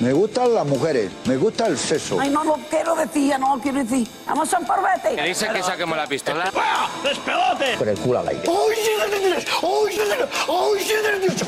Me 0.00 0.12
gustan 0.12 0.52
las 0.54 0.66
mujeres, 0.66 1.10
me 1.26 1.36
gusta 1.36 1.66
el 1.66 1.78
sexo. 1.78 2.18
Ay, 2.20 2.28
no 2.30 2.42
lo 2.42 2.54
quiero 2.68 2.96
decir, 2.96 3.28
ya 3.28 3.38
no 3.38 3.56
lo 3.56 3.62
quiero 3.62 3.78
decir. 3.84 4.06
Vamos 4.26 4.52
a 4.52 4.58
un 4.58 4.64
Que 4.64 4.72
porvete. 4.72 5.22
dice 5.28 5.48
que 5.52 5.62
saquemos 5.62 5.96
la 5.96 6.06
pistola. 6.06 6.52
Con 7.78 7.88
el 7.88 7.98
culo 7.98 8.18
al 8.18 8.28
aire. 8.28 8.42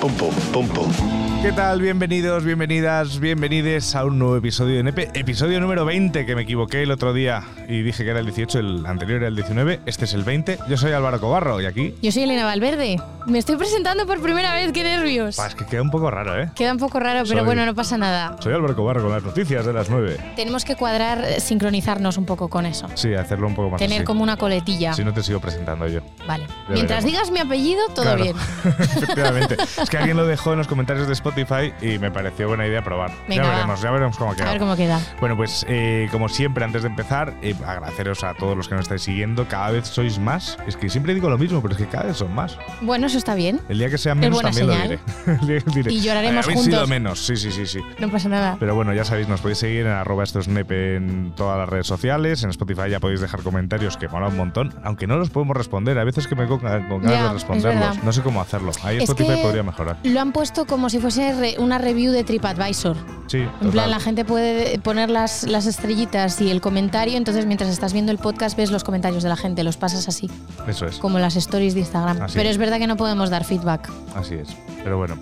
Pum, 0.00 0.14
pum, 0.16 0.34
pum, 0.52 0.69
pum. 0.69 1.25
¿Qué 1.42 1.52
tal? 1.52 1.80
Bienvenidos, 1.80 2.42
bienvenidas, 2.45 3.20
bienvenides 3.20 3.94
a 3.94 4.04
un 4.04 4.18
nuevo 4.18 4.36
episodio 4.36 4.78
de 4.78 4.82
Nepe. 4.82 5.10
Episodio 5.14 5.60
número 5.60 5.84
20, 5.84 6.27
que 6.27 6.34
me 6.34 6.42
equivoqué 6.42 6.82
el 6.82 6.90
otro 6.90 7.12
día 7.12 7.44
y 7.68 7.82
dije 7.82 8.02
que 8.02 8.10
era 8.10 8.18
el 8.18 8.27
18, 8.27 8.58
el 8.58 8.84
anterior 8.84 9.18
era 9.18 9.28
el 9.28 9.36
19, 9.36 9.80
este 9.86 10.06
es 10.06 10.14
el 10.14 10.24
20. 10.24 10.58
Yo 10.68 10.77
soy 10.77 10.91
Álvaro 10.91 11.20
Cobarro 11.20 11.60
y 11.60 11.66
aquí... 11.66 11.94
Yo 12.02 12.10
soy 12.10 12.24
Elena 12.24 12.44
Valverde. 12.46 13.00
Me 13.27 13.38
estoy 13.38 13.56
presentando 13.56 14.06
por 14.06 14.20
primera 14.20 14.54
vez, 14.54 14.72
qué 14.72 14.82
nervios. 14.82 15.36
Pues 15.36 15.54
que 15.54 15.66
queda 15.66 15.82
un 15.82 15.91
poco 15.91 16.10
raro, 16.10 16.41
¿eh? 16.41 16.50
Queda 16.56 16.72
un 16.72 16.78
poco 16.78 16.98
raro, 16.98 17.20
pero 17.28 17.41
Soy- 17.41 17.46
bueno, 17.46 17.64
no 17.64 17.74
pasa 17.77 17.96
nada. 17.96 18.36
Soy 18.41 18.52
Álvaro 18.52 18.74
Cobarro 18.74 19.02
con 19.02 19.12
las 19.12 19.22
noticias 19.22 19.64
de 19.64 19.72
las 19.72 19.88
9. 19.88 20.16
Tenemos 20.34 20.64
que 20.64 20.74
cuadrar, 20.74 21.24
sincronizarnos 21.41 22.16
un 22.18 22.24
poco 22.27 22.48
con 22.48 22.66
eso. 22.66 22.89
Sí, 22.94 23.14
hacerlo 23.14 23.46
un 23.46 23.55
poco 23.55 23.70
más 23.70 23.78
Tener 23.80 23.98
así. 23.98 24.05
como 24.05 24.22
una 24.24 24.36
coletilla. 24.36 24.94
Si 24.94 25.05
no 25.05 25.12
te 25.12 25.22
sigo 25.22 25.39
presentando 25.41 25.86
yo. 25.86 26.00
Vale. 26.27 26.44
Ya 26.68 26.74
Mientras 26.74 27.05
veremos. 27.05 27.28
digas 27.28 27.30
mi 27.30 27.39
apellido, 27.39 27.83
todo 27.94 28.05
Claro. 28.05 28.22
bien. 28.24 28.36
Efectivamente. 28.80 29.56
es 29.83 29.91
que 29.91 29.96
alguien 29.98 30.16
lo 30.16 30.27
dejó 30.27 30.52
en 30.52 30.58
los 30.58 30.66
comentarios 30.66 31.06
de 31.06 31.12
Spotify 31.30 31.72
y 31.80 31.98
me 31.98 32.10
pareció 32.10 32.48
buena 32.48 32.66
idea 32.66 32.82
probar. 32.82 33.10
Venga, 33.28 33.42
ya 33.44 33.50
veremos, 33.50 33.82
ya 33.82 33.91
veremos 33.91 34.16
cómo 34.16 34.34
queda. 34.34 34.46
A 34.48 34.50
ver 34.52 34.60
cómo 34.60 34.77
queda. 34.77 35.00
Bueno, 35.20 35.36
pues 35.36 35.64
eh, 35.68 36.08
como 36.12 36.28
siempre, 36.28 36.64
antes 36.64 36.83
de 36.83 36.88
empezar, 36.88 37.34
eh, 37.42 37.55
agradeceros 37.66 38.22
a 38.24 38.34
todos 38.34 38.56
los 38.56 38.68
que 38.68 38.74
nos 38.74 38.83
estáis 38.84 39.02
siguiendo. 39.02 39.46
Cada 39.48 39.70
vez 39.70 39.86
sois 39.88 40.18
más. 40.18 40.58
Es 40.66 40.77
que 40.77 40.88
siempre 40.88 41.14
digo 41.14 41.28
lo 41.30 41.38
mismo, 41.38 41.60
pero 41.62 41.74
es 41.74 41.78
que 41.78 41.86
cada 41.86 42.05
vez 42.05 42.16
son 42.16 42.34
más. 42.34 42.58
Bueno, 42.80 43.06
eso 43.06 43.18
está 43.18 43.34
bien. 43.34 43.60
El 43.68 43.78
día 43.78 43.91
que 43.91 43.98
sean 43.98 44.18
menos 44.18 44.41
también 44.41 44.66
señal. 44.68 45.00
lo 45.27 45.36
diré. 45.72 45.92
Y 45.92 46.00
lloraremos 46.00 46.44
"Habéis 46.44 46.60
sido 46.62 46.77
juntos". 46.78 46.88
menos, 46.88 47.27
sí, 47.27 47.36
sí, 47.36 47.50
sí, 47.50 47.66
sí. 47.66 47.80
No 47.98 48.08
pasa 48.11 48.28
nada. 48.28 48.56
Pero 48.61 48.74
bueno, 48.74 48.92
ya 48.94 49.05
sabéis, 49.05 49.28
nos 49.28 49.40
podéis 49.40 49.58
seguir 49.58 49.86
en 49.86 49.92
arroba 49.92 50.24
esto 50.24 50.38
es 50.40 50.48
nepe 50.48 50.96
en 50.96 51.33
todas 51.36 51.58
las 51.58 51.68
redes 51.68 51.86
sociales. 51.86 52.42
En 52.44 52.50
Spotify 52.50 52.90
ya 52.90 53.00
podéis 53.00 53.20
dejar 53.20 53.42
comentarios 53.42 53.96
que 53.96 54.08
mola 54.08 54.28
un 54.28 54.36
montón, 54.36 54.74
aunque 54.84 55.06
no 55.06 55.16
los 55.16 55.30
podemos 55.30 55.56
responder. 55.56 55.98
A 55.98 56.05
veces 56.05 56.27
que 56.27 56.34
me 56.34 56.46
con, 56.46 56.58
con 56.61 56.68
ganas 57.02 57.02
Ya, 57.11 57.20
de 57.22 57.27
es 57.27 57.33
responderlos. 57.33 58.02
No 58.05 58.12
sé 58.12 58.22
cómo 58.22 58.40
hacerlo. 58.40 58.72
Ahí 58.83 58.96
Es 58.98 59.05
Spotify 59.05 59.40
podría 59.42 59.62
mejorar. 59.62 59.96
Lo 60.05 60.20
han 60.20 60.33
puesto 60.33 60.66
como 60.66 60.88
si 60.90 60.98
fuese 60.98 61.16
re- 61.17 61.56
una 61.59 61.78
review 61.78 62.12
de 62.12 62.25
TripAdvisor. 62.25 62.97
Sí, 63.27 63.39
En 63.39 63.50
total. 63.55 63.70
plan, 63.72 63.91
la 63.91 63.98
gente 64.00 64.25
puede 64.25 64.78
poner 64.78 65.11
las, 65.11 65.42
las 65.45 65.67
estrellitas 65.67 66.41
y 66.41 66.50
el 66.50 66.61
comentario, 66.61 67.17
entonces 67.17 67.45
mientras 67.45 67.70
estás 67.70 67.92
viendo 67.92 68.12
el 68.12 68.19
podcast 68.19 68.56
ves 68.56 68.70
los 68.70 68.84
comentarios 68.84 69.25
de 69.25 69.28
la 69.28 69.36
gente, 69.36 69.64
los 69.64 69.77
pasas 69.77 70.06
así, 70.06 70.31
Eso 70.69 70.86
es. 70.86 70.98
como 70.98 71.19
las 71.19 71.34
stories 71.34 71.75
de 71.75 71.81
Instagram. 71.81 72.23
Así 72.23 72.36
Pero 72.36 72.48
es. 72.48 72.55
es 72.55 72.58
verdad 72.58 72.78
que 72.78 72.86
no 72.86 72.97
podemos 72.97 73.28
dar 73.31 73.45
feedback. 73.45 73.91
Así 74.14 74.34
es. 74.34 74.48
Pero 74.84 74.97
bueno, 74.98 75.19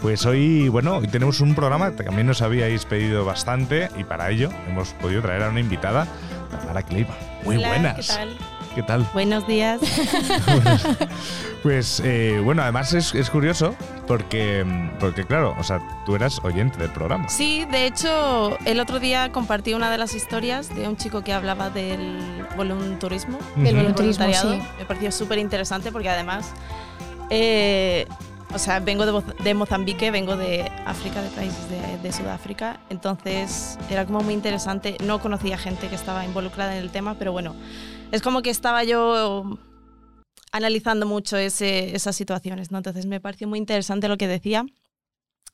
pues 0.00 0.24
hoy, 0.24 0.68
bueno, 0.68 0.98
hoy 0.98 1.08
tenemos 1.08 1.40
un 1.40 1.56
programa 1.56 1.90
que 1.96 2.04
también 2.04 2.28
nos 2.28 2.42
habíais 2.42 2.84
pedido 2.84 3.24
bastante 3.24 3.90
y 3.98 4.04
para 4.04 4.30
ello 4.30 4.50
hemos 4.68 4.90
podido 4.94 5.20
traer 5.22 5.42
a 5.42 5.48
una 5.48 5.58
invitada, 5.58 6.06
Tamara 6.52 6.84
Kleiva. 6.84 7.16
Muy 7.44 7.56
Hola, 7.56 7.68
buenas. 7.70 7.96
¿Qué 7.96 8.02
tal? 8.14 8.36
¿Qué 8.74 8.82
tal? 8.82 9.08
Buenos 9.12 9.46
días. 9.46 9.80
Pues 11.62 12.00
eh, 12.04 12.40
bueno, 12.44 12.62
además 12.62 12.92
es, 12.94 13.14
es 13.16 13.30
curioso 13.30 13.74
porque, 14.06 14.64
porque, 15.00 15.24
claro, 15.24 15.56
o 15.58 15.64
sea, 15.64 15.80
tú 16.06 16.14
eras 16.14 16.38
oyente 16.44 16.78
del 16.78 16.92
programa. 16.92 17.28
Sí, 17.28 17.64
de 17.64 17.86
hecho, 17.86 18.56
el 18.64 18.78
otro 18.78 19.00
día 19.00 19.32
compartí 19.32 19.74
una 19.74 19.90
de 19.90 19.98
las 19.98 20.14
historias 20.14 20.74
de 20.74 20.86
un 20.86 20.96
chico 20.96 21.22
que 21.24 21.32
hablaba 21.32 21.68
del 21.68 22.46
volunturismo. 22.56 23.38
Del 23.56 23.74
voluntariado. 23.74 24.52
sí. 24.52 24.62
Me 24.78 24.84
pareció 24.84 25.10
súper 25.10 25.38
interesante 25.38 25.90
porque 25.90 26.08
además, 26.08 26.52
eh, 27.28 28.06
o 28.54 28.58
sea, 28.58 28.78
vengo 28.78 29.04
de, 29.04 29.34
de 29.42 29.54
Mozambique, 29.54 30.12
vengo 30.12 30.36
de 30.36 30.70
África, 30.86 31.22
de 31.22 31.30
países 31.30 31.68
de, 31.68 31.98
de 31.98 32.12
Sudáfrica, 32.12 32.78
entonces 32.88 33.80
era 33.90 34.06
como 34.06 34.20
muy 34.20 34.32
interesante. 34.32 34.96
No 35.04 35.18
conocía 35.18 35.58
gente 35.58 35.88
que 35.88 35.96
estaba 35.96 36.24
involucrada 36.24 36.76
en 36.76 36.84
el 36.84 36.90
tema, 36.90 37.16
pero 37.18 37.32
bueno, 37.32 37.56
es 38.12 38.22
como 38.22 38.42
que 38.42 38.50
estaba 38.50 38.84
yo 38.84 39.58
analizando 40.52 41.06
mucho 41.06 41.36
ese- 41.36 41.94
esas 41.94 42.16
situaciones, 42.16 42.70
¿no? 42.70 42.78
Entonces 42.78 43.06
me 43.06 43.20
pareció 43.20 43.48
muy 43.48 43.58
interesante 43.58 44.08
lo 44.08 44.16
que 44.16 44.28
decía 44.28 44.64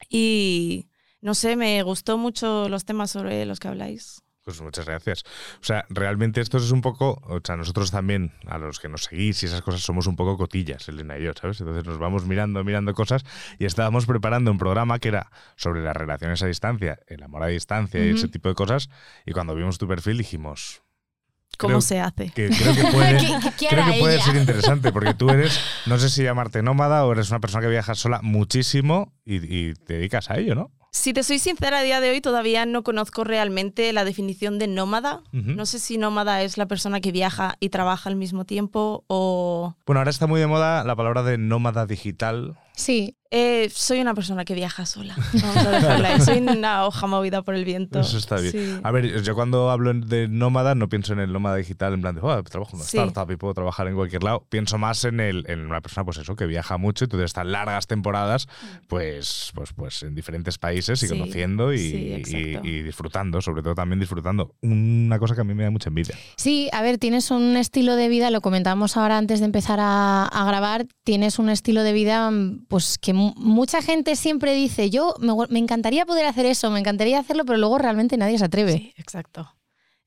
y 0.09 0.89
no 1.21 1.35
sé, 1.35 1.57
me 1.57 1.83
gustó 1.83 2.19
mucho 2.19 2.69
los 2.69 2.85
temas 2.85 3.11
sobre 3.11 3.45
los 3.47 3.59
que 3.59 3.69
habláis. 3.69 4.21
Pues 4.45 4.61
muchas 4.61 4.85
gracias. 4.85 5.23
O 5.63 5.65
sea, 5.65 5.87
realmente 5.89 6.43
esto 6.43 6.59
es 6.59 6.71
un 6.71 6.83
poco, 6.83 7.19
o 7.25 7.41
sea, 7.43 7.57
nosotros 7.57 7.91
también, 7.91 8.31
a 8.47 8.59
los 8.59 8.79
que 8.79 8.91
nos 8.91 9.05
seguís 9.05 9.43
y 9.43 9.47
esas 9.47 9.63
cosas, 9.63 9.81
somos 9.81 10.07
un 10.07 10.17
poco 10.17 10.37
cotillas, 10.37 10.87
Elena 10.87 11.19
y 11.19 11.23
yo, 11.25 11.33
¿sabes? 11.33 11.59
Entonces 11.61 11.87
nos 11.87 11.97
vamos 11.99 12.27
mirando, 12.27 12.63
mirando 12.63 12.93
cosas 12.93 13.25
y 13.59 13.65
estábamos 13.65 14.05
preparando 14.05 14.51
un 14.51 14.59
programa 14.59 14.99
que 14.99 15.09
era 15.09 15.31
sobre 15.57 15.83
las 15.83 15.97
relaciones 15.97 16.43
a 16.43 16.47
distancia, 16.47 16.99
el 17.07 17.23
amor 17.23 17.43
a 17.43 17.47
distancia 17.47 18.05
y 18.07 18.11
ese 18.11 18.29
tipo 18.29 18.51
de 18.51 18.55
cosas. 18.55 18.91
Y 19.25 19.33
cuando 19.33 19.55
vimos 19.55 19.79
tu 19.79 19.89
perfil 19.89 20.19
dijimos, 20.19 20.83
¿Cómo 21.57 21.75
Creo- 21.75 21.81
se 21.81 22.01
hace? 22.01 22.31
que 22.31 22.49
creo 22.49 22.75
que 22.75 22.83
puede, 24.01 24.21
ser 24.21 24.37
interesante 24.37 24.93
porque 24.93 25.15
tú 25.15 25.31
eres, 25.31 25.59
no 25.87 25.99
sé 25.99 26.11
si 26.11 26.23
llamarte 26.23 26.63
nómada 26.63 27.05
o 27.05 27.13
eres 27.13 27.31
una 27.31 27.41
persona 27.41 27.63
que 27.63 27.69
viaja 27.69 27.95
sola 27.95 28.21
muchísimo 28.23 29.13
y, 29.25 29.37
y 29.37 29.75
te 29.75 29.95
dedicas 29.95 30.31
a 30.31 30.39
ello, 30.39 30.55
¿no? 30.55 30.71
Si 30.95 31.13
te 31.13 31.25
soy 31.25 31.41
sincera, 31.41 31.81
a 31.81 31.83
día 31.83 32.01
de 32.01 32.11
hoy 32.11 32.21
todavía 32.21 32.67
no 32.67 32.85
conozco 32.85 33.25
realmente 33.25 33.93
la 33.93 34.05
definición 34.05 34.61
de 34.61 34.69
nómada. 34.69 35.23
No 35.33 35.67
sé 35.67 35.81
si 35.81 35.99
nómada 35.99 36.43
es 36.43 36.57
la 36.57 36.67
persona 36.67 37.01
que 37.01 37.11
viaja 37.11 37.57
y 37.59 37.71
trabaja 37.71 38.09
al 38.09 38.15
mismo 38.15 38.45
tiempo 38.45 39.05
o... 39.09 39.75
Bueno, 39.87 39.99
ahora 39.99 40.11
está 40.11 40.29
muy 40.29 40.39
de 40.39 40.47
moda 40.47 40.85
la 40.85 40.95
palabra 40.95 41.25
de 41.25 41.37
nómada 41.37 41.87
digital. 41.87 42.57
Sí, 42.77 43.17
Eh, 43.37 43.69
soy 43.75 43.99
una 44.01 44.15
persona 44.15 44.45
que 44.45 44.55
viaja 44.55 44.87
sola. 44.87 45.17
Vamos 45.43 45.57
a 45.67 45.71
dejarla 45.71 46.09
ahí. 46.11 46.21
Soy 46.21 46.39
una 46.39 46.85
hoja 46.87 47.09
movida 47.09 47.43
por 47.43 47.57
el 47.57 47.65
viento. 47.65 47.99
Eso 47.99 48.17
está 48.17 48.37
bien. 48.37 48.53
Sí. 48.53 48.79
A 48.85 48.93
ver, 48.93 49.23
yo 49.25 49.35
cuando 49.35 49.71
hablo 49.73 49.93
de 49.93 50.29
nómada 50.29 50.77
no 50.77 50.89
pienso 50.89 51.15
en 51.15 51.19
el 51.19 51.33
nómada 51.33 51.57
digital 51.57 51.95
en 51.95 52.01
plan 52.01 52.15
de, 52.15 52.21
"Oh, 52.23 52.41
trabajo 52.45 52.71
en 52.77 52.77
una 52.83 52.85
Sí. 52.89 52.97
startup 52.97 53.29
y 53.33 53.37
puedo 53.37 53.53
trabajar 53.53 53.89
en 53.89 53.97
cualquier 53.97 54.23
lado. 54.23 54.47
Pienso 54.51 54.79
más 54.79 55.05
en, 55.05 55.19
el, 55.19 55.47
en 55.49 55.67
una 55.67 55.81
persona, 55.81 56.05
pues 56.05 56.19
eso, 56.19 56.37
que 56.37 56.47
viaja 56.47 56.77
mucho 56.77 57.07
y 57.07 57.09
tú 57.09 57.21
estas 57.23 57.45
largas 57.45 57.89
temporadas, 57.89 58.47
pues, 58.89 59.51
pues, 59.53 59.73
pues 59.73 60.05
en 60.05 60.15
diferentes 60.15 60.59
países 60.59 61.03
y 61.03 61.09
Sí, 61.09 61.13
conociendo 61.19 61.73
y, 61.73 61.79
sí, 61.79 61.97
y- 61.97 62.13
exacto. 62.13 62.69
y 62.69 62.83
disfrutando, 62.83 63.41
sobre 63.43 63.63
todo 63.65 63.75
también 63.75 63.99
disfrutando. 63.99 64.55
Una 64.63 65.19
cosa 65.19 65.35
que 65.35 65.41
a 65.41 65.45
mí 65.45 65.55
me 65.55 65.65
da 65.65 65.71
mucha 65.73 65.89
envidia. 65.89 66.15
Sí, 66.37 66.69
a 66.73 66.83
ver, 66.83 66.99
tienes 66.99 67.33
un 67.33 67.57
estilo 67.57 67.97
de 67.97 68.09
vida, 68.09 68.31
lo 68.31 68.41
comentamos 68.43 68.97
ahora 68.97 69.19
antes 69.19 69.41
de 69.41 69.47
empezar 69.47 69.81
a, 69.81 70.27
a 70.27 70.45
grabar, 70.45 70.87
tienes 71.03 71.41
un 71.41 71.49
estilo 71.51 71.83
de 71.83 71.93
vida 71.93 72.31
mm, 72.31 72.64
pues 72.75 72.99
que 72.99 73.13
mu- 73.13 73.35
mucha 73.37 73.81
gente 73.83 74.17
siempre 74.17 74.53
dice, 74.53 74.91
yo 74.91 75.15
me 75.21 75.61
encantaría 75.61 76.05
poder 76.07 76.27
hacer 76.27 76.45
eso, 76.45 76.73
me 76.73 76.81
encantaría 76.81 77.21
hacerlo, 77.21 77.45
pero 77.45 77.57
luego 77.57 77.79
realmente 77.79 78.17
nadie 78.17 78.37
se 78.37 78.47
atreve. 78.47 78.73
Sí, 78.73 78.95
exacto. 78.97 79.55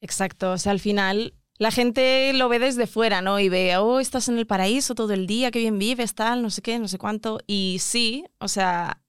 Exacto. 0.02 0.52
O 0.52 0.58
sea, 0.58 0.74
al 0.74 0.82
final 0.82 1.34
la 1.60 1.72
gente 1.72 2.34
lo 2.34 2.50
ve 2.50 2.60
desde 2.60 2.86
fuera, 2.86 3.22
¿no? 3.22 3.40
Y 3.40 3.48
ve, 3.48 3.78
oh, 3.78 4.02
estás 4.02 4.28
en 4.28 4.38
el 4.38 4.46
paraíso 4.48 4.96
todo 4.96 5.14
el 5.14 5.28
día, 5.28 5.50
qué 5.50 5.60
bien 5.60 5.80
vives, 5.80 6.14
tal, 6.14 6.42
no 6.42 6.50
sé 6.50 6.62
qué, 6.62 6.78
no 6.78 6.90
sé 6.90 6.98
cuánto. 6.98 7.40
Y 7.48 7.78
sí, 7.80 8.26
o 8.40 8.50
sea, 8.50 9.02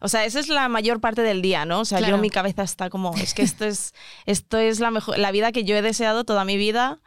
o 0.00 0.08
sea, 0.08 0.24
esa 0.24 0.40
es 0.40 0.48
la 0.48 0.68
mayor 0.68 1.00
parte 1.00 1.22
del 1.22 1.42
día, 1.42 1.64
¿no? 1.64 1.82
O 1.82 1.84
sea, 1.84 1.98
Claro. 1.98 2.16
yo 2.16 2.20
mi 2.20 2.28
cabeza 2.30 2.64
está 2.64 2.90
como, 2.90 3.14
es 3.18 3.34
que 3.34 3.42
esto 3.42 3.64
es, 3.64 3.92
esto 4.24 4.58
es 4.58 4.80
la 4.80 4.90
mejor, 4.90 5.16
la 5.16 5.30
vida 5.30 5.52
que 5.52 5.62
yo 5.62 5.76
he 5.76 5.80
deseado 5.82 6.24
toda 6.24 6.44
mi 6.44 6.56
vida. 6.56 6.98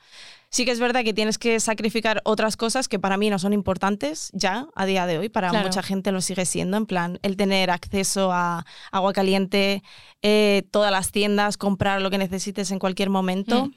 Sí 0.51 0.66
que 0.66 0.72
es 0.72 0.80
verdad 0.80 1.04
que 1.04 1.13
tienes 1.13 1.38
que 1.38 1.60
sacrificar 1.60 2.22
otras 2.25 2.57
cosas 2.57 2.88
que 2.88 2.98
para 2.98 3.18
mí 3.18 3.30
no 3.30 3.38
son 3.38 3.54
importantes 3.54 4.31
ya 4.34 4.68
a 4.75 4.86
día 4.88 5.06
de 5.06 5.19
hoy, 5.19 5.30
para 5.30 5.50
Claro. 5.50 5.68
mucha 5.68 5.84
gente 5.84 6.12
lo 6.12 6.22
sigue 6.22 6.46
siendo, 6.46 6.75
en 6.78 6.88
plan 6.88 7.19
el 7.22 7.38
tener 7.38 7.69
acceso 7.69 8.31
a 8.31 8.66
agua 8.92 9.13
caliente, 9.13 9.84
eh, 10.24 10.63
todas 10.72 10.92
las 10.92 11.12
tiendas, 11.12 11.57
comprar 11.57 12.01
lo 12.01 12.10
que 12.10 12.18
necesites 12.18 12.72
en 12.72 12.80
cualquier 12.80 13.12
momento 13.12 13.68
Mm. 13.68 13.72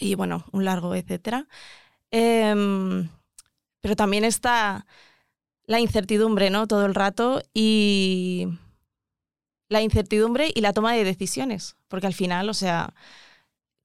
y 0.00 0.14
bueno, 0.14 0.46
un 0.52 0.64
largo 0.64 0.94
etcétera. 0.94 1.46
Em, 2.10 3.08
pero 3.82 3.94
también 3.94 4.24
está 4.24 4.86
la 5.66 5.78
incertidumbre, 5.78 6.48
¿no? 6.48 6.66
Todo 6.66 6.86
el 6.86 6.94
rato 6.94 7.42
y 7.52 8.48
la 9.68 9.82
incertidumbre 9.82 10.50
y 10.54 10.60
la 10.62 10.72
toma 10.72 10.94
de 10.94 11.04
decisiones, 11.04 11.76
porque 11.88 12.06
al 12.06 12.14
final, 12.14 12.48
o 12.48 12.54
sea, 12.54 12.94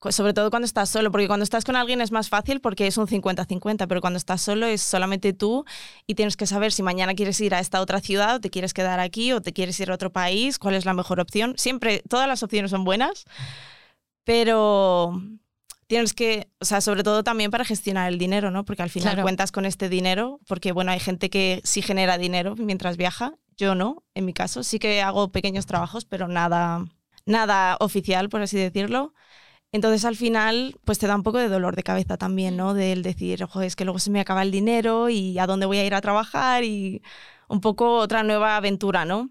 sobre 0.10 0.34
todo 0.34 0.50
cuando 0.50 0.66
estás 0.66 0.90
solo, 0.90 1.12
porque 1.12 1.28
cuando 1.28 1.44
estás 1.44 1.64
con 1.66 1.76
alguien 1.76 2.02
es 2.02 2.12
más 2.12 2.30
fácil 2.30 2.62
porque 2.62 2.88
es 2.88 2.98
un 2.98 3.08
50-50, 3.08 3.88
pero 3.88 4.00
cuando 4.00 4.18
estás 4.18 4.42
solo 4.42 4.66
es 4.68 4.82
solamente 4.82 5.34
tú 5.34 5.66
y 6.06 6.16
tienes 6.16 6.38
que 6.38 6.46
saber 6.46 6.72
si 6.72 6.84
mañana 6.84 7.16
quieres 7.16 7.42
ir 7.42 7.56
a 7.56 7.60
esta 7.60 7.82
otra 7.82 8.00
ciudad 8.00 8.36
o 8.36 8.40
te 8.40 8.50
quieres 8.50 8.74
quedar 8.74 9.00
aquí 9.00 9.34
o 9.34 9.42
te 9.42 9.54
quieres 9.54 9.80
ir 9.80 9.90
a 9.92 9.96
otro 9.96 10.12
país, 10.12 10.60
cuál 10.60 10.76
es 10.76 10.86
la 10.86 10.94
mejor 10.94 11.20
opción. 11.20 11.56
Siempre, 11.58 12.04
todas 12.08 12.28
las 12.28 12.44
opciones 12.44 12.72
son 12.72 12.84
buenas, 12.84 13.26
pero 14.24 15.20
tienes 15.88 16.14
que, 16.14 16.50
o 16.60 16.66
sea, 16.66 16.82
sobre 16.82 17.04
todo 17.04 17.24
también 17.24 17.50
para 17.50 17.66
gestionar 17.66 18.12
el 18.12 18.20
dinero, 18.20 18.52
¿no? 18.52 18.66
Porque 18.66 18.84
al 18.84 18.90
final 18.90 19.14
Claro. 19.14 19.24
cuentas 19.24 19.52
con 19.52 19.66
este 19.66 19.90
dinero, 19.90 20.40
porque 20.48 20.74
bueno, 20.74 20.92
hay 20.92 21.00
gente 21.00 21.30
que 21.30 21.62
sí 21.64 21.82
genera 21.82 22.18
dinero 22.18 22.56
mientras 22.58 22.98
viaja, 22.98 23.34
yo 23.58 23.74
no, 23.74 24.04
en 24.14 24.26
mi 24.26 24.34
caso, 24.34 24.64
sí 24.64 24.80
que 24.80 25.02
hago 25.02 25.32
pequeños 25.32 25.66
trabajos, 25.66 26.06
pero 26.06 26.28
nada, 26.28 26.86
nada 27.26 27.78
oficial, 27.80 28.30
por 28.30 28.42
así 28.42 28.58
decirlo. 28.58 29.14
Entonces 29.72 30.06
al 30.06 30.16
final, 30.16 30.76
pues 30.86 30.98
te 30.98 31.08
da 31.08 31.16
un 31.16 31.24
poco 31.24 31.40
de 31.40 31.50
dolor 31.50 31.76
de 31.76 31.84
cabeza 31.84 32.18
también, 32.18 32.56
¿no? 32.58 32.74
Del 32.74 33.04
decir, 33.04 33.44
ojo, 33.44 33.62
es 33.62 33.76
que 33.76 33.84
luego 33.86 34.00
se 34.00 34.10
me 34.12 34.20
acaba 34.22 34.42
el 34.42 34.52
dinero 34.52 35.10
y 35.10 35.38
a 35.40 35.46
dónde 35.46 35.66
voy 35.66 35.78
a 35.78 35.86
ir 35.86 35.94
a 35.94 36.02
trabajar 36.02 36.64
y 36.64 37.02
un 37.50 37.60
poco 37.62 37.98
otra 37.98 38.24
nueva 38.24 38.56
aventura, 38.56 39.04
¿no? 39.06 39.30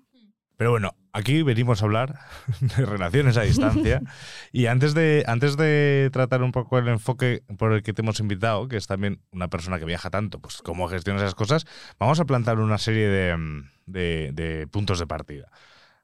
Pero 0.59 0.71
bueno, 0.71 0.95
aquí 1.13 1.43
venimos 1.43 1.81
a 1.83 1.85
hablar 1.87 2.19
de 2.77 2.85
relaciones 2.87 3.37
a 3.39 3.43
distancia. 3.43 4.03
y 4.53 4.67
antes 4.67 4.95
de, 4.95 5.25
antes 5.27 5.57
de 5.57 6.11
tratar 6.13 6.43
un 6.43 6.53
poco 6.53 6.79
el 6.79 6.89
enfoque 6.89 7.43
por 7.59 7.73
el 7.73 7.83
que 7.83 7.93
te 7.95 8.03
hemos 8.03 8.21
invitado, 8.21 8.69
que 8.69 8.77
es 8.77 8.87
también 8.87 9.21
una 9.33 9.49
persona 9.49 9.79
que 9.79 9.85
viaja 9.87 10.11
tanto, 10.11 10.39
pues 10.41 10.63
cómo 10.63 10.89
gestionas 10.89 11.23
esas 11.23 11.35
cosas, 11.35 11.67
vamos 11.99 12.21
a 12.21 12.25
plantar 12.27 12.59
una 12.59 12.79
serie 12.79 13.09
de, 13.09 13.37
mm, 13.37 13.71
de- 13.87 14.31
de 14.33 14.67
puntos 14.67 14.99
de 14.99 15.07
partida. 15.07 15.51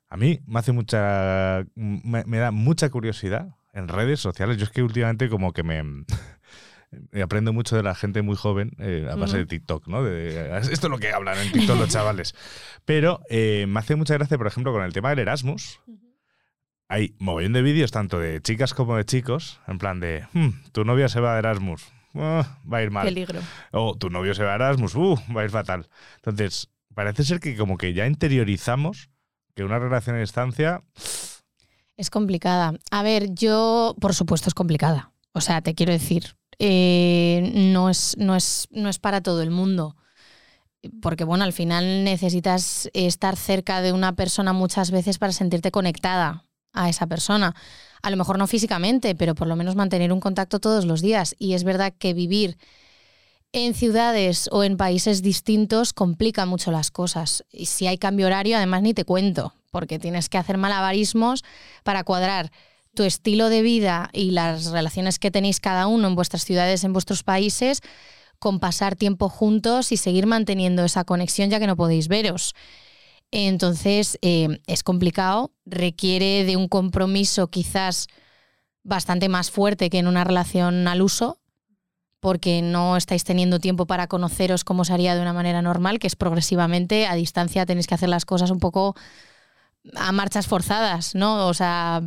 A 0.08 0.16
mí 0.16 0.40
me 0.46 0.58
hace 0.58 0.72
mucha. 0.72 1.64
Me, 1.74 2.24
me 2.26 2.38
da 2.38 2.50
mucha 2.50 2.90
curiosidad 2.90 3.54
en 3.72 3.88
redes 3.88 4.20
sociales. 4.20 4.56
Yo 4.58 4.64
es 4.64 4.70
que 4.70 4.82
últimamente 4.82 5.28
como 5.28 5.52
que 5.52 5.62
me. 5.64 5.82
aprendo 7.22 7.52
mucho 7.52 7.76
de 7.76 7.82
la 7.82 7.94
gente 7.94 8.22
muy 8.22 8.36
joven 8.36 8.72
eh, 8.78 9.08
a 9.10 9.14
base 9.16 9.38
de. 9.38 9.46
TikTok, 9.46 9.86
¿no? 9.88 10.02
De- 10.02 10.58
esto 10.58 10.86
es 10.86 10.90
lo 10.90 10.98
que 10.98 11.12
hablan 11.12 11.38
en 11.38 11.52
TikTok 11.52 11.78
los 11.78 11.88
chavales. 11.88 12.34
Pero 12.84 13.20
eh, 13.30 13.66
me 13.68 13.80
hace 13.80 13.96
mucha 13.96 14.14
gracia, 14.14 14.36
por 14.38 14.46
ejemplo, 14.46 14.72
con 14.72 14.82
el 14.82 14.92
tema 14.92 15.10
del 15.10 15.20
Erasmus. 15.20 15.80
Hay 16.88 17.14
mogollón 17.18 17.54
de 17.54 17.62
vídeos, 17.62 17.90
tanto 17.90 18.18
de 18.18 18.42
chicas 18.42 18.74
como 18.74 18.96
de 18.98 19.06
chicos, 19.06 19.60
en 19.66 19.78
plan 19.78 19.98
de, 20.00 20.26
"Hmm, 20.34 20.50
tu 20.72 20.84
novia 20.84 21.08
se 21.08 21.20
va 21.20 21.32
de 21.34 21.38
Erasmus, 21.38 21.90
Ah, 22.14 22.58
va 22.70 22.78
a 22.78 22.82
ir 22.82 22.90
mal. 22.90 23.06
Peligro. 23.06 23.40
O 23.70 23.96
tu 23.96 24.10
novio 24.10 24.34
se 24.34 24.44
va 24.44 24.52
a 24.52 24.54
Erasmus, 24.56 24.94
uh, 24.96 25.18
va 25.34 25.40
a 25.40 25.44
ir 25.44 25.50
fatal. 25.50 25.88
Entonces, 26.16 26.68
parece 26.94 27.24
ser 27.24 27.40
que 27.40 27.56
como 27.56 27.78
que 27.78 27.94
ya 27.94 28.06
interiorizamos 28.06 29.08
que 29.54 29.64
una 29.64 29.78
relación 29.78 30.16
a 30.16 30.20
distancia... 30.20 30.82
Es 32.02 32.10
complicada. 32.10 32.74
A 32.90 33.04
ver, 33.04 33.32
yo, 33.32 33.94
por 34.00 34.12
supuesto, 34.12 34.48
es 34.48 34.54
complicada. 34.54 35.12
O 35.34 35.40
sea, 35.40 35.60
te 35.60 35.76
quiero 35.76 35.92
decir, 35.92 36.34
eh, 36.58 37.52
no, 37.54 37.90
es, 37.90 38.16
no, 38.18 38.34
es, 38.34 38.66
no 38.72 38.88
es 38.88 38.98
para 38.98 39.20
todo 39.20 39.40
el 39.40 39.52
mundo. 39.52 39.94
Porque, 41.00 41.22
bueno, 41.22 41.44
al 41.44 41.52
final 41.52 42.02
necesitas 42.02 42.90
estar 42.92 43.36
cerca 43.36 43.82
de 43.82 43.92
una 43.92 44.16
persona 44.16 44.52
muchas 44.52 44.90
veces 44.90 45.18
para 45.18 45.32
sentirte 45.32 45.70
conectada 45.70 46.44
a 46.72 46.88
esa 46.88 47.06
persona. 47.06 47.54
A 48.02 48.10
lo 48.10 48.16
mejor 48.16 48.36
no 48.36 48.48
físicamente, 48.48 49.14
pero 49.14 49.36
por 49.36 49.46
lo 49.46 49.54
menos 49.54 49.76
mantener 49.76 50.12
un 50.12 50.18
contacto 50.18 50.58
todos 50.58 50.86
los 50.86 51.02
días. 51.02 51.36
Y 51.38 51.52
es 51.52 51.62
verdad 51.62 51.94
que 51.96 52.14
vivir 52.14 52.58
en 53.52 53.74
ciudades 53.74 54.48
o 54.50 54.64
en 54.64 54.76
países 54.76 55.22
distintos 55.22 55.92
complica 55.92 56.46
mucho 56.46 56.72
las 56.72 56.90
cosas. 56.90 57.44
Y 57.52 57.66
si 57.66 57.86
hay 57.86 57.96
cambio 57.96 58.26
horario, 58.26 58.56
además 58.56 58.82
ni 58.82 58.92
te 58.92 59.04
cuento, 59.04 59.54
porque 59.72 59.98
tienes 59.98 60.28
que 60.28 60.38
hacer 60.38 60.58
malabarismos 60.58 61.42
para 61.82 62.04
cuadrar 62.04 62.52
tu 62.94 63.02
estilo 63.02 63.48
de 63.48 63.62
vida 63.62 64.10
y 64.12 64.30
las 64.30 64.66
relaciones 64.66 65.18
que 65.18 65.32
tenéis 65.32 65.58
cada 65.58 65.88
uno 65.88 66.06
en 66.06 66.14
vuestras 66.14 66.44
ciudades, 66.44 66.84
en 66.84 66.92
vuestros 66.92 67.24
países, 67.24 67.80
con 68.38 68.60
pasar 68.60 68.96
tiempo 68.96 69.28
juntos 69.28 69.90
y 69.90 69.96
seguir 69.96 70.26
manteniendo 70.26 70.84
esa 70.84 71.04
conexión 71.04 71.48
ya 71.48 71.58
que 71.58 71.66
no 71.66 71.76
podéis 71.76 72.08
veros. 72.08 72.54
Entonces, 73.30 74.18
eh, 74.20 74.60
es 74.66 74.82
complicado, 74.82 75.52
requiere 75.64 76.44
de 76.44 76.56
un 76.56 76.68
compromiso 76.68 77.48
quizás 77.48 78.08
bastante 78.82 79.30
más 79.30 79.50
fuerte 79.50 79.88
que 79.88 79.98
en 79.98 80.06
una 80.06 80.24
relación 80.24 80.86
al 80.86 81.00
uso, 81.00 81.38
porque 82.20 82.60
no 82.60 82.98
estáis 82.98 83.24
teniendo 83.24 83.58
tiempo 83.58 83.86
para 83.86 84.06
conoceros 84.06 84.64
como 84.64 84.84
se 84.84 84.92
haría 84.92 85.14
de 85.14 85.22
una 85.22 85.32
manera 85.32 85.62
normal, 85.62 85.98
que 85.98 86.08
es 86.08 86.14
progresivamente 86.14 87.06
a 87.06 87.14
distancia 87.14 87.64
tenéis 87.64 87.86
que 87.86 87.94
hacer 87.94 88.10
las 88.10 88.26
cosas 88.26 88.50
un 88.50 88.60
poco 88.60 88.94
a 89.94 90.12
marchas 90.12 90.46
forzadas, 90.46 91.14
¿no? 91.14 91.46
O 91.48 91.54
sea, 91.54 92.02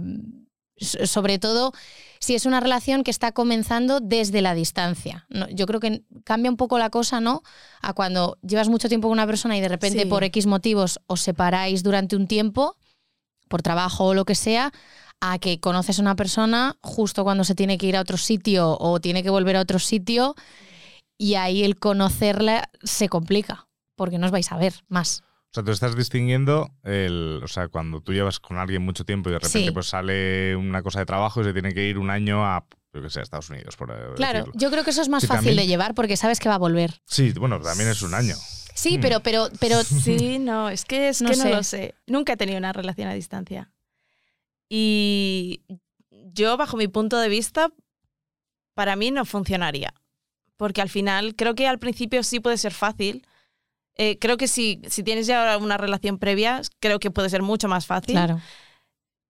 sobre 0.77 1.39
todo 1.39 1.71
si 2.19 2.35
es 2.35 2.45
una 2.45 2.59
relación 2.59 3.03
que 3.03 3.11
está 3.11 3.31
comenzando 3.31 3.99
desde 3.99 4.41
la 4.41 4.53
distancia. 4.55 5.25
No, 5.29 5.47
yo 5.49 5.65
creo 5.65 5.79
que 5.79 6.03
cambia 6.23 6.49
un 6.51 6.57
poco 6.57 6.77
la 6.79 6.89
cosa, 6.89 7.19
¿no? 7.21 7.43
A 7.81 7.93
cuando 7.93 8.37
llevas 8.41 8.69
mucho 8.69 8.89
tiempo 8.89 9.07
con 9.07 9.13
una 9.13 9.27
persona 9.27 9.57
y 9.57 9.61
de 9.61 9.69
repente 9.69 10.03
Sí. 10.03 10.05
por 10.05 10.23
X 10.23 10.47
motivos 10.47 10.99
os 11.07 11.21
separáis 11.21 11.83
durante 11.83 12.15
un 12.15 12.27
tiempo, 12.27 12.75
por 13.47 13.61
trabajo 13.61 14.05
o 14.05 14.13
lo 14.13 14.25
que 14.25 14.35
sea, 14.35 14.71
a 15.21 15.39
que 15.39 15.59
conoces 15.59 15.99
a 15.99 16.01
una 16.01 16.15
persona 16.15 16.77
justo 16.81 17.23
cuando 17.23 17.43
se 17.43 17.55
tiene 17.55 17.77
que 17.77 17.87
ir 17.87 17.95
a 17.95 18.01
otro 18.01 18.17
sitio 18.17 18.75
o 18.79 18.99
tiene 18.99 19.23
que 19.23 19.29
volver 19.29 19.55
a 19.55 19.61
otro 19.61 19.79
sitio 19.79 20.35
y 21.17 21.35
ahí 21.35 21.63
el 21.63 21.79
conocerla 21.79 22.69
se 22.83 23.07
complica 23.07 23.67
porque 23.95 24.17
no 24.17 24.25
os 24.25 24.31
vais 24.31 24.51
a 24.51 24.57
ver 24.57 24.73
más. 24.89 25.23
O 25.55 25.59
sea, 25.59 25.63
tú 25.63 25.71
estás 25.71 25.95
distinguiendo 25.95 26.69
el, 26.83 27.39
o 27.41 27.47
sea, 27.47 27.69
cuando 27.69 28.01
tú 28.01 28.11
llevas 28.11 28.41
con 28.41 28.57
alguien 28.57 28.81
mucho 28.81 29.05
tiempo 29.05 29.29
y 29.29 29.31
de 29.31 29.39
repente 29.39 29.67
Sí. 29.67 29.71
pues 29.71 29.87
sale 29.87 30.53
una 30.57 30.83
cosa 30.83 30.99
de 30.99 31.05
trabajo 31.05 31.39
y 31.39 31.45
se 31.45 31.53
tiene 31.53 31.73
que 31.73 31.87
ir 31.87 31.97
un 31.97 32.09
año 32.09 32.45
a, 32.45 32.65
yo 32.93 33.01
que 33.01 33.09
sé, 33.09 33.21
Estados 33.21 33.49
Unidos, 33.49 33.77
por 33.77 33.87
Claro, 34.15 34.39
decirlo. 34.39 34.59
yo 34.59 34.69
creo 34.69 34.83
que 34.83 34.89
eso 34.89 35.01
es 35.01 35.07
más 35.07 35.21
Sí, 35.21 35.27
fácil 35.27 35.45
también- 35.51 35.55
de 35.63 35.67
llevar 35.67 35.93
porque 35.95 36.17
sabes 36.17 36.41
que 36.41 36.49
va 36.49 36.55
a 36.55 36.57
volver. 36.57 36.99
Sí, 37.05 37.31
bueno, 37.37 37.61
también 37.61 37.87
es 37.89 38.01
un 38.01 38.13
año. 38.13 38.35
Sí, 38.73 38.97
Hmm. 38.97 39.01
pero, 39.01 39.19
pero, 39.21 39.47
pero 39.61 39.77
Sí, 40.33 40.39
no, 40.39 40.69
es 40.69 40.83
que 40.83 41.07
es 41.07 41.21
No 41.21 41.29
que 41.29 41.37
no 41.37 41.45
lo 41.49 41.63
sé. 41.63 41.95
Nunca 42.05 42.33
he 42.33 42.37
tenido 42.37 42.57
una 42.57 42.73
relación 42.73 43.07
a 43.07 43.13
distancia. 43.13 43.71
Y 44.67 45.61
yo, 46.33 46.57
bajo 46.57 46.75
mi 46.75 46.89
punto 46.89 47.17
de 47.17 47.29
vista, 47.29 47.69
para 48.73 48.97
mí 48.97 49.11
no 49.11 49.23
funcionaría. 49.23 49.93
Porque 50.57 50.81
al 50.81 50.89
final, 50.89 51.35
creo 51.37 51.55
que 51.55 51.65
al 51.65 51.79
principio 51.79 52.23
sí 52.23 52.41
puede 52.41 52.57
ser 52.57 52.73
fácil. 52.73 53.25
Eh, 53.97 54.17
creo 54.19 54.37
que 54.37 54.47
si, 54.47 54.81
si 54.89 55.03
tienes 55.03 55.25
ya 55.27 55.57
una 55.57 55.77
relación 55.77 56.17
previa, 56.17 56.61
creo 56.79 56.99
que 56.99 57.11
puede 57.11 57.29
ser 57.29 57.41
mucho 57.41 57.67
más 57.67 57.85
fácil. 57.85 58.15
claro. 58.15 58.41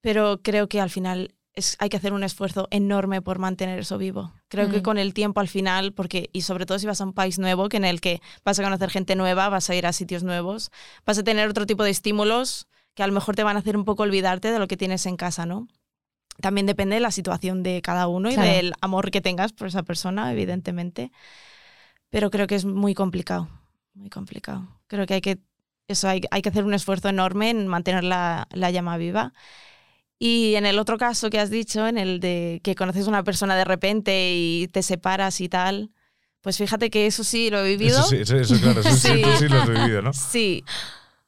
Pero 0.02 0.40
creo 0.44 0.68
que 0.70 0.80
al 0.82 0.90
final 0.92 1.34
es, 1.54 1.78
hay 1.80 1.90
que 1.90 1.98
hacer 1.98 2.14
un 2.14 2.24
esfuerzo 2.24 2.68
enorme 2.70 3.22
por 3.22 3.40
mantener 3.40 3.80
eso 3.80 3.98
vivo. 3.98 4.34
Creo 4.50 4.70
que 4.70 4.80
Mm. 4.80 4.84
con 4.84 4.98
el 4.98 5.14
tiempo 5.14 5.40
al 5.40 5.48
final, 5.48 5.94
porque, 5.94 6.30
y 6.34 6.42
sobre 6.42 6.66
todo 6.66 6.78
si 6.80 6.86
vas 6.86 7.02
a 7.02 7.06
un 7.06 7.14
país 7.14 7.40
nuevo, 7.40 7.70
que 7.70 7.78
en 7.78 7.86
el 7.86 8.02
que 8.02 8.22
vas 8.44 8.60
a 8.60 8.64
conocer 8.64 8.90
gente 8.90 9.16
nueva, 9.16 9.50
vas 9.50 9.70
a 9.70 9.76
ir 9.76 9.86
a 9.88 9.94
sitios 9.94 10.22
nuevos, 10.24 10.70
vas 11.06 11.18
a 11.18 11.24
tener 11.24 11.50
otro 11.50 11.66
tipo 11.66 11.84
de 11.84 11.90
estímulos 11.92 12.68
que 12.94 13.04
a 13.04 13.08
lo 13.08 13.14
mejor 13.14 13.36
te 13.36 13.44
van 13.44 13.56
a 13.56 13.60
hacer 13.60 13.78
un 13.78 13.86
poco 13.86 14.04
olvidarte 14.04 14.52
de 14.52 14.60
lo 14.60 14.68
que 14.68 14.78
tienes 14.78 15.06
en 15.06 15.16
casa, 15.18 15.46
¿no? 15.46 15.68
También 16.42 16.66
depende 16.68 16.96
de 16.96 17.02
la 17.02 17.12
situación 17.12 17.64
de 17.64 17.82
cada 17.82 18.08
uno 18.08 18.30
Claro. 18.30 18.48
y 18.52 18.54
del 18.56 18.74
amor 18.82 19.10
que 19.10 19.22
tengas 19.22 19.54
por 19.54 19.68
esa 19.68 19.84
persona, 19.84 20.32
evidentemente. 20.32 21.12
Pero 22.10 22.30
creo 22.30 22.48
que 22.48 22.56
es 22.56 22.66
muy 22.66 22.94
complicado, 22.94 23.48
muy 23.96 24.10
complicado. 24.10 24.68
Creo 24.88 25.06
que 25.06 25.16
hay 25.16 25.22
que, 25.22 25.40
eso, 25.88 26.08
hay, 26.08 26.22
hay 26.32 26.42
que 26.42 26.50
hacer 26.50 26.64
un 26.64 26.74
esfuerzo 26.74 27.10
enorme 27.10 27.50
en 27.50 27.68
mantener 27.68 28.04
la, 28.04 28.48
la 28.52 28.72
llama 28.72 28.98
viva. 28.98 29.34
Y 30.18 30.56
en 30.56 30.66
el 30.66 30.80
otro 30.80 30.98
caso 30.98 31.30
que 31.30 31.40
has 31.40 31.50
dicho, 31.50 31.88
en 31.88 31.98
el 31.98 32.20
de 32.20 32.62
que 32.64 32.76
conoces 32.76 33.06
a 33.06 33.10
una 33.10 33.24
persona 33.24 33.56
de 33.56 33.66
repente 33.66 34.34
y 34.36 34.68
te 34.70 34.82
separas 34.82 35.42
y 35.42 35.50
tal, 35.50 35.92
pues 36.42 36.58
fíjate 36.58 36.90
que 36.90 37.06
eso 37.08 37.24
sí 37.24 37.50
lo 37.50 37.60
he 37.60 37.68
vivido. 37.68 38.00
Eso, 38.00 38.10
sí, 38.10 38.18
eso, 38.18 38.38
eso, 38.38 38.56
claro, 38.60 38.80
eso 38.82 38.92
sí, 38.92 39.08
Sí. 39.16 39.22
tú 39.22 39.30
sí 39.40 39.48
lo 39.50 39.62
has 39.62 39.70
vivido, 39.70 40.02
¿no? 40.02 40.14
Sí. 40.14 40.64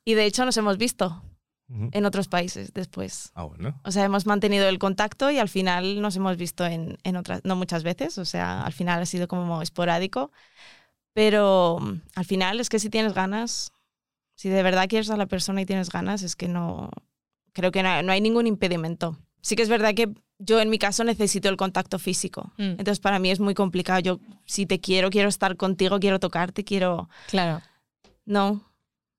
Y 0.05 0.13
de 0.13 0.25
hecho 0.25 0.45
nos 0.45 0.55
hemos 0.57 0.77
visto 0.77 1.21
en 1.69 2.05
otros 2.05 2.29
países 2.29 2.73
después. 2.73 3.31
Ah, 3.35 3.43
bueno. 3.43 3.77
O 3.83 3.91
sea, 3.91 4.05
hemos 4.05 4.25
mantenido 4.25 4.69
el 4.69 4.79
contacto 4.79 5.29
y 5.31 5.37
al 5.37 5.49
final 5.49 6.01
nos 6.01 6.15
hemos 6.15 6.37
visto 6.37 6.65
en, 6.65 6.97
en 7.03 7.17
otras, 7.17 7.41
no 7.43 7.57
muchas 7.57 7.83
veces, 7.83 8.17
o 8.17 8.23
sea, 8.23 8.61
al 8.61 8.71
final 8.71 9.01
ha 9.01 9.05
sido 9.05 9.27
como 9.27 9.61
esporádico. 9.61 10.31
Pero 11.17 11.79
mm, 11.81 12.01
al 12.13 12.25
final 12.25 12.59
es 12.59 12.69
que 12.69 12.77
si 12.77 12.91
tienes 12.91 13.15
ganas, 13.15 13.71
si 14.35 14.49
de 14.49 14.61
verdad 14.61 14.87
quieres 14.87 15.09
a 15.09 15.17
la 15.17 15.25
persona 15.25 15.59
y 15.59 15.65
tienes 15.65 15.89
ganas, 15.89 16.21
es 16.21 16.35
que 16.35 16.47
no, 16.47 16.91
creo 17.53 17.71
que 17.71 17.81
no, 17.81 18.03
no 18.03 18.11
hay 18.11 18.21
ningún 18.21 18.45
impedimento. 18.45 19.17
Sí 19.41 19.55
que 19.55 19.63
es 19.63 19.69
verdad 19.69 19.95
que 19.95 20.13
yo 20.37 20.61
en 20.61 20.69
mi 20.69 20.77
caso 20.77 21.03
necesito 21.03 21.49
el 21.49 21.57
contacto 21.57 21.97
físico. 21.97 22.53
Mm, 22.57 22.77
Entonces 22.77 22.99
para 22.99 23.17
mí 23.17 23.31
es 23.31 23.39
muy 23.39 23.55
complicado. 23.55 23.99
Yo 23.99 24.19
si 24.45 24.67
te 24.67 24.79
quiero, 24.79 25.09
quiero 25.09 25.27
estar 25.27 25.57
contigo, 25.57 25.99
quiero 25.99 26.19
tocarte, 26.19 26.63
quiero, 26.63 27.09
claro. 27.25 27.63
no, 28.23 28.61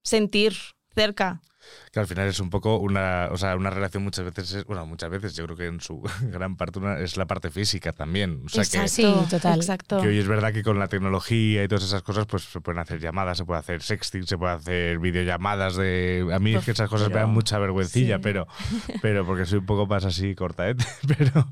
sentir 0.04 0.54
cerca. 0.94 1.42
Que 1.92 2.00
al 2.00 2.06
final 2.06 2.28
es 2.28 2.40
un 2.40 2.50
poco 2.50 2.76
una, 2.78 3.28
o 3.30 3.36
sea, 3.36 3.56
una 3.56 3.70
relación 3.70 4.02
muchas 4.04 4.24
veces, 4.24 4.52
es- 4.52 4.64
bueno, 4.64 4.84
muchas 4.86 5.10
veces, 5.10 5.34
yo 5.34 5.44
creo 5.44 5.56
que 5.56 5.66
en 5.66 5.80
su 5.80 6.00
gran 6.22 6.56
parte 6.56 6.78
una- 6.78 6.98
es 6.98 7.16
la 7.16 7.26
parte 7.26 7.50
física 7.50 7.92
también. 7.92 8.42
O 8.46 8.48
sea, 8.48 8.64
que, 8.64 8.88
Sí, 8.88 9.14
total. 9.30 9.56
Exacto. 9.60 10.00
que 10.00 10.08
hoy 10.08 10.18
es 10.18 10.26
verdad 10.28 10.52
que 10.52 10.62
con 10.62 10.78
la 10.78 10.88
tecnología 10.88 11.64
y 11.64 11.68
todas 11.68 11.84
esas 11.84 12.02
cosas, 12.02 12.26
pues 12.26 12.44
se 12.44 12.60
pueden 12.60 12.78
hacer 12.80 13.00
llamadas, 13.00 13.38
se 13.38 13.44
puede 13.44 13.60
hacer 13.60 13.82
sexting, 13.82 14.26
se 14.26 14.36
puede 14.38 14.54
hacer 14.54 14.98
videollamadas 14.98 15.76
de... 15.76 16.28
A 16.32 16.38
mí 16.38 16.54
es 16.54 16.64
que 16.64 16.70
esas 16.72 16.88
cosas 16.88 17.08
me 17.08 17.14
dan 17.14 17.24
Pero- 17.24 17.28
mucha 17.34 17.58
vergüencilla, 17.58 18.16
sí. 18.16 18.20
pero, 18.22 18.46
pero 19.02 19.24
porque 19.26 19.46
soy 19.46 19.58
un 19.58 19.66
poco 19.66 19.86
más 19.86 20.04
así 20.04 20.34
cortaete, 20.34 20.84
pero, 21.18 21.48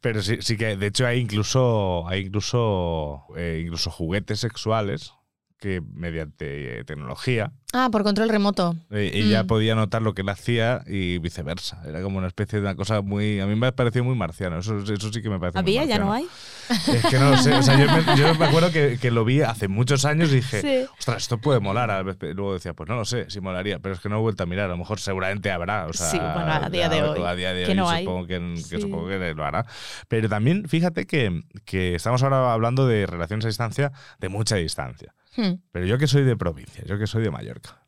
pero 0.00 0.22
sí, 0.22 0.38
sí 0.40 0.56
que 0.56 0.76
de 0.76 0.86
hecho 0.86 1.06
hay 1.06 1.20
incluso, 1.20 2.06
hay 2.08 2.26
incluso, 2.26 3.24
eh, 3.36 3.60
incluso 3.64 3.90
juguetes 3.90 4.40
sexuales 4.40 5.12
que 5.58 5.80
mediante 5.94 6.80
eh, 6.80 6.84
tecnología 6.84 7.50
Ah, 7.72 7.88
por 7.90 8.04
control 8.04 8.28
remoto. 8.28 8.74
eh, 8.90 9.10
ella 9.14 9.42
Mm. 9.42 9.46
podía 9.46 9.74
notar 9.74 10.00
lo 10.02 10.14
que 10.14 10.22
él 10.22 10.28
hacía 10.28 10.82
y 10.86 11.18
viceversa. 11.18 11.82
Era 11.86 12.00
como 12.02 12.18
una 12.18 12.26
especie 12.26 12.58
de 12.58 12.64
una 12.66 12.74
cosa 12.74 13.02
muy... 13.02 13.40
A 13.40 13.46
mí 13.46 13.54
me 13.56 13.66
ha 13.66 13.72
parecido 13.72 14.04
muy 14.04 14.14
marciano. 14.14 14.58
Eso, 14.58 14.78
eso 14.78 15.12
sí 15.12 15.20
que 15.20 15.28
me 15.28 15.38
parece 15.38 15.60
muy 15.60 15.76
¿Había? 15.78 15.84
¿Ya 15.84 15.98
no 15.98 16.12
hay? 16.12 16.26
Es 16.70 17.04
que 17.06 17.18
no 17.18 17.30
lo 17.30 17.36
sé. 17.36 17.52
O 17.54 17.62
sea, 17.62 17.78
yo 17.78 17.86
me, 17.92 18.16
yo 18.16 18.34
me 18.36 18.46
acuerdo 18.46 18.70
que, 18.72 18.98
que 18.98 19.10
lo 19.10 19.24
vi 19.24 19.42
hace 19.42 19.68
muchos 19.68 20.04
años 20.06 20.30
y 20.30 20.36
dije, 20.36 20.60
Sí. 20.62 20.90
ostras, 20.98 21.22
esto 21.22 21.38
puede 21.38 21.60
molar. 21.60 22.04
Luego 22.34 22.54
decía, 22.54 22.72
pues 22.72 22.88
no 22.88 22.96
lo 22.96 23.04
sé, 23.04 23.28
si 23.28 23.40
molaría, 23.40 23.78
pero 23.78 23.94
es 23.94 24.00
que 24.00 24.08
no 24.08 24.16
he 24.18 24.20
vuelto 24.20 24.42
a 24.44 24.46
mirar. 24.46 24.66
A 24.66 24.68
lo 24.68 24.78
mejor 24.78 24.98
seguramente 25.00 25.50
habrá. 25.50 25.86
O 25.86 25.92
sea, 25.92 26.06
Sí, 26.10 26.18
bueno, 26.18 26.52
a 26.52 26.70
día 26.70 26.88
de 26.88 27.02
hoy, 27.02 27.22
A 27.24 27.34
día 27.34 27.52
de 27.52 27.64
que 27.64 27.70
hoy 27.72 27.76
no 27.76 27.88
hay. 27.90 28.04
supongo, 28.04 28.26
que, 28.26 28.38
que 28.38 28.76
Sí. 28.76 28.80
supongo 28.80 29.08
que 29.08 29.34
lo 29.34 29.44
hará. 29.44 29.66
Pero 30.08 30.28
también, 30.28 30.66
fíjate 30.68 31.06
que, 31.06 31.42
que 31.64 31.94
estamos 31.96 32.22
ahora 32.22 32.52
hablando 32.52 32.86
de 32.86 33.06
relaciones 33.06 33.44
a 33.44 33.48
distancia 33.48 33.92
de 34.18 34.28
mucha 34.28 34.56
distancia. 34.56 35.12
Hmm. 35.36 35.54
Pero 35.72 35.86
yo 35.86 35.98
que 35.98 36.06
soy 36.06 36.24
de 36.24 36.36
provincia, 36.36 36.84
yo 36.86 36.98
que 36.98 37.06
soy 37.06 37.22
de 37.22 37.30
Mallorca. 37.30 37.86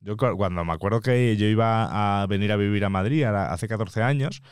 Yo 0.00 0.16
cu- 0.16 0.36
cuando 0.36 0.64
me 0.64 0.72
acuerdo 0.72 1.00
que 1.00 1.36
yo 1.36 1.46
iba 1.46 2.22
a 2.22 2.26
venir 2.26 2.52
a 2.52 2.56
vivir 2.56 2.84
a 2.84 2.88
Madrid 2.90 3.24
hace 3.24 3.68
14 3.68 4.02
años, 4.02 4.42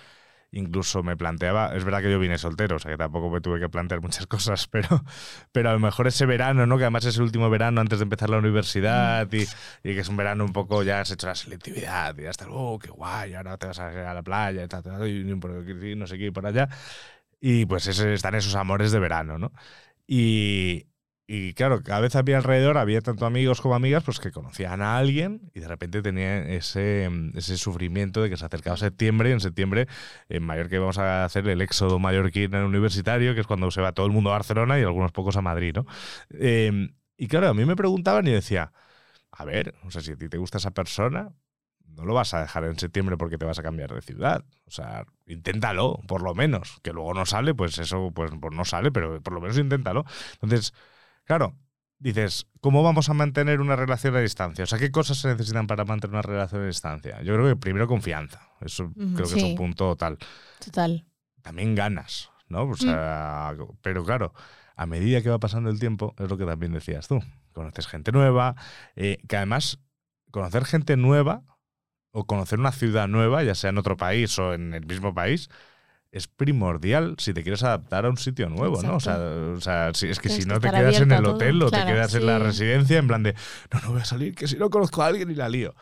incluso 0.53 1.03
me 1.03 1.17
planteaba, 1.17 1.75
es 1.76 1.85
verdad 1.85 2.03
que 2.03 2.11
yo 2.11 2.19
vine 2.19 2.38
soltero, 2.38 2.76
o 2.76 2.79
sea 2.79 2.93
que 2.93 2.97
tampoco 2.99 3.31
me 3.31 3.41
tuve 3.41 3.61
que 3.61 3.69
plantear 3.69 4.00
muchas 4.00 4.26
cosas, 4.29 4.69
pero, 4.69 5.05
pero 5.53 5.71
a 5.71 5.73
lo 5.75 5.81
mejor 5.81 6.07
ese 6.09 6.26
verano, 6.26 6.67
¿no? 6.67 6.79
Que 6.79 6.85
además 6.85 7.05
es 7.07 7.17
el 7.17 7.23
último 7.25 7.50
verano 7.50 7.81
antes 7.81 7.99
de 8.00 8.05
empezar 8.05 8.31
la 8.31 8.38
universidad 8.38 9.31
y, 9.33 9.43
y 9.43 9.95
que 9.95 10.00
es 10.00 10.09
un 10.09 10.17
verano 10.17 10.45
un 10.45 10.53
poco, 10.53 10.83
ya 10.83 11.00
has 11.00 11.11
hecho 11.11 11.26
la 11.26 11.35
selectividad 11.35 12.17
y 12.19 12.23
ya 12.23 12.31
está, 12.31 12.47
oh, 12.50 12.79
qué 12.79 12.91
guay, 12.91 13.35
ahora 13.35 13.57
te 13.59 13.67
vas 13.67 13.79
a, 13.81 14.11
a 14.11 14.14
la 14.14 14.23
playa 14.23 14.64
y, 14.64 14.69
tal, 14.69 14.83
tal, 14.83 15.09
y 15.09 15.25
no 15.97 16.07
sé 16.07 16.19
qué 16.19 16.26
y 16.26 16.31
por 16.31 16.47
allá. 16.47 16.69
Y 17.41 17.67
pues 17.67 17.87
ese- 17.87 18.14
están 18.14 18.35
esos 18.35 18.55
amores 18.55 18.93
de 18.93 18.99
verano, 19.00 19.38
¿no? 19.38 19.53
Y, 20.07 20.87
y 21.26 21.54
claro, 21.54 21.83
cada 21.83 22.00
vez 22.00 22.16
había 22.16 22.37
alrededor, 22.37 22.76
había 22.76 23.00
tanto 23.00 23.25
amigos 23.25 23.61
como 23.61 23.75
amigas, 23.75 24.04
pues 24.04 24.21
que 24.21 24.31
conocían 24.31 24.83
a 24.83 24.99
alguien 24.99 25.50
y 25.54 25.61
de 25.61 25.69
repente 25.69 26.02
tenían 26.02 26.47
ese, 26.50 27.11
ese 27.35 27.57
sufrimiento 27.57 28.23
de 28.23 28.28
que 28.28 28.37
se 28.37 28.45
acercaba 28.45 28.76
septiembre 28.76 29.31
y 29.31 29.33
en 29.33 29.40
septiembre 29.40 29.88
en 30.28 30.43
Mallorca 30.43 30.76
íbamos 30.76 30.99
a 30.99 31.25
hacer 31.25 31.49
el 31.49 31.62
éxodo 31.62 31.99
mallorquín 31.99 32.54
en 32.54 32.61
el 32.61 32.64
universitario, 32.64 33.35
que 33.35 33.40
es 33.40 33.47
cuando 33.47 33.71
se 33.71 33.81
va 33.81 33.93
todo 33.93 34.07
el 34.07 34.12
mundo 34.12 34.31
a 34.31 34.35
Barcelona 34.35 34.78
y 34.78 34.83
algunos 34.83 35.12
pocos 35.12 35.37
a 35.37 35.40
Madrid, 35.40 35.75
¿no? 35.75 35.87
Eh, 36.38 36.90
y 37.16 37.28
claro, 37.28 37.49
a 37.49 37.54
mí 37.54 37.64
me 37.64 37.76
preguntaban 37.76 38.26
y 38.26 38.33
decía, 38.33 38.73
a 39.31 39.45
ver, 39.45 39.75
o 39.85 39.90
sea, 39.90 40.02
si 40.02 40.12
a 40.12 40.16
ti 40.16 40.28
te 40.28 40.38
gusta 40.38 40.59
esa 40.59 40.73
persona, 40.73 41.33
no 41.87 42.04
lo 42.04 42.14
vas 42.14 42.35
a 42.35 42.40
dejar 42.40 42.64
en 42.64 42.78
septiembre 42.78 43.16
porque 43.16 43.38
te 43.38 43.45
vas 43.45 43.59
a 43.59 43.62
cambiar 43.62 43.95
de 43.95 44.02
ciudad. 44.02 44.45
O 44.66 44.71
sea, 44.71 45.07
inténtalo, 45.26 46.00
por 46.09 46.23
lo 46.23 46.35
menos. 46.35 46.81
Que 46.83 46.93
luego 46.93 47.14
no 47.14 47.26
sale, 47.26 47.54
pues 47.54 47.78
eso 47.78 48.11
pues, 48.14 48.33
pues 48.40 48.54
no 48.54 48.64
sale, 48.64 48.90
pero 48.90 49.21
por 49.23 49.33
lo 49.33 49.40
menos 49.40 49.59
inténtalo. 49.59 50.04
Entonces, 50.35 50.75
claro, 51.25 51.57
dices, 51.99 52.47
¿cómo 52.61 52.83
vamos 52.83 53.09
a 53.09 53.14
mantener 53.14 53.61
una 53.61 53.76
relación 53.76 54.14
a 54.16 54.21
distancia? 54.21 54.64
O 54.64 54.66
sea, 54.66 54.78
¿qué 54.78 54.90
cosas 54.90 55.19
se 55.19 55.28
necesitan 55.28 55.66
para 55.66 55.85
mantener 55.85 56.14
una 56.14 56.23
relación 56.23 56.62
a 56.62 56.66
distancia? 56.66 57.23
Yo 57.23 57.35
creo 57.35 57.49
que 57.49 57.57
primero 57.57 57.87
confianza. 57.87 58.49
Eso 58.61 58.93
creo 58.95 59.28
que 59.28 59.38
es 59.38 59.43
un 59.43 59.54
punto 59.54 59.97
tal. 59.97 60.19
Total. 60.64 61.07
También 61.43 61.75
ganas, 61.75 62.31
¿no? 62.49 62.64
O 62.64 62.76
sea, 62.76 63.54
pero 63.83 64.04
claro, 64.04 64.33
a 64.76 64.87
medida 64.87 65.23
que 65.23 65.31
va 65.31 65.38
pasando 65.38 65.71
el 65.71 65.78
tiempo, 65.78 66.14
es 66.19 66.28
lo 66.28 66.37
que 66.37 66.45
también 66.45 66.73
decías 66.73 67.09
tú. 67.09 67.21
Conoces 67.52 67.87
gente 67.87 68.12
nueva, 68.12 68.57
eh, 68.97 69.19
que 69.28 69.37
además 69.37 69.78
conocer 70.31 70.64
gente 70.64 70.97
nueva 70.97 71.43
o 72.11 72.26
conocer 72.26 72.59
una 72.59 72.73
ciudad 72.73 73.09
nueva, 73.09 73.43
ya 73.45 73.54
sea 73.54 73.71
en 73.71 73.78
otro 73.78 73.97
país 73.97 74.38
o 74.38 74.54
en 74.54 74.75
el 74.75 74.87
mismo 74.87 75.14
país, 75.14 75.49
es 76.14 76.28
primordial 76.28 77.16
si 77.18 77.35
te 77.35 77.42
quieres 77.42 77.62
adaptar 77.64 78.06
a 78.06 78.11
un 78.11 78.16
sitio 78.16 78.49
nuevo, 78.49 78.83
¿no? 78.83 78.97
O 78.97 79.00
sea, 79.00 79.18
o 79.18 79.61
sea, 79.61 79.90
si, 79.94 80.09
es 80.09 80.18
que 80.18 80.28
Tienes 80.28 80.44
si 80.44 80.49
que 80.49 80.54
no 80.54 80.61
te 80.61 80.68
estar 80.68 80.80
quedas 80.80 81.00
en 81.00 81.12
el 81.12 81.26
hotel 81.26 81.61
o 81.62 81.68
Claro, 81.68 81.87
te 81.87 81.92
quedas 81.92 82.14
en 82.14 82.26
la 82.26 82.38
sí. 82.38 82.44
residencia 82.44 82.99
en 82.99 83.06
plan 83.09 83.23
de, 83.23 83.35
no, 83.73 83.80
no 83.80 83.90
voy 83.92 84.00
a 84.00 84.04
salir, 84.04 84.35
que 84.35 84.47
si 84.47 84.56
no 84.56 84.71
conozco 84.71 85.02
a 85.02 85.06
alguien 85.09 85.30
y 85.30 85.35
la 85.35 85.49
lío. 85.49 85.75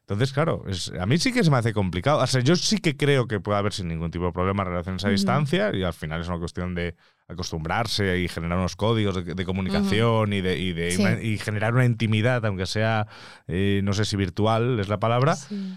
Entonces, 0.00 0.32
claro, 0.34 0.64
es- 0.68 0.92
a 1.00 1.06
mí 1.06 1.16
sí 1.18 1.32
que 1.32 1.42
se 1.44 1.50
me 1.50 1.56
hace 1.56 1.72
complicado. 1.72 2.18
O 2.18 2.26
sea, 2.26 2.40
yo 2.42 2.56
sí 2.56 2.78
que 2.78 2.94
creo 2.96 3.26
que 3.26 3.40
puede 3.40 3.58
haber 3.58 3.72
sin 3.72 3.88
ningún 3.88 4.10
tipo 4.10 4.26
de 4.26 4.32
problema 4.32 4.62
relaciones 4.64 5.02
a 5.04 5.08
Ujú. 5.08 5.12
distancia 5.12 5.74
y 5.74 5.82
al 5.82 5.94
final 5.94 6.20
es 6.20 6.28
una 6.28 6.38
cuestión 6.38 6.74
de 6.74 6.94
acostumbrarse 7.26 8.18
y 8.20 8.28
generar 8.28 8.58
unos 8.58 8.76
códigos 8.76 9.14
de, 9.24 9.34
de 9.34 9.44
comunicación 9.44 10.32
y, 10.32 10.40
de, 10.40 10.58
y, 10.58 10.72
de 10.72 10.90
Sí. 10.92 11.02
y 11.22 11.38
generar 11.38 11.74
una 11.74 11.84
intimidad, 11.84 12.44
aunque 12.44 12.66
sea, 12.66 13.06
eh, 13.48 13.80
no 13.84 13.92
sé 13.92 14.04
si 14.04 14.16
virtual 14.16 14.78
es 14.80 14.88
la 14.88 14.98
palabra, 14.98 15.36
Sí. 15.36 15.74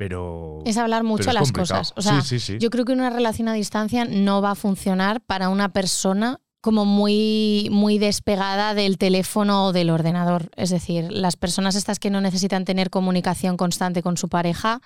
Pero... 0.00 0.60
Es 0.64 0.78
hablar 0.78 1.04
mucho 1.04 1.28
es 1.28 1.34
las 1.34 1.52
complicado. 1.52 1.80
cosas. 1.80 1.92
O 1.94 2.00
sea, 2.00 2.22
sí, 2.22 2.38
sí, 2.38 2.54
sí. 2.54 2.58
Yo 2.58 2.70
creo 2.70 2.86
que 2.86 2.94
una 2.94 3.10
relación 3.10 3.48
a 3.48 3.52
distancia 3.52 4.06
no 4.06 4.40
va 4.40 4.52
a 4.52 4.54
funcionar 4.54 5.20
para 5.20 5.50
una 5.50 5.74
persona 5.74 6.40
como 6.62 6.86
muy, 6.86 7.68
muy 7.70 7.98
despegada 7.98 8.72
del 8.72 8.96
teléfono 8.96 9.66
o 9.66 9.72
del 9.74 9.90
ordenador. 9.90 10.48
Es 10.56 10.70
decir, 10.70 11.12
las 11.12 11.36
personas 11.36 11.74
estas 11.74 11.98
que 11.98 12.08
no 12.08 12.22
necesitan 12.22 12.64
tener 12.64 12.88
comunicación 12.88 13.58
constante 13.58 14.02
con 14.02 14.16
su 14.16 14.30
pareja, 14.30 14.80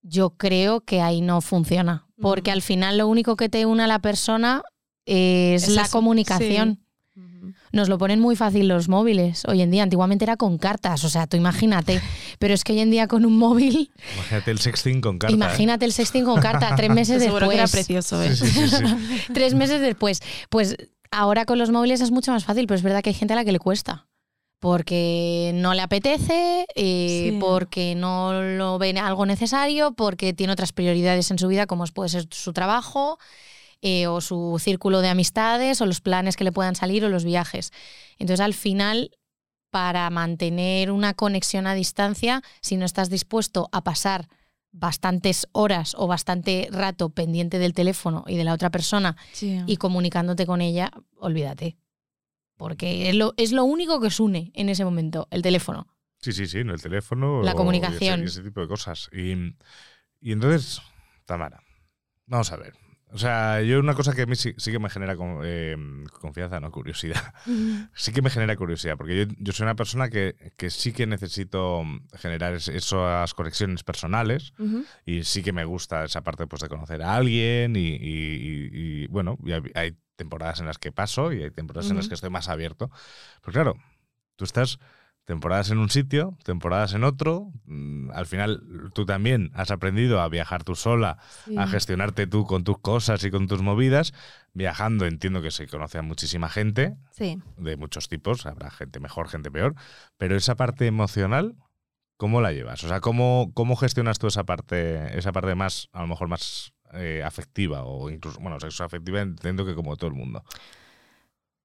yo 0.00 0.30
creo 0.30 0.80
que 0.80 1.02
ahí 1.02 1.20
no 1.20 1.42
funciona. 1.42 2.06
Porque 2.18 2.50
al 2.50 2.62
final 2.62 2.96
lo 2.96 3.08
único 3.08 3.36
que 3.36 3.50
te 3.50 3.66
une 3.66 3.82
a 3.82 3.88
la 3.88 3.98
persona 3.98 4.62
es, 5.04 5.64
Es 5.64 5.68
la 5.74 5.82
eso, 5.82 5.92
comunicación. 5.92 6.80
Nos 7.72 7.88
lo 7.88 7.98
ponen 7.98 8.20
muy 8.20 8.36
fácil 8.36 8.68
los 8.68 8.88
móviles. 8.88 9.42
Hoy 9.46 9.62
en 9.62 9.70
día, 9.70 9.82
antiguamente 9.82 10.24
era 10.24 10.36
con 10.36 10.58
cartas, 10.58 11.04
o 11.04 11.08
sea, 11.08 11.26
tú 11.26 11.36
imagínate. 11.36 12.00
Pero 12.38 12.54
es 12.54 12.64
que 12.64 12.72
hoy 12.72 12.80
en 12.80 12.90
día 12.90 13.06
con 13.08 13.24
un 13.26 13.36
móvil, 13.38 13.90
Imagínate 14.16 14.50
el 14.50 14.58
sexting 14.58 15.00
con 15.00 15.18
carta. 15.18 15.32
¿eh? 15.32 15.34
imagínate 15.36 15.84
el 15.84 15.92
sexting 15.92 16.24
con 16.24 16.40
carta, 16.40 16.74
tres 16.76 16.90
meses 16.94 17.22
Seguro 17.22 17.48
que 17.48 17.54
era 17.54 17.62
después. 17.64 17.86
precioso, 17.86 18.22
¿eh? 18.22 18.34
Sí, 18.34 18.46
sí, 18.46 18.68
sí, 18.68 18.76
sí. 18.76 19.22
Tres 19.34 19.54
meses 19.54 19.80
después. 19.80 20.20
Pues 20.48 20.76
ahora 21.10 21.44
con 21.44 21.58
los 21.58 21.70
móviles 21.70 22.00
es 22.00 22.10
mucho 22.10 22.32
más 22.32 22.44
fácil, 22.44 22.66
pero 22.66 22.76
es 22.76 22.82
verdad 22.82 23.02
que 23.02 23.10
hay 23.10 23.14
gente 23.14 23.32
a 23.34 23.36
la 23.36 23.44
que 23.44 23.52
le 23.52 23.58
cuesta. 23.58 24.06
Porque 24.60 25.52
no 25.54 25.72
le 25.72 25.80
apetece, 25.80 26.66
eh, 26.74 27.30
Sí. 27.32 27.38
porque 27.40 27.94
no 27.94 28.42
lo 28.42 28.78
ve 28.78 28.90
algo 28.98 29.24
necesario, 29.24 29.92
porque 29.92 30.34
tiene 30.34 30.52
otras 30.52 30.72
prioridades 30.72 31.30
en 31.30 31.38
su 31.38 31.48
vida, 31.48 31.66
como 31.66 31.84
puede 31.86 32.10
ser 32.10 32.26
su 32.30 32.52
trabajo, 32.52 33.18
eh, 33.82 34.06
o 34.06 34.20
su 34.20 34.58
círculo 34.60 35.00
de 35.00 35.08
amistades, 35.08 35.80
o 35.80 35.86
los 35.86 36.00
planes 36.00 36.36
que 36.36 36.44
le 36.44 36.52
puedan 36.52 36.74
salir, 36.76 37.04
o 37.04 37.08
los 37.08 37.24
viajes. 37.24 37.72
Entonces, 38.18 38.40
al 38.44 38.54
final, 38.54 39.10
para 39.70 40.08
mantener 40.10 40.90
una 40.90 41.14
conexión 41.14 41.66
a 41.66 41.74
distancia, 41.74 42.42
si 42.60 42.76
no 42.76 42.84
estás 42.84 43.08
dispuesto 43.10 43.68
a 43.72 43.82
pasar 43.84 44.28
bastantes 44.72 45.48
horas 45.52 45.94
o 45.98 46.06
bastante 46.06 46.68
rato 46.70 47.10
pendiente 47.10 47.58
del 47.58 47.72
teléfono 47.74 48.24
y 48.28 48.36
de 48.36 48.44
la 48.44 48.52
otra 48.54 48.70
persona 48.70 49.16
Sí. 49.32 49.60
y 49.66 49.76
comunicándote 49.78 50.46
con 50.46 50.60
ella, 50.60 50.90
olvídate. 51.16 51.76
Porque 52.56 53.08
es 53.08 53.14
lo, 53.14 53.32
es 53.36 53.52
lo 53.52 53.64
único 53.64 54.00
que 54.00 54.08
os 54.08 54.20
une 54.20 54.52
en 54.54 54.68
ese 54.68 54.84
momento, 54.84 55.26
el 55.30 55.42
teléfono. 55.42 55.86
Sí, 56.18 56.32
sí, 56.32 56.46
sí, 56.46 56.58
en 56.58 56.68
el 56.70 56.80
teléfono. 56.82 57.42
La 57.42 57.52
o- 57.52 57.56
comunicación. 57.56 58.20
Y 58.20 58.24
ese, 58.24 58.38
y 58.40 58.40
ese 58.40 58.42
tipo 58.48 58.60
de 58.60 58.68
cosas. 58.68 59.08
Y, 59.12 59.32
y 60.20 60.32
entonces, 60.32 60.80
Tamara, 61.24 61.62
vamos 62.26 62.52
a 62.52 62.56
ver. 62.56 62.74
O 63.12 63.18
sea, 63.18 63.60
yo 63.62 63.80
una 63.80 63.94
cosa 63.94 64.14
que 64.14 64.22
a 64.22 64.26
mí 64.26 64.36
sí, 64.36 64.54
sí 64.56 64.70
que 64.70 64.78
me 64.78 64.88
genera 64.88 65.16
con- 65.16 65.40
eh, 65.44 65.76
confianza, 66.20 66.60
no 66.60 66.70
curiosidad. 66.70 67.34
Sí 67.94 68.12
que 68.12 68.22
me 68.22 68.30
genera 68.30 68.54
curiosidad, 68.56 68.96
porque 68.96 69.26
yo, 69.26 69.32
yo 69.38 69.52
soy 69.52 69.64
una 69.64 69.74
persona 69.74 70.08
que, 70.08 70.36
que 70.56 70.70
sí 70.70 70.92
que 70.92 71.06
necesito 71.06 71.82
generar 72.14 72.54
es- 72.54 72.68
esas 72.68 73.34
conexiones 73.34 73.82
personales 73.82 74.52
y 75.04 75.24
sí 75.24 75.42
que 75.42 75.52
me 75.52 75.64
gusta 75.64 76.04
esa 76.04 76.22
parte 76.22 76.46
pues, 76.46 76.62
de 76.62 76.68
conocer 76.68 77.02
a 77.02 77.16
alguien 77.16 77.74
y, 77.74 77.80
y- 77.80 77.96
y- 77.96 78.70
y, 79.04 79.06
bueno, 79.08 79.36
hay, 79.74 79.96
temporadas 80.16 80.60
en 80.60 80.66
las 80.66 80.76
que 80.78 80.92
paso 80.92 81.32
y 81.32 81.42
hay 81.42 81.50
temporadas 81.50 81.90
en 81.90 81.96
las 81.96 82.06
que 82.08 82.14
estoy 82.14 82.28
más 82.30 82.48
abierto. 82.48 82.90
Pero 83.40 83.52
claro, 83.52 83.74
tú 84.36 84.44
estás 84.44 84.78
temporadas 85.30 85.70
en 85.70 85.78
un 85.78 85.90
sitio, 85.90 86.36
temporadas 86.42 86.92
en 86.94 87.04
otro. 87.04 87.52
mm, 87.66 88.10
Al 88.10 88.26
final 88.26 88.90
tú 88.94 89.06
también 89.06 89.52
has 89.54 89.70
aprendido 89.70 90.20
a 90.20 90.28
viajar 90.28 90.64
tú 90.64 90.74
sola, 90.74 91.18
Sí. 91.44 91.56
a 91.56 91.68
gestionarte 91.68 92.26
tú 92.26 92.44
con 92.46 92.64
tus 92.64 92.78
cosas 92.78 93.22
y 93.22 93.30
con 93.30 93.46
tus 93.46 93.62
movidas. 93.62 94.12
Viajando 94.54 95.06
entiendo 95.06 95.40
que 95.40 95.52
se 95.52 95.68
conoce 95.68 95.98
a 95.98 96.02
muchísima 96.02 96.48
gente 96.48 96.96
Sí. 97.12 97.38
de 97.56 97.76
muchos 97.76 98.08
tipos, 98.08 98.44
habrá 98.44 98.72
gente 98.72 98.98
mejor, 98.98 99.28
gente 99.28 99.52
peor, 99.52 99.76
pero 100.18 100.36
esa 100.36 100.56
parte 100.56 100.86
emocional, 100.88 101.54
¿cómo 102.16 102.40
la 102.40 102.50
llevas? 102.52 102.82
O 102.82 102.88
sea, 102.88 102.98
¿cómo, 103.00 103.52
cómo 103.54 103.76
gestionas 103.76 104.18
tú 104.18 104.26
esa 104.26 104.42
parte, 104.42 105.16
esa 105.16 105.30
parte 105.30 105.54
más, 105.54 105.88
a 105.92 106.00
lo 106.00 106.08
mejor 106.08 106.26
más 106.26 106.72
eh, 106.94 107.22
afectiva 107.24 107.84
o 107.84 108.10
incluso, 108.10 108.40
bueno, 108.40 108.58
sexo 108.58 108.82
afectiva 108.82 109.20
entiendo 109.20 109.64
que 109.64 109.76
como 109.76 109.94
todo 109.96 110.08
el 110.10 110.16
mundo. 110.16 110.42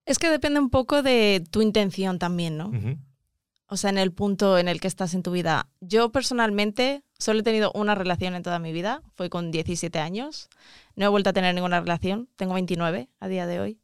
Es 0.06 0.20
que 0.20 0.30
depende 0.30 0.60
un 0.60 0.70
poco 0.70 1.02
de 1.02 1.44
tu 1.50 1.64
intención 1.64 2.20
también, 2.20 2.58
¿no? 2.58 2.72
O 3.68 3.78
sea, 3.78 3.90
en 3.90 3.98
el 3.98 4.12
punto 4.12 4.58
en 4.58 4.68
el 4.68 4.80
que 4.80 4.88
estás 4.88 5.14
en 5.14 5.24
tu 5.24 5.32
vida. 5.32 5.68
Yo 5.82 6.12
personalmente 6.12 7.04
solo 7.18 7.40
he 7.40 7.44
tenido 7.44 7.72
una 7.74 7.96
relación 7.96 8.36
en 8.36 8.44
toda 8.44 8.60
mi 8.60 8.72
vida, 8.72 9.02
fue 9.16 9.30
con 9.30 9.52
17 9.52 10.00
años. 10.00 10.50
No 10.96 11.06
he 11.06 11.10
vuelto 11.10 11.32
a 11.32 11.34
tener 11.34 11.56
ninguna 11.56 11.80
relación, 11.80 12.30
tengo 12.36 12.54
29 12.54 13.10
a 13.20 13.28
día 13.28 13.48
de 13.48 13.60
hoy. 13.60 13.80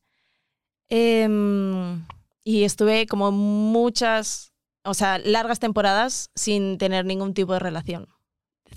Em, 0.90 2.06
y 2.44 2.64
estuve 2.64 3.08
como 3.08 3.32
muchas, 3.32 4.52
o 4.84 4.94
sea, 4.94 5.18
largas 5.20 5.60
temporadas 5.60 6.30
sin 6.36 6.78
tener 6.78 7.06
ningún 7.06 7.34
tipo 7.34 7.54
de 7.54 7.60
relación. 7.60 8.08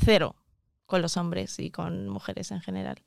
Cero 0.04 0.37
con 0.87 1.02
los 1.02 1.16
hombres 1.16 1.58
y 1.58 1.70
con 1.70 2.08
mujeres 2.08 2.50
en 2.50 2.61
general. 2.61 3.02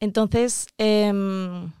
Entonces, 0.00 0.68
em, 0.78 1.72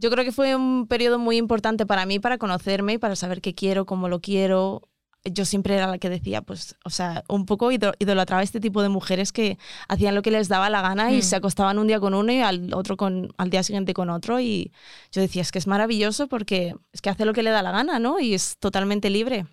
yo 0.00 0.10
creo 0.10 0.24
que 0.24 0.32
fue 0.32 0.56
un 0.56 0.86
periodo 0.88 1.18
muy 1.18 1.36
importante 1.36 1.84
para 1.86 2.06
mí, 2.06 2.18
para 2.18 2.38
conocerme 2.38 2.94
y 2.94 2.98
para 2.98 3.16
saber 3.16 3.40
qué 3.40 3.54
quiero, 3.54 3.84
cómo 3.86 4.08
lo 4.08 4.20
quiero. 4.20 4.82
Yo 5.24 5.44
siempre 5.44 5.74
era 5.74 5.86
la 5.86 5.98
que 5.98 6.08
decía, 6.08 6.40
pues, 6.40 6.76
o 6.82 6.88
sea, 6.88 7.22
un 7.28 7.44
poco 7.44 7.70
idolatraba 7.70 8.42
este 8.42 8.58
tipo 8.58 8.80
de 8.82 8.88
mujeres 8.88 9.32
que 9.32 9.58
hacían 9.86 10.14
lo 10.14 10.22
que 10.22 10.30
les 10.30 10.48
daba 10.48 10.70
la 10.70 10.80
gana 10.80 11.12
y 11.12 11.18
Mm. 11.18 11.22
se 11.22 11.36
acostaban 11.36 11.78
un 11.78 11.86
día 11.86 12.00
con 12.00 12.14
uno 12.14 12.32
y 12.32 12.40
al 12.40 12.72
otro 12.72 12.96
con, 12.96 13.28
al 13.36 13.50
día 13.50 13.62
siguiente 13.62 13.92
con 13.92 14.08
otro. 14.08 14.40
Y 14.40 14.72
yo 15.12 15.20
decía, 15.20 15.42
es 15.42 15.52
que 15.52 15.58
es 15.58 15.66
maravilloso 15.66 16.26
porque 16.28 16.74
es 16.92 17.02
que 17.02 17.10
hace 17.10 17.26
lo 17.26 17.34
que 17.34 17.42
le 17.42 17.50
da 17.50 17.62
la 17.62 17.70
gana, 17.70 17.98
¿no? 17.98 18.18
Y 18.18 18.32
es 18.32 18.56
totalmente 18.58 19.10
libre. 19.10 19.44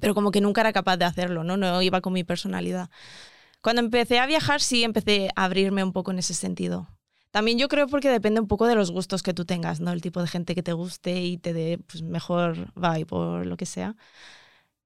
Pero 0.00 0.14
como 0.14 0.30
que 0.30 0.40
nunca 0.40 0.60
era 0.60 0.72
capaz 0.72 0.96
de 0.96 1.04
hacerlo, 1.06 1.42
¿no? 1.42 1.56
No 1.56 1.82
iba 1.82 2.00
con 2.00 2.12
mi 2.12 2.22
personalidad. 2.22 2.88
Cuando 3.62 3.80
empecé 3.80 4.20
a 4.20 4.26
viajar, 4.26 4.60
sí 4.60 4.84
empecé 4.84 5.30
a 5.34 5.44
abrirme 5.44 5.82
un 5.82 5.92
poco 5.92 6.12
en 6.12 6.20
ese 6.20 6.34
sentido. 6.34 6.86
También 7.34 7.58
yo 7.58 7.66
creo 7.66 7.88
porque 7.88 8.08
depende 8.10 8.38
un 8.40 8.46
poco 8.46 8.68
de 8.68 8.76
los 8.76 8.92
gustos 8.92 9.24
que 9.24 9.34
tú 9.34 9.44
tengas, 9.44 9.80
¿no? 9.80 9.90
El 9.90 10.00
tipo 10.00 10.20
de 10.22 10.28
gente 10.28 10.54
que 10.54 10.62
te 10.62 10.72
guste 10.72 11.20
y 11.20 11.36
te 11.36 11.52
dé 11.52 11.78
pues, 11.78 12.00
mejor 12.04 12.72
vibe 12.76 13.08
o 13.10 13.42
lo 13.42 13.56
que 13.56 13.66
sea. 13.66 13.96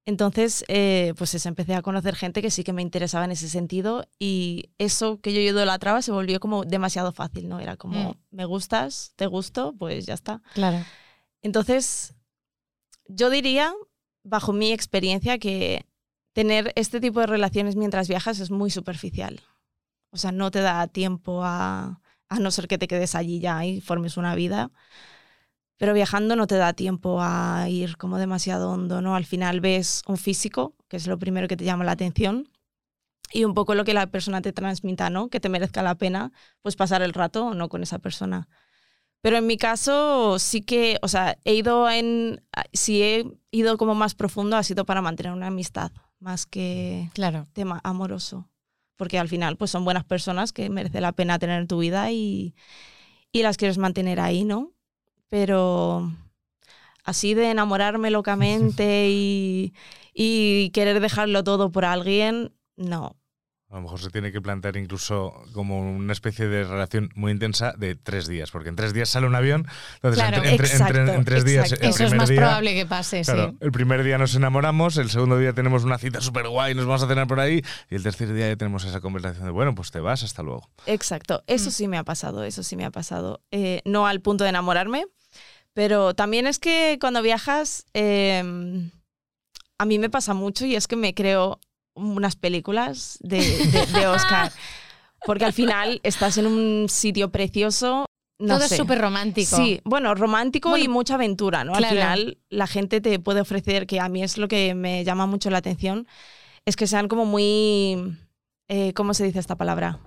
Entonces, 0.03 0.65
eh, 0.67 1.13
pues 1.15 1.35
eso, 1.35 1.47
empecé 1.47 1.75
a 1.75 1.83
conocer 1.83 2.15
gente 2.15 2.41
que 2.41 2.49
sí 2.49 2.63
que 2.63 2.73
me 2.73 2.81
interesaba 2.81 3.23
en 3.25 3.29
ese 3.29 3.49
sentido 3.49 4.07
y 4.17 4.71
eso 4.79 5.19
que 5.21 5.31
yo 5.31 5.41
idolatraba 5.41 6.01
se 6.01 6.11
volvió 6.11 6.39
como 6.39 6.65
demasiado 6.65 7.11
fácil, 7.11 7.49
¿no? 7.49 7.59
Era 7.59 7.77
como, 7.77 8.13
Mm. 8.13 8.35
me 8.35 8.45
gustas, 8.45 9.13
te 9.15 9.27
gusto, 9.27 9.75
pues 9.77 10.07
ya 10.07 10.15
está. 10.15 10.41
Claro. 10.55 10.83
Entonces, 11.43 12.15
yo 13.05 13.29
diría, 13.29 13.71
bajo 14.23 14.53
mi 14.53 14.71
experiencia, 14.71 15.37
que 15.37 15.85
tener 16.33 16.73
este 16.75 16.99
tipo 16.99 17.19
de 17.19 17.27
relaciones 17.27 17.75
mientras 17.75 18.07
viajas 18.07 18.39
es 18.39 18.49
muy 18.49 18.71
superficial. 18.71 19.39
O 20.09 20.17
sea, 20.17 20.31
no 20.31 20.49
te 20.49 20.61
da 20.61 20.87
tiempo 20.87 21.41
a, 21.43 22.01
a 22.29 22.39
no 22.39 22.51
ser 22.51 22.67
que 22.67 22.77
te 22.77 22.87
quedes 22.87 23.15
allí 23.15 23.39
ya 23.39 23.65
y 23.65 23.81
formes 23.81 24.17
una 24.17 24.35
vida. 24.35 24.71
Pero 25.77 25.93
viajando 25.93 26.35
no 26.35 26.47
te 26.47 26.55
da 26.55 26.73
tiempo 26.73 27.19
a 27.21 27.67
ir 27.69 27.97
como 27.97 28.17
demasiado 28.17 28.71
hondo, 28.71 29.01
¿no? 29.01 29.15
Al 29.15 29.25
final 29.25 29.61
ves 29.61 30.03
un 30.07 30.17
físico, 30.17 30.75
que 30.87 30.97
es 30.97 31.07
lo 31.07 31.17
primero 31.17 31.47
que 31.47 31.57
te 31.57 31.63
llama 31.63 31.85
la 31.85 31.93
atención, 31.93 32.49
y 33.31 33.45
un 33.45 33.53
poco 33.53 33.75
lo 33.75 33.85
que 33.85 33.93
la 33.93 34.07
persona 34.07 34.41
te 34.41 34.51
transmita, 34.51 35.09
¿no? 35.09 35.29
Que 35.29 35.39
te 35.39 35.49
merezca 35.49 35.83
la 35.83 35.95
pena, 35.95 36.31
pues 36.61 36.75
pasar 36.75 37.01
el 37.01 37.13
rato 37.13 37.47
o 37.47 37.53
no 37.53 37.69
con 37.69 37.83
esa 37.83 37.99
persona. 37.99 38.47
Pero 39.21 39.37
en 39.37 39.47
mi 39.47 39.57
caso 39.57 40.39
sí 40.39 40.61
que, 40.61 40.97
o 41.01 41.07
sea, 41.07 41.37
he 41.43 41.53
ido 41.53 41.89
en, 41.89 42.41
si 42.73 43.01
he 43.01 43.25
ido 43.51 43.77
como 43.77 43.95
más 43.95 44.15
profundo 44.15 44.55
ha 44.57 44.63
sido 44.63 44.85
para 44.85 45.01
mantener 45.01 45.33
una 45.33 45.47
amistad, 45.47 45.91
más 46.19 46.45
que 46.45 47.09
Claro. 47.13 47.47
tema 47.53 47.81
amoroso. 47.83 48.49
Porque 48.99 49.19
al 49.19 49.29
final 49.29 49.57
pues 49.57 49.71
son 49.71 49.85
buenas 49.85 50.05
personas 50.05 50.53
que 50.53 50.69
merece 50.69 51.01
la 51.01 51.13
pena 51.13 51.39
tener 51.39 51.61
en 51.61 51.67
tu 51.67 51.79
vida 51.79 52.11
y, 52.11 52.55
y 53.31 53.43
las 53.43 53.57
quieres 53.57 53.77
mantener 53.79 54.19
ahí, 54.21 54.45
¿no? 54.45 54.73
Pero 55.29 56.11
así 57.05 57.35
de 57.35 57.51
enamorarme 57.51 58.11
locamente 58.11 59.09
y, 59.11 59.73
y 60.13 60.71
querer 60.71 61.01
dejarlo 61.01 61.43
todo 61.43 61.71
por 61.71 61.85
alguien, 61.85 62.53
no. 62.77 63.18
A 63.71 63.75
lo 63.75 63.81
mejor 63.83 63.99
se 63.99 64.09
tiene 64.09 64.31
que 64.31 64.41
plantear 64.41 64.77
incluso 64.77 65.31
como 65.53 65.79
una 65.79 66.11
especie 66.11 66.47
de 66.47 66.63
relación 66.63 67.11
muy 67.13 67.31
intensa 67.31 67.73
de 67.77 67.93
tres 67.93 68.27
días, 68.27 68.49
porque 68.49 68.69
en 68.69 68.75
tres 68.75 68.93
días 68.93 69.09
sale 69.09 69.27
un 69.27 69.35
avión, 69.35 69.67
entonces 69.97 70.19
Claro, 70.23 70.37
en, 70.43 70.49
en 70.49 71.23
tres 71.23 71.45
días... 71.45 71.71
el 71.73 71.77
Eso 71.81 71.89
es 71.89 71.95
primer 71.97 72.17
más 72.17 72.29
día- 72.29 72.39
probable 72.39 72.73
que 72.73 72.85
pase, 72.87 73.21
Claro, 73.21 73.51
sí. 73.51 73.57
el 73.61 73.71
primer 73.71 74.03
día 74.03 74.17
nos 74.17 74.33
enamoramos, 74.33 74.97
el 74.97 75.11
segundo 75.11 75.37
día 75.37 75.53
tenemos 75.53 75.83
una 75.83 75.99
cita 75.99 76.19
súper 76.19 76.47
guay, 76.47 76.73
nos 76.73 76.87
vamos 76.87 77.03
a 77.03 77.07
cenar 77.07 77.27
por 77.27 77.39
ahí, 77.39 77.61
y 77.91 77.95
el 77.95 78.01
tercer 78.01 78.33
día 78.33 78.47
ya 78.49 78.55
tenemos 78.55 78.85
esa 78.85 79.01
conversación 79.01 79.45
de, 79.45 79.51
bueno, 79.51 79.75
pues 79.75 79.91
te 79.91 79.99
vas, 79.99 80.23
hasta 80.23 80.41
luego. 80.41 80.67
Exacto, 80.87 81.43
eso 81.45 81.69
Mm. 81.69 81.73
sí 81.73 81.87
me 81.87 81.97
ha 81.99 82.03
pasado, 82.03 82.43
eso 82.45 82.63
sí 82.63 82.75
me 82.75 82.85
ha 82.85 82.91
pasado. 82.91 83.43
Eh, 83.51 83.81
no 83.85 84.07
al 84.07 84.19
punto 84.21 84.45
de 84.45 84.49
enamorarme, 84.49 85.05
pero 85.73 86.15
también 86.15 86.47
es 86.47 86.57
que 86.57 86.97
cuando 86.99 87.21
viajas, 87.21 87.85
eh, 87.93 88.89
a 89.77 89.85
mí 89.85 89.99
me 89.99 90.09
pasa 90.09 90.33
mucho 90.33 90.65
y 90.65 90.75
es 90.75 90.87
que 90.87 90.95
me 90.95 91.13
creo 91.13 91.59
unas 91.99 92.35
películas 92.35 93.17
de, 93.21 93.37
de- 93.41 93.85
de 93.87 94.07
Oscar, 94.07 94.51
porque 95.25 95.45
al 95.45 95.53
final 95.53 95.99
estás 96.03 96.37
en 96.37 96.47
un 96.47 96.87
sitio 96.89 97.29
precioso. 97.31 98.05
No 98.41 98.55
Todo 98.57 98.67
sé. 98.67 98.75
es 98.75 98.79
súper 98.79 98.99
romántico. 99.01 99.57
Sí, 99.57 99.81
bueno, 99.83 100.15
romántico 100.15 100.77
y 100.77 100.87
mucha 100.87 101.15
aventura, 101.15 101.65
¿no? 101.65 101.73
claro. 101.73 101.87
Al 101.87 101.91
final 101.93 102.37
la 102.49 102.67
gente 102.67 103.01
te 103.01 103.19
puede 103.19 103.41
ofrecer, 103.41 103.85
que 103.85 103.99
a 103.99 104.07
mí 104.07 104.23
es 104.23 104.37
lo 104.37 104.47
que 104.47 104.73
me 104.75 105.03
llama 105.03 105.25
mucho 105.25 105.49
la 105.49 105.57
atención, 105.57 106.07
es 106.65 106.77
que 106.77 106.87
sean 106.87 107.09
como 107.09 107.25
muy, 107.25 108.17
eh, 108.69 108.93
¿cómo 108.93 109.13
se 109.13 109.25
dice 109.25 109.39
esta 109.39 109.57
palabra? 109.57 109.99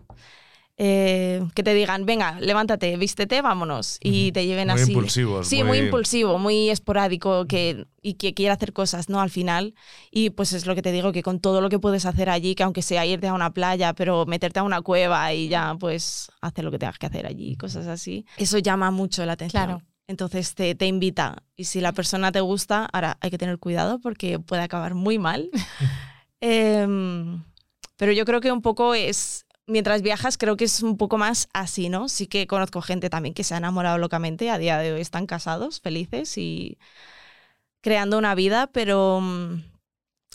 Eh, 0.79 1.45
que 1.55 1.63
te 1.63 1.75
digan, 1.75 2.07
venga, 2.07 2.41
levántate, 2.41 2.97
vístete, 2.97 3.43
vámonos, 3.43 3.99
y 4.03 4.33
te 4.33 4.47
lleven 4.47 4.69
Muy 4.69 4.81
así. 4.81 4.93
impulsivos, 4.93 5.47
Sí, 5.47 5.59
muy... 5.59 5.67
muy- 5.79 5.79
impulsivo, 5.87 6.39
muy 6.39 6.71
esporádico 6.71 7.47
que, 7.47 7.87
y 8.01 8.15
que 8.15 8.33
quiere 8.35 8.53
hacer 8.53 8.73
cosas, 8.73 9.09
¿no? 9.11 9.21
Al 9.21 9.29
final. 9.31 9.75
Y 10.11 10.31
pues 10.31 10.53
es 10.55 10.67
lo 10.67 10.75
que 10.75 10.83
te 10.83 10.91
digo, 10.91 11.13
que 11.13 11.23
con 11.23 11.41
todo 11.41 11.61
lo 11.61 11.69
que 11.69 11.79
puedes 11.79 12.07
hacer 12.07 12.31
allí, 12.31 12.55
que 12.55 12.63
aunque 12.63 12.83
sea 12.83 13.05
irte 13.07 13.29
a 13.29 13.35
una 13.35 13.53
playa, 13.53 13.93
pero 13.93 14.25
meterte 14.27 14.61
a 14.61 14.63
una 14.63 14.81
cueva 14.81 15.33
y 15.35 15.49
ya, 15.49 15.77
pues 15.79 16.29
hacer 16.41 16.65
lo 16.65 16.71
que 16.71 16.79
tengas 16.79 16.99
que 16.99 17.07
hacer 17.07 17.27
allí, 17.27 17.55
cosas 17.57 17.87
así, 17.87 18.25
eso 18.39 18.59
llama 18.59 18.91
mucho 18.91 19.25
la 19.27 19.35
atención. 19.35 19.65
Claro. 19.65 19.83
Entonces 20.09 20.55
te, 20.55 20.75
te 20.75 20.87
invita. 20.87 21.43
Y 21.55 21.65
si 21.65 21.81
la 21.81 21.93
persona 21.93 22.33
te 22.33 22.41
gusta, 22.41 22.87
ahora 22.93 23.19
hay 23.21 23.31
que 23.31 23.39
tener 23.39 23.59
cuidado 23.59 24.01
porque 24.01 24.39
puede 24.41 24.63
acabar 24.63 24.95
muy 24.95 25.19
mal. 25.19 25.49
Em, 26.41 27.45
pero 27.97 28.11
yo 28.13 28.25
creo 28.25 28.41
que 28.41 28.51
un 28.51 28.63
poco 28.63 28.95
es, 28.95 29.47
mientras 29.67 30.03
viajas, 30.03 30.39
creo 30.39 30.57
que 30.57 30.65
es 30.65 30.83
un 30.83 30.97
poco 30.97 31.19
más 31.19 31.49
así, 31.53 31.89
¿no? 31.89 32.09
Sí 32.09 32.27
que 32.27 32.47
conozco 32.47 32.83
gente 32.83 33.11
también 33.11 33.35
que 33.35 33.45
se 33.45 33.55
ha 33.55 33.59
enamorado 33.59 33.99
locamente, 33.99 34.51
a 34.51 34.59
día 34.59 34.79
de 34.79 34.93
hoy 34.93 35.01
están 35.01 35.27
casados, 35.27 35.81
felices 35.81 36.37
y 36.39 36.79
creando 37.81 38.19
una 38.19 38.35
vida, 38.35 38.69
pero 38.69 39.21
mm, 39.21 39.63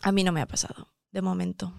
a 0.01 0.11
mí 0.11 0.23
no 0.23 0.31
me 0.31 0.41
ha 0.41 0.47
pasado, 0.47 0.93
de 1.11 1.21
momento. 1.21 1.73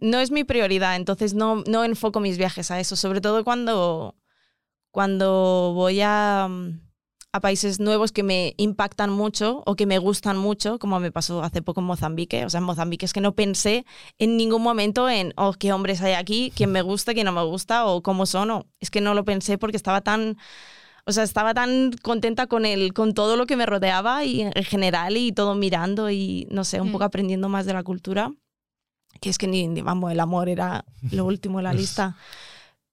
No 0.00 0.18
es 0.18 0.30
mi 0.30 0.44
prioridad, 0.44 0.96
entonces 0.96 1.34
no, 1.34 1.62
no 1.66 1.84
enfoco 1.84 2.20
mis 2.20 2.38
viajes 2.38 2.70
a 2.70 2.80
eso, 2.80 2.96
sobre 2.96 3.20
todo 3.20 3.44
cuando, 3.44 4.16
cuando 4.90 5.72
voy 5.74 6.00
a, 6.00 6.48
mm, 6.48 6.89
a 7.32 7.40
países 7.40 7.78
nuevos 7.78 8.10
que 8.10 8.24
me 8.24 8.54
impactan 8.56 9.10
mucho 9.10 9.62
o 9.64 9.76
que 9.76 9.86
me 9.86 9.98
gustan 9.98 10.36
mucho, 10.36 10.78
como 10.80 10.98
me 10.98 11.12
pasó 11.12 11.42
hace 11.44 11.62
poco 11.62 11.80
en 11.80 11.86
Mozambique. 11.86 12.44
O 12.44 12.50
sea, 12.50 12.58
en 12.58 12.64
Mozambique 12.64 13.06
es 13.06 13.12
que 13.12 13.20
no 13.20 13.34
pensé 13.36 13.84
en 14.18 14.36
ningún 14.36 14.62
momento 14.62 15.08
en, 15.08 15.32
oh, 15.36 15.52
qué 15.52 15.72
hombres 15.72 16.02
hay 16.02 16.14
aquí, 16.14 16.52
quién 16.56 16.72
me 16.72 16.82
gusta, 16.82 17.14
quién 17.14 17.26
no 17.26 17.32
me 17.32 17.44
gusta 17.44 17.86
o 17.86 18.02
cómo 18.02 18.26
son. 18.26 18.50
o- 18.50 18.66
es 18.80 18.90
que 18.90 19.00
no 19.00 19.14
lo 19.14 19.24
pensé 19.24 19.58
porque 19.58 19.76
estaba 19.76 20.00
tan... 20.00 20.36
O 21.06 21.12
sea, 21.12 21.22
estaba 21.24 21.54
tan 21.54 21.92
contenta 22.02 22.46
con 22.46 22.66
el, 22.66 22.92
con 22.92 23.14
todo 23.14 23.36
lo 23.36 23.46
que 23.46 23.56
me 23.56 23.64
rodeaba 23.64 24.24
y 24.24 24.42
en 24.42 24.52
general 24.64 25.16
y 25.16 25.32
todo 25.32 25.54
mirando 25.54 26.10
y 26.10 26.46
no 26.50 26.64
sé, 26.64 26.80
un 26.80 26.88
Mm. 26.88 26.92
poco 26.92 27.04
aprendiendo 27.04 27.48
más 27.48 27.64
de 27.64 27.72
la 27.74 27.82
cultura. 27.84 28.32
Que 29.20 29.30
es 29.30 29.38
que 29.38 29.46
ni, 29.46 29.66
ni- 29.68 29.82
vamos, 29.82 30.10
el 30.12 30.20
amor 30.20 30.48
era 30.48 30.84
lo 31.10 31.24
último 31.26 31.58
en 31.60 31.64
la 31.64 31.72
lista. 31.72 32.16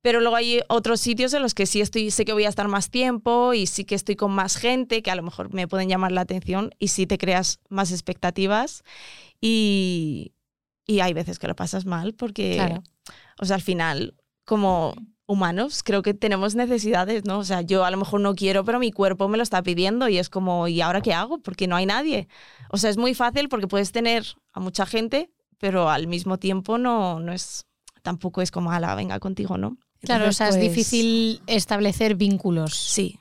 Pero 0.07 0.21
luego 0.21 0.37
hay 0.37 0.61
otros 0.69 1.01
sitios 1.01 1.33
en 1.33 1.41
los 1.41 1.53
que 1.53 1.65
sí 1.65 1.81
estoy, 1.81 2.11
sé 2.11 2.23
que 2.23 2.31
voy 2.31 2.45
a 2.45 2.47
estar 2.47 2.69
más 2.69 2.89
tiempo 2.89 3.53
y 3.53 3.67
sí 3.67 3.83
que 3.83 3.93
estoy 3.93 4.15
con 4.15 4.31
más 4.31 4.55
gente 4.55 5.01
que 5.01 5.11
a 5.11 5.15
lo 5.15 5.21
mejor 5.21 5.53
me 5.53 5.67
pueden 5.67 5.89
llamar 5.89 6.13
la 6.13 6.21
atención 6.21 6.71
y 6.79 6.87
sí 6.87 7.05
te 7.05 7.17
creas 7.17 7.59
más 7.67 7.91
expectativas 7.91 8.83
y, 9.41 10.31
y 10.85 11.01
hay 11.01 11.11
veces 11.11 11.39
que 11.39 11.49
lo 11.49 11.57
pasas 11.57 11.85
mal 11.85 12.13
porque, 12.13 12.53
Claro. 12.55 12.83
o 13.37 13.43
sea, 13.43 13.57
al 13.57 13.61
final, 13.61 14.15
como 14.45 14.95
humanos, 15.25 15.83
creo 15.83 16.03
que 16.03 16.13
tenemos 16.13 16.55
necesidades, 16.55 17.25
¿no? 17.25 17.39
O 17.39 17.43
sea, 17.43 17.59
yo 17.59 17.83
a 17.83 17.91
lo 17.91 17.97
mejor 17.97 18.21
no 18.21 18.33
quiero, 18.33 18.63
pero 18.63 18.79
mi 18.79 18.93
cuerpo 18.93 19.27
me 19.27 19.35
lo 19.35 19.43
está 19.43 19.61
pidiendo 19.61 20.07
y 20.07 20.19
es 20.19 20.29
como, 20.29 20.69
¿y 20.69 20.79
ahora 20.79 21.01
qué 21.01 21.13
hago? 21.13 21.39
Porque 21.39 21.67
no 21.67 21.75
hay 21.75 21.85
nadie. 21.85 22.29
O 22.69 22.77
sea, 22.77 22.89
es 22.89 22.95
muy 22.97 23.13
fácil 23.13 23.49
porque 23.49 23.67
puedes 23.67 23.91
tener 23.91 24.23
a 24.53 24.61
mucha 24.61 24.85
gente, 24.85 25.29
pero 25.57 25.89
al 25.89 26.07
mismo 26.07 26.37
tiempo 26.39 26.77
no, 26.77 27.19
no 27.19 27.33
es, 27.33 27.65
tampoco 28.03 28.41
es 28.41 28.51
como, 28.51 28.71
ala, 28.71 28.95
venga 28.95 29.19
contigo, 29.19 29.57
¿no? 29.57 29.77
Claro, 30.01 30.29
o 30.29 30.31
sea, 30.31 30.49
es 30.49 30.55
pues, 30.57 30.69
difícil 30.69 31.41
establecer 31.47 32.15
vínculos 32.15 32.75
Sí. 32.75 33.19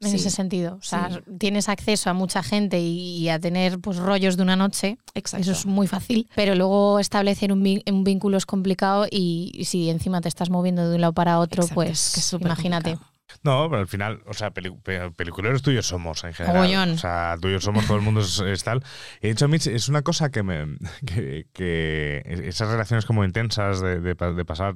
en 0.00 0.10
sí, 0.10 0.16
ese 0.16 0.30
sentido. 0.30 0.76
O 0.76 0.82
sea, 0.82 1.10
sí. 1.10 1.20
tienes 1.38 1.68
acceso 1.68 2.10
a 2.10 2.12
mucha 2.12 2.42
gente 2.42 2.80
y, 2.80 3.18
y 3.18 3.28
a 3.28 3.38
tener 3.38 3.78
pues 3.80 3.96
rollos 3.96 4.36
de 4.36 4.42
una 4.42 4.56
noche. 4.56 4.98
Exacto. 5.14 5.42
Eso 5.42 5.52
es 5.52 5.66
muy 5.66 5.86
fácil. 5.86 6.28
Pero 6.34 6.54
luego 6.54 6.98
establecer 6.98 7.52
un, 7.52 7.62
vínculo 7.62 8.36
es 8.36 8.46
complicado 8.46 9.06
y, 9.10 9.50
y 9.54 9.64
si 9.64 9.88
encima 9.90 10.20
te 10.20 10.28
estás 10.28 10.50
moviendo 10.50 10.88
de 10.88 10.96
un 10.96 11.00
lado 11.00 11.12
para 11.14 11.38
otro, 11.38 11.62
Exacto, 11.62 11.74
pues 11.74 12.16
es 12.16 12.30
que 12.30 12.36
imagínate. 12.44 12.90
complicado. 12.92 13.13
No, 13.42 13.68
pero 13.68 13.80
al 13.80 13.86
final, 13.88 14.22
o 14.26 14.32
sea, 14.34 14.52
peli- 14.52 14.70
pe- 14.82 15.10
peliculeros 15.10 15.62
tuyos 15.62 15.86
somos 15.86 16.22
en 16.24 16.32
general. 16.34 16.56
O 16.94 16.98
sea, 16.98 17.36
tuyos 17.40 17.64
somos, 17.64 17.86
todo 17.86 17.96
el 17.96 18.02
mundo 18.02 18.20
es, 18.20 18.38
es 18.40 18.64
tal. 18.64 18.82
Y 19.20 19.26
de 19.26 19.32
hecho, 19.32 19.44
a 19.46 19.48
mí 19.48 19.56
es 19.58 19.88
una 19.88 20.02
cosa 20.02 20.30
que 20.30 20.42
me. 20.42 20.76
que, 21.06 21.46
que 21.52 22.22
esas 22.44 22.68
relaciones 22.70 23.04
como 23.06 23.24
intensas 23.24 23.80
de, 23.80 24.00
de 24.00 24.14
pa- 24.16 24.32
de 24.32 24.44
pasar, 24.44 24.74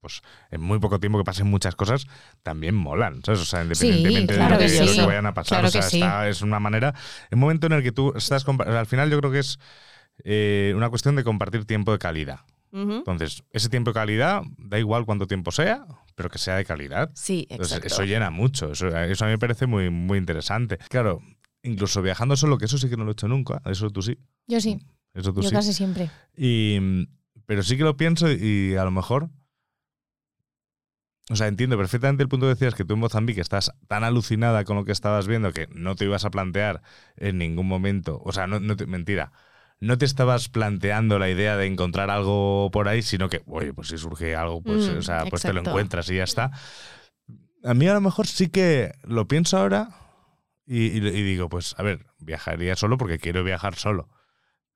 pues, 0.00 0.22
en 0.50 0.60
muy 0.60 0.78
poco 0.78 0.98
tiempo 1.00 1.18
que 1.18 1.24
pasen 1.24 1.46
muchas 1.48 1.74
cosas, 1.76 2.06
también 2.42 2.74
molan, 2.74 3.20
¿sabes? 3.24 3.40
O 3.40 3.44
sea, 3.44 3.62
independientemente 3.62 4.34
claro 4.34 4.56
de 4.58 4.64
lo 4.64 4.70
que 4.70 4.78
que, 4.78 4.84
lo 4.84 4.92
sí. 4.92 5.00
que 5.00 5.06
vayan 5.06 5.26
a 5.26 5.34
pasar. 5.34 5.58
Claro 5.58 5.68
o 5.68 5.70
sea, 5.70 5.82
sí. 5.82 5.98
está- 6.00 6.28
es 6.28 6.42
una 6.42 6.58
manera. 6.60 6.94
Un 7.30 7.38
momento 7.40 7.66
en 7.66 7.74
el 7.74 7.82
que 7.82 7.92
tú 7.92 8.12
estás. 8.16 8.44
o 8.46 8.56
sea, 8.64 8.80
al 8.80 8.86
final, 8.86 9.10
yo 9.10 9.18
creo 9.20 9.30
que 9.32 9.40
es 9.40 9.58
eh, 10.24 10.72
una 10.76 10.88
cuestión 10.90 11.14
de 11.16 11.24
compartir 11.24 11.64
tiempo 11.64 11.92
de 11.92 11.98
calidad. 11.98 12.40
Entonces, 12.72 13.42
ese 13.50 13.68
tiempo 13.68 13.90
de 13.90 13.94
calidad, 13.94 14.42
da 14.58 14.78
igual 14.78 15.04
cuánto 15.06 15.26
tiempo 15.26 15.50
sea, 15.52 15.84
pero 16.14 16.28
que 16.30 16.38
sea 16.38 16.56
de 16.56 16.64
calidad. 16.64 17.10
Sí, 17.14 17.46
Entonces, 17.50 17.78
exacto. 17.78 17.94
eso 17.94 18.04
llena 18.04 18.30
mucho. 18.30 18.72
Eso, 18.72 18.88
eso 18.88 19.24
a 19.24 19.28
mí 19.28 19.32
me 19.32 19.38
parece 19.38 19.66
muy, 19.66 19.90
muy 19.90 20.18
interesante. 20.18 20.78
Claro, 20.88 21.20
incluso 21.62 22.02
viajando 22.02 22.36
solo, 22.36 22.58
que 22.58 22.66
eso 22.66 22.78
sí 22.78 22.88
que 22.88 22.96
no 22.96 23.04
lo 23.04 23.10
he 23.10 23.12
hecho 23.12 23.28
nunca. 23.28 23.62
Eso 23.64 23.90
tú 23.90 24.02
sí. 24.02 24.18
Yo 24.46 24.60
sí, 24.60 24.78
Eso 25.14 25.32
tú 25.32 25.40
yo 25.42 25.48
sí. 25.48 25.54
casi 25.54 25.72
siempre. 25.72 26.10
Y, 26.36 26.78
pero 27.46 27.62
sí 27.62 27.76
que 27.76 27.84
lo 27.84 27.96
pienso 27.96 28.30
y 28.30 28.74
a 28.76 28.84
lo 28.84 28.90
mejor. 28.90 29.30
O 31.30 31.36
sea, 31.36 31.46
entiendo 31.46 31.76
perfectamente 31.76 32.22
el 32.22 32.28
punto 32.30 32.46
que 32.46 32.50
decías 32.54 32.74
que 32.74 32.84
tú 32.86 32.94
en 32.94 33.00
Mozambique 33.00 33.42
estás 33.42 33.70
tan 33.86 34.02
alucinada 34.02 34.64
con 34.64 34.76
lo 34.76 34.84
que 34.86 34.92
estabas 34.92 35.26
viendo 35.26 35.52
que 35.52 35.66
no 35.74 35.94
te 35.94 36.06
ibas 36.06 36.24
a 36.24 36.30
plantear 36.30 36.80
en 37.16 37.36
ningún 37.36 37.66
momento. 37.68 38.20
O 38.24 38.32
sea, 38.32 38.46
no, 38.46 38.60
no 38.60 38.76
te- 38.76 38.86
mentira. 38.86 39.32
No 39.80 39.96
te 39.96 40.04
estabas 40.04 40.48
planteando 40.48 41.18
la 41.20 41.28
idea 41.30 41.56
de 41.56 41.66
encontrar 41.66 42.10
algo 42.10 42.68
por 42.72 42.88
ahí, 42.88 43.00
sino 43.02 43.28
que, 43.28 43.42
oye, 43.46 43.72
pues 43.72 43.88
si 43.88 43.98
surge 43.98 44.34
algo, 44.34 44.60
pues, 44.60 44.88
Mm, 44.88 44.98
o 44.98 45.02
sea, 45.02 45.24
pues 45.26 45.42
te 45.42 45.52
lo 45.52 45.60
encuentras 45.60 46.10
y 46.10 46.16
ya 46.16 46.24
está. 46.24 46.50
A 47.64 47.74
mí 47.74 47.86
a 47.86 47.94
lo 47.94 48.00
mejor 48.00 48.26
sí 48.26 48.48
que 48.48 48.92
lo 49.04 49.28
pienso 49.28 49.56
ahora 49.58 49.90
y, 50.66 50.86
y- 50.86 50.96
y 51.08 51.22
digo, 51.22 51.48
pues, 51.48 51.74
a 51.78 51.82
ver, 51.82 52.06
viajaría 52.18 52.74
solo 52.76 52.98
porque 52.98 53.18
quiero 53.18 53.44
viajar 53.44 53.76
solo. 53.76 54.08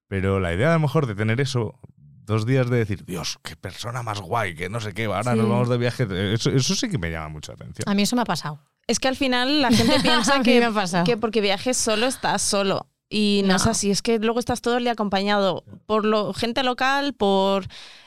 Pero 0.09 0.41
la 0.41 0.53
idea 0.55 0.71
a 0.71 0.75
lo 0.75 0.81
mejor 0.81 1.07
de 1.07 1.15
tener 1.15 1.41
eso, 1.41 1.81
dos 2.25 2.47
días 2.47 2.71
de 2.71 2.79
decir, 2.79 3.05
Dios, 3.05 3.39
qué 3.43 3.57
persona 3.57 4.03
más 4.03 4.21
guay, 4.21 4.55
que 4.55 4.69
no 4.69 4.81
sé 4.81 4.93
qué, 4.95 5.07
ahora 5.07 5.33
Sí. 5.33 5.39
nos 5.39 5.49
vamos 5.49 5.69
de 5.69 5.79
viaje, 5.79 6.07
eso, 6.35 6.51
eso 6.51 6.75
sí 6.77 6.89
que 6.89 6.99
me 6.99 7.11
llama 7.11 7.29
mucho 7.29 7.53
la 7.53 7.57
atención. 7.57 7.89
A 7.89 7.95
mí 7.95 8.03
eso 8.03 8.15
me 8.17 8.23
ha 8.23 8.27
pasado. 8.27 8.61
Es 8.87 8.99
que 9.01 9.09
al 9.09 9.17
final 9.17 9.63
la 9.63 9.71
gente 9.71 9.97
piensa 10.03 10.43
que, 10.43 10.61
que 11.05 11.17
porque 11.17 11.41
viajes 11.41 11.77
solo 11.77 12.07
estás 12.07 12.43
solo. 12.43 12.87
Y 13.15 13.43
no, 13.43 13.49
No. 13.51 13.57
es 13.57 13.67
así, 13.67 13.91
es 13.91 14.01
que 14.01 14.19
luego 14.19 14.39
estás 14.41 14.63
todo 14.63 14.79
el 14.79 14.85
día 14.85 14.93
acompañado 14.93 15.65
por 15.85 16.07
lo, 16.07 16.33
gente 16.33 16.63
local, 16.63 17.13
por 17.13 17.67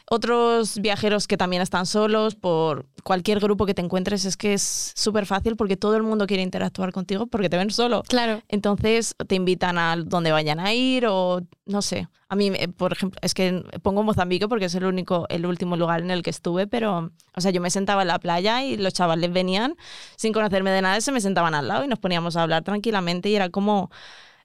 otros 0.09 0.79
viajeros 0.79 1.27
que 1.27 1.37
también 1.37 1.61
están 1.61 1.85
solos, 1.85 2.33
por 2.35 2.85
cualquier 3.03 3.39
grupo 3.39 3.65
que 3.67 3.73
te 3.75 3.81
encuentres. 3.83 4.25
Es 4.25 4.35
que 4.35 4.53
es 4.55 4.91
súper 4.95 5.27
fácil 5.27 5.55
porque 5.55 5.77
todo 5.77 5.95
el 5.95 6.01
mundo 6.03 6.25
quiere 6.25 6.41
interactuar 6.41 6.91
contigo 6.91 7.27
porque 7.27 7.49
te 7.49 7.57
ven 7.57 7.69
solo. 7.69 8.01
Claro. 8.07 8.41
Entonces 8.49 9.15
te 9.27 9.35
invitan 9.35 9.77
a 9.77 9.95
donde 9.95 10.31
vayan 10.31 10.59
a 10.59 10.73
ir 10.73 11.05
o 11.07 11.41
no 11.67 11.81
sé. 11.83 12.07
A 12.27 12.35
mí, 12.35 12.51
eh, 12.55 12.67
por 12.67 12.93
ejemplo, 12.93 13.19
es 13.21 13.35
que 13.35 13.63
pongo 13.83 14.01
Mozambique 14.01 14.47
porque 14.47 14.65
es 14.65 14.73
el 14.75 14.85
único, 14.85 15.27
el 15.29 15.45
último 15.45 15.77
lugar 15.77 16.01
en 16.01 16.09
el 16.09 16.23
que 16.23 16.31
estuve, 16.31 16.65
pero, 16.65 17.11
o 17.35 17.41
sea, 17.41 17.51
yo 17.51 17.61
me 17.61 17.69
sentaba 17.69 18.01
en 18.01 18.07
la 18.07 18.17
playa 18.17 18.63
y 18.63 18.77
los 18.77 18.93
chavales 18.93 19.31
venían 19.31 19.75
sin 20.17 20.33
conocerme 20.33 20.71
de 20.71 20.81
nada, 20.81 20.99
se 21.01 21.11
me 21.11 21.21
sentaban 21.21 21.53
al 21.53 21.67
lado 21.67 21.83
y 21.83 21.87
nos 21.87 21.99
poníamos 21.99 22.35
a 22.35 22.41
hablar 22.41 22.63
tranquilamente 22.63 23.29
y 23.29 23.35
era 23.35 23.49
como, 23.49 23.91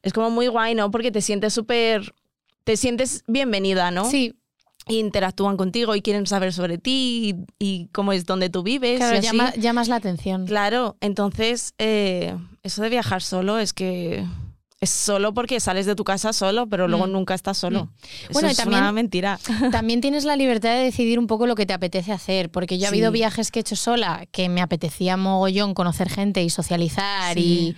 es 0.03 0.13
como 0.13 0.31
muy 0.31 0.47
guay, 0.49 0.75
¿no? 0.75 0.91
Porque 0.91 1.11
te 1.11 1.21
sientes 1.21 1.53
súper, 1.55 2.15
te 2.65 2.77
sientes 2.77 3.23
bienvenida, 3.27 3.91
¿no? 3.91 4.05
Sí, 4.11 4.35
Y 4.89 4.99
interactúan 4.99 5.57
contigo 5.57 5.95
y 5.95 6.01
quieren 6.03 6.27
saber 6.27 6.53
sobre 6.53 6.79
ti 6.79 7.45
y, 7.59 7.65
y 7.65 7.87
cómo 7.93 8.13
es 8.13 8.25
donde 8.27 8.49
tú 8.51 8.63
vives. 8.63 8.95
y 8.95 8.97
claro, 8.99 9.19
así. 9.19 9.27
llama- 9.27 9.53
llamas 9.55 9.89
la 9.89 9.97
atención. 9.97 10.47
Claro, 10.47 10.97
entonces 11.01 11.75
eh, 11.79 12.35
eso 12.63 12.83
de 12.83 12.89
viajar 12.89 13.23
solo 13.23 13.59
es 13.59 13.73
que 13.73 14.25
es 14.81 14.89
solo 14.89 15.35
porque 15.35 15.61
sales 15.61 15.85
de 15.85 15.95
tu 15.95 16.05
casa 16.05 16.33
solo, 16.33 16.67
pero 16.67 16.89
luego 16.89 17.07
Mm. 17.07 17.13
nunca 17.13 17.35
estás 17.35 17.59
solo. 17.59 17.91
Eso 18.23 18.33
Bueno, 18.33 18.49
y 18.49 18.53
es 18.53 18.57
también- 18.57 18.81
una 18.81 18.93
mentira. 18.93 19.39
También 19.71 20.01
tienes 20.01 20.25
la 20.25 20.37
libertad 20.37 20.71
de 20.75 20.85
decidir 20.85 21.19
un 21.19 21.27
poco 21.27 21.47
lo 21.47 21.55
que 21.55 21.67
te 21.67 21.75
apetece 21.75 22.13
hacer, 22.13 22.51
porque 22.51 22.79
yo 22.79 22.85
he 22.87 22.89
Sí. 22.89 22.95
habido 22.95 23.13
viajes 23.13 23.51
que 23.51 23.59
he 23.59 23.63
hecho 23.63 23.77
sola 23.77 24.25
que 24.33 24.49
me 24.49 24.63
apetecía 24.63 25.19
mogollón 25.19 25.75
conocer 25.75 26.09
gente 26.09 26.43
y 26.43 26.49
socializar 26.49 27.35
Sí. 27.35 27.41
y, 27.41 27.77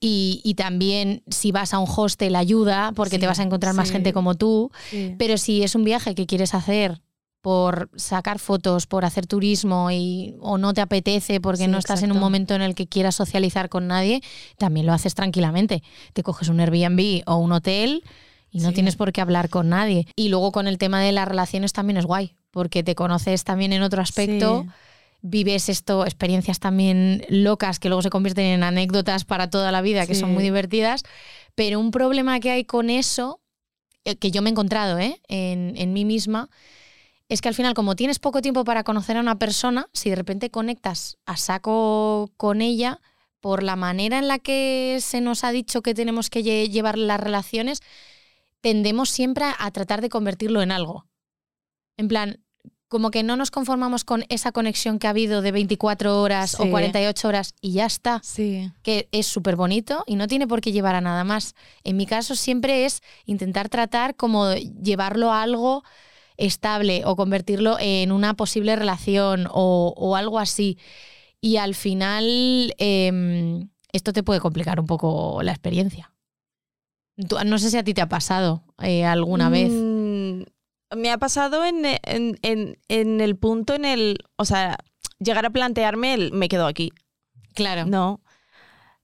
y, 0.00 0.40
y 0.44 0.54
también 0.54 1.22
si 1.28 1.52
vas 1.52 1.74
a 1.74 1.78
un 1.78 1.88
hostel 1.94 2.34
ayuda 2.34 2.92
porque 2.96 3.16
Sí, 3.16 3.20
te 3.20 3.26
vas 3.26 3.38
a 3.38 3.42
encontrar 3.42 3.74
más 3.74 3.90
gente 3.90 4.12
como 4.12 4.34
tú, 4.34 4.70
pero 5.18 5.36
si 5.36 5.62
es 5.62 5.74
un 5.74 5.84
viaje 5.84 6.14
que 6.14 6.26
quieres 6.26 6.54
hacer 6.54 7.00
por 7.42 7.90
sacar 7.96 8.38
fotos, 8.38 8.86
por 8.86 9.04
hacer 9.04 9.26
turismo 9.26 9.90
y, 9.90 10.34
o 10.40 10.58
no 10.58 10.74
te 10.74 10.80
apetece 10.80 11.40
porque 11.40 11.68
no 11.68 11.78
estás 11.78 12.02
en 12.02 12.12
un 12.12 12.18
momento 12.18 12.54
en 12.54 12.62
el 12.62 12.74
que 12.74 12.86
quieras 12.86 13.14
socializar 13.14 13.68
con 13.68 13.86
nadie, 13.86 14.22
también 14.58 14.86
lo 14.86 14.92
haces 14.92 15.14
tranquilamente. 15.14 15.82
Te 16.12 16.22
coges 16.22 16.48
un 16.48 16.60
Airbnb 16.60 17.22
o 17.26 17.36
un 17.36 17.52
hotel 17.52 18.02
y 18.50 18.60
no 18.60 18.72
tienes 18.72 18.96
por 18.96 19.12
qué 19.12 19.20
hablar 19.20 19.48
con 19.48 19.68
nadie. 19.68 20.06
Y 20.16 20.28
luego 20.28 20.52
con 20.52 20.66
el 20.66 20.76
tema 20.76 21.00
de 21.00 21.12
las 21.12 21.26
relaciones 21.26 21.72
también 21.72 21.96
es 21.96 22.04
guay, 22.04 22.36
porque 22.50 22.82
te 22.82 22.94
conoces 22.94 23.44
también 23.44 23.72
en 23.72 23.82
otro 23.82 24.02
aspecto. 24.02 24.66
Vives 25.22 25.68
esto, 25.68 26.04
experiencias 26.04 26.60
también 26.60 27.24
locas 27.28 27.78
que 27.78 27.88
luego 27.88 28.02
se 28.02 28.10
convierten 28.10 28.46
en 28.46 28.62
anécdotas 28.62 29.24
para 29.24 29.50
toda 29.50 29.70
la 29.70 29.82
vida, 29.82 30.06
que 30.06 30.14
son 30.14 30.32
muy 30.34 30.42
divertidas. 30.42 31.02
Pero 31.54 31.78
un 31.78 31.90
problema 31.90 32.40
que 32.40 32.50
hay 32.50 32.64
con 32.64 32.88
eso, 32.88 33.40
eh, 34.04 34.16
que 34.16 34.30
yo 34.30 34.40
me 34.40 34.48
he 34.48 34.52
encontrado 34.52 34.98
¿eh? 34.98 35.20
en, 35.28 35.74
en 35.76 35.92
mí 35.92 36.04
misma, 36.04 36.48
es 37.28 37.40
que 37.42 37.48
al 37.48 37.54
final, 37.54 37.74
como 37.74 37.96
tienes 37.96 38.18
poco 38.18 38.40
tiempo 38.40 38.64
para 38.64 38.82
conocer 38.82 39.16
a 39.16 39.20
una 39.20 39.38
persona, 39.38 39.86
si 39.92 40.10
de 40.10 40.16
repente 40.16 40.50
conectas 40.50 41.18
a 41.26 41.36
saco 41.36 42.30
con 42.36 42.60
ella, 42.62 43.00
por 43.40 43.62
la 43.62 43.76
manera 43.76 44.18
en 44.18 44.26
la 44.28 44.38
que 44.38 44.98
se 45.00 45.20
nos 45.20 45.44
ha 45.44 45.50
dicho 45.50 45.80
que 45.82 45.94
tenemos 45.94 46.28
que 46.28 46.42
lle- 46.42 46.68
llevar 46.70 46.98
las 46.98 47.20
relaciones, 47.20 47.80
tendemos 48.60 49.10
siempre 49.10 49.44
a 49.58 49.70
tratar 49.70 50.00
de 50.00 50.08
convertirlo 50.08 50.60
en 50.60 50.72
algo. 50.72 51.06
En 51.96 52.08
plan, 52.08 52.40
como 52.90 53.10
que 53.12 53.22
no 53.22 53.36
nos 53.36 53.50
conformamos 53.52 54.02
con 54.04 54.24
esa 54.28 54.50
conexión 54.50 54.98
que 54.98 55.06
ha 55.06 55.10
habido 55.10 55.42
de 55.42 55.52
24 55.52 56.20
horas 56.20 56.58
o 56.58 56.64
Sí. 56.64 56.70
48 56.70 57.28
horas 57.28 57.54
y 57.62 57.70
ya 57.72 57.86
está 57.86 58.20
Sí. 58.24 58.72
que 58.82 59.08
es 59.12 59.26
súper 59.28 59.54
bonito 59.54 60.02
y 60.06 60.16
no 60.16 60.26
tiene 60.26 60.48
por 60.48 60.60
qué 60.60 60.72
llevar 60.72 60.96
a 60.96 61.00
nada 61.00 61.22
más. 61.22 61.54
En 61.84 61.96
mi 61.96 62.04
caso 62.04 62.34
siempre 62.34 62.84
es 62.84 63.00
intentar 63.26 63.68
tratar 63.68 64.16
como 64.16 64.52
llevarlo 64.54 65.32
a 65.32 65.42
algo 65.42 65.84
estable 66.36 67.02
o 67.04 67.14
convertirlo 67.14 67.76
en 67.78 68.10
una 68.10 68.34
posible 68.34 68.74
relación 68.74 69.46
o, 69.50 69.94
o 69.96 70.16
algo 70.16 70.40
así. 70.40 70.76
Y 71.40 71.58
al 71.58 71.76
final 71.76 72.74
em, 72.78 73.68
esto 73.92 74.12
te 74.12 74.22
puede 74.24 74.40
complicar 74.40 74.80
un 74.80 74.86
poco 74.86 75.42
la 75.44 75.52
experiencia. 75.52 76.12
No 77.44 77.58
sé 77.58 77.70
si 77.70 77.76
a 77.76 77.84
ti 77.84 77.92
te 77.92 78.00
ha 78.00 78.08
pasado 78.08 78.64
eh, 78.82 79.04
alguna 79.04 79.50
vez. 79.50 79.70
Mm, 80.90 80.98
me 80.98 81.10
ha 81.10 81.18
pasado 81.18 81.64
en, 81.64 81.84
en- 81.84 82.38
en- 82.42 82.78
en 82.88 83.20
el 83.20 83.36
punto 83.36 83.74
en 83.74 83.84
el, 83.84 84.18
o 84.36 84.44
sea, 84.44 84.78
llegar 85.18 85.46
a 85.46 85.50
plantearme 85.50 86.14
el 86.14 86.32
me 86.32 86.48
quedo 86.48 86.66
aquí. 86.66 86.92
Claro. 87.54 87.86
No. 87.86 88.20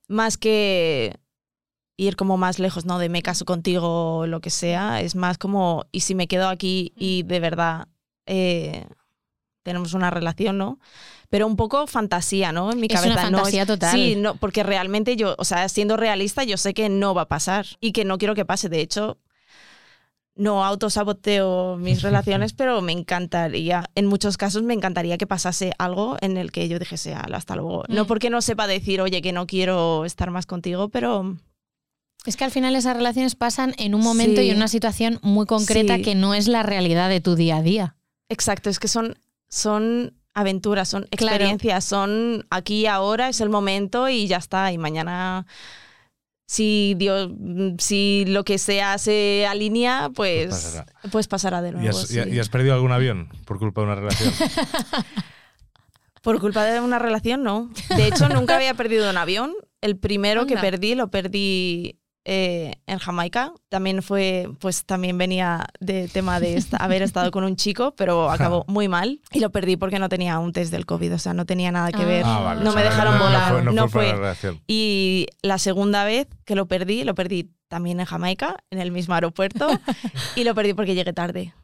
Más 0.08 0.36
que 0.38 1.16
ir 1.96 2.16
como 2.16 2.36
más 2.36 2.58
lejos, 2.58 2.84
¿no? 2.84 2.98
De 2.98 3.08
me 3.08 3.22
caso 3.22 3.44
contigo 3.44 4.18
o 4.18 4.26
lo 4.26 4.40
que 4.40 4.50
sea. 4.50 5.00
Es 5.00 5.14
más 5.14 5.38
como, 5.38 5.86
y 5.92 6.00
si 6.00 6.14
me 6.14 6.28
quedo 6.28 6.48
aquí 6.48 6.92
y 6.96 7.22
de 7.24 7.40
verdad 7.40 7.88
eh, 8.26 8.86
tenemos 9.62 9.94
una 9.94 10.10
relación, 10.10 10.58
¿no? 10.58 10.78
Pero 11.28 11.46
un 11.48 11.56
poco 11.56 11.86
fantasía, 11.88 12.52
¿no? 12.52 12.70
En 12.70 12.78
mi 12.80 12.86
Es 12.86 12.92
cabeza. 12.92 13.14
una 13.14 13.30
no 13.30 13.38
fantasía 13.38 13.66
total. 13.66 13.92
Sí, 13.96 14.14
no, 14.14 14.36
porque 14.36 14.62
realmente 14.62 15.16
yo, 15.16 15.34
o 15.38 15.44
sea, 15.44 15.68
siendo 15.68 15.96
realista, 15.96 16.44
yo 16.44 16.56
sé 16.56 16.72
que 16.72 16.88
no 16.88 17.14
va 17.14 17.22
a 17.22 17.28
pasar 17.28 17.66
y 17.80 17.90
que 17.92 18.04
no 18.04 18.16
quiero 18.18 18.34
que 18.36 18.44
pase. 18.44 18.68
De 18.68 18.80
hecho, 18.80 19.18
no 20.36 20.64
autosaboteo 20.64 21.76
mis 21.76 22.02
relaciones, 22.02 22.52
pero 22.56 22.80
me 22.82 22.92
encantaría, 22.92 23.84
en 23.94 24.06
muchos 24.06 24.36
casos 24.36 24.62
me 24.62 24.74
encantaría 24.74 25.18
que 25.18 25.26
pasase 25.26 25.72
algo 25.78 26.16
en 26.20 26.36
el 26.36 26.52
que 26.52 26.68
yo 26.68 26.78
dijese, 26.78 27.14
"Hala, 27.14 27.38
hasta 27.38 27.56
luego. 27.56 27.84
No 27.88 28.04
Mm. 28.04 28.06
porque 28.06 28.30
no 28.30 28.40
sepa 28.42 28.66
decir, 28.66 29.00
oye, 29.00 29.22
que 29.22 29.32
no 29.32 29.46
quiero 29.46 30.04
estar 30.04 30.30
más 30.30 30.46
contigo, 30.46 30.88
pero 30.90 31.36
Es 32.24 32.36
que 32.36 32.42
al 32.44 32.50
final 32.50 32.74
esas 32.74 32.96
relaciones 32.96 33.36
pasan 33.36 33.72
en 33.78 33.94
un 33.94 34.00
momento 34.00 34.40
Sí. 34.40 34.48
y 34.48 34.50
en 34.50 34.56
una 34.56 34.66
situación 34.66 35.20
muy 35.22 35.46
concreta 35.46 35.94
Sí. 35.96 36.02
que 36.02 36.14
no 36.16 36.34
es 36.34 36.48
la 36.48 36.64
realidad 36.64 37.08
de 37.08 37.20
tu 37.20 37.36
día 37.36 37.58
a 37.58 37.62
día. 37.62 37.94
exacto, 38.28 38.68
es 38.68 38.80
que 38.80 38.88
son, 38.88 39.16
son 39.48 40.12
aventuras, 40.34 40.88
son 40.88 41.04
Claro. 41.04 41.36
experiencias, 41.36 41.84
son 41.84 42.44
aquí, 42.50 42.86
ahora, 42.86 43.28
es 43.28 43.40
el 43.40 43.48
momento 43.48 44.08
y 44.08 44.26
ya 44.26 44.38
está. 44.38 44.72
Y 44.72 44.76
mañana, 44.78 45.46
si 46.46 46.94
Dios, 46.96 47.30
si 47.78 48.24
lo 48.28 48.44
que 48.44 48.58
sea 48.58 48.98
se 48.98 49.46
alinea, 49.48 50.10
pues, 50.14 50.48
Pasará. 50.48 50.86
pues 51.10 51.26
pasará 51.28 51.60
de 51.62 51.70
¿Y 51.70 51.72
nuevo. 51.72 51.88
has, 51.98 52.10
y- 52.10 52.22
sí. 52.22 52.30
y 52.30 52.38
has 52.38 52.48
perdido 52.48 52.74
algún 52.74 52.92
avión 52.92 53.28
por 53.44 53.58
culpa 53.58 53.80
de 53.82 53.86
una 53.86 53.96
relación? 53.96 54.32
Por 56.22 56.40
culpa 56.40 56.64
de 56.64 56.80
una 56.80 56.98
relación, 56.98 57.44
no. 57.44 57.70
De 57.96 58.08
hecho, 58.08 58.28
nunca 58.28 58.56
había 58.56 58.74
perdido 58.74 59.08
un 59.08 59.16
avión. 59.16 59.52
El 59.80 59.96
primero 59.96 60.44
que 60.46 60.56
perdí 60.56 60.96
lo 60.96 61.08
perdí 61.08 62.00
eh, 62.28 62.74
en 62.86 62.98
Jamaica. 62.98 63.52
También 63.68 64.02
fue, 64.02 64.48
pues 64.58 64.84
también 64.84 65.16
venía 65.16 65.64
de 65.78 66.08
tema 66.08 66.40
de 66.40 66.56
esta- 66.56 66.76
haber 66.78 67.02
estado 67.02 67.30
con 67.30 67.44
un 67.44 67.54
chico, 67.54 67.94
pero 67.96 68.28
acabó 68.30 68.64
muy 68.66 68.88
mal 68.88 69.20
y 69.32 69.38
lo 69.40 69.50
perdí 69.50 69.76
porque 69.76 69.98
no 70.00 70.08
tenía 70.08 70.38
un 70.40 70.52
test 70.52 70.72
del 70.72 70.86
COVID, 70.86 71.14
o 71.14 71.18
sea, 71.18 71.34
no 71.34 71.46
tenía 71.46 71.70
nada 71.70 71.92
que 71.92 72.02
Ah. 72.02 72.06
ver. 72.06 72.22
Ah, 72.26 72.40
vale, 72.40 72.64
no 72.64 72.70
o 72.72 72.74
me 72.74 72.82
sea, 72.82 72.90
dejaron 72.90 73.12
no- 73.14 73.18
no 73.20 73.24
volar. 73.26 73.52
fue- 73.52 73.62
no 73.62 73.72
no 73.72 73.88
fue 73.88 74.12
la. 74.18 74.36
Y 74.66 75.26
la 75.42 75.58
segunda 75.58 76.04
vez 76.04 76.26
que 76.44 76.56
lo 76.56 76.66
perdí, 76.66 77.04
lo 77.04 77.14
perdí 77.14 77.52
también 77.68 78.00
en 78.00 78.06
Jamaica, 78.06 78.56
en 78.70 78.80
el 78.80 78.90
mismo 78.90 79.14
aeropuerto, 79.14 79.68
y 80.36 80.42
lo 80.44 80.54
perdí 80.54 80.74
porque 80.74 80.94
llegué 80.96 81.12
tarde. 81.12 81.54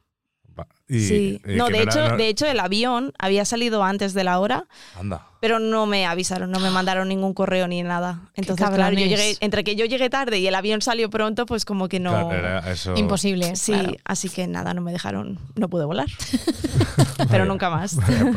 Y- 0.88 1.00
sí. 1.00 1.40
y 1.46 1.54
No, 1.56 1.68
de 1.68 1.78
era- 1.82 1.90
hecho, 1.90 2.08
no- 2.10 2.16
de 2.16 2.28
hecho, 2.28 2.46
el 2.46 2.60
avión 2.60 3.12
había 3.18 3.44
salido 3.44 3.82
antes 3.82 4.12
de 4.14 4.22
la 4.22 4.38
hora, 4.38 4.66
Anda. 4.98 5.26
Pero 5.42 5.58
no 5.58 5.86
me 5.86 6.06
avisaron, 6.06 6.52
no 6.52 6.60
me 6.60 6.70
mandaron 6.70 7.08
ningún 7.08 7.34
correo 7.34 7.66
ni 7.66 7.82
nada. 7.82 8.30
Entonces, 8.36 8.64
claro, 8.70 8.94
yo 8.94 9.06
llegué, 9.06 9.36
entre 9.40 9.64
que 9.64 9.74
yo 9.74 9.86
llegué 9.86 10.08
tarde 10.08 10.38
y 10.38 10.46
el 10.46 10.54
avión 10.54 10.82
salió 10.82 11.10
pronto, 11.10 11.46
pues 11.46 11.64
como 11.64 11.88
que 11.88 11.98
no. 11.98 12.10
Claro, 12.12 12.32
era 12.32 12.70
eso. 12.70 12.94
Imposible. 12.96 13.56
Sí, 13.56 13.72
claro. 13.72 13.94
así 14.04 14.28
que 14.28 14.46
nada, 14.46 14.72
no 14.72 14.82
me 14.82 14.92
dejaron, 14.92 15.40
no 15.56 15.68
pude 15.68 15.84
volar. 15.84 16.06
Vaya, 17.18 17.28
pero 17.28 17.44
nunca 17.44 17.70
más. 17.70 17.96
vaya. 17.96 18.30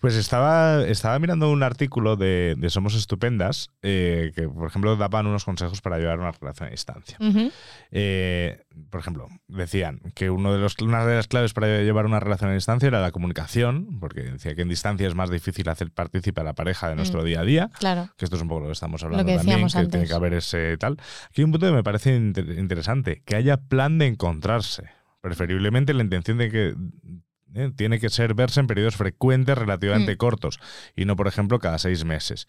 Pues 0.00 0.16
estaba, 0.16 0.82
estaba 0.84 1.16
mirando 1.20 1.48
un 1.48 1.62
artículo 1.62 2.16
de, 2.16 2.56
de 2.58 2.70
Somos 2.70 2.96
Estupendas 2.96 3.70
eh, 3.82 4.32
que, 4.34 4.48
por 4.48 4.68
ejemplo, 4.68 4.96
daban 4.96 5.28
unos 5.28 5.44
consejos 5.44 5.80
para 5.80 5.98
llevar 5.98 6.18
una 6.18 6.32
relación 6.32 6.68
a 6.68 6.70
distancia. 6.72 7.18
Eh, 7.92 8.65
por 8.90 9.00
ejemplo, 9.00 9.28
decían 9.48 10.00
que 10.14 10.28
uno 10.30 10.52
de 10.52 10.58
los, 10.58 10.76
una 10.82 11.04
de 11.06 11.16
las 11.16 11.28
claves 11.28 11.54
para 11.54 11.66
llevar 11.82 12.04
una 12.06 12.20
relación 12.20 12.50
a 12.50 12.54
distancia 12.54 12.86
era 12.88 13.00
la 13.00 13.10
comunicación, 13.10 13.98
porque 14.00 14.22
decía 14.22 14.54
que 14.54 14.62
en 14.62 14.68
distancia 14.68 15.06
es 15.06 15.14
más 15.14 15.30
difícil 15.30 15.68
hacer 15.68 15.90
partícipe 15.90 16.40
a 16.40 16.44
la 16.44 16.54
pareja 16.54 16.88
de 16.88 16.96
nuestro 16.96 17.24
día 17.24 17.40
a 17.40 17.44
día. 17.44 17.70
Claro. 17.78 18.10
Que 18.16 18.24
esto 18.26 18.36
es 18.36 18.42
un 18.42 18.48
poco 18.48 18.60
lo 18.60 18.66
que 18.66 18.72
estamos 18.72 19.02
hablando 19.02 19.24
que 19.24 19.36
también, 19.36 19.66
que 19.66 19.86
tiene 19.86 20.06
que 20.06 20.12
haber 20.14 20.34
ese 20.34 20.76
tal. 20.78 20.98
Aquí 21.30 21.40
hay 21.40 21.44
un 21.44 21.52
punto 21.52 21.66
que 21.66 21.72
me 21.72 21.82
parece 21.82 22.14
inter- 22.16 22.58
interesante, 22.58 23.22
que 23.24 23.34
haya 23.36 23.56
plan 23.56 23.98
de 23.98 24.06
encontrarse. 24.06 24.84
Preferiblemente 25.20 25.92
la 25.94 26.02
intención 26.04 26.38
de 26.38 26.50
que 26.50 26.74
eh, 27.54 27.72
tiene 27.74 27.98
que 27.98 28.10
ser 28.10 28.34
verse 28.34 28.60
en 28.60 28.66
periodos 28.66 28.96
frecuentes 28.96 29.56
relativamente 29.56 30.14
Mm. 30.14 30.18
cortos 30.18 30.60
y 30.94 31.04
no, 31.06 31.16
por 31.16 31.26
ejemplo, 31.28 31.58
cada 31.58 31.78
seis 31.78 32.04
meses. 32.04 32.46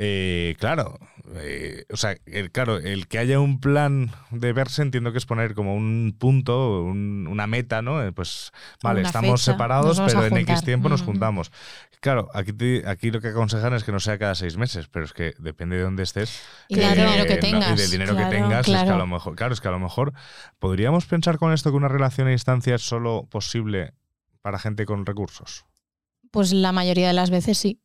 Eh, 0.00 0.54
claro, 0.60 0.96
eh, 1.34 1.84
o 1.92 1.96
sea, 1.96 2.16
el, 2.26 2.52
claro, 2.52 2.76
el 2.78 3.08
que 3.08 3.18
haya 3.18 3.40
un 3.40 3.58
plan 3.58 4.12
de 4.30 4.52
verse 4.52 4.80
entiendo 4.82 5.10
que 5.10 5.18
es 5.18 5.26
poner 5.26 5.54
como 5.54 5.74
un 5.74 6.14
punto, 6.16 6.84
un- 6.84 7.26
una 7.28 7.48
meta, 7.48 7.82
¿no? 7.82 8.00
Eh, 8.04 8.12
Pues 8.12 8.52
vale, 8.80 9.00
Una 9.00 9.08
estamos 9.08 9.40
fecha, 9.42 9.52
separados, 9.52 10.00
pero 10.00 10.24
en 10.24 10.36
X 10.36 10.62
tiempo 10.62 10.88
nos 10.88 11.02
juntamos. 11.02 11.50
Claro, 12.00 12.28
aquí, 12.32 12.52
te- 12.52 12.84
aquí 12.86 13.10
lo 13.10 13.20
que 13.20 13.28
aconsejan 13.28 13.74
es 13.74 13.82
que 13.82 13.90
no 13.90 13.98
sea 13.98 14.18
cada 14.18 14.36
seis 14.36 14.56
meses, 14.56 14.86
pero 14.86 15.04
es 15.04 15.12
que 15.12 15.34
depende 15.40 15.74
de 15.76 15.82
dónde 15.82 16.04
estés. 16.04 16.42
Y 16.68 16.76
del 16.76 16.94
dinero 16.94 17.26
que 17.26 17.34
no- 17.34 17.40
tengas. 17.40 17.72
y 17.72 17.82
del 17.82 17.90
dinero 17.90 18.14
Claro, 18.14 18.30
que 18.30 18.36
tengas, 18.36 18.60
es 18.60 18.66
que 18.72 18.76
a 18.78 18.82
claro. 18.84 18.98
lo 18.98 19.06
mejor, 19.08 19.34
claro, 19.34 19.52
es 19.52 19.60
que 19.60 19.66
a 19.66 19.72
lo 19.72 19.80
mejor 19.80 20.12
podríamos 20.60 21.06
pensar 21.06 21.38
con 21.38 21.52
esto 21.52 21.70
que 21.72 21.76
una 21.76 21.88
relación 21.88 22.28
a 22.28 22.30
distancia 22.30 22.76
es 22.76 22.82
solo 22.82 23.26
posible 23.28 23.94
para 24.42 24.60
gente 24.60 24.86
con 24.86 25.04
recursos. 25.06 25.64
Pues 26.30 26.52
la 26.52 26.70
mayoría 26.70 27.08
de 27.08 27.14
las 27.14 27.30
veces 27.30 27.58
sí. 27.58 27.80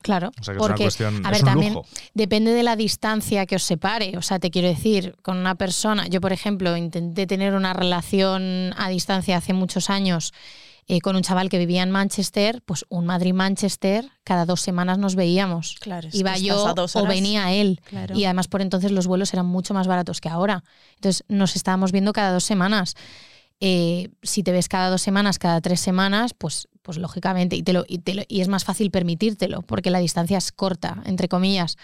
Claro. 0.00 0.30
O 0.40 0.44
sea 0.44 0.54
que 0.54 0.58
porque 0.58 0.84
es 0.84 1.00
una 1.00 1.08
cuestión, 1.08 1.26
a 1.26 1.30
es 1.30 1.32
ver, 1.32 1.42
un 1.42 1.48
también 1.48 1.74
lujo. 1.74 1.86
depende 2.14 2.52
de 2.52 2.62
la 2.62 2.76
distancia 2.76 3.46
que 3.46 3.56
os 3.56 3.62
separe. 3.62 4.16
O 4.16 4.22
sea, 4.22 4.38
te 4.38 4.50
quiero 4.50 4.68
decir, 4.68 5.16
con 5.22 5.36
una 5.36 5.56
persona, 5.56 6.06
yo 6.06 6.20
por 6.20 6.32
ejemplo 6.32 6.76
intenté 6.76 7.26
tener 7.26 7.54
una 7.54 7.72
relación 7.72 8.72
a 8.76 8.88
distancia 8.88 9.36
hace 9.36 9.52
muchos 9.52 9.90
años 9.90 10.32
eh, 10.90 11.00
con 11.00 11.16
un 11.16 11.22
chaval 11.22 11.50
que 11.50 11.58
vivía 11.58 11.82
en 11.82 11.90
Manchester, 11.90 12.62
pues 12.64 12.86
un 12.88 13.04
Madrid-Manchester, 13.04 14.10
cada 14.24 14.46
dos 14.46 14.62
semanas 14.62 14.96
nos 14.96 15.16
veíamos. 15.16 15.76
Claro, 15.80 16.08
Iba 16.12 16.38
yo 16.38 16.56
estás 16.56 16.70
a 16.70 16.74
dos 16.74 16.96
o 16.96 17.04
venía 17.04 17.52
él. 17.52 17.80
Claro. 17.84 18.16
Y 18.16 18.24
además 18.24 18.48
por 18.48 18.62
entonces 18.62 18.90
los 18.90 19.06
vuelos 19.06 19.34
eran 19.34 19.44
mucho 19.44 19.74
más 19.74 19.86
baratos 19.86 20.22
que 20.22 20.30
ahora. 20.30 20.64
Entonces 20.94 21.24
nos 21.28 21.56
estábamos 21.56 21.92
viendo 21.92 22.14
cada 22.14 22.32
dos 22.32 22.44
semanas. 22.44 22.94
Eh, 23.60 24.10
si 24.22 24.42
te 24.42 24.52
ves 24.52 24.68
cada 24.68 24.88
dos 24.90 25.02
semanas, 25.02 25.38
cada 25.38 25.60
tres 25.60 25.80
semanas, 25.80 26.32
pues, 26.34 26.68
pues 26.82 26.96
lógicamente, 26.98 27.56
y, 27.56 27.62
te 27.62 27.72
lo, 27.72 27.84
y, 27.88 27.98
te 27.98 28.14
lo- 28.14 28.22
y 28.28 28.40
es 28.40 28.48
más 28.48 28.64
fácil 28.64 28.90
permitírtelo, 28.90 29.62
porque 29.62 29.90
la 29.90 29.98
distancia 29.98 30.38
es 30.38 30.52
corta, 30.52 31.02
entre 31.06 31.28
comillas. 31.28 31.76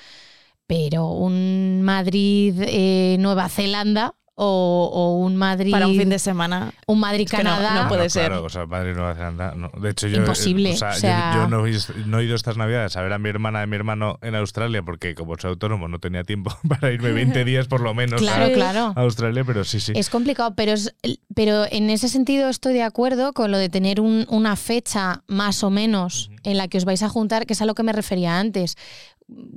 Pero 0.67 1.09
un 1.11 1.83
Madrid-Nueva 1.83 3.49
Zelanda 3.49 4.15
o, 4.37 4.91
o 4.93 5.17
un 5.19 5.37
Madrid... 5.37 5.71
Para 5.71 5.87
un 5.87 5.97
fin 5.97 6.09
de 6.09 6.19
semana. 6.19 6.73
un 6.87 6.99
Madrid 6.99 7.29
que 7.29 7.37
no- 7.39 7.43
Canadá. 7.51 7.83
no 7.85 7.89
puede 7.89 8.11
ser. 8.11 8.27
Claro, 8.29 8.45
o 8.45 8.49
sea, 8.49 8.67
Madrid 8.67 8.93
Nueva 8.95 9.15
Zelanda. 9.15 9.55
no. 9.55 9.71
De 9.81 9.91
hecho, 9.91 10.09
yo, 10.09 10.17
Imposible, 10.19 10.71
eh, 10.71 10.75
o 10.75 10.77
sea, 10.77 10.89
o 10.91 10.93
yo- 10.95 10.99
sea- 10.99 11.33
yo, 11.35 11.49
no, 11.49 11.67
he, 11.67 11.73
no 12.07 12.19
he 12.19 12.25
ido 12.25 12.35
estas 12.35 12.57
navidades 12.57 12.97
a 12.97 13.03
ver 13.03 13.13
a 13.13 13.19
mi 13.19 13.29
hermana 13.29 13.63
y 13.63 13.67
mi 13.67 13.77
hermano 13.77 14.19
en 14.23 14.35
Australia 14.35 14.83
porque 14.83 15.15
como 15.15 15.37
soy 15.39 15.51
autónomo 15.51 15.87
no 15.89 15.99
tenía 16.01 16.25
tiempo 16.25 16.51
para 16.69 16.91
irme 16.93 17.13
20 17.13 17.45
días 17.45 17.69
por 17.69 17.81
lo 17.81 17.95
menos 17.95 18.21
Claro, 18.21 18.47
a, 18.47 18.51
claro. 18.53 18.93
a 18.97 19.01
Australia, 19.03 19.45
pero 19.45 19.63
sí, 19.65 19.79
sí. 19.81 19.93
Es 19.95 20.11
complicado, 20.11 20.55
pero, 20.57 20.73
es, 20.73 20.95
pero 21.35 21.65
en 21.71 21.91
ese 21.91 22.09
sentido 22.09 22.49
estoy 22.49 22.73
de 22.75 22.83
acuerdo 22.83 23.33
con 23.35 23.51
lo 23.53 23.59
de 23.59 23.69
tener 23.69 24.01
un- 24.01 24.27
una 24.29 24.57
fecha 24.57 25.23
más 25.29 25.63
o 25.63 25.71
menos 25.71 26.31
en 26.43 26.57
la 26.57 26.67
que 26.69 26.79
os 26.79 26.85
vais 26.85 27.03
a 27.03 27.09
juntar, 27.09 27.47
que 27.47 27.53
es 27.53 27.63
a 27.63 27.67
lo 27.67 27.75
que 27.75 27.83
me 27.85 27.93
refería 27.93 28.39
antes. 28.41 28.75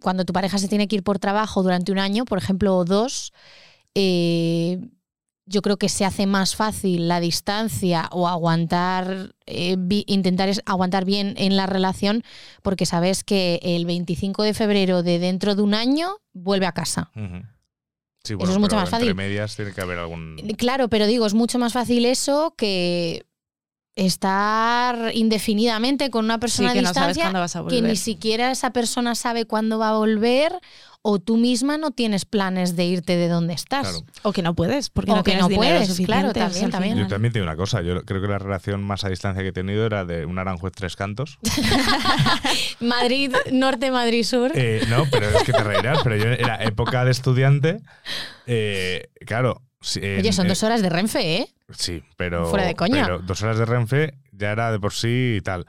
Cuando 0.01 0.23
tu 0.23 0.31
pareja 0.33 0.59
se 0.59 0.67
tiene 0.69 0.87
que 0.87 0.95
ir 0.97 1.03
por 1.03 1.19
trabajo 1.19 1.61
durante 1.61 1.91
un 1.91 1.99
año, 1.99 2.23
por 2.23 2.37
ejemplo, 2.37 2.77
o 2.77 2.85
dos, 2.85 3.33
eh, 3.99 4.79
yo 5.49 5.61
creo 5.61 5.77
que 5.77 5.89
se 5.89 6.05
hace 6.05 6.25
más 6.27 6.55
fácil 6.55 7.07
la 7.07 7.19
distancia 7.19 8.09
o 8.11 8.27
aguantar, 8.27 9.33
eh, 9.45 9.75
intentar 10.05 10.49
es- 10.49 10.61
aguantar 10.65 11.03
bien 11.05 11.33
en 11.37 11.55
la 11.55 11.65
relación, 11.65 12.21
porque 12.61 12.85
sabes 12.85 13.23
que 13.23 13.59
el 13.63 13.85
25 13.85 14.43
de 14.43 14.53
febrero 14.53 15.03
de 15.03 15.19
dentro 15.19 15.55
de 15.55 15.61
un 15.61 15.73
año 15.73 16.17
vuelve 16.33 16.65
a 16.67 16.73
casa. 16.73 17.09
Sí, 18.23 18.33
Eso 18.37 18.51
es 18.51 18.57
mucho 18.59 18.75
pero 18.75 18.81
más 18.81 18.89
Entre 18.89 18.99
fácil. 18.99 19.15
medias 19.15 19.55
tiene 19.55 19.71
que 19.73 19.81
haber 19.81 19.97
algún. 19.99 20.35
Claro, 20.57 20.89
pero 20.89 21.07
digo, 21.07 21.25
es 21.25 21.33
mucho 21.33 21.57
más 21.59 21.71
fácil 21.73 22.05
eso 22.05 22.53
que 22.57 23.25
estar 23.95 25.15
indefinidamente 25.15 26.09
con 26.11 26.25
una 26.25 26.35
Sí, 26.35 26.39
persona 26.41 26.73
que 26.73 26.79
a 26.79 26.81
no 26.83 26.93
sabes 26.93 27.15
distancia 27.15 27.23
cuándo 27.23 27.39
vas 27.39 27.55
a 27.55 27.65
que 27.67 27.81
ni 27.81 27.95
siquiera 27.95 28.51
esa 28.51 28.71
persona 28.71 29.15
sabe 29.15 29.45
cuándo 29.45 29.79
va 29.79 29.89
a 29.89 29.97
volver 29.97 30.59
o 31.09 31.19
tú 31.19 31.37
misma 31.37 31.77
no 31.77 31.91
tienes 31.91 32.25
planes 32.25 32.75
de 32.75 32.83
irte 32.83 33.15
de 33.15 33.29
donde 33.29 33.53
estás. 33.53 33.87
Claro. 33.87 34.05
O 34.23 34.33
que 34.33 34.41
no 34.41 34.55
puedes, 34.55 34.89
porque 34.89 35.11
O 35.11 35.15
no 35.15 35.23
que 35.23 35.31
tienes 35.31 35.43
no 35.43 35.47
dinero 35.47 35.79
puedes, 35.79 36.05
claro, 36.05 36.33
también. 36.33 36.97
Yo 36.97 37.07
también 37.07 37.31
te 37.31 37.39
digo 37.39 37.49
una 37.49 37.55
cosa, 37.55 37.81
yo 37.81 38.03
creo 38.03 38.21
que 38.21 38.27
la 38.27 38.39
relación 38.39 38.83
más 38.83 39.05
a 39.05 39.09
distancia 39.09 39.41
que 39.41 39.49
he 39.49 39.53
tenido 39.53 39.85
era 39.85 40.03
de 40.03 40.25
un 40.25 40.37
Aranjuez 40.37 40.73
Tres 40.75 40.97
Cantos. 40.97 41.39
Madrid 42.81 43.33
norte, 43.51 43.89
Madrid 43.89 44.23
sur. 44.23 44.51
Eh, 44.53 44.81
no, 44.89 45.05
pero 45.09 45.29
es 45.29 45.43
que 45.43 45.53
te 45.53 45.63
reirás, 45.63 45.99
pero 46.03 46.17
yo 46.17 46.25
era 46.25 46.61
época 46.63 47.05
de 47.05 47.11
estudiante, 47.11 47.79
eh, 48.45 49.07
claro. 49.25 49.61
sí, 49.79 50.01
en- 50.03 50.19
Oye, 50.19 50.33
son 50.33 50.47
eh, 50.47 50.49
dos 50.49 50.63
horas 50.63 50.81
de 50.81 50.89
Renfe, 50.89 51.35
¿eh? 51.37 51.47
Sí, 51.71 52.03
pero. 52.17 52.47
Fuera 52.49 52.65
de 52.65 52.75
coña. 52.75 53.05
Pero 53.05 53.19
dos 53.19 53.41
horas 53.43 53.57
de 53.57 53.65
Renfe 53.65 54.13
ya 54.31 54.51
era 54.51 54.71
de 54.71 54.79
por 54.79 54.93
sí 54.93 55.35
y 55.37 55.41
tal. 55.41 55.65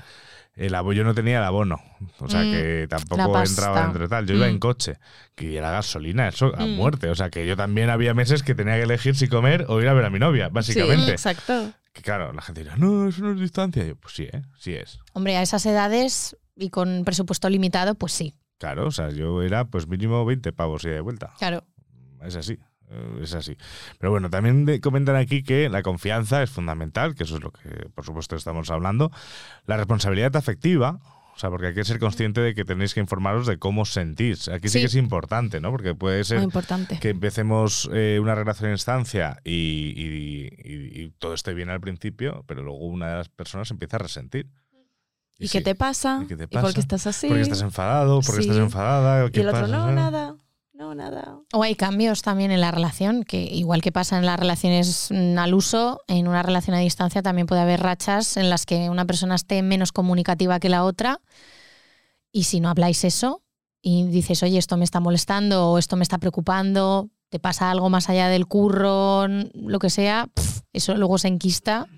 El 0.59 0.75
abo- 0.75 0.92
yo 0.92 1.05
no 1.05 1.14
tenía 1.14 1.38
el 1.38 1.44
abono, 1.44 1.81
o 2.18 2.29
sea 2.29 2.40
Mm, 2.42 2.51
que 2.51 2.87
tampoco 2.90 3.38
entraba 3.42 3.83
dentro 3.83 4.03
de 4.03 4.09
tal. 4.09 4.27
Yo 4.27 4.35
iba 4.35 4.47
Mm. 4.47 4.51
en 4.51 4.59
coche, 4.59 4.99
que 5.35 5.57
era 5.57 5.71
gasolina, 5.71 6.29
eso 6.29 6.53
a 6.57 6.66
Mm. 6.66 6.71
muerte. 6.77 7.09
O 7.11 7.14
sea 7.14 7.31
que 7.31 7.47
yo 7.47 7.57
también 7.57 7.90
había 7.90 8.12
meses 8.12 8.42
que 8.42 8.55
tenía 8.55 8.75
que 8.75 8.83
elegir 8.83 9.14
si 9.16 9.29
comer 9.29 9.66
o 9.68 9.81
ir 9.81 9.88
a 9.88 9.94
ver 9.94 10.05
a 10.05 10.11
mi 10.11 10.18
novia, 10.18 10.47
Sí, 10.47 10.51
básicamente. 10.53 11.12
exacto. 11.12 11.73
que 11.92 12.03
claro, 12.03 12.33
la 12.33 12.42
gente 12.42 12.62
dirá, 12.62 12.77
no, 12.77 13.09
eso 13.09 13.23
no 13.23 13.33
es 13.33 13.40
distancia. 13.40 13.83
Y 13.85 13.88
yo, 13.88 13.97
pues 13.97 14.14
sí, 14.14 14.25
¿eh? 14.25 14.42
sí 14.59 14.73
es. 14.75 15.01
Hombre, 15.14 15.37
a 15.37 15.42
esas 15.42 15.64
edades 15.66 16.37
y 16.55 16.71
con 16.71 17.03
presupuesto 17.05 17.49
limitado, 17.49 17.94
pues 17.97 18.12
sí, 18.12 18.35
Claro, 18.59 18.87
o 18.88 18.90
sea, 18.90 19.11
yo 19.11 19.42
era 19.42 19.64
pues 19.66 19.87
mínimo 19.88 20.25
20 20.25 20.53
pavos 20.53 20.85
y 20.85 20.88
de 20.88 21.01
vuelta. 21.01 21.33
claro. 21.38 21.64
Es 22.23 22.35
así. 22.37 22.59
Eh, 22.90 23.20
Es 23.22 23.35
así. 23.35 23.57
Pero 23.98 24.11
bueno, 24.11 24.31
también 24.31 24.64
de- 24.64 24.81
comentan 24.81 25.16
aquí 25.16 25.42
que 25.42 25.68
la 25.68 25.83
confianza 25.83 26.42
es 26.42 26.51
fundamental, 26.51 27.14
que 27.14 27.24
eso 27.24 27.37
es 27.37 27.42
lo 27.42 27.51
que 27.51 27.88
por 27.94 28.05
supuesto 28.05 28.37
estamos 28.37 28.70
hablando. 28.70 29.11
La 29.66 29.77
responsabilidad 29.77 30.35
afectiva, 30.37 30.98
o 31.35 31.38
sea, 31.40 31.51
porque 31.51 31.68
hay 31.68 31.74
que 31.74 31.85
ser 31.85 32.01
consciente 32.01 32.40
de 32.40 32.53
que 32.55 32.64
tenéis 32.64 32.94
que 32.94 33.01
informaros 33.01 33.46
de 33.46 33.59
cómo 33.59 33.83
os 33.83 33.92
sentís. 33.92 34.48
Aquí 34.48 34.68
sí, 34.68 34.72
Sí. 34.74 34.81
que 34.81 34.87
es 34.87 34.94
importante, 34.96 35.61
¿no? 35.61 35.70
Porque 35.70 35.94
puede 35.94 36.24
ser 36.24 36.40
que 37.01 37.11
empecemos 37.11 37.88
eh, 37.92 38.18
una 38.20 38.35
relación 38.35 38.66
en 38.70 38.72
instancia 38.74 39.38
y, 39.44 39.53
y- 39.96 40.48
y- 40.64 41.03
y 41.05 41.11
todo 41.18 41.35
esté 41.35 41.55
bien 41.55 41.70
al 41.70 41.81
principio, 41.81 42.44
pero 42.48 42.62
luego 42.62 42.79
una 42.87 43.09
de 43.11 43.16
las 43.18 43.29
personas 43.29 43.70
empieza 43.70 43.96
a 43.96 44.01
resentir. 44.01 44.48
¿Y, 45.38 45.46
sí. 45.46 45.59
qué 45.59 45.62
te 45.64 45.77
pasa? 45.77 46.22
¿Y 46.24 46.27
qué 46.27 46.35
te 46.37 46.48
por 46.48 46.62
pasa? 46.62 46.74
qué 46.74 46.81
estás 46.81 47.07
así? 47.07 47.29
Porque 47.29 47.42
estás 47.42 47.62
enfadado, 47.62 48.20
porque 48.27 48.42
Sí. 48.42 48.48
estás 48.48 48.57
enfadada. 48.61 49.24
y 49.27 49.31
¿qué 49.31 49.42
el 49.42 49.48
otro, 49.51 49.61
pasa? 49.61 49.72
no, 49.77 49.92
nada. 49.92 50.35
No, 50.78 50.94
nada. 50.94 51.40
O 51.52 51.64
hay 51.64 51.74
cambios 51.74 52.22
también 52.22 52.52
en 52.52 52.60
la 52.60 52.70
relación, 52.70 53.24
que 53.24 53.42
igual 53.42 53.82
que 53.82 53.90
pasa 53.90 54.16
en 54.16 54.24
las 54.24 54.38
relaciones 54.38 55.08
mm, 55.10 55.36
al 55.36 55.52
uso, 55.52 56.02
en 56.06 56.28
una 56.28 56.44
relación 56.44 56.76
a 56.76 56.78
distancia 56.78 57.20
también 57.20 57.48
puede 57.48 57.62
haber 57.62 57.80
rachas 57.80 58.36
en 58.36 58.48
las 58.48 58.64
que 58.64 58.88
una 58.88 59.04
persona 59.04 59.34
esté 59.34 59.60
menos 59.62 59.90
comunicativa 59.90 60.60
que 60.60 60.68
la 60.68 60.84
otra. 60.84 61.20
Y 62.30 62.44
si 62.44 62.60
no 62.60 62.68
habláis 62.68 63.02
eso 63.02 63.42
y 63.82 64.04
dices, 64.04 64.40
oye, 64.44 64.56
esto 64.56 64.76
me 64.76 64.84
está 64.84 65.00
molestando 65.00 65.66
o 65.72 65.78
esto 65.78 65.96
me 65.96 66.04
está 66.04 66.18
preocupando, 66.18 67.08
te 67.28 67.40
pasa 67.40 67.72
algo 67.72 67.90
más 67.90 68.08
allá 68.08 68.28
del 68.28 68.46
curro, 68.46 69.26
lo 69.26 69.78
que 69.80 69.90
sea, 69.90 70.28
eso 70.72 70.94
luego 70.94 71.18
se 71.18 71.26
enquista 71.26 71.88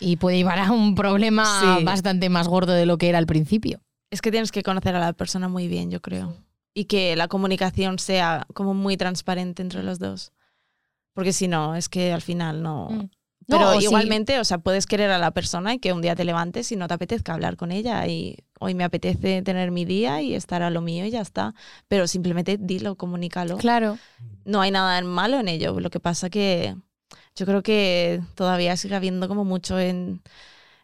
y 0.00 0.16
puede 0.16 0.38
llevar 0.38 0.58
a 0.60 0.72
un 0.72 0.94
problema 0.94 1.76
Sí. 1.76 1.84
bastante 1.84 2.30
más 2.30 2.48
gordo 2.48 2.72
de 2.72 2.86
lo 2.86 2.96
que 2.96 3.10
era 3.10 3.18
al 3.18 3.26
principio. 3.26 3.82
Es 4.10 4.22
que 4.22 4.30
tienes 4.30 4.50
que 4.50 4.62
conocer 4.62 4.96
a 4.96 5.00
la 5.00 5.12
persona 5.12 5.48
muy 5.48 5.68
bien, 5.68 5.90
yo 5.90 6.00
creo. 6.00 6.34
Y 6.74 6.86
que 6.86 7.16
la 7.16 7.28
comunicación 7.28 7.98
sea 7.98 8.46
como 8.54 8.74
muy 8.74 8.96
transparente 8.96 9.62
entre 9.62 9.82
los 9.82 9.98
dos. 9.98 10.32
Porque 11.14 11.32
si 11.32 11.48
no, 11.48 11.74
es 11.74 11.88
que 11.88 12.12
al 12.12 12.22
final 12.22 12.62
no... 12.62 12.88
Mm. 12.90 13.10
Pero 13.48 13.74
No, 13.74 13.80
igualmente, 13.80 14.38
o 14.38 14.44
sea, 14.44 14.58
puedes 14.58 14.86
querer 14.86 15.10
a 15.10 15.18
la 15.18 15.32
persona 15.32 15.74
y 15.74 15.78
que 15.80 15.92
un 15.92 16.00
día 16.00 16.14
te 16.14 16.24
levantes 16.24 16.70
y 16.70 16.76
no 16.76 16.86
te 16.86 16.94
apetezca 16.94 17.34
hablar 17.34 17.56
con 17.56 17.72
ella 17.72 18.06
y 18.06 18.36
hoy 18.60 18.74
me 18.74 18.84
apetece 18.84 19.42
tener 19.42 19.72
mi 19.72 19.84
día 19.84 20.22
y 20.22 20.34
estar 20.34 20.62
a 20.62 20.70
lo 20.70 20.80
mío 20.80 21.04
y 21.04 21.10
ya 21.10 21.20
está. 21.20 21.52
Pero 21.88 22.06
simplemente 22.06 22.56
dilo, 22.56 22.94
comunícalo. 22.94 23.56
Claro. 23.58 23.98
No 24.44 24.60
hay 24.60 24.70
nada 24.70 25.00
malo 25.02 25.40
en 25.40 25.48
ello. 25.48 25.80
Lo 25.80 25.90
que 25.90 25.98
pasa 25.98 26.30
que 26.30 26.76
yo 27.34 27.44
creo 27.46 27.62
que 27.64 28.20
todavía 28.36 28.76
sigue 28.76 28.94
habiendo 28.94 29.26
como 29.26 29.44
mucho 29.44 29.78
en 29.80 30.22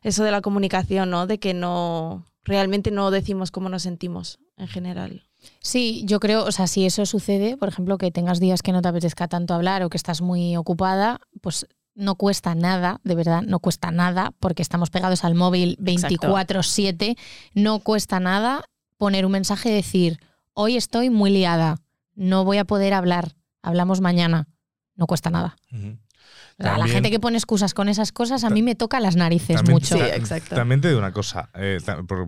eso 0.03 0.25
de 0.25 0.33
la 0.33 0.41
comunicación, 0.41 1.11
¿no? 1.11 1.29
De 1.29 1.39
que 1.39 1.55
no 1.55 2.25
realmente 2.43 2.91
no 2.91 3.11
decimos 3.11 3.51
cómo 3.51 3.69
nos 3.69 3.83
sentimos 3.83 4.41
en 4.57 4.67
general. 4.67 5.28
Sí, 5.61 6.03
yo 6.07 6.21
creo, 6.21 6.45
o 6.45 6.53
sea, 6.53 6.67
si 6.67 6.85
eso 6.85 7.07
sucede, 7.07 7.57
por 7.57 7.69
ejemplo, 7.69 7.99
que 7.99 8.11
tengas 8.11 8.41
días 8.41 8.63
que 8.63 8.73
no 8.73 8.83
te 8.83 8.89
apetezca 8.89 9.29
tanto 9.29 9.55
hablar 9.55 9.83
o 9.83 9.91
que 9.91 9.97
estás 9.97 10.21
muy 10.21 10.57
ocupada, 10.57 11.21
pues 11.41 11.67
no 11.95 12.15
cuesta 12.15 12.55
nada, 12.55 13.01
de 13.03 13.15
verdad, 13.15 13.43
no 13.43 13.59
cuesta 13.59 13.91
nada, 13.91 14.33
porque 14.39 14.63
estamos 14.63 14.91
pegados 14.91 15.25
al 15.25 15.35
móvil 15.35 15.77
Exacto. 15.85 16.29
24/7, 16.29 17.17
no 17.55 17.81
cuesta 17.81 18.21
nada 18.21 18.65
poner 18.97 19.27
un 19.27 19.33
mensaje 19.33 19.71
y 19.71 19.73
decir, 19.73 20.21
hoy 20.55 20.77
estoy 20.77 21.11
muy 21.11 21.31
liada, 21.31 21.77
no 22.15 22.45
voy 22.45 22.59
a 22.59 22.65
poder 22.65 22.95
hablar, 22.95 23.35
hablamos 23.63 24.01
mañana, 24.01 24.49
no 24.95 25.07
cuesta 25.07 25.31
nada. 25.31 25.57
La 26.59 26.71
También- 26.75 26.89
gente 26.95 27.11
que 27.11 27.21
pone 27.21 27.37
excusas 27.39 27.73
con 27.73 27.89
esas 27.89 28.11
cosas 28.13 28.43
a 28.45 28.51
mí 28.51 28.63
me 28.63 28.75
toca 28.75 28.99
las 28.99 29.15
narices 29.15 29.57
También- 29.57 29.75
mucho. 29.75 29.97
Sí, 29.97 30.03
exacto. 30.03 30.57
También 30.57 30.81
te 30.81 30.89
digo 30.89 30.99
una 30.99 31.13
cosa, 31.13 31.51
eh, 31.55 31.79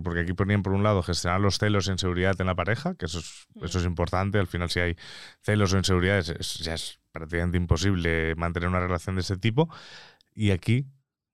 porque 0.01 0.21
aquí 0.21 0.31
ponían 0.33 0.63
por 0.63 0.71
un 0.73 0.83
lado 0.83 1.03
gestionar 1.03 1.41
los 1.41 1.57
celos 1.57 1.87
e 1.89 1.91
inseguridad 1.91 2.39
en 2.39 2.47
la 2.47 2.55
pareja, 2.55 2.95
que 2.95 3.05
eso 3.07 3.19
es, 3.19 3.47
eso 3.61 3.79
es 3.79 3.85
importante. 3.85 4.39
Al 4.39 4.47
final, 4.47 4.69
si 4.69 4.79
hay 4.79 4.95
celos 5.43 5.73
o 5.73 5.77
inseguridades, 5.77 6.29
es- 6.29 6.59
ya 6.59 6.73
es 6.75 6.99
prácticamente 7.11 7.57
imposible 7.57 8.33
mantener 8.35 8.69
una 8.69 8.79
relación 8.79 9.15
de 9.15 9.21
ese 9.21 9.35
tipo. 9.35 9.69
Y 10.33 10.51
aquí 10.51 10.85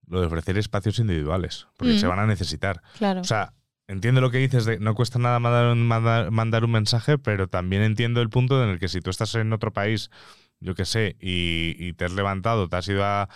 lo 0.08 0.20
de 0.22 0.26
ofrecer 0.28 0.58
espacios 0.58 0.98
individuales, 0.98 1.68
porque 1.78 1.94
Mm. 1.94 2.00
se 2.00 2.08
van 2.08 2.18
a 2.20 2.26
necesitar. 2.26 2.82
Claro. 2.98 3.22
O 3.22 3.26
sea, 3.26 3.54
entiendo 3.88 4.22
lo 4.22 4.32
que 4.32 4.40
dices 4.40 4.66
de 4.66 4.80
no 4.80 4.96
cuesta 4.96 5.20
nada 5.20 5.40
mandar 5.40 5.68
un, 5.68 5.86
mandar, 5.86 6.32
mandar 6.32 6.66
un 6.66 6.72
mensaje, 6.72 7.20
pero 7.20 7.48
también 7.48 7.84
entiendo 7.84 8.22
el 8.22 8.30
punto 8.30 8.64
en 8.64 8.70
el 8.70 8.80
que 8.80 8.88
si 8.88 9.02
tú 9.02 9.12
estás 9.12 9.36
en 9.36 9.54
otro 9.54 9.72
país, 9.72 10.10
yo 10.60 10.76
qué 10.76 10.86
sé, 10.86 11.16
y, 11.20 11.76
y 11.78 11.94
te 11.94 12.06
has 12.06 12.14
levantado, 12.14 12.68
te 12.70 12.76
has 12.78 12.88
ido 12.88 13.04
a, 13.06 13.30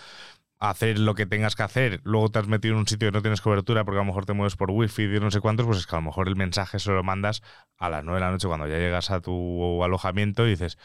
hacer 0.58 0.96
lo 1.00 1.16
que 1.16 1.26
tengas 1.26 1.56
que 1.56 1.64
hacer, 1.64 2.00
luego 2.04 2.28
te 2.30 2.38
has 2.38 2.46
metido 2.46 2.74
en 2.74 2.80
un 2.80 2.86
sitio 2.86 3.08
que 3.08 3.12
no 3.12 3.20
tienes 3.20 3.40
cobertura 3.40 3.84
porque 3.84 3.98
a 3.98 4.02
lo 4.02 4.06
mejor 4.06 4.26
te 4.26 4.32
mueves 4.32 4.54
por 4.54 4.70
wifi 4.70 5.02
y 5.02 5.18
no 5.18 5.28
sé 5.32 5.40
cuántos, 5.40 5.66
pues 5.66 5.78
es 5.78 5.86
que 5.88 5.96
a 5.96 5.98
lo 5.98 6.04
mejor 6.04 6.28
el 6.28 6.36
mensaje 6.36 6.78
se 6.78 6.92
lo 6.92 7.02
mandas 7.02 7.42
a 7.78 7.90
las 7.90 8.04
9 8.04 8.20
de 8.20 8.26
la 8.26 8.30
noche 8.30 8.46
cuando 8.46 8.68
ya 8.68 8.78
llegas 8.78 9.10
a 9.10 9.20
tu 9.20 9.82
alojamiento 9.82 10.46
y 10.46 10.50
dices, 10.50 10.78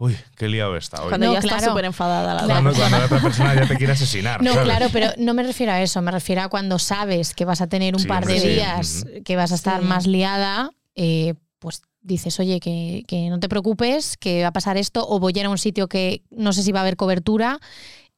uy, 0.00 0.16
qué 0.36 0.48
liado 0.48 0.76
está 0.76 1.02
hoy. 1.02 1.10
Cuando 1.10 1.26
No, 1.28 1.32
ya 1.34 1.38
está 1.38 1.58
claro. 1.58 1.70
súper 1.70 1.84
enfadada 1.84 2.34
la 2.34 2.42
Claro. 2.44 2.72
Cuando, 2.72 2.88
la 2.98 3.04
otra 3.04 3.20
persona 3.20 3.54
ya 3.54 3.68
te 3.68 3.76
quiere 3.76 3.92
asesinar. 3.92 4.42
No, 4.42 4.52
¿sabes? 4.54 4.66
claro, 4.66 4.86
pero 4.92 5.12
no 5.16 5.32
me 5.32 5.44
refiero 5.44 5.70
a 5.70 5.80
eso, 5.80 6.02
me 6.02 6.10
refiero 6.10 6.42
a 6.42 6.48
cuando 6.48 6.80
sabes 6.80 7.32
que 7.32 7.44
vas 7.44 7.60
a 7.60 7.68
tener 7.68 7.94
un 7.94 8.00
Sí, 8.00 8.08
par 8.08 8.24
hombre, 8.24 8.34
de 8.34 8.40
sí. 8.40 8.48
días, 8.48 9.06
que 9.24 9.36
vas 9.36 9.52
a 9.52 9.54
estar 9.54 9.80
Sí. 9.80 9.86
más 9.86 10.08
liada, 10.08 10.70
eh, 10.96 11.34
pues 11.60 11.82
dices, 12.02 12.38
oye, 12.40 12.60
que, 12.60 13.04
que 13.06 13.28
no 13.28 13.40
te 13.40 13.48
preocupes, 13.48 14.16
que 14.16 14.42
va 14.42 14.48
a 14.48 14.52
pasar 14.52 14.76
esto, 14.76 15.06
o 15.08 15.18
voy 15.18 15.32
a 15.36 15.40
ir 15.40 15.46
a 15.46 15.50
un 15.50 15.58
sitio 15.58 15.88
que 15.88 16.22
no 16.30 16.52
sé 16.52 16.62
si 16.62 16.72
va 16.72 16.80
a 16.80 16.82
haber 16.82 16.96
cobertura, 16.96 17.60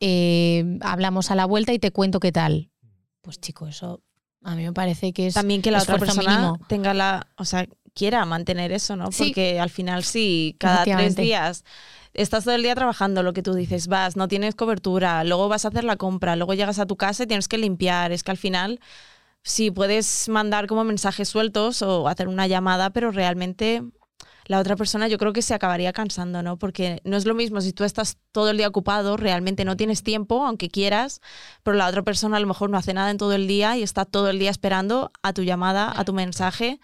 eh, 0.01 0.79
hablamos 0.81 1.31
a 1.31 1.35
la 1.35 1.45
vuelta 1.47 1.73
y 1.73 1.79
te 1.79 1.91
cuento 1.91 2.21
qué 2.21 2.33
tal. 2.33 2.71
Pues 3.21 3.41
chico, 3.41 3.67
eso 3.67 4.03
a 4.43 4.57
mí 4.57 4.65
me 4.65 4.73
parece 4.73 5.13
que 5.13 5.29
es 5.29 5.35
También 5.35 5.63
que 5.63 5.71
la 5.71 5.81
otra 5.83 5.99
persona 5.99 6.31
mínimo. 6.37 6.59
tenga 6.69 6.95
la, 6.95 7.29
o 7.37 7.45
sea, 7.45 7.67
quiera 7.95 8.25
mantener 8.25 8.73
eso, 8.73 8.97
¿no? 8.97 9.13
Sí. 9.13 9.25
Porque 9.25 9.61
al 9.61 9.71
final 9.71 10.03
sí, 10.05 10.57
cada 10.59 10.85
tres 10.85 11.17
días 11.17 11.65
estás 12.15 12.45
todo 12.45 12.55
el 12.55 12.63
día 12.63 12.75
trabajando, 12.75 13.23
lo 13.23 13.33
que 13.33 13.43
tú 13.43 13.55
dices, 13.55 13.87
vas, 13.87 14.17
no 14.17 14.29
tienes 14.29 14.55
cobertura, 14.55 15.25
luego 15.25 15.49
vas 15.49 15.65
a 15.65 15.69
hacer 15.69 15.85
la 15.85 15.97
compra, 15.97 16.37
luego 16.37 16.55
llegas 16.55 16.79
a 16.79 16.87
tu 16.87 16.97
casa 16.97 17.23
y 17.23 17.27
tienes 17.27 17.49
que 17.49 17.59
limpiar, 17.59 18.13
es 18.13 18.23
que 18.23 18.31
al 18.31 18.37
final 18.37 18.81
sí 19.43 19.71
puedes 19.71 20.29
mandar 20.29 20.67
como 20.67 20.85
mensajes 20.85 21.29
sueltos 21.29 21.83
o 21.83 22.09
hacer 22.09 22.29
una 22.29 22.47
llamada, 22.47 22.91
pero 22.91 23.11
realmente 23.11 23.83
la 24.47 24.59
otra 24.59 24.77
persona 24.77 25.09
yo 25.09 25.19
creo 25.19 25.33
que 25.33 25.43
se 25.43 25.55
acabaría 25.55 25.93
cansando, 25.93 26.43
¿no? 26.43 26.59
Porque 26.59 27.01
no 27.05 27.17
es 27.17 27.25
lo 27.25 27.35
mismo 27.35 27.61
si 27.61 27.73
tú 27.73 27.85
estás 27.85 28.19
todo 28.33 28.51
el 28.51 28.57
día 28.57 28.69
ocupado, 28.69 29.17
realmente 29.17 29.65
no 29.65 29.77
tienes 29.77 30.03
tiempo, 30.03 30.45
aunque 30.45 30.69
quieras, 30.69 31.21
pero 31.63 31.77
la 31.77 31.87
otra 31.87 32.03
persona 32.03 32.37
a 32.37 32.41
lo 32.41 32.47
mejor 32.47 32.71
no 32.71 32.77
hace 32.77 32.95
nada 32.95 33.11
en 33.11 33.19
todo 33.19 33.33
el 33.35 33.47
día 33.47 33.77
y 33.77 33.83
está 33.83 34.05
todo 34.05 34.31
el 34.31 34.39
día 34.39 34.51
esperando 34.51 35.13
a 35.23 35.33
tu 35.33 35.43
llamada, 35.43 35.93
a 35.95 36.05
tu 36.05 36.13
mensaje 36.13 36.81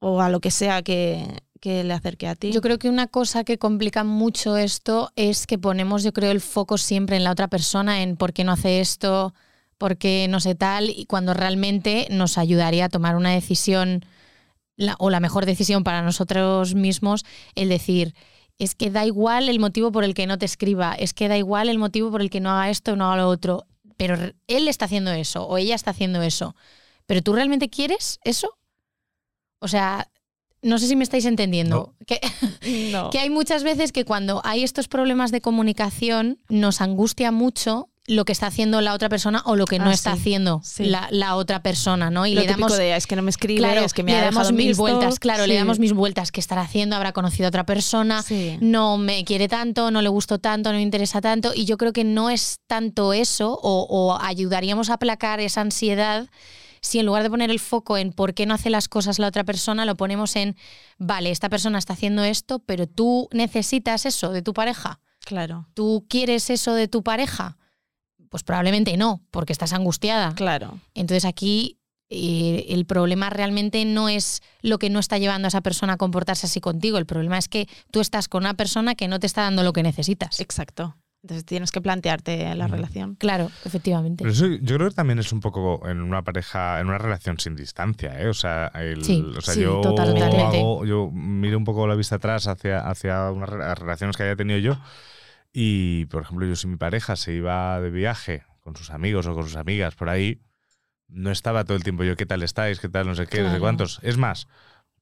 o 0.00 0.20
a 0.20 0.28
lo 0.28 0.40
que 0.40 0.50
sea 0.50 0.82
que, 0.82 1.42
que 1.60 1.84
le 1.84 1.94
acerque 1.94 2.28
a 2.28 2.34
ti. 2.34 2.52
Yo 2.52 2.60
creo 2.60 2.78
que 2.78 2.88
una 2.88 3.06
cosa 3.06 3.44
que 3.44 3.58
complica 3.58 4.04
mucho 4.04 4.56
esto 4.56 5.12
es 5.16 5.46
que 5.46 5.58
ponemos, 5.58 6.02
yo 6.02 6.12
creo, 6.12 6.30
el 6.30 6.40
foco 6.40 6.78
siempre 6.78 7.16
en 7.16 7.24
la 7.24 7.30
otra 7.30 7.48
persona, 7.48 8.02
en 8.02 8.16
por 8.16 8.32
qué 8.32 8.44
no 8.44 8.52
hace 8.52 8.80
esto, 8.80 9.34
por 9.84 9.98
qué 9.98 10.28
no 10.30 10.40
sé 10.40 10.54
tal, 10.54 10.88
y 10.88 11.04
cuando 11.04 11.34
realmente 11.34 12.06
nos 12.10 12.38
ayudaría 12.38 12.86
a 12.86 12.88
tomar 12.88 13.16
una 13.16 13.32
decisión 13.32 14.02
la- 14.76 14.96
o 14.98 15.10
la 15.10 15.20
mejor 15.20 15.44
decisión 15.44 15.84
para 15.84 16.00
nosotros 16.00 16.74
mismos, 16.74 17.26
el 17.54 17.68
decir, 17.68 18.14
es 18.58 18.74
que 18.74 18.90
da 18.90 19.04
igual 19.04 19.50
el 19.50 19.60
motivo 19.60 19.92
por 19.92 20.02
el 20.04 20.14
que 20.14 20.26
no 20.26 20.38
te 20.38 20.46
escriba, 20.46 20.94
es 20.94 21.12
que 21.12 21.28
da 21.28 21.36
igual 21.36 21.68
el 21.68 21.76
motivo 21.78 22.10
por 22.10 22.22
el 22.22 22.30
que 22.30 22.40
no 22.40 22.50
haga 22.50 22.70
esto 22.70 22.92
o 22.92 22.96
no 22.96 23.04
haga 23.12 23.22
lo 23.24 23.28
otro, 23.28 23.66
pero 23.98 24.16
él 24.46 24.68
está 24.68 24.86
haciendo 24.86 25.12
eso 25.12 25.44
o 25.46 25.58
ella 25.58 25.74
está 25.74 25.90
haciendo 25.90 26.22
eso, 26.22 26.56
pero 27.04 27.20
tú 27.20 27.34
realmente 27.34 27.68
quieres 27.68 28.20
eso? 28.24 28.56
O 29.58 29.68
sea, 29.68 30.08
no 30.62 30.78
sé 30.78 30.86
si 30.88 30.96
me 30.96 31.04
estáis 31.04 31.26
entendiendo. 31.26 31.94
Que, 32.06 32.20
no. 32.90 33.10
que 33.10 33.18
hay 33.18 33.28
muchas 33.28 33.64
veces 33.64 33.92
que 33.92 34.06
cuando 34.06 34.40
hay 34.44 34.64
estos 34.64 34.88
problemas 34.88 35.30
de 35.30 35.42
comunicación 35.42 36.38
nos 36.48 36.80
angustia 36.80 37.30
mucho 37.32 37.90
lo 38.06 38.26
que 38.26 38.32
está 38.32 38.48
haciendo 38.48 38.82
la 38.82 38.92
otra 38.92 39.08
persona 39.08 39.42
o 39.46 39.56
lo 39.56 39.64
que 39.64 39.78
no 39.78 39.86
Ah, 39.88 39.92
está 39.94 40.14
sí. 40.14 40.20
haciendo 40.20 40.60
Sí. 40.62 40.84
la, 40.84 41.08
la 41.10 41.36
otra 41.36 41.62
persona, 41.62 42.10
¿no? 42.10 42.26
Y 42.26 42.34
lo 42.34 42.42
le 42.42 42.46
damos 42.46 42.76
de, 42.76 42.94
es 42.94 43.06
que 43.06 43.16
no 43.16 43.22
me 43.22 43.30
escribe, 43.30 43.60
claro, 43.60 43.80
es 43.82 43.94
que 43.94 44.02
me 44.02 44.12
le 44.12 44.18
ha 44.18 44.24
damos 44.24 44.52
mil 44.52 44.68
visto". 44.68 44.82
vueltas, 44.82 45.18
claro, 45.18 45.46
le 45.46 45.54
damos 45.54 45.78
mil 45.78 45.94
vueltas 45.94 46.30
que 46.30 46.38
estará 46.40 46.60
haciendo, 46.62 46.96
habrá 46.96 47.12
conocido 47.12 47.46
a 47.46 47.48
otra 47.48 47.64
persona, 47.64 48.22
no 48.60 48.98
me 48.98 49.24
quiere 49.24 49.48
tanto, 49.48 49.90
no 49.90 50.02
le 50.02 50.08
gustó 50.10 50.38
tanto, 50.38 50.70
no 50.70 50.76
me 50.76 50.82
interesa 50.82 51.22
tanto. 51.22 51.52
Y 51.54 51.64
yo 51.64 51.78
creo 51.78 51.94
que 51.94 52.04
no 52.04 52.28
es 52.28 52.58
tanto 52.66 53.14
eso, 53.14 53.58
o, 53.62 53.86
o 53.88 54.18
ayudaríamos 54.20 54.90
a 54.90 54.94
aplacar 54.94 55.40
esa 55.40 55.62
ansiedad 55.62 56.28
si 56.82 56.98
en 56.98 57.06
lugar 57.06 57.22
de 57.22 57.30
poner 57.30 57.50
el 57.50 57.60
foco 57.60 57.96
en 57.96 58.12
por 58.12 58.34
qué 58.34 58.44
no 58.44 58.52
hace 58.52 58.68
las 58.68 58.88
cosas 58.88 59.18
la 59.18 59.28
otra 59.28 59.44
persona, 59.44 59.86
lo 59.86 59.96
ponemos 59.96 60.36
en, 60.36 60.54
vale, 60.98 61.30
esta 61.30 61.48
persona 61.48 61.78
está 61.78 61.94
haciendo 61.94 62.22
esto, 62.24 62.58
pero 62.58 62.86
tú 62.86 63.30
necesitas 63.32 64.04
eso 64.04 64.30
de 64.32 64.42
tu 64.42 64.52
pareja. 64.52 65.00
Claro, 65.24 65.66
¿Tú 65.72 66.04
quieres 66.10 66.50
eso 66.50 66.74
de 66.74 66.86
tu 66.86 67.02
pareja? 67.02 67.56
Pues 68.34 68.42
probablemente 68.42 68.96
no, 68.96 69.20
porque 69.30 69.52
estás 69.52 69.72
angustiada. 69.72 70.34
claro. 70.34 70.80
Entonces 70.96 71.24
aquí 71.24 71.78
eh, 72.10 72.66
el 72.70 72.84
problema 72.84 73.30
realmente 73.30 73.84
no 73.84 74.08
es 74.08 74.42
lo 74.60 74.80
que 74.80 74.90
no 74.90 74.98
está 74.98 75.18
llevando 75.18 75.46
a 75.46 75.50
esa 75.50 75.60
persona 75.60 75.92
a 75.92 75.96
comportarse 75.98 76.46
así 76.46 76.60
contigo. 76.60 76.98
El 76.98 77.06
problema 77.06 77.38
es 77.38 77.48
que 77.48 77.68
tú 77.92 78.00
estás 78.00 78.26
con 78.26 78.42
una 78.42 78.54
persona 78.54 78.96
que 78.96 79.06
no 79.06 79.20
te 79.20 79.28
está 79.28 79.42
dando 79.42 79.62
lo 79.62 79.72
que 79.72 79.84
necesitas. 79.84 80.40
Exacto. 80.40 80.96
Entonces 81.22 81.44
tienes 81.44 81.70
que 81.70 81.80
plantearte 81.80 82.52
la 82.56 82.64
Ujú. 82.64 82.74
relación. 82.74 83.14
Claro, 83.14 83.52
efectivamente. 83.64 84.24
Pero 84.24 84.32
eso 84.34 84.46
yo 84.48 84.74
creo 84.78 84.88
que 84.88 84.96
también 84.96 85.20
es 85.20 85.32
un 85.32 85.38
poco 85.38 85.88
en 85.88 86.00
una 86.00 86.22
pareja, 86.22 86.80
en 86.80 86.88
una 86.88 86.98
relación 86.98 87.38
sin 87.38 87.54
distancia, 87.54 88.20
¿eh? 88.20 88.26
O 88.26 88.34
sea, 88.34 88.66
el- 88.74 89.04
Sí, 89.04 89.24
o 89.38 89.40
sea 89.40 89.54
sí, 89.54 89.60
yo, 89.60 89.80
totalmente. 89.80 90.40
hago- 90.42 90.84
yo 90.84 91.08
miro 91.12 91.56
un 91.56 91.64
poco 91.64 91.86
la 91.86 91.94
vista 91.94 92.16
atrás 92.16 92.48
hacia, 92.48 92.80
hacia 92.80 93.30
unas 93.30 93.48
relaciones 93.78 94.16
que 94.16 94.24
haya 94.24 94.34
tenido 94.34 94.58
yo. 94.58 94.76
Y, 95.56 96.06
por 96.06 96.22
ejemplo, 96.22 96.44
yo 96.46 96.56
si 96.56 96.66
mi 96.66 96.76
pareja 96.76 97.14
se 97.14 97.32
iba 97.32 97.80
de 97.80 97.88
viaje 97.88 98.42
con 98.60 98.74
sus 98.74 98.90
amigos 98.90 99.26
o 99.28 99.34
con 99.34 99.44
sus 99.44 99.54
amigas 99.54 99.94
por 99.94 100.08
ahí, 100.08 100.40
no 101.06 101.30
estaba 101.30 101.62
todo 101.64 101.76
el 101.76 101.84
tiempo 101.84 102.02
yo, 102.02 102.16
¿qué 102.16 102.26
tal 102.26 102.42
estáis? 102.42 102.80
¿Qué 102.80 102.88
tal? 102.88 103.06
No 103.06 103.14
sé 103.14 103.28
qué, 103.28 103.40
no 103.40 103.52
sé 103.52 103.60
cuántos. 103.60 104.00
Es 104.02 104.16
más, 104.16 104.48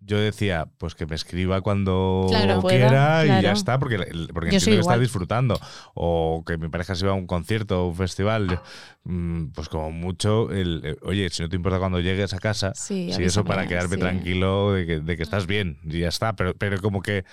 yo 0.00 0.18
decía, 0.18 0.68
pues 0.76 0.94
que 0.94 1.06
me 1.06 1.14
escriba 1.14 1.62
cuando 1.62 2.26
Claro. 2.28 2.60
quiera 2.68 3.22
Pueda, 3.22 3.26
y 3.26 3.40
ya 3.42 3.52
está, 3.52 3.78
porque, 3.78 3.96
porque 3.96 4.50
Yo 4.50 4.56
entiendo 4.58 4.58
soy 4.60 4.74
que 4.74 4.80
está 4.80 4.98
disfrutando. 4.98 5.58
O 5.94 6.44
que 6.46 6.58
mi 6.58 6.68
pareja 6.68 6.94
se 6.96 7.06
iba 7.06 7.12
a 7.12 7.16
un 7.16 7.26
concierto 7.26 7.84
o 7.84 7.88
un 7.88 7.96
festival, 7.96 8.60
mm, 9.04 9.46
pues 9.54 9.70
como 9.70 9.90
mucho, 9.90 10.50
el, 10.50 10.98
oye, 11.00 11.30
si 11.30 11.42
no 11.42 11.48
te 11.48 11.56
importa 11.56 11.78
cuando 11.78 11.98
llegues 12.00 12.34
a 12.34 12.38
casa, 12.38 12.74
Sí, 12.74 13.10
si 13.10 13.22
eso 13.24 13.42
para 13.44 13.66
quedarme 13.66 13.94
sí. 13.94 14.00
tranquilo 14.00 14.74
de 14.74 14.84
que, 14.86 15.00
de 15.00 15.16
que 15.16 15.22
estás 15.22 15.46
bien, 15.46 15.78
y 15.84 16.00
ya 16.00 16.08
está. 16.08 16.34
Pero, 16.36 16.54
pero 16.54 16.78
como 16.82 17.00
que. 17.00 17.24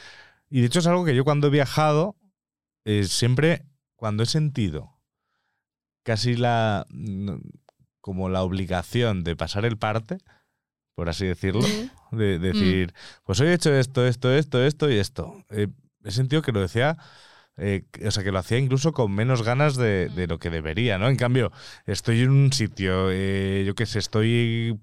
Y 0.49 0.61
de 0.61 0.67
hecho 0.67 0.79
es 0.79 0.87
algo 0.87 1.03
que 1.03 1.13
yo 1.15 1.25
cuando 1.25 1.47
he 1.47 1.49
viajado, 1.51 2.15
eh, 2.85 3.03
siempre, 3.05 3.65
cuando 3.95 4.23
he 4.23 4.25
sentido 4.25 4.99
casi 6.03 6.35
la. 6.35 6.85
mm, 6.89 7.37
como 8.01 8.29
la 8.29 8.41
obligación 8.43 9.23
de 9.23 9.35
pasar 9.35 9.65
el 9.65 9.77
parte, 9.77 10.17
por 10.95 11.09
así 11.09 11.25
decirlo, 11.25 11.61
de, 12.11 12.39
de 12.39 12.39
decir, 12.39 12.93
pues 13.23 13.39
hoy 13.39 13.47
he 13.49 13.53
hecho 13.53 13.73
esto, 13.73 14.05
esto, 14.05 14.33
esto, 14.33 14.63
esto 14.63 14.89
y 14.89 14.97
esto. 14.97 15.45
Eh, 15.49 15.67
he 16.03 16.11
sentido 16.11 16.41
que 16.41 16.51
lo 16.51 16.61
decía 16.61 16.97
eh, 17.59 17.83
o 18.05 18.11
sea, 18.11 18.23
que 18.23 18.31
lo 18.31 18.39
hacía 18.39 18.57
incluso 18.57 18.93
con 18.93 19.11
menos 19.13 19.43
ganas 19.43 19.75
de, 19.75 20.09
de, 20.09 20.27
lo 20.27 20.39
que 20.39 20.49
debería, 20.49 20.97
¿no? 20.97 21.09
En 21.09 21.15
cambio, 21.15 21.51
estoy 21.85 22.21
en 22.21 22.29
un 22.31 22.53
sitio, 22.53 23.09
eh, 23.11 23.63
yo 23.65 23.75
qué 23.75 23.85
sé, 23.85 23.99
estoy, 23.99 24.79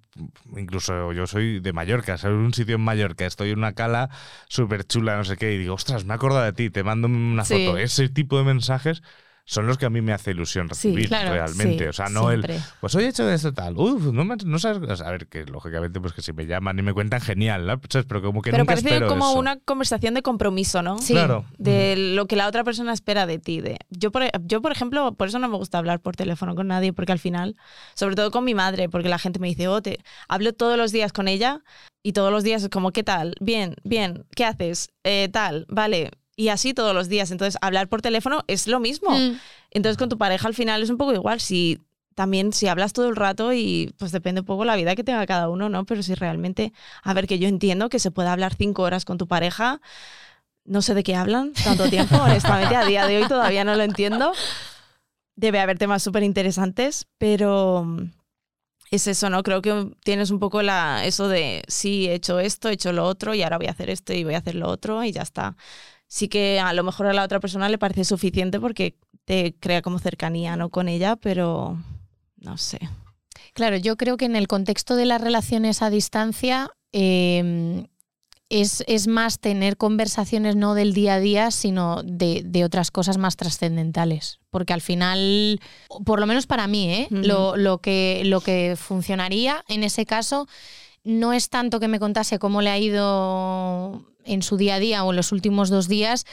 incluso 0.56 1.12
yo 1.12 1.26
soy 1.26 1.60
de 1.60 1.72
Mallorca, 1.72 2.18
soy 2.18 2.32
en 2.32 2.38
un 2.38 2.54
sitio 2.54 2.76
en 2.76 2.82
Mallorca, 2.82 3.26
estoy 3.26 3.50
en 3.50 3.58
una 3.58 3.72
cala 3.72 4.10
súper 4.48 4.84
chula, 4.84 5.16
no 5.16 5.24
sé 5.24 5.36
qué, 5.36 5.54
y 5.54 5.58
digo, 5.58 5.74
ostras, 5.74 6.04
me 6.04 6.12
he 6.12 6.16
acordado 6.16 6.44
de 6.44 6.52
ti, 6.52 6.70
te 6.70 6.84
mando 6.84 7.08
una 7.08 7.44
Sí. 7.44 7.54
foto. 7.54 7.78
Ese 7.78 8.08
tipo 8.08 8.38
de 8.38 8.44
mensajes 8.44 9.02
son 9.46 9.66
los 9.66 9.78
que 9.78 9.86
a 9.86 9.90
mí 9.90 10.00
me 10.02 10.12
hace 10.12 10.32
ilusión 10.32 10.66
Sí, 10.74 10.88
recibir 10.88 11.08
claro, 11.08 11.30
realmente. 11.30 11.84
sí, 11.84 11.88
o 11.88 11.92
sea, 11.92 12.08
no 12.08 12.28
siempre. 12.28 12.56
el, 12.56 12.62
pues 12.80 12.94
hoy 12.96 13.04
he 13.04 13.08
hecho 13.08 13.30
esto 13.30 13.54
tal, 13.54 13.76
uf, 13.78 14.12
no, 14.12 14.24
me- 14.24 14.36
no 14.44 14.58
sabes, 14.58 14.78
o 14.90 14.96
sea, 14.96 15.06
a 15.06 15.10
ver, 15.12 15.28
que 15.28 15.44
lógicamente 15.46 16.00
pues 16.00 16.12
que 16.12 16.20
si 16.20 16.32
me 16.32 16.46
llaman 16.46 16.78
y 16.78 16.82
me 16.82 16.92
cuentan, 16.92 17.20
genial, 17.20 17.64
¿no? 17.66 17.80
¿Sabes? 17.88 18.06
Pero 18.08 18.20
como 18.22 18.42
que 18.42 18.50
Pero 18.50 18.64
nunca 18.64 18.74
parece 18.74 18.88
espero 18.88 19.08
como 19.08 19.30
eso. 19.30 19.38
una 19.38 19.56
conversación 19.60 20.14
de 20.14 20.22
compromiso, 20.22 20.82
¿no? 20.82 20.98
Sí. 20.98 21.12
Claro. 21.12 21.44
De 21.58 21.94
lo 21.96 22.26
que 22.26 22.34
la 22.36 22.48
otra 22.48 22.64
persona 22.64 22.92
espera 22.92 23.26
de 23.26 23.38
ti. 23.38 23.60
De, 23.60 23.78
yo, 23.90 24.10
por, 24.10 24.24
yo, 24.46 24.60
por 24.60 24.72
ejemplo, 24.72 25.14
por 25.14 25.28
eso 25.28 25.38
no 25.38 25.48
me 25.48 25.56
gusta 25.56 25.78
hablar 25.78 26.00
por 26.00 26.16
teléfono 26.16 26.54
con 26.56 26.66
nadie, 26.66 26.92
porque 26.92 27.12
al 27.12 27.18
final, 27.20 27.56
sobre 27.94 28.16
todo 28.16 28.30
con 28.32 28.44
mi 28.44 28.54
madre, 28.54 28.88
porque 28.88 29.08
la 29.08 29.18
gente 29.18 29.38
me 29.38 29.46
dice, 29.46 29.68
oh, 29.68 29.80
te, 29.80 30.00
hablo 30.28 30.52
todos 30.54 30.76
los 30.76 30.90
días 30.90 31.12
con 31.12 31.28
ella 31.28 31.62
y 32.02 32.12
todos 32.12 32.32
los 32.32 32.42
días 32.42 32.62
es 32.64 32.68
como, 32.68 32.90
¿qué 32.90 33.04
tal? 33.04 33.34
Bien, 33.40 33.76
bien, 33.84 34.24
¿qué 34.34 34.44
haces? 34.44 34.90
Eh, 35.04 35.28
tal, 35.32 35.66
vale. 35.68 36.10
Y 36.36 36.48
así 36.48 36.74
todos 36.74 36.94
los 36.94 37.08
días. 37.08 37.30
Entonces, 37.30 37.58
hablar 37.62 37.88
por 37.88 38.02
teléfono 38.02 38.44
es 38.46 38.66
lo 38.66 38.78
mismo. 38.78 39.10
Mm. 39.10 39.40
Entonces, 39.70 39.96
con 39.96 40.08
tu 40.08 40.18
pareja 40.18 40.46
al 40.46 40.54
final 40.54 40.82
es 40.82 40.90
un 40.90 40.98
poco 40.98 41.14
igual. 41.14 41.40
Si 41.40 41.80
también, 42.16 42.52
si 42.52 42.66
hablas 42.66 42.92
todo 42.92 43.08
el 43.08 43.16
rato 43.16 43.52
y 43.52 43.94
pues 43.98 44.10
depende 44.10 44.40
un 44.40 44.46
poco 44.46 44.64
la 44.64 44.74
vida 44.74 44.96
que 44.96 45.04
tenga 45.04 45.26
cada 45.26 45.48
uno, 45.48 45.68
¿no? 45.68 45.84
Pero 45.84 46.02
si 46.02 46.14
realmente, 46.14 46.72
a 47.02 47.12
ver, 47.12 47.26
que 47.26 47.38
yo 47.38 47.46
entiendo 47.46 47.88
que 47.90 47.98
se 47.98 48.10
puede 48.10 48.30
hablar 48.30 48.54
cinco 48.54 48.82
horas 48.82 49.04
con 49.04 49.18
tu 49.18 49.28
pareja, 49.28 49.80
no 50.64 50.82
sé 50.82 50.94
de 50.94 51.02
qué 51.02 51.14
hablan 51.14 51.52
tanto 51.52 51.88
tiempo, 51.90 52.16
honestamente, 52.22 52.74
a 52.74 52.86
día 52.86 53.06
de 53.06 53.18
hoy 53.18 53.28
todavía 53.28 53.64
no 53.64 53.74
lo 53.74 53.82
entiendo. 53.82 54.32
Debe 55.36 55.60
haber 55.60 55.78
temas 55.78 56.02
súper 56.02 56.22
interesantes, 56.22 57.06
pero 57.18 57.84
mm, 57.84 58.10
es 58.90 59.06
eso, 59.06 59.28
¿no? 59.28 59.42
Creo 59.42 59.60
que 59.60 59.90
tienes 60.02 60.30
un 60.30 60.38
poco 60.38 60.62
la, 60.62 61.04
eso 61.04 61.28
de, 61.28 61.64
sí, 61.68 62.08
he 62.08 62.14
hecho 62.14 62.40
esto, 62.40 62.70
he 62.70 62.72
hecho 62.72 62.92
lo 62.92 63.04
otro 63.04 63.34
y 63.34 63.42
ahora 63.42 63.58
voy 63.58 63.66
a 63.66 63.72
hacer 63.72 63.90
esto 63.90 64.14
y 64.14 64.24
voy 64.24 64.34
a 64.34 64.38
hacer 64.38 64.54
lo 64.54 64.68
otro 64.68 65.04
y 65.04 65.12
ya 65.12 65.22
está. 65.22 65.54
Sí 66.08 66.28
que 66.28 66.60
a 66.60 66.72
lo 66.72 66.84
mejor 66.84 67.06
a 67.06 67.12
la 67.12 67.24
otra 67.24 67.40
persona 67.40 67.68
le 67.68 67.78
parece 67.78 68.04
suficiente 68.04 68.60
porque 68.60 68.96
te 69.24 69.54
crea 69.58 69.82
como 69.82 69.98
cercanía, 69.98 70.56
¿no? 70.56 70.70
Con 70.70 70.88
ella, 70.88 71.16
pero 71.16 71.78
no 72.36 72.58
sé. 72.58 72.78
Claro, 73.54 73.76
yo 73.76 73.96
creo 73.96 74.16
que 74.16 74.26
en 74.26 74.36
el 74.36 74.48
contexto 74.48 74.96
de 74.96 75.06
las 75.06 75.20
relaciones 75.20 75.82
a 75.82 75.90
distancia 75.90 76.70
eh, 76.92 77.86
es, 78.48 78.84
es 78.86 79.08
más 79.08 79.40
tener 79.40 79.76
conversaciones 79.76 80.56
no 80.56 80.74
del 80.74 80.92
día 80.92 81.14
a 81.14 81.20
día, 81.20 81.50
sino 81.50 82.02
de, 82.04 82.42
de 82.44 82.64
otras 82.64 82.90
cosas 82.90 83.18
más 83.18 83.36
trascendentales. 83.36 84.38
Porque 84.50 84.72
al 84.72 84.80
final, 84.80 85.60
por 86.04 86.20
lo 86.20 86.26
menos 86.26 86.46
para 86.46 86.66
mí, 86.66 86.92
¿eh? 86.92 87.08
Lo, 87.10 87.56
lo 87.56 87.78
que, 87.78 88.22
lo 88.24 88.40
que 88.40 88.76
funcionaría 88.76 89.64
en 89.68 89.82
ese 89.82 90.06
caso 90.06 90.46
no 91.06 91.32
es 91.32 91.48
tanto 91.48 91.78
que 91.80 91.88
me 91.88 91.98
contase 92.00 92.38
cómo 92.38 92.60
le 92.62 92.70
ha 92.70 92.78
ido 92.78 94.02
en 94.24 94.42
su 94.42 94.56
día 94.56 94.74
a 94.74 94.78
día 94.80 95.04
o 95.04 95.10
en 95.10 95.16
los 95.16 95.32
últimos 95.32 95.70
dos 95.70 95.88
días, 95.88 96.24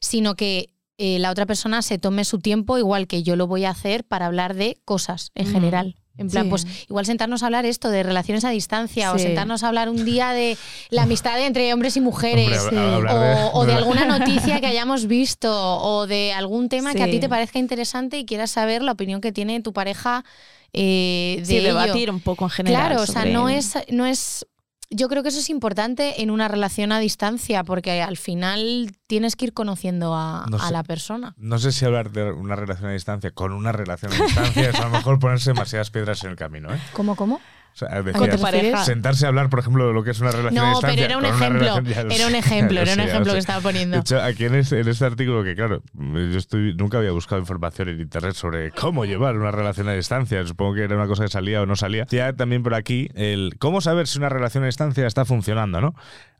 sino 0.00 0.34
que 0.36 0.70
eh, 0.98 1.18
la 1.18 1.30
otra 1.30 1.46
persona 1.46 1.82
se 1.82 1.98
tome 1.98 2.24
su 2.24 2.38
tiempo 2.38 2.78
igual 2.78 3.06
que 3.06 3.22
yo 3.22 3.34
lo 3.34 3.46
voy 3.46 3.64
a 3.64 3.70
hacer 3.70 4.04
para 4.04 4.26
hablar 4.26 4.54
de 4.54 4.78
cosas 4.84 5.30
en 5.34 5.48
Mm. 5.48 5.52
general. 5.52 5.96
En 6.18 6.28
plan, 6.28 6.44
Sí. 6.44 6.50
pues 6.50 6.66
igual 6.90 7.06
sentarnos 7.06 7.42
a 7.42 7.46
hablar 7.46 7.64
esto 7.64 7.88
de 7.88 8.02
relaciones 8.02 8.44
a 8.44 8.50
distancia 8.50 9.10
o 9.14 9.18
sentarnos 9.18 9.62
a 9.64 9.68
hablar 9.68 9.88
un 9.88 10.04
día 10.04 10.32
de 10.32 10.58
la 10.90 11.04
amistad 11.04 11.40
entre 11.40 11.72
hombres 11.72 11.96
y 11.96 12.00
mujeres 12.02 12.58
Hombre, 12.64 12.76
a- 12.78 12.82
a 12.82 12.94
hablar 12.96 13.14
de- 13.18 13.42
o, 13.44 13.50
o 13.54 13.64
de 13.64 13.72
alguna 13.72 14.04
noticia 14.18 14.60
que 14.60 14.66
hayamos 14.66 15.06
visto 15.06 15.50
o 15.78 16.06
de 16.06 16.34
algún 16.34 16.68
tema 16.68 16.92
que 16.92 17.02
a 17.02 17.10
ti 17.10 17.18
te 17.20 17.28
parezca 17.30 17.58
interesante 17.58 18.18
y 18.18 18.26
quieras 18.26 18.50
saber 18.50 18.82
la 18.82 18.92
opinión 18.92 19.22
que 19.22 19.32
tiene 19.32 19.60
tu 19.62 19.72
pareja 19.72 20.24
eh, 20.72 21.36
de 21.40 21.44
Sí, 21.44 21.56
ello. 21.58 21.68
debatir 21.68 22.10
un 22.10 22.20
poco 22.20 22.44
en 22.44 22.50
general. 22.50 22.86
Claro, 22.88 23.02
o 23.02 23.06
sea, 23.06 23.24
no 23.24 23.48
es, 23.48 23.74
no 23.90 24.06
es. 24.06 24.46
Yo 24.92 25.08
creo 25.08 25.22
que 25.22 25.28
eso 25.28 25.38
es 25.38 25.50
importante 25.50 26.20
en 26.20 26.32
una 26.32 26.48
relación 26.48 26.90
a 26.90 26.98
distancia, 26.98 27.62
porque 27.62 28.02
al 28.02 28.16
final 28.16 28.90
tienes 29.06 29.36
que 29.36 29.44
ir 29.44 29.52
conociendo 29.52 30.14
a, 30.16 30.46
No 30.50 30.60
a 30.60 30.70
la 30.72 30.82
persona. 30.82 31.32
No 31.36 31.58
sé 31.60 31.70
si 31.70 31.84
hablar 31.84 32.10
de 32.10 32.32
una 32.32 32.56
relación 32.56 32.90
a 32.90 32.92
distancia 32.92 33.30
con 33.30 33.52
una 33.52 33.70
relación 33.70 34.12
a 34.12 34.16
distancia 34.16 34.70
es 34.70 34.74
a 34.74 34.84
lo 34.86 34.90
mejor 34.90 35.20
ponerse 35.20 35.50
demasiadas 35.50 35.90
piedras 35.92 36.24
en 36.24 36.30
el 36.30 36.36
camino, 36.36 36.74
¿eh? 36.74 36.80
¿Cómo, 36.92 37.14
cómo? 37.14 37.40
O 37.72 37.76
sea, 37.80 37.88
¿A 37.96 38.02
decías, 38.02 38.40
te 38.40 38.50
refieres? 38.50 38.80
sentarse 38.84 39.24
a 39.24 39.28
hablar, 39.28 39.48
por 39.48 39.60
ejemplo, 39.60 39.86
de 39.86 39.94
lo 39.94 40.02
que 40.04 40.10
es 40.10 40.20
una 40.20 40.32
relación 40.32 40.58
a 40.64 40.68
No, 40.70 40.70
distancia. 40.76 40.96
pero 40.96 41.04
era 41.06 41.16
un 41.18 41.24
con 41.24 41.34
ejemplo. 41.34 41.60
relación- 41.80 42.10
Era 42.12 42.26
un 42.26 42.34
ejemplo, 42.36 42.80
era 42.80 42.92
un 42.94 43.00
ejemplo 43.00 43.32
que 43.32 43.38
estaba 43.38 43.60
poniendo. 43.60 43.96
De 43.96 44.00
hecho, 44.00 44.20
aquí 44.20 44.44
en 44.44 44.54
este, 44.56 44.80
en 44.80 44.88
este 44.88 45.04
artículo, 45.04 45.42
que 45.44 45.54
claro, 45.54 45.82
yo 45.94 46.38
estoy, 46.38 46.74
nunca 46.74 46.98
había 46.98 47.12
buscado 47.12 47.40
información 47.40 47.88
en 47.88 48.00
internet 48.00 48.34
sobre 48.34 48.70
cómo 48.72 49.04
llevar 49.04 49.36
una 49.36 49.50
relación 49.50 49.88
a 49.88 49.92
distancia. 49.94 50.44
Supongo 50.46 50.74
que 50.74 50.82
era 50.84 50.96
una 50.96 51.06
cosa 51.06 51.22
que 51.24 51.30
salía 51.30 51.62
o 51.62 51.66
no 51.66 51.76
salía. 51.76 52.06
Ya 52.10 52.32
también 52.34 52.62
por 52.62 52.74
aquí, 52.74 53.08
el 53.14 53.54
cómo 53.58 53.80
saber 53.80 54.06
si 54.08 54.18
una 54.18 54.28
relación 54.28 54.64
a 54.64 54.66
distancia 54.66 55.06
está 55.06 55.24
funcionando, 55.24 55.80
¿no? 55.80 55.94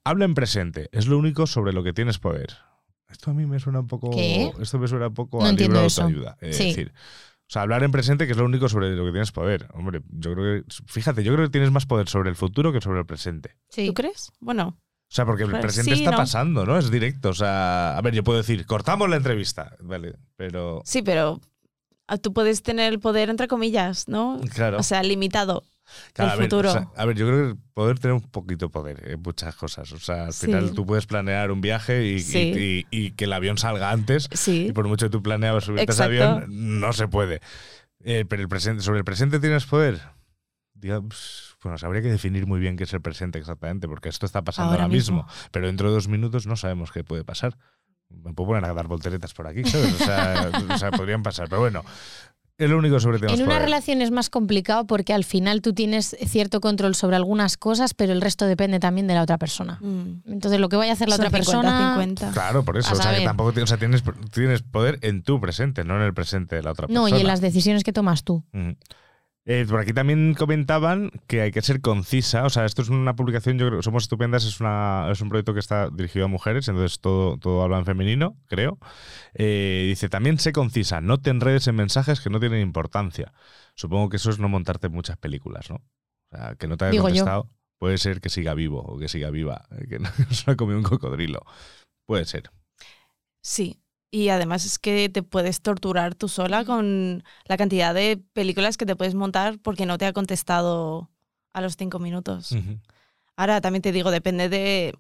Habla 0.05 0.25
en 0.25 0.35
presente, 0.35 0.89
es 0.93 1.07
lo 1.07 1.17
único 1.19 1.47
sobre 1.47 1.73
lo 1.73 1.83
que 1.85 1.93
tienes 1.93 2.19
poder. 2.19 2.57
Esto 3.11 3.31
a 3.31 3.35
mí 3.35 3.45
me 3.47 3.59
suena 3.59 3.81
un 3.81 3.87
poco. 3.89 4.11
¿Qué? 4.11 4.53
Esto 4.61 4.79
me 4.79 4.89
suena 4.89 5.09
un 5.09 5.15
poco 5.15 5.41
No 5.41 5.47
a 5.49 5.53
libro 5.53 5.79
de 5.79 5.85
autoayuda. 5.85 6.37
Es 6.41 6.57
Sí. 6.57 6.69
decir, 6.69 6.93
o 7.51 7.53
sea, 7.53 7.63
hablar 7.63 7.83
en 7.83 7.91
presente, 7.91 8.27
que 8.27 8.33
es 8.33 8.39
lo 8.39 8.45
único 8.45 8.69
sobre 8.69 8.95
lo 8.95 9.05
que 9.05 9.11
tienes 9.11 9.33
poder. 9.33 9.67
Hombre, 9.75 10.03
yo 10.09 10.35
creo 10.35 10.63
que. 10.63 10.73
Fíjate, 10.87 11.25
yo 11.25 11.35
creo 11.35 11.47
que 11.47 11.51
tienes 11.51 11.73
más 11.73 11.85
poder 11.85 12.09
sobre 12.09 12.31
el 12.31 12.37
futuro 12.37 12.73
que 12.73 12.81
sobre 12.81 13.01
el 13.01 13.07
presente. 13.07 13.57
Sí. 13.71 13.89
¿Tú 13.89 13.95
crees? 13.95 14.31
Bueno, 14.39 14.79
O 14.79 15.09
sea, 15.09 15.27
porque 15.27 15.43
el 15.43 15.51
Pues 15.51 15.61
presente 15.61 15.97
sí, 15.97 15.99
está 15.99 16.13
¿no? 16.13 16.17
pasando, 16.19 16.65
¿no? 16.65 16.79
Es 16.79 16.93
directo. 16.93 17.31
O 17.31 17.35
sea, 17.35 17.99
a 17.99 18.01
ver, 18.03 18.15
yo 18.15 18.23
puedo 18.23 18.39
decir, 18.39 18.65
cortamos 18.67 19.11
la 19.11 19.17
entrevista, 19.17 19.77
¿vale? 19.81 20.15
Pero, 20.37 20.81
sí, 20.85 21.03
pero 21.03 21.41
ah, 22.07 22.19
tú 22.19 22.33
puedes 22.33 22.63
tener 22.63 22.93
el 22.93 23.01
poder 23.01 23.31
entre 23.31 23.49
comillas, 23.49 24.07
¿no? 24.07 24.41
claro. 24.55 24.79
O 24.79 24.85
sea, 24.85 25.03
limitado. 25.03 25.65
Claro, 26.13 26.33
el 26.33 26.35
a, 26.35 26.41
ver, 26.41 26.45
futuro. 26.51 26.69
o 26.71 26.73
sea, 26.73 26.89
a 26.97 27.05
ver, 27.05 27.17
yo 27.17 27.27
creo 27.27 27.55
que 27.55 27.61
poder 27.75 27.99
tener 27.99 28.15
un 28.15 28.21
poquito 28.23 28.67
de 28.67 28.71
poder 28.71 29.09
en 29.11 29.23
muchas 29.23 29.55
cosas. 29.57 29.91
O 29.93 29.99
sea, 29.99 30.27
al 30.27 30.33
Sí. 30.33 30.47
final 30.47 30.73
tú 30.73 30.85
puedes 30.87 31.07
planear 31.07 31.51
un 31.51 31.61
viaje 31.61 32.05
y, 32.07 32.21
Sí. 32.21 32.39
y- 32.39 32.97
y- 32.97 33.07
y 33.07 33.11
que 33.13 33.25
el 33.25 33.33
avión 33.33 33.59
salga 33.59 33.91
antes. 33.91 34.29
Sí. 34.33 34.67
Y 34.69 34.73
por 34.73 34.87
mucho 34.89 35.07
que 35.07 35.11
tú 35.11 35.23
planeabas 35.23 35.65
subirte 35.65 35.83
a 35.91 35.95
ese 35.95 36.05
Exacto. 36.05 36.25
avión, 36.45 36.81
no 36.81 36.93
se 36.93 37.09
puede. 37.09 37.41
Eh, 38.03 38.25
pero 38.29 38.43
el 38.43 38.49
presente, 38.49 38.83
sobre 38.83 38.99
el 39.01 39.05
presente 39.05 39.39
tienes 39.41 39.67
poder. 39.67 40.01
Digamos, 40.75 41.57
bueno, 41.63 41.77
se 41.77 41.85
habría 41.85 42.01
que 42.01 42.09
definir 42.11 42.47
muy 42.47 42.59
bien 42.61 42.77
qué 42.77 42.85
es 42.85 42.93
el 42.95 43.03
presente 43.03 43.39
exactamente, 43.39 43.87
porque 43.87 44.09
esto 44.09 44.25
está 44.25 44.43
pasando 44.43 44.71
ahora, 44.73 44.85
Ahora 44.85 44.95
mismo. 44.95 45.25
mismo. 45.25 45.33
Pero 45.51 45.67
dentro 45.67 45.89
de 45.89 45.95
dos 45.95 46.09
minutos 46.09 46.47
no 46.47 46.57
sabemos 46.57 46.91
qué 46.93 47.05
puede 47.05 47.25
pasar. 47.25 47.59
Me 48.09 48.33
puedo 48.33 48.49
poner 48.49 48.65
a 48.65 48.73
dar 48.75 48.89
volteretas 48.89 49.35
por 49.35 49.47
aquí, 49.47 49.63
¿sabes? 49.65 49.93
O 50.01 50.05
sea, 50.05 50.51
o 50.75 50.79
sea, 50.79 50.91
podrían 50.91 51.23
pasar. 51.23 51.49
Pero 51.51 51.61
bueno, 51.61 51.85
único 52.75 53.01
sobre. 53.01 53.33
En 53.33 53.43
una 53.43 53.59
relación 53.59 54.03
es 54.03 54.11
más 54.11 54.31
complicado 54.31 54.87
porque 54.87 55.13
al 55.13 55.25
final 55.25 55.63
tú 55.63 55.73
tienes 55.73 56.17
cierto 56.27 56.61
control 56.61 56.95
sobre 56.95 57.17
algunas 57.17 57.57
cosas, 57.57 57.95
pero 57.95 58.13
el 58.13 58.21
resto 58.21 58.47
depende 58.47 58.79
también 58.81 59.07
de 59.07 59.15
la 59.15 59.23
otra 59.23 59.39
persona. 59.39 59.79
Mm. 59.81 60.31
Entonces, 60.33 60.61
lo 60.61 60.69
que 60.69 60.77
vaya 60.77 60.93
a 60.93 60.95
hacer 60.95 61.09
la 61.09 61.17
Son 61.17 61.27
otra 61.27 61.37
persona. 61.37 61.97
50-50. 61.97 62.33
Claro, 62.33 62.65
por 62.65 62.77
eso. 62.79 62.93
O 62.93 62.97
sea, 62.97 63.17
que 63.17 63.25
tampoco 63.25 63.53
o 63.61 63.67
sea, 63.67 63.77
tienes, 63.77 64.03
tienes 64.33 64.63
poder 64.63 64.99
en 65.03 65.23
tu 65.23 65.41
presente, 65.41 65.85
no 65.85 65.97
en 65.97 66.03
el 66.03 66.15
presente 66.15 66.57
de 66.57 66.63
la 66.63 66.73
otra 66.73 66.87
No, 66.89 67.03
persona. 67.03 67.19
y 67.19 67.21
en 67.23 67.27
las 67.27 67.41
decisiones 67.41 67.85
que 67.85 67.93
tomas 67.93 68.25
tú. 68.25 68.45
Mm. 68.53 68.71
Eh, 69.53 69.67
por 69.69 69.81
aquí 69.81 69.93
también 69.93 70.35
comentaban 70.35 71.11
que 71.27 71.41
hay 71.41 71.51
que 71.51 71.61
ser 71.61 71.81
concisa. 71.81 72.45
O 72.45 72.51
sea, 72.51 72.65
esto 72.67 72.83
es 72.83 72.89
una 72.89 73.17
publicación, 73.17 73.59
yo 73.59 73.67
creo 73.67 73.81
que 73.81 73.83
Somos 73.83 74.05
Estupendas 74.05 74.45
es, 74.45 74.61
una, 74.61 75.09
es 75.11 75.21
un 75.21 75.29
proyecto 75.29 75.55
que 75.55 75.59
está 75.59 75.91
dirigido 75.91 76.27
a 76.27 76.29
mujeres, 76.29 76.69
entonces 76.69 77.01
todo, 77.01 77.37
todo 77.37 77.61
habla 77.65 77.79
en 77.79 77.85
femenino, 77.85 78.37
creo. 78.47 78.79
Eh, 79.35 79.87
dice, 79.89 80.09
también 80.09 80.39
sé 80.39 80.53
concisa, 80.53 81.01
no 81.01 81.19
te 81.19 81.31
enredes 81.31 81.67
en 81.67 81.75
mensajes 81.75 82.21
que 82.21 82.31
no 82.31 82.39
tienen 82.39 82.61
importancia. 82.61 83.33
Supongo 83.75 84.09
que 84.09 84.19
eso 84.19 84.31
es 84.31 84.39
no 84.39 84.49
montarte 84.49 84.89
muchas 84.89 85.17
películas, 85.17 85.69
¿no? 85.69 85.77
O 86.31 86.37
sea, 86.37 86.55
que 86.55 86.69
no 86.69 86.77
te 86.77 86.85
haya 86.85 86.93
Digo 86.93 87.09
yo. 87.09 87.15
contestado. 87.25 87.51
Puede 87.81 87.99
ser 87.99 88.21
que 88.21 88.29
siga 88.29 88.55
vivo 88.55 88.79
o 88.83 89.01
que 89.01 89.09
siga 89.09 89.31
viva, 89.31 89.67
que 89.89 89.99
no 89.99 90.09
se 90.31 90.49
ha 90.49 90.55
comido 90.55 90.79
un 90.79 90.85
cocodrilo. 90.85 91.43
Puede 92.07 92.25
ser. 92.25 92.53
Sí. 93.43 93.83
Y 94.11 94.29
además 94.31 94.65
es 94.65 94.79
que 94.79 95.09
te 95.09 95.23
puedes 95.23 95.61
torturar 95.61 96.15
tú 96.15 96.29
sola 96.29 96.65
con 96.65 97.23
la 97.47 97.57
cantidad 97.57 97.95
de 97.95 98.21
películas 98.33 98.77
que 98.77 98.87
te 98.87 98.97
puedes 98.97 99.15
montar 99.15 99.59
porque 99.61 99.87
no 99.87 99.99
te 99.99 100.07
ha 100.07 100.13
contestado 100.13 101.09
a 101.53 101.61
los 101.61 101.77
cinco 101.77 101.99
minutos. 101.99 102.55
Ahora 103.37 103.61
también 103.61 103.83
te 103.83 103.93
digo, 103.93 104.11
depende 104.11 104.49
de 104.49 104.95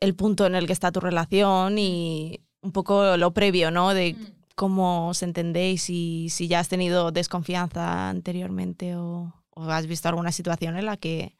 el 0.00 0.14
punto 0.14 0.46
en 0.46 0.54
el 0.54 0.66
que 0.66 0.72
está 0.72 0.90
tu 0.90 1.00
relación 1.00 1.78
y 1.78 2.40
un 2.62 2.72
poco 2.72 3.16
lo 3.16 3.32
previo, 3.32 3.70
¿no? 3.70 3.92
De 3.92 4.16
cómo 4.54 5.08
os 5.08 5.22
entendéis 5.22 5.88
y 5.90 6.28
si 6.30 6.48
ya 6.48 6.60
has 6.60 6.68
tenido 6.68 7.12
desconfianza 7.12 8.08
anteriormente 8.08 8.96
o, 8.96 9.32
o 9.50 9.64
has 9.64 9.86
visto 9.86 10.08
alguna 10.08 10.32
situación 10.32 10.76
en 10.76 10.86
la 10.86 10.96
que 10.96 11.36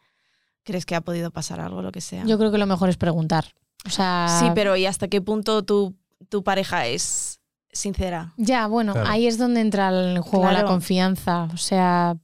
crees 0.63 0.87
que 0.87 0.95
ha 0.95 1.01
podido 1.01 1.31
pasar 1.31 1.61
algo, 1.61 1.83
lo 1.83 1.93
que 1.93 2.01
sea. 2.01 2.25
Yo 2.25 2.39
creo 2.39 2.53
que 2.53 2.59
lo 2.59 2.67
mejor 2.67 2.89
es 2.89 2.97
preguntar. 2.97 3.47
O 3.87 3.91
sea, 3.91 4.27
Sí, 4.41 4.47
pero 4.55 4.77
¿y 4.77 4.87
hasta 4.87 5.09
qué 5.09 5.21
punto 5.21 5.63
tu, 5.63 5.97
tu 6.31 6.43
pareja 6.43 6.87
es 6.87 7.41
sincera? 7.73 8.33
Ya, 8.39 8.67
bueno, 8.67 8.93
Claro. 8.95 9.09
ahí 9.09 9.27
es 9.27 9.37
donde 9.37 9.61
entra 9.61 9.91
en 9.91 10.23
juego 10.23 10.47
la 10.47 10.53
Claro. 10.61 10.69
confianza. 10.69 11.45
O 11.53 11.57
sea, 11.59 12.17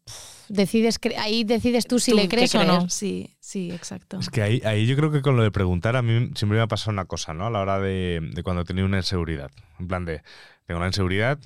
decides 0.48 1.00
cre- 1.00 1.16
ahí 1.18 1.44
decides 1.44 1.86
tú 1.86 1.98
si 1.98 2.12
Tú 2.12 2.16
le 2.16 2.28
crees 2.28 2.54
o 2.54 2.64
no. 2.64 2.88
Sí, 2.88 3.36
sí, 3.40 3.70
exacto. 3.70 4.18
Es 4.18 4.30
que 4.30 4.42
ahí, 4.42 4.60
ahí 4.64 4.86
yo 4.86 4.96
creo 4.96 5.10
que 5.12 5.22
con 5.22 5.36
lo 5.36 5.42
de 5.42 5.50
preguntar 5.50 5.96
a 5.96 6.02
mí 6.02 6.30
siempre 6.34 6.56
me 6.58 6.62
ha 6.62 6.66
pasado 6.66 6.92
una 6.92 7.04
cosa, 7.04 7.34
¿no? 7.34 7.46
A 7.46 7.50
la 7.50 7.60
hora 7.60 7.78
de, 7.78 8.20
de 8.32 8.42
cuando 8.42 8.62
he 8.62 8.64
tenido 8.64 8.86
una 8.86 8.96
inseguridad. 8.98 9.50
En 9.78 9.86
plan 9.88 10.04
de, 10.04 10.22
tengo 10.66 10.78
una 10.78 10.88
inseguridad, 10.88 11.38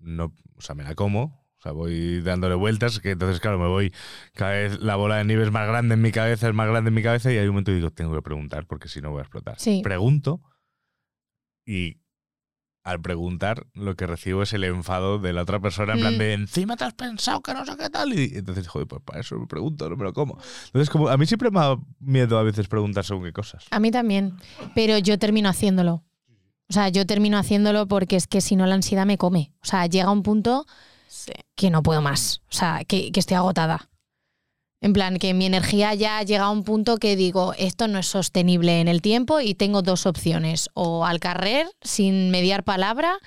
no, 0.00 0.32
o 0.56 0.60
sea, 0.60 0.74
me 0.74 0.82
la 0.84 0.94
como, 0.94 1.44
o 1.58 1.62
sea, 1.62 1.72
voy 1.72 2.20
dándole 2.22 2.54
vueltas, 2.54 3.00
que 3.00 3.12
entonces, 3.12 3.40
claro, 3.40 3.58
me 3.58 3.66
voy, 3.68 3.92
cada 4.34 4.52
vez 4.52 4.80
la 4.80 4.96
bola 4.96 5.16
de 5.16 5.24
nieve 5.24 5.44
es 5.44 5.50
más 5.52 5.66
grande 5.68 5.94
en 5.94 6.02
mi 6.02 6.12
cabeza, 6.12 6.48
es 6.48 6.54
más 6.54 6.68
grande 6.68 6.88
en 6.88 6.94
mi 6.94 7.02
cabeza, 7.02 7.32
y 7.32 7.38
hay 7.38 7.44
un 7.46 7.52
momento 7.52 7.70
que 7.70 7.76
digo, 7.76 7.90
tengo 7.90 8.14
que 8.14 8.22
preguntar, 8.22 8.66
porque 8.66 8.88
si 8.88 9.00
no 9.00 9.10
voy 9.10 9.20
a 9.20 9.22
explotar. 9.22 9.58
Sí. 9.58 9.80
Pregunto, 9.82 10.40
y 11.66 11.98
al 12.84 13.00
preguntar, 13.00 13.66
lo 13.74 13.96
que 13.96 14.06
recibo 14.06 14.42
es 14.44 14.52
el 14.52 14.62
enfado 14.62 15.18
de 15.18 15.32
la 15.32 15.42
otra 15.42 15.58
persona, 15.58 15.94
en 15.94 15.98
plan 15.98 16.14
Mm. 16.14 16.18
de 16.18 16.32
encima 16.34 16.76
te 16.76 16.84
has 16.84 16.94
pensado 16.94 17.40
que 17.42 17.52
no 17.52 17.66
sé 17.66 17.76
qué 17.76 17.90
tal. 17.90 18.12
Y 18.16 18.30
entonces, 18.36 18.68
joder, 18.68 18.86
pues 18.86 19.02
para 19.02 19.18
eso 19.20 19.36
me 19.40 19.46
pregunto, 19.48 19.90
no 19.90 19.96
me 19.96 20.04
lo 20.04 20.12
como. 20.12 20.38
Entonces, 20.66 20.88
como 20.88 21.08
a 21.08 21.16
mí 21.16 21.26
siempre 21.26 21.50
me 21.50 21.58
da 21.58 21.76
miedo 21.98 22.38
a 22.38 22.44
veces 22.44 22.68
preguntar 22.68 23.04
según 23.04 23.24
qué 23.24 23.32
cosas. 23.32 23.64
A 23.72 23.80
mí 23.80 23.90
también, 23.90 24.36
pero 24.76 24.98
yo 24.98 25.18
termino 25.18 25.48
haciéndolo. 25.48 26.04
O 26.68 26.72
sea, 26.72 26.88
yo 26.88 27.06
termino 27.06 27.38
haciéndolo 27.38 27.88
porque 27.88 28.14
es 28.16 28.28
que 28.28 28.40
si 28.40 28.54
no 28.54 28.66
la 28.66 28.76
ansiedad 28.76 29.04
me 29.04 29.18
come. 29.18 29.52
O 29.62 29.66
sea, 29.66 29.86
llega 29.86 30.10
un 30.12 30.22
punto 30.22 30.64
Sí. 31.08 31.32
que 31.56 31.70
no 31.70 31.82
puedo 31.82 32.02
más. 32.02 32.42
O 32.50 32.52
sea, 32.52 32.84
que, 32.86 33.10
que 33.10 33.18
estoy 33.20 33.36
agotada. 33.36 33.88
En 34.80 34.92
plan, 34.92 35.18
que 35.18 35.34
mi 35.34 35.46
energía 35.46 35.94
ya 35.94 36.22
llega 36.22 36.44
a 36.44 36.50
un 36.50 36.62
punto 36.62 36.98
que 36.98 37.16
digo, 37.16 37.54
esto 37.58 37.88
no 37.88 37.98
es 37.98 38.06
sostenible 38.06 38.80
en 38.80 38.88
el 38.88 39.02
tiempo 39.02 39.40
y 39.40 39.54
tengo 39.54 39.82
dos 39.82 40.06
opciones. 40.06 40.68
O 40.74 41.06
al 41.06 41.18
carrer, 41.18 41.66
sin 41.82 42.30
mediar 42.30 42.62
palabra, 42.62 43.18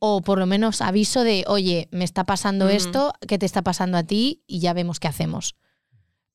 o 0.00 0.20
por 0.22 0.38
lo 0.38 0.46
menos 0.46 0.80
aviso 0.80 1.22
de, 1.22 1.44
oye, 1.46 1.88
me 1.92 2.04
está 2.04 2.24
pasando 2.24 2.68
esto, 2.68 3.12
¿qué 3.28 3.38
te 3.38 3.46
está 3.46 3.62
pasando 3.62 3.98
a 3.98 4.02
ti? 4.02 4.42
Y 4.46 4.58
ya 4.58 4.72
vemos 4.72 4.98
qué 4.98 5.08
hacemos. 5.08 5.54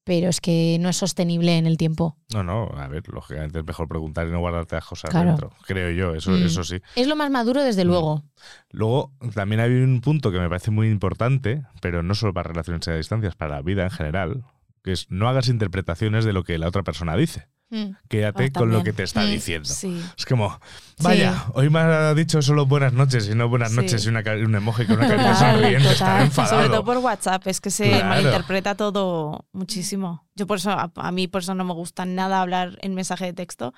Pero 0.05 0.29
es 0.29 0.39
que 0.39 0.77
no 0.79 0.87
es 0.87 0.97
sostenible 0.97 1.57
en 1.57 1.65
el 1.65 1.77
tiempo. 1.77 2.15
No, 2.31 2.43
no, 2.43 2.69
a 2.77 2.87
ver, 2.87 3.03
lógicamente 3.11 3.59
es 3.59 3.65
mejor 3.65 3.87
preguntar 3.87 4.27
y 4.27 4.31
no 4.31 4.39
guardarte 4.39 4.75
las 4.75 4.85
cosas 4.85 5.09
Claro. 5.09 5.29
dentro. 5.29 5.49
Creo 5.65 5.89
yo, 5.89 6.13
eso, 6.15 6.29
Mm. 6.31 6.43
eso 6.45 6.63
sí. 6.63 6.79
Es 6.95 7.07
lo 7.07 7.15
más 7.15 7.31
maduro, 7.31 7.63
desde 7.63 7.83
Mm. 7.83 7.87
luego. 7.87 8.23
Luego, 8.71 9.11
también 9.33 9.61
hay 9.61 9.71
un 9.71 10.01
punto 10.01 10.31
que 10.31 10.39
me 10.39 10.47
parece 10.47 10.69
muy 10.69 10.89
importante, 10.89 11.63
pero 11.81 12.03
no 12.03 12.13
solo 12.13 12.33
para 12.33 12.49
relaciones 12.49 12.87
a 12.87 12.95
distancia, 12.95 13.29
es 13.29 13.35
para 13.35 13.55
la 13.55 13.61
vida 13.63 13.83
en 13.83 13.89
general, 13.89 14.43
que 14.83 14.91
es 14.91 15.07
no 15.09 15.27
hagas 15.27 15.49
interpretaciones 15.49 16.23
de 16.23 16.33
lo 16.33 16.43
que 16.43 16.59
la 16.59 16.67
otra 16.67 16.83
persona 16.83 17.15
dice. 17.17 17.47
Mm. 17.71 17.91
Quédate 18.07 18.45
Ah, 18.45 18.59
con 18.59 18.71
lo 18.71 18.83
que 18.83 18.93
te 18.93 19.03
está 19.03 19.23
Mm, 19.23 19.31
diciendo. 19.31 19.67
Sí. 19.67 19.99
Es 20.17 20.25
como, 20.25 20.59
vaya, 21.01 21.45
hoy 21.53 21.69
me 21.71 21.79
ha 21.79 22.13
dicho 22.13 22.41
solo 22.41 22.65
buenas 22.67 22.93
noches 22.93 23.27
y 23.27 23.33
no 23.35 23.49
buenas 23.49 23.71
Sí. 23.71 23.75
noches 23.77 24.05
y 24.05 24.09
una, 24.09 24.21
un 24.43 24.53
emoji 24.55 24.85
con 24.85 24.97
una 24.97 25.07
carita 25.07 25.33
Total, 25.33 25.53
sonriente, 25.55 25.89
total. 25.93 26.21
enfadado. 26.23 26.55
Sobre 26.57 26.69
todo 26.69 26.85
por 26.85 26.97
WhatsApp, 26.99 27.47
es 27.47 27.59
que 27.61 27.71
se 27.71 27.89
Claro. 27.89 28.05
malinterpreta 28.09 28.75
todo 28.75 29.45
muchísimo. 29.51 30.27
Yo 30.35 30.45
por 30.45 30.57
eso, 30.57 30.71
a, 30.71 30.91
a 30.95 31.11
mí 31.11 31.27
por 31.27 31.41
eso 31.41 31.55
no 31.55 31.63
me 31.63 31.73
gusta 31.73 32.05
nada 32.05 32.41
hablar 32.41 32.77
en 32.81 32.93
mensaje 32.93 33.25
de 33.25 33.33
texto. 33.33 33.73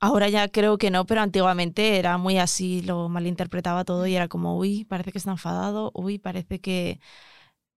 Ahora 0.00 0.28
ya 0.28 0.48
creo 0.48 0.78
que 0.78 0.90
no, 0.90 1.04
pero 1.06 1.20
antiguamente 1.20 1.98
era 1.98 2.18
muy 2.18 2.38
así, 2.38 2.82
lo 2.82 3.08
malinterpretaba 3.08 3.84
todo 3.84 4.06
y 4.06 4.16
era 4.16 4.28
como, 4.28 4.56
uy, 4.58 4.84
parece 4.84 5.12
que 5.12 5.18
está 5.18 5.30
enfadado, 5.32 5.90
uy, 5.94 6.18
parece 6.18 6.60
que... 6.60 6.98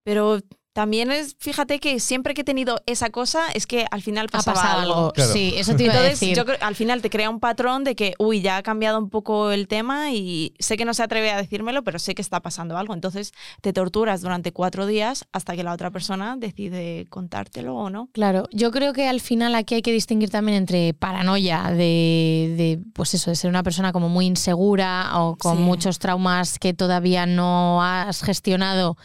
Pero 0.03 0.39
también 0.75 1.09
es, 1.09 1.37
fíjate 1.39 1.79
que 1.79 2.01
siempre 2.01 2.33
que 2.33 2.41
he 2.41 2.43
tenido 2.43 2.81
esa 2.85 3.09
cosa 3.09 3.43
es 3.53 3.65
que 3.65 3.85
al 3.91 4.01
final 4.01 4.25
Ha 4.25 4.37
pasaba 4.39 4.55
pasado 4.61 4.81
algo. 4.81 5.13
Claro. 5.13 5.31
Sí, 5.31 5.53
eso 5.55 5.73
te 5.73 5.83
iba 5.85 5.93
a 5.93 5.95
entonces, 5.95 6.19
decir. 6.19 6.35
yo 6.35 6.43
creo 6.43 6.57
al 6.59 6.75
final 6.75 7.01
te 7.01 7.09
crea 7.09 7.29
un 7.29 7.39
patrón 7.39 7.85
de 7.85 7.95
que, 7.95 8.13
uy, 8.19 8.41
ya 8.41 8.57
ha 8.57 8.61
cambiado 8.61 8.99
un 8.99 9.09
poco 9.09 9.51
el 9.51 9.69
tema 9.69 10.11
y 10.11 10.53
sé 10.59 10.75
que 10.75 10.83
no 10.83 10.93
se 10.93 11.01
atreve 11.01 11.31
a 11.31 11.37
decírmelo, 11.37 11.85
pero 11.85 11.97
sé 11.97 12.13
que 12.13 12.21
está 12.21 12.41
pasando 12.41 12.77
algo. 12.77 12.93
Entonces 12.93 13.31
te 13.61 13.71
torturas 13.71 14.19
durante 14.21 14.51
cuatro 14.51 14.85
días 14.85 15.25
hasta 15.31 15.55
que 15.55 15.63
la 15.63 15.71
otra 15.71 15.91
persona 15.91 16.35
decide 16.37 17.05
contártelo 17.09 17.73
o 17.77 17.89
no. 17.89 18.09
Claro, 18.11 18.43
yo 18.51 18.71
creo 18.71 18.91
que 18.91 19.07
al 19.07 19.21
final 19.21 19.55
aquí 19.55 19.75
hay 19.75 19.81
que 19.81 19.93
distinguir 19.93 20.29
también 20.29 20.57
entre 20.57 20.93
paranoia 20.93 21.69
de, 21.69 22.53
de, 22.57 22.79
pues 22.93 23.13
eso, 23.13 23.29
de 23.29 23.37
ser 23.37 23.49
una 23.49 23.63
persona 23.63 23.93
como 23.93 24.09
muy 24.09 24.25
insegura 24.25 25.09
o 25.21 25.37
con 25.37 25.55
Sí. 25.55 25.63
muchos 25.63 25.99
traumas 25.99 26.59
que 26.59 26.73
todavía 26.73 27.25
no 27.25 27.81
has 27.81 28.21
gestionado 28.21 28.97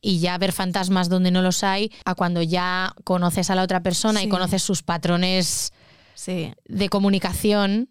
y 0.00 0.18
ya 0.20 0.36
ver 0.38 0.52
fantasmas 0.52 1.08
donde 1.08 1.30
no 1.30 1.42
los 1.42 1.64
hay, 1.64 1.90
a 2.04 2.14
cuando 2.14 2.42
ya 2.42 2.94
conoces 3.04 3.50
a 3.50 3.54
la 3.54 3.62
otra 3.62 3.82
persona 3.82 4.22
y 4.22 4.28
conoces 4.28 4.62
sus 4.62 4.82
patrones 4.82 5.72
Sí, 6.14 6.52
de 6.66 6.88
comunicación 6.88 7.90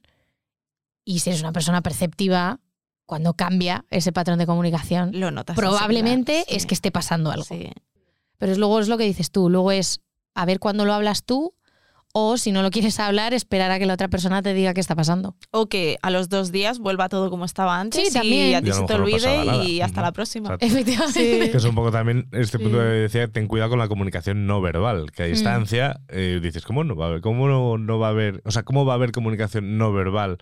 y 1.04 1.20
si 1.20 1.30
eres 1.30 1.42
una 1.42 1.52
persona 1.54 1.82
perceptiva, 1.82 2.60
cuando 3.06 3.36
cambia 3.36 3.86
ese 3.92 4.12
patrón 4.12 4.40
de 4.40 4.48
comunicación, 4.48 5.12
lo 5.14 5.30
notas. 5.30 5.56
probablemente 5.56 6.44
es 6.48 6.66
que 6.66 6.74
esté 6.74 6.92
pasando 6.92 7.32
algo. 7.32 7.46
Pero 8.38 8.52
es, 8.52 8.58
luego 8.58 8.80
es 8.80 8.88
lo 8.88 8.98
que 8.98 9.04
dices 9.06 9.30
tú, 9.32 9.50
luego 9.50 9.72
es 9.72 10.02
a 10.34 10.46
ver 10.46 10.60
cuándo 10.60 10.86
lo 10.86 10.94
hablas 10.94 11.24
tú 11.24 11.54
o 12.18 12.38
si 12.38 12.54
no 12.54 12.62
lo 12.62 12.72
quieres 12.72 12.98
hablar, 13.02 13.34
esperar 13.34 13.72
a 13.72 13.78
que 13.78 13.86
la 13.86 13.94
otra 13.94 14.08
persona 14.08 14.42
te 14.42 14.54
diga 14.54 14.74
qué 14.74 14.80
está 14.80 14.96
pasando. 14.96 15.36
O 15.52 15.66
que 15.68 15.98
a 16.02 16.10
los 16.12 16.30
dos 16.30 16.54
días 16.54 16.80
vuelva 16.80 17.10
todo 17.10 17.30
como 17.30 17.44
estaba 17.44 17.78
antes 17.78 18.08
Sí, 18.08 18.14
también. 18.14 18.52
y 18.52 18.54
a 18.54 18.60
Y 18.60 18.62
ti 18.62 18.70
a 18.70 18.74
lo 18.74 18.80
se 18.80 18.86
te 18.86 18.98
no 18.98 19.04
olvide 19.04 19.66
y 19.66 19.82
hasta 19.82 20.02
la 20.02 20.14
próxima. 20.14 20.54
Exacto. 20.54 20.66
Efectivamente. 20.66 21.52
Que 21.52 21.58
es 21.58 21.64
un 21.66 21.76
poco 21.76 21.92
también 21.92 22.30
este 22.32 22.58
punto 22.58 22.78
que 22.78 22.84
decía, 22.86 23.28
ten 23.28 23.48
cuidado 23.48 23.72
con 23.72 23.80
la 23.80 23.90
comunicación 23.90 24.48
no 24.48 24.62
verbal, 24.62 25.12
que 25.12 25.24
a 25.24 25.26
distancia 25.26 26.00
eh, 26.08 26.40
dices, 26.42 26.64
¿cómo 26.64 26.86
no 26.86 26.96
va 26.96 27.06
a 27.06 27.10
haber? 27.10 27.20
¿Cómo 27.22 27.50
no, 27.50 27.78
no 27.78 28.00
va 28.00 28.08
a 28.08 28.12
haber? 28.12 28.42
O 28.46 28.52
sea, 28.52 28.64
¿cómo 28.64 28.86
va 28.86 28.94
a 28.94 28.96
haber 28.96 29.12
comunicación 29.12 29.78
no 29.78 29.92
verbal 29.92 30.38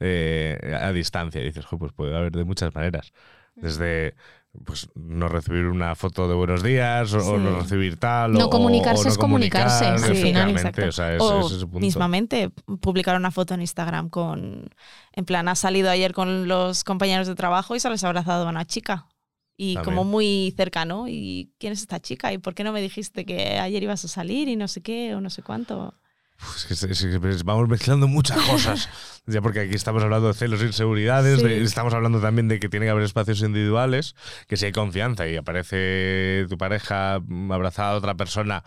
eh, 0.00 0.58
a 0.78 0.92
distancia? 0.92 1.40
Y 1.40 1.44
dices, 1.44 1.64
"Jo, 1.64 1.78
pues 1.78 1.92
puede 1.94 2.14
haber 2.14 2.32
de 2.32 2.44
muchas 2.44 2.74
maneras. 2.74 3.12
Desde 3.56 4.14
pues 4.64 4.88
no 4.94 5.28
recibir 5.28 5.66
una 5.66 5.94
foto 5.94 6.28
de 6.28 6.34
buenos 6.34 6.62
días 6.62 7.12
o, 7.12 7.18
o 7.18 7.36
Sí. 7.38 7.42
no 7.42 7.60
recibir 7.60 7.96
tal 7.98 8.32
No 8.34 8.46
o- 8.46 8.50
comunicarse 8.50 9.00
o 9.02 9.04
no 9.04 9.10
es 9.10 9.18
comunicarse, 9.18 9.84
comunicar, 9.84 10.10
al 10.10 10.16
final. 10.16 10.50
efectivamente, 10.50 10.88
o 10.88 10.92
sea, 10.92 11.14
es- 11.16 11.20
o 11.22 11.46
es 11.48 11.66
mismamente 11.72 12.50
publicar 12.80 13.16
una 13.16 13.30
foto 13.30 13.54
en 13.54 13.60
Instagram 13.62 14.08
con, 14.10 14.68
en 15.12 15.24
plan, 15.24 15.48
has 15.48 15.58
salido 15.58 15.90
ayer 15.90 16.12
con 16.12 16.46
los 16.48 16.84
compañeros 16.84 17.26
de 17.26 17.34
trabajo 17.34 17.74
y 17.74 17.80
se 17.80 17.90
les 17.90 18.04
ha 18.04 18.06
abrazado 18.08 18.46
a 18.46 18.50
una 18.50 18.64
chica. 18.64 19.06
Y 19.56 19.74
También. 19.74 19.96
como 19.96 20.04
muy 20.10 20.52
cercano, 20.56 21.06
¿y 21.08 21.52
quién 21.58 21.72
es 21.74 21.80
esta 21.80 22.00
chica? 22.00 22.32
¿Y 22.32 22.38
por 22.38 22.54
qué 22.54 22.64
no 22.64 22.72
me 22.72 22.80
dijiste 22.80 23.24
que 23.24 23.58
ayer 23.60 23.82
ibas 23.84 24.04
a 24.04 24.08
salir 24.08 24.48
y 24.48 24.56
no 24.56 24.66
sé 24.66 24.82
qué 24.82 25.14
o 25.14 25.20
no 25.20 25.30
sé 25.30 25.42
cuánto? 25.42 25.94
Es 26.56 26.64
que, 26.84 26.92
es 26.92 27.00
que 27.02 27.18
vamos 27.44 27.68
mezclando 27.68 28.06
muchas 28.08 28.38
cosas. 28.42 28.88
ya 29.26 29.40
porque 29.42 29.60
aquí 29.60 29.74
estamos 29.74 30.02
hablando 30.02 30.28
de 30.28 30.34
celos 30.34 30.60
e 30.62 30.66
inseguridades, 30.66 31.40
Sí. 31.40 31.46
de- 31.46 31.62
estamos 31.62 31.94
hablando 31.94 32.20
también 32.20 32.48
de 32.48 32.60
que 32.60 32.68
tiene 32.68 32.86
que 32.86 32.90
haber 32.90 33.04
espacios 33.04 33.40
individuales, 33.42 34.14
que 34.48 34.56
si 34.56 34.66
hay 34.66 34.72
confianza 34.72 35.26
y 35.26 35.36
aparece 35.36 36.46
tu 36.48 36.56
pareja 36.58 37.14
abrazada 37.50 37.92
a 37.92 37.96
otra 37.96 38.14
persona. 38.14 38.62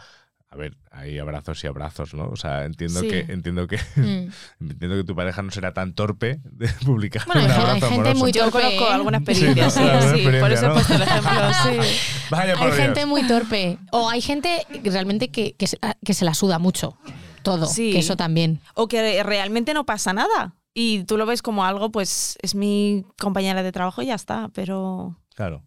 A 0.49 0.55
ver, 0.55 0.77
hay 0.91 1.19
abrazos 1.19 1.61
y 1.65 1.67
abrazos, 1.67 2.13
¿no? 2.13 2.29
O 2.29 2.37
sea, 2.37 2.63
entiendo 2.63 3.01
Sí. 3.01 3.09
que 3.09 3.19
entiendo 3.27 3.67
que 3.67 3.77
Mm. 3.97 4.29
entiendo 4.71 4.95
que 4.95 5.03
tu 5.03 5.13
pareja 5.13 5.41
no 5.41 5.51
será 5.51 5.73
tan 5.73 5.93
torpe 5.93 6.39
de 6.45 6.69
publicar 6.85 7.23
Bueno, 7.25 7.41
un 7.43 7.47
hay- 7.47 7.51
hay 7.51 7.61
abrazo 7.61 7.79
gente 7.89 7.95
amoroso. 7.95 8.19
muy 8.19 8.31
Yo 8.31 8.43
torpe, 8.45 8.59
conozco 8.61 8.83
¿eh? 8.89 8.93
alguna 8.93 9.17
experiencia, 9.17 9.69
Sí, 9.69 9.79
sí, 9.79 9.85
¿no? 9.85 9.91
Alguna 9.91 10.01
sí, 10.17 10.23
por 10.23 10.33
experiencia, 10.33 10.55
eso 10.55 10.65
he 10.65 10.69
¿no? 10.69 10.73
puesto 10.73 10.93
el 10.93 11.01
ejemplo, 11.01 11.31
sí. 11.83 11.99
Vaya 12.31 12.53
por 12.53 12.63
Hay 12.63 12.71
Dios. 12.71 12.81
gente 12.85 13.05
muy 13.05 13.27
torpe. 13.27 13.77
O 13.91 14.09
hay 14.09 14.21
gente 14.21 14.65
realmente 14.85 15.29
que, 15.31 15.53
que, 15.57 15.67
se, 15.67 15.77
que 16.05 16.13
se 16.13 16.23
la 16.23 16.33
suda 16.33 16.59
mucho. 16.59 16.97
Todo. 17.43 17.65
Sí. 17.65 17.91
Que 17.91 17.99
eso 17.99 18.15
también. 18.17 18.59
O 18.75 18.87
que 18.87 19.23
realmente 19.23 19.73
no 19.73 19.85
pasa 19.85 20.13
nada. 20.13 20.55
Y 20.73 21.03
tú 21.05 21.17
lo 21.17 21.25
ves 21.25 21.41
como 21.41 21.65
algo, 21.65 21.91
pues 21.91 22.37
es 22.41 22.53
mi 22.55 23.03
compañera 23.19 23.63
de 23.63 23.71
trabajo 23.71 24.01
y 24.01 24.07
ya 24.07 24.15
está, 24.15 24.49
pero... 24.53 25.17
Claro. 25.35 25.63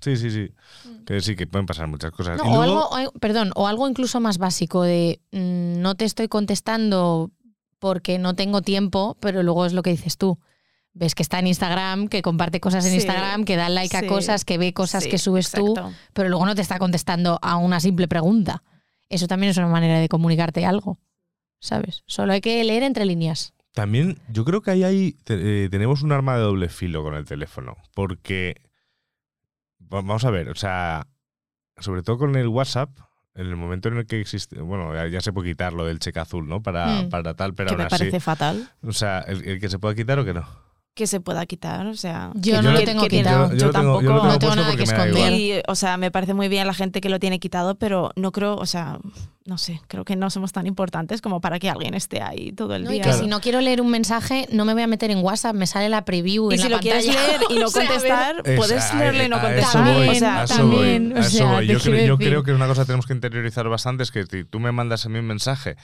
Sí, 0.00 0.16
sí, 0.16 0.30
sí. 0.30 0.52
Que 1.06 1.20
sí, 1.20 1.34
que 1.36 1.46
pueden 1.46 1.66
pasar 1.66 1.86
muchas 1.86 2.10
cosas. 2.12 2.38
No, 2.38 2.44
Y 2.44 2.48
o, 2.56 2.64
luego- 2.64 2.94
algo, 2.94 3.10
o- 3.14 3.18
perdón, 3.18 3.52
o 3.56 3.66
algo 3.66 3.88
incluso 3.88 4.20
más 4.20 4.38
básico 4.38 4.82
de 4.82 5.20
mm, 5.32 5.80
no 5.80 5.94
te 5.94 6.04
estoy 6.04 6.28
contestando 6.28 7.30
porque 7.78 8.18
no 8.18 8.34
tengo 8.34 8.62
tiempo, 8.62 9.16
pero 9.20 9.42
luego 9.42 9.66
es 9.66 9.72
lo 9.74 9.82
que 9.82 9.90
dices 9.90 10.16
tú. 10.16 10.38
Ves 10.94 11.14
que 11.14 11.22
está 11.22 11.38
en 11.40 11.46
Instagram, 11.48 12.08
que 12.08 12.22
comparte 12.22 12.60
cosas 12.60 12.84
en 12.84 12.92
Sí, 12.92 12.96
Instagram, 12.98 13.44
que 13.44 13.56
da 13.56 13.68
like 13.68 13.96
a 13.96 14.06
cosas, 14.06 14.44
que 14.44 14.58
ve 14.58 14.72
cosas 14.72 15.04
Sí, 15.04 15.10
que 15.10 15.18
subes 15.18 15.50
tú, 15.50 15.74
pero 16.12 16.28
luego 16.28 16.46
no 16.46 16.54
te 16.54 16.62
está 16.62 16.78
contestando 16.78 17.38
a 17.42 17.56
una 17.56 17.80
simple 17.80 18.06
pregunta. 18.08 18.62
Eso 19.08 19.26
también 19.26 19.50
es 19.50 19.56
una 19.58 19.66
manera 19.68 19.98
de 19.98 20.08
comunicarte 20.08 20.64
algo, 20.64 20.98
¿sabes? 21.64 22.02
Solo 22.06 22.32
hay 22.34 22.40
que 22.42 22.62
leer 22.62 22.82
entre 22.82 23.04
líneas. 23.06 23.54
También 23.72 24.18
yo 24.28 24.44
creo 24.44 24.60
que 24.62 24.70
ahí 24.70 24.84
hay, 24.84 25.16
eh, 25.28 25.68
tenemos 25.70 26.02
un 26.02 26.12
arma 26.12 26.36
de 26.36 26.42
doble 26.42 26.68
filo 26.68 27.02
con 27.02 27.14
el 27.14 27.24
teléfono, 27.24 27.76
porque 27.94 28.60
va- 29.80 30.02
vamos 30.02 30.24
a 30.24 30.30
ver, 30.30 30.48
o 30.50 30.54
sea, 30.54 31.06
sobre 31.78 32.02
todo 32.02 32.18
con 32.18 32.36
el 32.36 32.48
WhatsApp, 32.48 32.90
en 33.34 33.46
el 33.46 33.56
momento 33.56 33.88
en 33.88 33.96
el 33.96 34.06
que 34.06 34.20
existe, 34.20 34.60
bueno, 34.60 34.94
ya, 34.94 35.08
ya 35.08 35.20
se 35.20 35.32
puede 35.32 35.50
quitar 35.50 35.72
lo 35.72 35.84
del 35.86 35.98
cheque 35.98 36.20
azul, 36.20 36.46
¿no? 36.48 36.62
Para, 36.62 37.02
Mm. 37.02 37.08
para 37.08 37.34
tal, 37.34 37.54
pero 37.54 37.70
que 37.70 37.74
aún 37.74 37.78
me 37.78 37.84
así, 37.86 37.98
parece 37.98 38.20
fatal. 38.20 38.68
o 38.82 38.92
sea, 38.92 39.20
el, 39.20 39.42
el 39.48 39.58
que 39.58 39.68
se 39.68 39.78
pueda 39.80 39.94
quitar 39.96 40.18
o 40.20 40.24
que 40.24 40.34
no. 40.34 40.46
Que 40.94 41.08
se 41.08 41.18
pueda 41.20 41.44
quitar, 41.44 41.86
o 41.88 41.96
sea, 41.96 42.30
Yo 42.34 42.56
que- 42.56 42.62
no 42.62 42.70
lo 42.72 42.78
que- 42.78 42.84
tengo 42.86 43.02
que 43.02 43.08
quitado. 43.18 43.52
Yo, 43.56 43.70
tampoco. 43.72 43.98
tengo 43.98 44.24
No 44.24 44.38
tengo 44.38 44.54
nada 44.54 44.76
que 44.76 44.84
esconder. 44.84 45.32
Y, 45.32 45.60
o 45.66 45.74
sea, 45.74 45.96
me 45.96 46.12
parece 46.12 46.34
muy 46.34 46.46
bien 46.48 46.66
la 46.68 46.74
gente 46.74 47.00
que 47.00 47.08
lo 47.08 47.18
tiene 47.18 47.40
quitado, 47.40 47.74
pero 47.74 48.12
no 48.14 48.30
creo, 48.30 48.54
o 48.54 48.66
sea, 48.66 48.98
no 49.44 49.58
sé, 49.58 49.80
creo 49.88 50.04
que 50.04 50.14
no 50.14 50.30
somos 50.30 50.52
tan 50.52 50.66
importantes 50.68 51.20
como 51.20 51.40
para 51.40 51.58
que 51.58 51.68
alguien 51.68 51.94
esté 51.94 52.22
ahí 52.22 52.52
todo 52.52 52.76
el 52.76 52.84
No, 52.84 52.90
y 52.92 52.94
día. 52.94 53.02
que 53.02 53.12
si 53.12 53.26
no 53.26 53.40
quiero 53.40 53.60
leer 53.60 53.80
un 53.80 53.90
mensaje, 53.90 54.46
no 54.52 54.64
me 54.64 54.72
voy 54.72 54.82
a 54.82 54.86
meter 54.86 55.10
en 55.10 55.18
WhatsApp, 55.18 55.54
me 55.56 55.66
sale 55.66 55.88
la 55.88 56.04
preview 56.04 56.50
Y 56.52 56.54
en 56.54 56.60
si 56.60 56.68
la 56.68 56.76
lo 56.76 56.80
quieres 56.80 57.06
pantalla. 57.06 57.26
leer 57.28 57.40
y 57.50 57.54
no 57.58 57.66
O 57.66 57.70
sea, 57.70 57.86
contestar, 57.86 58.36
Es- 58.44 58.56
puedes 58.56 58.94
leerlo 58.94 59.24
y 59.24 59.28
no 59.28 59.40
contestar. 59.40 59.84
voy, 59.94 60.08
o 60.10 60.14
sea, 60.14 60.44
también, 60.46 61.10
voy, 61.12 61.18
o 61.22 61.60
Yo, 61.62 61.78
creo, 61.80 62.06
yo 62.06 62.18
creo 62.18 62.42
que 62.44 62.52
una 62.52 62.68
cosa 62.68 62.82
que 62.82 62.86
tenemos 62.86 63.06
que 63.06 63.14
interiorizar 63.14 63.68
bastante 63.68 64.04
es 64.04 64.12
que 64.12 64.24
si 64.26 64.44
tú 64.44 64.60
me 64.60 64.70
mandas 64.70 65.04
a 65.04 65.08
mí 65.08 65.18
un 65.18 65.26
mensaje, 65.26 65.76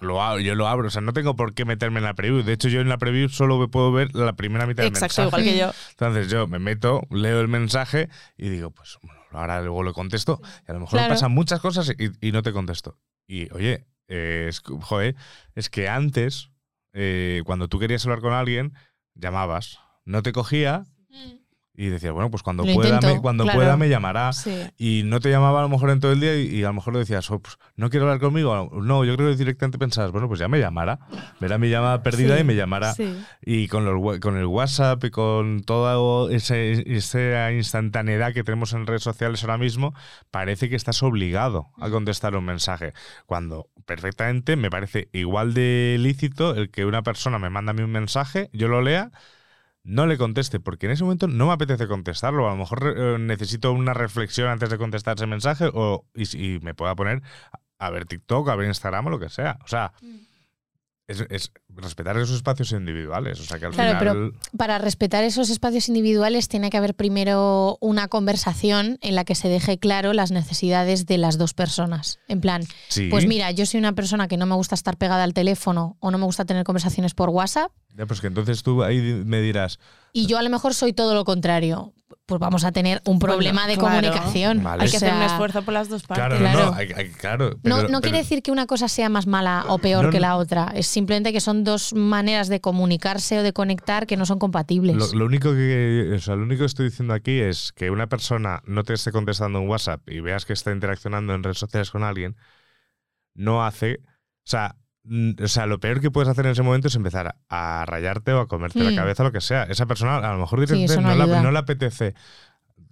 lo, 0.00 0.38
yo 0.40 0.54
lo 0.54 0.66
abro, 0.68 0.88
o 0.88 0.90
sea, 0.90 1.00
no 1.00 1.12
tengo 1.12 1.36
por 1.36 1.54
qué 1.54 1.64
meterme 1.64 1.98
en 1.98 2.04
la 2.04 2.14
preview. 2.14 2.42
De 2.42 2.52
hecho, 2.52 2.68
yo 2.68 2.80
en 2.80 2.88
la 2.88 2.98
preview 2.98 3.28
solo 3.28 3.68
puedo 3.70 3.92
ver 3.92 4.14
la 4.14 4.34
primera 4.34 4.66
mitad 4.66 4.82
del 4.82 4.92
Exacto, 4.92 5.22
mensaje. 5.22 5.42
igual 5.42 5.54
que 5.54 5.58
yo. 5.58 5.72
Entonces 5.90 6.30
yo 6.30 6.46
me 6.46 6.58
meto, 6.58 7.02
leo 7.10 7.40
el 7.40 7.48
mensaje 7.48 8.08
y 8.36 8.48
digo, 8.48 8.70
pues 8.70 8.98
bueno, 9.02 9.20
ahora 9.30 9.60
luego 9.62 9.82
lo 9.82 9.92
contesto. 9.94 10.40
Y 10.66 10.70
a 10.70 10.74
lo 10.74 10.80
mejor 10.80 10.98
Claro. 10.98 11.04
me 11.08 11.14
pasan 11.14 11.32
muchas 11.32 11.60
cosas 11.60 11.92
y, 11.98 12.26
y 12.28 12.32
no 12.32 12.42
te 12.42 12.52
contesto. 12.52 12.98
Y 13.26 13.50
oye, 13.54 13.86
eh, 14.08 14.46
es, 14.48 14.60
que- 14.60 14.74
joder, 14.80 15.16
es 15.54 15.70
que 15.70 15.88
antes, 15.88 16.50
eh, 16.92 17.42
cuando 17.46 17.68
tú 17.68 17.78
querías 17.78 18.04
hablar 18.04 18.20
con 18.20 18.32
alguien, 18.32 18.74
llamabas, 19.14 19.78
no 20.04 20.22
te 20.22 20.32
cogía 20.32 20.84
y 21.76 21.86
decías, 21.86 22.12
bueno, 22.12 22.30
pues 22.30 22.42
cuando, 22.42 22.64
Lo 22.64 22.72
pueda, 22.72 22.94
intento, 22.94 23.16
me, 23.16 23.20
cuando 23.20 23.44
claro. 23.44 23.58
pueda 23.58 23.76
me 23.76 23.88
llamará. 23.88 24.32
Sí. 24.32 24.62
Y 24.78 25.02
no 25.04 25.18
te 25.18 25.30
llamaba 25.30 25.58
a 25.58 25.62
lo 25.62 25.68
mejor 25.68 25.90
en 25.90 25.98
todo 25.98 26.12
el 26.12 26.20
día 26.20 26.36
y, 26.36 26.46
y 26.46 26.62
a 26.62 26.68
lo 26.68 26.74
mejor 26.74 26.92
le 26.92 27.00
decías, 27.00 27.28
oh, 27.30 27.40
pues, 27.40 27.58
no 27.76 27.90
quiero 27.90 28.06
hablar 28.06 28.20
conmigo. 28.20 28.70
No, 28.72 29.04
yo 29.04 29.16
creo 29.16 29.30
que 29.30 29.36
directamente 29.36 29.78
pensabas, 29.78 30.12
bueno, 30.12 30.28
pues 30.28 30.38
ya 30.38 30.46
me 30.46 30.60
llamará. 30.60 31.00
Verá 31.40 31.58
mi 31.58 31.68
llamada 31.68 32.02
perdida 32.02 32.36
Sí, 32.36 32.40
y 32.42 32.44
me 32.44 32.54
llamará. 32.54 32.94
Sí. 32.94 33.12
Y 33.42 33.66
con, 33.68 33.84
los, 33.84 34.18
con 34.20 34.36
el 34.36 34.46
WhatsApp 34.46 35.02
y 35.04 35.10
con 35.10 35.62
toda 35.64 36.32
esa 36.32 37.52
instantaneidad 37.52 38.32
que 38.32 38.44
tenemos 38.44 38.72
en 38.72 38.86
redes 38.86 39.02
sociales 39.02 39.42
ahora 39.42 39.58
mismo, 39.58 39.94
parece 40.30 40.68
que 40.68 40.76
estás 40.76 41.02
obligado 41.02 41.70
a 41.80 41.90
contestar 41.90 42.36
un 42.36 42.44
mensaje. 42.44 42.92
Cuando 43.26 43.68
perfectamente 43.84 44.56
me 44.56 44.70
parece 44.70 45.08
igual 45.12 45.54
de 45.54 45.96
lícito 45.98 46.54
el 46.54 46.70
que 46.70 46.84
una 46.84 47.02
persona 47.02 47.38
me 47.38 47.50
manda 47.50 47.70
a 47.70 47.74
mí 47.74 47.82
un 47.82 47.90
mensaje, 47.92 48.48
yo 48.52 48.68
lo 48.68 48.80
lea, 48.80 49.10
no 49.84 50.06
le 50.06 50.16
conteste, 50.18 50.60
porque 50.60 50.86
en 50.86 50.92
ese 50.92 51.04
momento 51.04 51.28
no 51.28 51.46
me 51.46 51.52
apetece 51.52 51.86
contestarlo. 51.86 52.48
A 52.48 52.52
lo 52.52 52.56
mejor 52.56 52.94
eh, 52.96 53.18
necesito 53.18 53.72
una 53.72 53.94
reflexión 53.94 54.48
antes 54.48 54.70
de 54.70 54.78
contestar 54.78 55.16
ese 55.16 55.26
mensaje 55.26 55.70
o, 55.72 56.06
y, 56.14 56.58
me 56.60 56.74
pueda 56.74 56.94
poner 56.96 57.22
a 57.78 57.90
ver 57.90 58.06
TikTok, 58.06 58.48
a 58.48 58.56
ver 58.56 58.66
Instagram 58.66 59.06
o 59.06 59.10
lo 59.10 59.18
que 59.20 59.28
sea. 59.28 59.58
O 59.62 59.68
sea, 59.68 59.92
es, 61.06 61.24
es 61.30 61.52
respetar 61.68 62.16
esos 62.16 62.36
espacios 62.36 62.72
individuales. 62.72 63.40
O 63.40 63.44
sea, 63.44 63.58
que 63.58 63.66
al 63.66 63.72
Claro, 63.72 63.98
final... 63.98 64.32
Para 64.56 64.78
respetar 64.78 65.22
esos 65.24 65.50
espacios 65.50 65.88
individuales 65.88 66.48
tiene 66.48 66.70
que 66.70 66.76
haber 66.76 66.94
primero 66.94 67.76
una 67.80 68.08
conversación 68.08 68.98
en 69.02 69.14
la 69.14 69.24
que 69.24 69.34
se 69.34 69.48
deje 69.48 69.78
claro 69.78 70.12
las 70.12 70.30
necesidades 70.30 71.06
de 71.06 71.18
las 71.18 71.36
dos 71.38 71.52
personas. 71.54 72.18
En 72.28 72.40
plan, 72.40 72.62
Sí. 72.88 73.08
pues 73.10 73.26
mira, 73.26 73.50
yo 73.50 73.66
soy 73.66 73.78
una 73.80 73.92
persona 73.92 74.28
que 74.28 74.36
no 74.36 74.46
me 74.46 74.54
gusta 74.54 74.74
estar 74.74 74.96
pegada 74.96 75.24
al 75.24 75.34
teléfono 75.34 75.96
o 76.00 76.10
no 76.10 76.18
me 76.18 76.24
gusta 76.24 76.44
tener 76.44 76.64
conversaciones 76.64 77.14
por 77.14 77.28
WhatsApp 77.30 77.70
Ya, 77.96 78.06
pues 78.06 78.20
que 78.20 78.26
entonces 78.28 78.62
tú 78.62 78.82
ahí 78.82 79.00
me 79.24 79.40
dirás, 79.40 79.78
y 80.12 80.26
yo 80.26 80.38
a 80.38 80.42
lo 80.42 80.50
mejor 80.50 80.74
soy 80.74 80.92
todo 80.92 81.14
lo 81.14 81.24
contrario. 81.24 81.92
Pues 82.26 82.40
vamos 82.40 82.64
a 82.64 82.72
tener 82.72 83.02
un 83.04 83.18
problema 83.18 83.66
de 83.66 83.74
claro. 83.76 83.96
comunicación. 84.00 84.62
Vale. 84.62 84.84
Hay 84.84 84.90
que 84.90 84.96
O 84.96 85.00
sea, 85.00 85.10
hacer 85.10 85.20
un 85.20 85.30
esfuerzo 85.30 85.62
por 85.62 85.74
las 85.74 85.90
dos 85.90 86.04
partes. 86.04 86.24
claro, 86.26 86.38
Claro. 86.38 86.58
no, 86.58 86.70
no, 86.70 86.76
hay- 86.78 86.88
hay- 86.96 87.10
claro. 87.10 87.50
No, 87.50 87.56
pero- 87.62 87.76
no 87.76 87.86
pero- 87.88 88.00
quiere 88.00 88.18
decir 88.18 88.42
que 88.42 88.50
una 88.50 88.64
cosa 88.66 88.88
sea 88.88 89.10
más 89.10 89.26
mala 89.26 89.66
o 89.68 89.76
peor 89.78 90.06
No, 90.06 90.10
que 90.10 90.20
la 90.20 90.36
otra. 90.36 90.72
Es 90.74 90.86
simplemente 90.86 91.34
que 91.34 91.40
son 91.42 91.64
dos 91.64 91.92
maneras 91.92 92.48
de 92.48 92.62
comunicarse 92.62 93.38
o 93.40 93.42
de 93.42 93.52
conectar 93.52 94.06
que 94.06 94.16
no 94.16 94.24
son 94.24 94.38
compatibles. 94.38 94.96
Lo, 94.96 95.18
lo 95.18 95.26
único 95.26 95.52
que, 95.52 96.12
o 96.16 96.18
sea, 96.18 96.34
lo 96.36 96.44
único 96.44 96.60
que 96.60 96.66
estoy 96.66 96.86
diciendo 96.86 97.12
aquí 97.12 97.40
es 97.40 97.72
que 97.72 97.90
una 97.90 98.06
persona 98.06 98.62
no 98.64 98.84
te 98.84 98.94
esté 98.94 99.12
contestando 99.12 99.58
en 99.58 99.68
WhatsApp 99.68 100.00
y 100.08 100.20
veas 100.20 100.46
que 100.46 100.54
está 100.54 100.72
interaccionando 100.72 101.34
en 101.34 101.42
redes 101.42 101.58
sociales 101.58 101.90
con 101.90 102.04
alguien, 102.04 102.36
no 103.34 103.66
hace, 103.66 103.96
o 104.02 104.46
sea, 104.46 104.76
o 105.42 105.48
sea, 105.48 105.66
lo 105.66 105.80
peor 105.80 106.00
que 106.00 106.10
puedes 106.10 106.28
hacer 106.28 106.46
en 106.46 106.52
ese 106.52 106.62
momento 106.62 106.88
es 106.88 106.94
empezar 106.94 107.36
a, 107.48 107.84
rayarte 107.86 108.32
o 108.32 108.40
a 108.40 108.48
comerte 108.48 108.80
Mm. 108.80 108.84
la 108.84 108.94
cabeza, 108.96 109.22
lo 109.22 109.32
que 109.32 109.40
sea. 109.40 109.64
Esa 109.64 109.86
persona 109.86 110.16
a 110.16 110.32
lo 110.32 110.38
mejor 110.38 110.60
directamente 110.60 111.00
no 111.00 111.14
la, 111.14 111.42
no 111.42 111.50
le 111.50 111.58
apetece. 111.58 112.14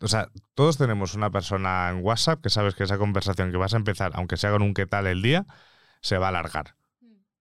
O 0.00 0.08
sea, 0.08 0.28
todos 0.54 0.76
tenemos 0.78 1.14
una 1.14 1.30
persona 1.30 1.90
en 1.90 2.04
WhatsApp 2.04 2.42
que 2.42 2.50
sabes 2.50 2.74
que 2.74 2.84
esa 2.84 2.98
conversación 2.98 3.50
que 3.50 3.56
vas 3.56 3.72
a 3.72 3.76
empezar, 3.76 4.12
aunque 4.14 4.36
sea 4.36 4.50
con 4.50 4.62
un 4.62 4.74
qué 4.74 4.86
tal 4.86 5.06
el 5.06 5.22
día, 5.22 5.46
se 6.00 6.18
va 6.18 6.26
a 6.26 6.28
alargar. 6.30 6.74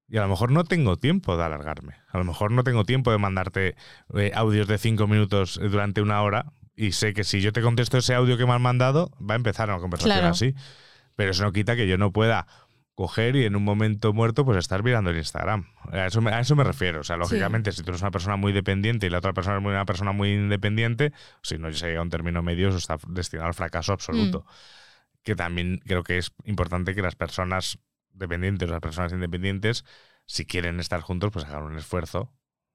Y 0.08 0.18
a 0.18 0.22
lo 0.22 0.28
mejor 0.28 0.52
no 0.52 0.64
tengo 0.64 0.98
tiempo 0.98 1.38
de 1.38 1.44
alargarme. 1.44 1.96
A 2.10 2.18
lo 2.18 2.24
mejor 2.24 2.52
no 2.52 2.64
tengo 2.64 2.84
tiempo 2.84 3.12
de 3.12 3.18
mandarte 3.18 3.76
eh, 4.16 4.32
audios 4.36 4.68
de 4.68 4.78
cinco 4.78 5.08
minutos 5.08 5.60
durante 5.62 6.02
una 6.02 6.22
hora. 6.22 6.46
Y 6.76 6.92
sé 6.92 7.14
que 7.14 7.24
si 7.24 7.42
yo 7.42 7.52
te 7.52 7.62
contesto 7.62 7.98
ese 7.98 8.14
audio 8.14 8.38
que 8.38 8.46
me 8.46 8.54
has 8.54 8.62
mandado, 8.62 9.12
va 9.20 9.36
a 9.36 9.38
empezar 9.38 9.70
una 9.70 9.80
conversación 9.80 10.18
Claro. 10.20 10.32
así. 10.34 10.54
Pero 11.16 11.32
eso 11.32 11.44
no 11.44 11.52
quita 11.52 11.76
que 11.76 11.88
yo 11.88 11.98
no 11.98 12.12
pueda 12.12 12.46
coger 13.02 13.36
y 13.36 13.46
en 13.46 13.56
un 13.56 13.64
momento 13.64 14.14
muerto 14.14 14.46
pues 14.46 14.58
estar 14.60 14.84
mirando 14.84 15.10
el 15.10 15.18
Instagram. 15.18 15.66
A 15.92 16.06
eso 16.06 16.22
me, 16.22 16.32
a 16.32 16.40
eso 16.40 16.56
me 16.56 16.64
refiero. 16.64 17.00
O 17.02 17.04
sea, 17.04 17.18
lógicamente, 17.18 17.72
si 17.72 17.82
tú 17.82 17.90
eres 17.90 18.02
una 18.02 18.12
persona 18.12 18.36
muy 18.36 18.54
dependiente 18.54 19.08
y 19.08 19.10
la 19.10 19.18
otra 19.18 19.34
persona 19.34 19.58
es 19.58 19.66
una 19.66 19.86
persona 19.86 20.12
muy 20.12 20.32
independiente, 20.34 21.12
si 21.42 21.58
no 21.58 21.72
se 21.74 21.88
llega 21.88 22.00
a 22.00 22.04
un 22.04 22.10
término 22.12 22.44
medio, 22.44 22.70
eso 22.70 22.78
está 22.78 22.98
destinado 23.08 23.48
al 23.48 23.54
fracaso 23.56 23.92
absoluto. 23.94 24.46
Que 25.24 25.36
también 25.36 25.80
creo 25.86 26.04
que 26.04 26.18
es 26.20 26.32
importante 26.46 26.94
que 26.94 27.02
las 27.02 27.16
personas 27.16 27.80
dependientes 28.14 28.70
o 28.70 28.72
las 28.72 28.82
personas 28.82 29.12
independientes, 29.14 29.84
si 30.28 30.46
quieren 30.46 30.80
estar 30.80 31.02
juntos, 31.02 31.32
pues 31.32 31.46
hagan 31.46 31.64
un 31.64 31.78
esfuerzo 31.78 32.32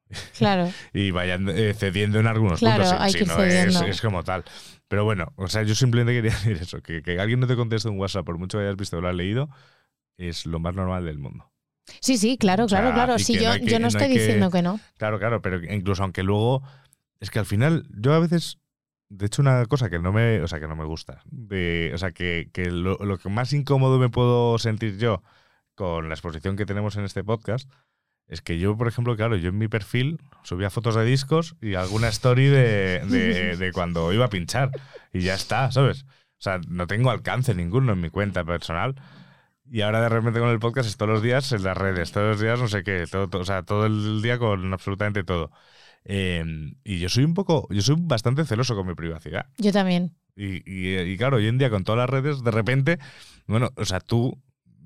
Claro. 0.38 0.70
y 0.92 1.10
vayan 1.10 1.48
eh, 1.48 1.74
cediendo 1.74 2.18
en 2.20 2.26
algunos 2.26 2.58
Claro, 2.60 2.84
puntos. 2.84 3.00
hay 3.00 3.12
si 3.12 3.18
que 3.20 3.26
no 3.26 3.42
es 3.86 4.00
como 4.00 4.22
tal. 4.24 4.44
Pero 4.88 5.04
bueno, 5.04 5.32
o 5.36 5.48
sea, 5.48 5.62
yo 5.64 5.74
simplemente 5.74 6.12
quería 6.14 6.30
decir 6.36 6.56
eso, 6.60 6.80
que, 6.82 7.02
que 7.02 7.18
alguien 7.20 7.40
no 7.40 7.46
te 7.46 7.56
conteste 7.56 7.88
un 7.88 7.98
WhatsApp 7.98 8.24
por 8.24 8.38
mucho 8.38 8.58
que 8.58 8.64
hayas 8.64 8.76
visto 8.76 8.98
o 8.98 9.00
lo 9.00 9.08
has 9.08 9.14
leído, 9.14 9.48
es 10.18 10.46
lo 10.46 10.58
más 10.60 10.74
normal 10.74 11.04
del 11.04 11.18
mundo. 11.18 11.50
Sí, 12.00 12.16
sí, 12.18 12.36
claro, 12.36 12.64
O 12.64 12.68
sea, 12.68 12.80
claro, 12.80 12.94
claro. 12.94 13.18
Sí, 13.18 13.38
yo, 13.38 13.52
no 13.54 13.60
que- 13.60 13.66
yo 13.66 13.78
no 13.78 13.82
no 13.84 13.88
estoy 13.88 14.08
que- 14.08 14.18
diciendo 14.18 14.50
que 14.50 14.62
no. 14.62 14.80
Claro, 14.98 15.18
claro, 15.18 15.40
pero 15.42 15.62
incluso 15.72 16.02
aunque 16.02 16.22
luego 16.22 16.62
es 17.20 17.30
que 17.30 17.38
al 17.38 17.46
final 17.46 17.86
yo 17.96 18.12
a 18.12 18.18
veces 18.18 18.58
de 19.08 19.26
hecho 19.26 19.40
una 19.40 19.64
cosa 19.66 19.88
que 19.88 20.00
no 20.00 20.12
me, 20.12 20.40
o 20.42 20.48
sea, 20.48 20.58
que 20.58 20.66
no 20.66 20.74
me 20.74 20.84
gusta, 20.84 21.22
de, 21.30 21.92
o 21.94 21.98
sea, 21.98 22.10
que, 22.10 22.50
que 22.52 22.70
lo, 22.72 22.96
lo 22.96 23.18
que 23.18 23.28
más 23.28 23.52
incómodo 23.52 23.98
me 24.00 24.08
puedo 24.08 24.58
sentir 24.58 24.98
yo 24.98 25.22
con 25.76 26.08
la 26.08 26.14
exposición 26.16 26.56
que 26.56 26.66
tenemos 26.66 26.96
en 26.96 27.04
este 27.04 27.22
podcast 27.22 27.70
es 28.26 28.42
que 28.42 28.58
yo, 28.58 28.76
por 28.76 28.88
ejemplo, 28.88 29.14
claro, 29.14 29.36
yo 29.36 29.50
en 29.50 29.58
mi 29.58 29.68
perfil 29.68 30.18
subía 30.42 30.70
fotos 30.70 30.96
de 30.96 31.04
discos 31.04 31.54
y 31.60 31.74
alguna 31.76 32.08
story 32.08 32.46
de, 32.46 32.98
de, 33.06 33.56
de 33.58 33.72
cuando 33.72 34.12
iba 34.12 34.24
a 34.24 34.28
pinchar 34.30 34.72
y 35.12 35.20
ya 35.20 35.34
está, 35.34 35.70
¿sabes? 35.70 36.02
O 36.02 36.40
sea, 36.42 36.58
no 36.66 36.88
tengo 36.88 37.10
alcance 37.12 37.54
ninguno 37.54 37.92
en 37.92 38.00
mi 38.00 38.10
cuenta 38.10 38.44
personal. 38.44 38.96
Y 39.70 39.80
ahora 39.80 40.00
de 40.00 40.08
repente 40.08 40.38
con 40.40 40.48
el 40.50 40.58
podcast 40.60 40.88
es 40.88 40.96
todos 40.96 41.10
los 41.12 41.22
días 41.22 41.50
en 41.52 41.64
las 41.64 41.76
redes, 41.76 42.12
todos 42.12 42.28
los 42.28 42.40
días 42.40 42.60
no 42.60 42.68
sé 42.68 42.82
qué, 42.84 43.04
todo, 43.10 43.28
todo- 43.28 43.42
o 43.42 43.44
sea, 43.44 43.62
todo 43.64 43.86
el 43.86 44.22
día 44.22 44.38
con 44.38 44.72
absolutamente 44.72 45.24
todo. 45.24 45.50
Eh, 46.04 46.44
y 46.84 46.98
yo 47.00 47.08
soy 47.08 47.24
un 47.24 47.34
poco, 47.34 47.66
yo 47.70 47.82
soy 47.82 47.96
bastante 47.98 48.44
celoso 48.44 48.76
con 48.76 48.86
mi 48.86 48.94
privacidad. 48.94 49.46
Yo 49.58 49.72
también. 49.72 50.14
Y, 50.36 50.62
y- 50.70 50.98
y 50.98 51.16
claro, 51.16 51.38
hoy 51.38 51.48
en 51.48 51.58
día 51.58 51.68
con 51.70 51.82
todas 51.82 51.98
las 51.98 52.10
redes, 52.10 52.44
de 52.44 52.50
repente, 52.52 52.98
bueno, 53.46 53.70
o 53.76 53.84
sea, 53.84 53.98
tú 54.00 54.38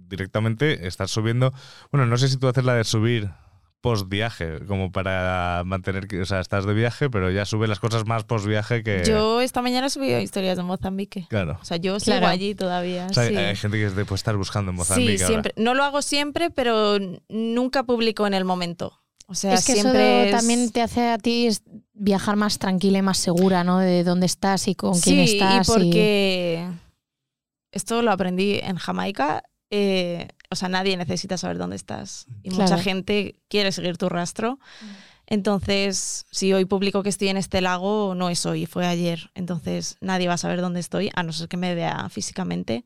directamente 0.08 0.86
estás 0.86 1.10
subiendo, 1.10 1.52
bueno, 1.92 2.06
no 2.06 2.16
sé 2.16 2.28
si 2.28 2.36
tú 2.38 2.48
haces 2.48 2.64
la 2.64 2.74
de 2.74 2.84
subir 2.84 3.30
post 3.80 4.08
viaje, 4.08 4.64
como 4.66 4.92
para 4.92 5.62
mantener 5.64 6.06
que, 6.06 6.20
o 6.20 6.26
sea, 6.26 6.40
estás 6.40 6.66
de 6.66 6.74
viaje, 6.74 7.08
pero 7.08 7.30
ya 7.30 7.46
sube 7.46 7.66
las 7.66 7.80
cosas 7.80 8.06
más 8.06 8.24
post 8.24 8.46
viaje 8.46 8.82
que... 8.82 9.02
Yo 9.06 9.40
esta 9.40 9.62
mañana 9.62 9.86
he 9.86 9.90
subido 9.90 10.20
historias 10.20 10.56
de 10.58 10.62
Mozambique. 10.62 11.26
Claro. 11.30 11.58
O 11.60 11.64
sea, 11.64 11.78
yo 11.78 11.98
sigo 11.98 12.18
Claro. 12.18 12.26
allí 12.32 12.54
todavía. 12.54 13.06
O 13.10 13.14
sea, 13.14 13.26
sí. 13.28 13.36
hay 13.36 13.56
gente 13.56 13.78
que 13.78 13.90
puede 14.04 14.14
estar 14.16 14.36
buscando 14.36 14.70
en 14.70 14.76
Mozambique 14.76 15.18
Sí, 15.24 15.34
ahora. 15.34 15.50
No 15.56 15.74
lo 15.74 15.84
hago 15.84 16.02
siempre, 16.02 16.50
pero 16.50 16.98
nunca 17.28 17.82
publico 17.84 18.26
en 18.26 18.34
el 18.34 18.44
momento. 18.44 19.00
O 19.26 19.34
sea, 19.34 19.54
es 19.54 19.64
que 19.64 19.74
siempre 19.74 20.28
eso 20.28 20.36
es- 20.36 20.40
también 20.40 20.70
te 20.72 20.82
hace 20.82 21.08
a 21.08 21.16
ti 21.16 21.48
viajar 21.94 22.34
más 22.36 22.58
tranquila 22.58 22.98
y 22.98 23.02
más 23.02 23.16
segura, 23.18 23.62
¿no? 23.64 23.78
De 23.78 24.02
dónde 24.04 24.26
estás 24.26 24.66
y 24.68 24.74
con 24.74 24.92
quién 25.00 25.26
sí, 25.26 25.34
estás. 25.34 25.68
y 25.68 25.72
porque 25.72 26.66
esto 27.72 28.02
lo 28.02 28.10
aprendí 28.12 28.58
en 28.62 28.76
Jamaica. 28.76 29.42
eh, 29.72 30.26
o 30.50 30.56
sea, 30.56 30.68
nadie 30.68 30.96
necesita 30.96 31.36
saber 31.38 31.58
dónde 31.58 31.76
estás. 31.76 32.26
Y 32.42 32.50
mucha 32.50 32.76
gente 32.78 33.36
quiere 33.48 33.70
seguir 33.72 33.96
tu 33.98 34.08
rastro. 34.08 34.58
Entonces, 35.26 36.26
si 36.32 36.52
hoy 36.52 36.64
publico 36.64 37.02
que 37.04 37.08
estoy 37.08 37.28
en 37.28 37.36
este 37.36 37.60
lago, 37.60 38.14
no 38.16 38.30
es 38.30 38.44
hoy, 38.46 38.66
fue 38.66 38.86
ayer. 38.86 39.30
Entonces, 39.34 39.96
nadie 40.00 40.26
va 40.26 40.34
a 40.34 40.38
saber 40.38 40.60
dónde 40.60 40.80
estoy, 40.80 41.10
a 41.14 41.22
no 41.22 41.32
ser 41.32 41.48
que 41.48 41.56
me 41.56 41.74
vea 41.76 42.08
físicamente. 42.08 42.84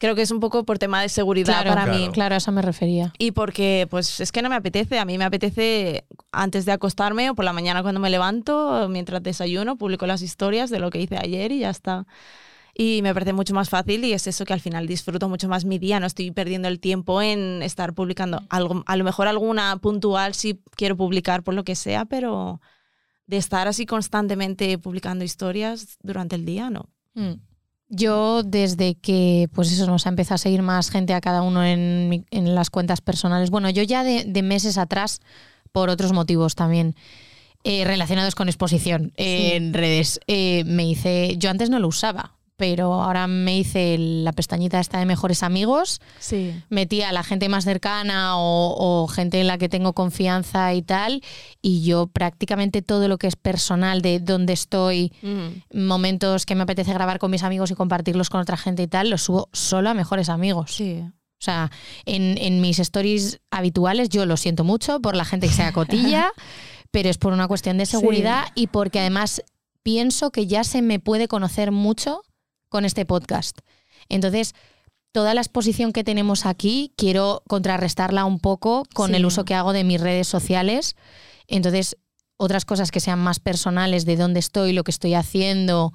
Creo 0.00 0.14
que 0.14 0.22
es 0.22 0.30
un 0.30 0.38
poco 0.38 0.62
por 0.62 0.78
tema 0.78 1.02
de 1.02 1.08
seguridad 1.08 1.54
Claro, 1.62 1.70
para 1.70 1.84
Claro. 1.86 1.98
mí. 1.98 2.08
Claro, 2.12 2.34
a 2.36 2.38
eso 2.38 2.52
me 2.52 2.62
refería. 2.62 3.12
Y 3.18 3.32
porque, 3.32 3.88
pues, 3.90 4.20
es 4.20 4.30
que 4.30 4.42
no 4.42 4.48
me 4.48 4.54
apetece. 4.54 5.00
A 5.00 5.04
mí 5.04 5.18
me 5.18 5.24
apetece 5.24 6.04
antes 6.30 6.64
de 6.64 6.70
acostarme 6.70 7.28
o 7.30 7.34
por 7.34 7.44
la 7.44 7.52
mañana 7.52 7.82
cuando 7.82 7.98
me 8.00 8.08
levanto, 8.08 8.86
mientras 8.88 9.20
desayuno, 9.24 9.74
publico 9.76 10.06
las 10.06 10.22
historias 10.22 10.70
de 10.70 10.78
lo 10.78 10.90
que 10.90 11.00
hice 11.00 11.16
ayer 11.18 11.50
y 11.50 11.58
ya 11.58 11.70
está. 11.70 12.06
Y 12.80 13.02
me 13.02 13.12
parece 13.12 13.32
mucho 13.32 13.54
más 13.54 13.68
fácil 13.68 14.04
y 14.04 14.12
es 14.12 14.28
eso 14.28 14.44
que 14.44 14.52
al 14.52 14.60
final 14.60 14.86
disfruto 14.86 15.28
mucho 15.28 15.48
más 15.48 15.64
mi 15.64 15.80
día, 15.80 15.98
no 15.98 16.06
estoy 16.06 16.30
perdiendo 16.30 16.68
el 16.68 16.78
tiempo 16.78 17.20
en 17.20 17.60
estar 17.60 17.92
publicando 17.92 18.40
algo, 18.50 18.84
a 18.86 18.96
lo 18.96 19.02
mejor 19.02 19.26
alguna 19.26 19.76
puntual 19.78 20.32
si 20.34 20.62
quiero 20.76 20.96
publicar 20.96 21.42
por 21.42 21.54
lo 21.54 21.64
que 21.64 21.74
sea, 21.74 22.04
pero 22.04 22.60
de 23.26 23.36
estar 23.36 23.66
así 23.66 23.84
constantemente 23.84 24.78
publicando 24.78 25.24
historias 25.24 25.98
durante 26.04 26.36
el 26.36 26.44
día, 26.44 26.70
no. 26.70 26.88
Mm. 27.14 27.40
Yo 27.88 28.44
desde 28.44 28.94
que 28.94 29.48
pues 29.52 29.72
eso 29.72 29.86
nos 29.86 30.06
ha 30.06 30.10
empezado 30.10 30.36
a 30.36 30.38
seguir 30.38 30.62
más 30.62 30.90
gente 30.90 31.14
a 31.14 31.20
cada 31.20 31.42
uno 31.42 31.64
en, 31.64 32.26
las 32.30 32.70
cuentas 32.70 33.00
personales, 33.00 33.50
bueno, 33.50 33.70
yo 33.70 33.82
ya 33.82 34.04
de, 34.04 34.22
de 34.24 34.42
meses 34.42 34.78
atrás, 34.78 35.20
por 35.72 35.90
otros 35.90 36.12
motivos 36.12 36.54
también, 36.54 36.94
eh, 37.64 37.84
relacionados 37.84 38.36
con 38.36 38.48
exposición 38.48 39.12
eh, 39.16 39.56
en 39.56 39.74
redes, 39.74 40.20
eh, 40.28 40.62
me 40.64 40.88
hice, 40.88 41.34
yo 41.38 41.50
antes 41.50 41.70
no 41.70 41.80
lo 41.80 41.88
usaba, 41.88 42.37
pero 42.58 42.92
ahora 42.92 43.26
me 43.28 43.56
hice 43.56 43.96
la 43.98 44.32
pestañita 44.32 44.80
esta 44.80 44.98
de 44.98 45.06
mejores 45.06 45.42
amigos, 45.42 46.00
Sí. 46.18 46.52
metí 46.68 47.00
a 47.02 47.12
la 47.12 47.22
gente 47.22 47.48
más 47.48 47.64
cercana 47.64 48.36
o, 48.36 48.74
o 49.04 49.06
gente 49.06 49.40
en 49.40 49.46
la 49.46 49.56
que 49.58 49.68
tengo 49.68 49.92
confianza 49.94 50.74
y 50.74 50.82
tal, 50.82 51.22
y 51.62 51.82
yo 51.84 52.08
prácticamente 52.08 52.82
todo 52.82 53.06
lo 53.08 53.16
que 53.16 53.28
es 53.28 53.36
personal 53.36 54.02
de 54.02 54.18
dónde 54.20 54.52
estoy, 54.52 55.12
Mm. 55.22 55.86
momentos 55.86 56.44
que 56.46 56.54
me 56.56 56.64
apetece 56.64 56.92
grabar 56.92 57.18
con 57.20 57.30
mis 57.30 57.44
amigos 57.44 57.70
y 57.70 57.74
compartirlos 57.76 58.28
con 58.28 58.40
otra 58.40 58.56
gente 58.56 58.82
y 58.82 58.88
tal, 58.88 59.08
los 59.08 59.22
subo 59.22 59.48
solo 59.52 59.88
a 59.90 59.94
mejores 59.94 60.28
amigos. 60.28 60.72
Sí. 60.74 61.00
O 61.00 61.40
sea, 61.44 61.70
en, 62.04 62.36
en 62.38 62.60
mis 62.60 62.80
stories 62.80 63.38
habituales 63.52 64.08
yo 64.08 64.26
lo 64.26 64.36
siento 64.36 64.64
mucho 64.64 65.00
por 65.00 65.14
la 65.14 65.24
gente 65.24 65.46
que 65.46 65.54
sea 65.54 65.70
cotilla, 65.72 66.32
pero 66.90 67.08
es 67.08 67.18
por 67.18 67.32
una 67.32 67.46
cuestión 67.46 67.78
de 67.78 67.86
seguridad 67.86 68.46
y 68.56 68.66
porque 68.66 68.98
además 68.98 69.42
pienso 69.84 70.32
que 70.32 70.48
ya 70.48 70.64
se 70.64 70.82
me 70.82 70.98
puede 70.98 71.28
conocer 71.28 71.70
mucho 71.70 72.22
con 72.68 72.84
este 72.84 73.04
podcast. 73.06 73.58
Entonces, 74.08 74.54
toda 75.12 75.34
la 75.34 75.40
exposición 75.40 75.92
que 75.92 76.04
tenemos 76.04 76.46
aquí 76.46 76.92
quiero 76.96 77.42
contrarrestarla 77.48 78.24
un 78.24 78.38
poco 78.38 78.84
con 78.94 79.10
Sí. 79.10 79.16
el 79.16 79.26
uso 79.26 79.44
que 79.44 79.54
hago 79.54 79.72
de 79.72 79.84
mis 79.84 80.00
redes 80.00 80.28
sociales. 80.28 80.96
Entonces, 81.46 81.96
otras 82.36 82.64
cosas 82.64 82.90
que 82.90 83.00
sean 83.00 83.18
más 83.18 83.40
personales 83.40 84.04
de 84.04 84.16
dónde 84.16 84.38
estoy, 84.40 84.72
lo 84.72 84.84
que 84.84 84.90
estoy 84.92 85.14
haciendo 85.14 85.92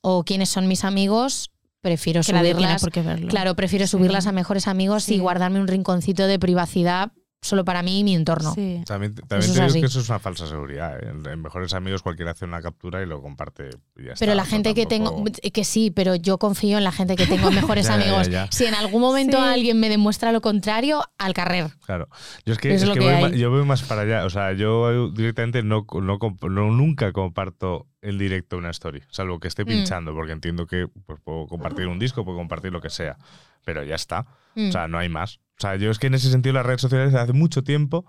o 0.00 0.24
quiénes 0.24 0.48
son 0.48 0.66
mis 0.68 0.84
amigos, 0.84 1.50
prefiero 1.80 2.20
Que 2.20 2.32
subirlas. 2.32 2.80
por 2.80 2.92
qué 2.92 3.02
verlo. 3.02 3.28
Claro, 3.28 3.54
prefiero 3.56 3.86
Sí. 3.86 3.90
subirlas 3.92 4.26
a 4.26 4.32
mejores 4.32 4.68
amigos 4.68 5.08
y 5.08 5.18
guardarme 5.18 5.60
un 5.60 5.66
rinconcito 5.68 6.26
de 6.26 6.38
privacidad 6.38 7.12
solo 7.42 7.64
para 7.64 7.82
mí 7.82 7.98
y 8.00 8.04
mi 8.04 8.14
entorno. 8.14 8.54
Sí. 8.54 8.82
También, 8.86 9.14
también 9.14 9.40
Eso 9.40 9.48
te 9.54 9.58
digo 9.60 9.66
así. 9.66 9.80
que 9.80 9.86
eso 9.86 10.00
es 10.00 10.08
una 10.08 10.20
falsa 10.20 10.46
seguridad. 10.46 10.96
¿eh? 11.02 11.10
En, 11.10 11.42
mejores 11.42 11.74
amigos 11.74 12.00
cualquiera 12.02 12.30
hace 12.30 12.44
una 12.44 12.62
captura 12.62 13.02
y 13.02 13.06
lo 13.06 13.20
comparte. 13.20 13.64
y 13.96 14.04
ya 14.04 14.14
Pero 14.18 14.32
está, 14.32 14.34
la 14.36 14.44
no 14.44 14.48
gente 14.48 14.74
que 14.74 14.86
tampoco- 14.86 15.24
tengo, 15.24 15.52
que 15.52 15.64
sí, 15.64 15.90
pero 15.90 16.14
yo 16.14 16.38
confío 16.38 16.78
en 16.78 16.84
la 16.84 16.92
gente 16.92 17.16
que 17.16 17.26
tengo 17.26 17.50
mejores 17.50 17.88
Ya, 17.88 17.94
amigos. 17.94 18.28
ya. 18.30 18.46
Si 18.52 18.64
en 18.64 18.74
algún 18.74 19.00
momento 19.02 19.36
Sí. 19.38 19.42
alguien 19.44 19.78
me 19.80 19.88
demuestra 19.88 20.30
lo 20.32 20.40
contrario, 20.40 21.02
al 21.18 21.34
carrer. 21.34 21.70
Claro. 21.84 22.08
Yo 22.46 22.52
es 22.52 22.58
que, 22.58 22.72
Es 22.74 22.82
es 22.82 22.88
lo 22.88 22.94
que 22.94 23.00
que 23.00 23.12
voy 23.12 23.20
ma- 23.22 23.36
yo 23.36 23.50
voy 23.50 23.64
más 23.64 23.82
para 23.82 24.02
allá. 24.02 24.24
O 24.24 24.30
sea, 24.30 24.52
yo 24.52 25.10
directamente 25.10 25.62
no, 25.64 25.84
no, 26.00 26.18
no- 26.48 26.70
nunca 26.70 27.12
comparto 27.12 27.86
en 28.02 28.18
directo 28.18 28.58
una 28.58 28.70
story, 28.70 29.02
salvo 29.10 29.38
que 29.40 29.48
esté 29.48 29.64
Mm. 29.64 29.68
pinchando, 29.68 30.12
porque 30.12 30.32
entiendo 30.32 30.66
que 30.66 30.88
pues, 31.06 31.20
puedo 31.22 31.46
compartir 31.46 31.86
un 31.86 31.98
disco, 31.98 32.24
puedo 32.24 32.36
compartir 32.36 32.72
lo 32.72 32.80
que 32.80 32.90
sea. 32.90 33.16
Pero 33.64 33.84
ya 33.84 33.94
está. 33.94 34.26
Mm. 34.56 34.68
O 34.68 34.72
sea, 34.72 34.88
no 34.88 34.98
hay 34.98 35.08
más. 35.08 35.36
O 35.58 35.60
sea, 35.60 35.76
yo 35.76 35.90
es 35.90 35.98
que 35.98 36.08
en 36.08 36.14
ese 36.14 36.30
sentido 36.30 36.52
las 36.54 36.66
redes 36.66 36.80
sociales 36.80 37.14
hace 37.14 37.32
mucho 37.32 37.62
tiempo 37.62 38.04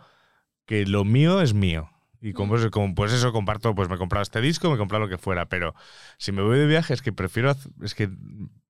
que 0.65 0.85
lo 0.85 1.05
mío 1.05 1.41
es 1.41 1.53
mío. 1.53 1.89
Y 2.21 2.29
Mm. 2.31 2.33
como, 2.33 2.49
pues, 2.53 2.65
como, 2.71 2.95
pues 2.95 3.13
eso 3.13 3.31
comparto, 3.33 3.75
pues 3.75 3.89
me 3.89 3.95
he 3.95 3.97
comprado 3.99 4.23
este 4.23 4.41
disco, 4.41 4.67
me 4.69 4.75
he 4.75 4.77
comprado 4.79 5.03
lo 5.03 5.09
que 5.09 5.17
fuera. 5.17 5.45
Pero 5.47 5.75
si 6.17 6.31
me 6.31 6.41
voy 6.41 6.57
de 6.57 6.65
viaje 6.65 6.93
es 6.93 7.01
que 7.01 7.11
prefiero, 7.13 7.53
es 7.81 7.93
que, 7.93 8.09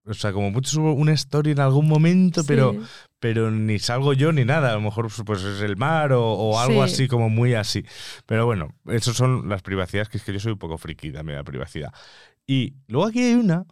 o 0.06 0.14
sea, 0.14 0.34
como 0.34 0.52
mucho 0.52 0.72
subo 0.72 0.92
una 0.94 1.14
story 1.14 1.52
en 1.52 1.60
algún 1.62 1.88
momento, 1.88 2.42
Sí. 2.42 2.48
pero 2.50 2.76
ni 3.24 3.80
salgo 3.80 4.14
yo 4.14 4.32
ni 4.32 4.46
nada. 4.46 4.72
A 4.72 4.74
lo 4.76 4.82
mejor 4.82 5.08
pues 5.26 5.44
es 5.44 5.62
el 5.62 5.78
mar 5.78 6.12
o, 6.14 6.24
o 6.24 6.60
algo 6.60 6.86
Sí. 6.88 6.94
así, 6.94 7.08
como 7.08 7.30
muy 7.30 7.54
así. 7.54 7.86
Pero 8.26 8.46
bueno, 8.46 8.76
esas 8.88 9.16
son 9.16 9.50
las 9.50 9.62
privacidades, 9.62 10.10
que 10.10 10.18
es 10.18 10.24
que 10.24 10.34
yo 10.34 10.40
soy 10.40 10.54
un 10.54 10.60
poco 10.60 10.78
friki 10.78 11.12
también 11.12 11.38
la 11.38 11.44
privacidad. 11.44 11.94
Y 12.46 12.76
luego 12.88 13.08
aquí 13.08 13.24
hay 13.24 13.34
una, 13.36 13.66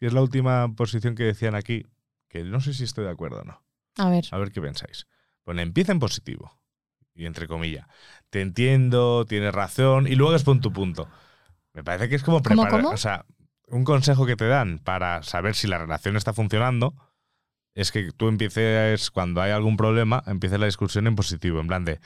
que 0.00 0.06
es 0.06 0.12
la 0.12 0.22
última 0.22 0.74
posición 0.74 1.14
que 1.14 1.24
decían 1.24 1.54
aquí, 1.54 1.84
que 2.28 2.42
no 2.44 2.60
sé 2.60 2.74
si 2.74 2.84
estoy 2.84 3.04
de 3.04 3.10
acuerdo 3.10 3.40
o 3.40 3.44
no. 3.44 3.62
A 3.96 4.10
ver. 4.10 4.24
A 4.30 4.38
ver 4.38 4.50
qué 4.52 4.60
pensáis. 4.60 5.06
Pone, 5.44 5.62
empieza 5.62 5.92
en 5.92 5.98
positivo. 5.98 6.58
Y 7.14 7.26
entre 7.26 7.48
comillas. 7.48 7.86
Te 8.30 8.40
entiendo, 8.42 9.24
tienes 9.26 9.52
razón. 9.52 10.06
Y 10.06 10.14
luego 10.14 10.34
es 10.36 10.44
pon 10.44 10.60
tu 10.60 10.72
punto. 10.72 11.08
Me 11.72 11.82
parece 11.82 12.08
que 12.08 12.14
es 12.16 12.22
como 12.22 12.42
¿Cómo, 12.42 12.62
preparar. 12.62 12.82
cómo? 12.82 12.94
O 12.94 12.96
sea, 12.96 13.24
un 13.66 13.82
consejo 13.84 14.24
que 14.24 14.36
te 14.36 14.46
dan 14.46 14.78
para 14.78 15.22
saber 15.24 15.54
si 15.56 15.66
la 15.66 15.78
relación 15.78 16.16
está 16.16 16.32
funcionando 16.32 16.94
es 17.78 17.92
que 17.92 18.10
tú 18.10 18.26
empieces, 18.26 19.10
cuando 19.12 19.40
hay 19.40 19.52
algún 19.52 19.76
problema, 19.76 20.24
empieces 20.26 20.58
la 20.58 20.66
discusión 20.66 21.06
en 21.06 21.14
positivo. 21.14 21.60
En 21.60 21.68
plan 21.68 21.84
de, 21.84 22.00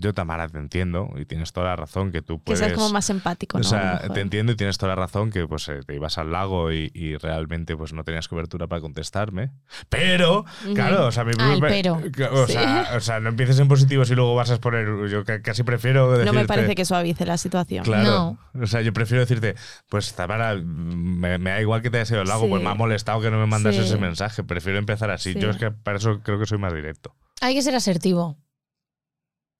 yo 0.00 0.12
Tamara 0.14 0.48
te 0.48 0.58
entiendo 0.58 1.10
y 1.16 1.24
tienes 1.24 1.52
toda 1.52 1.66
la 1.68 1.76
razón 1.76 2.10
que 2.12 2.22
tú 2.22 2.38
Que 2.38 2.44
puedes. 2.46 2.58
seas 2.60 2.72
como 2.72 2.90
más 2.90 3.08
empático, 3.10 3.58
¿no? 3.58 3.60
O 3.60 3.64
sea, 3.68 4.00
te 4.12 4.20
entiendo 4.20 4.52
y 4.52 4.56
tienes 4.56 4.78
toda 4.78 4.94
la 4.94 4.96
razón 5.02 5.30
que 5.30 5.46
pues 5.46 5.68
eh, 5.68 5.80
te 5.86 5.94
ibas 5.94 6.18
al 6.18 6.32
lago 6.32 6.72
y, 6.72 6.90
y 6.94 7.16
realmente 7.16 7.76
pues 7.76 7.92
no 7.92 8.02
tenías 8.04 8.26
cobertura 8.28 8.66
para 8.66 8.80
contestarme. 8.80 9.50
Pero, 9.88 10.44
claro, 10.74 11.06
o 11.06 11.12
sea, 11.12 11.24
mi 11.24 11.32
Ah, 11.38 11.56
pero. 11.60 12.00
O, 12.32 12.46
Sí. 12.46 12.52
sea, 12.54 12.90
o 12.96 13.00
sea, 13.00 13.20
no 13.20 13.28
empieces 13.28 13.58
en 13.60 13.68
positivo 13.68 14.04
si 14.04 14.14
luego 14.14 14.34
vas 14.34 14.50
a 14.50 14.54
exponer. 14.54 15.08
Yo 15.08 15.24
ca- 15.24 15.42
casi 15.42 15.62
prefiero 15.62 16.10
decirte. 16.10 16.26
No 16.32 16.38
me 16.40 16.46
parece 16.46 16.74
que 16.74 16.84
suavice 16.84 17.24
la 17.26 17.36
situación. 17.38 17.84
Claro. 17.84 18.38
O 18.60 18.66
sea, 18.66 18.80
yo 18.82 18.92
prefiero 18.92 19.20
decirte, 19.20 19.54
pues 19.88 20.14
Tamara, 20.14 20.54
me, 20.56 21.38
me 21.38 21.50
da 21.50 21.60
igual 21.60 21.82
que 21.82 21.90
te 21.90 21.98
hayas 21.98 22.10
ido 22.10 22.20
al 22.22 22.28
lago, 22.28 22.44
Sí. 22.44 22.50
pues 22.50 22.62
me 22.62 22.68
ha 22.70 22.74
molestado 22.74 23.20
que 23.20 23.30
no 23.30 23.38
me 23.38 23.46
mandas 23.46 23.74
Sí. 23.76 23.82
ese 23.82 23.96
mensaje. 23.98 24.42
Prefiero 24.44 24.78
empezar 24.78 25.10
así. 25.10 25.32
Sí. 25.34 25.38
Yo 25.40 25.50
es 25.50 25.56
que 25.56 25.70
para 25.70 25.98
eso 25.98 26.20
creo 26.22 26.38
que 26.38 26.46
soy 26.46 26.58
más 26.58 26.72
directo. 26.74 27.14
Hay 27.40 27.54
que 27.54 27.62
ser 27.62 27.74
asertivo. 27.74 28.36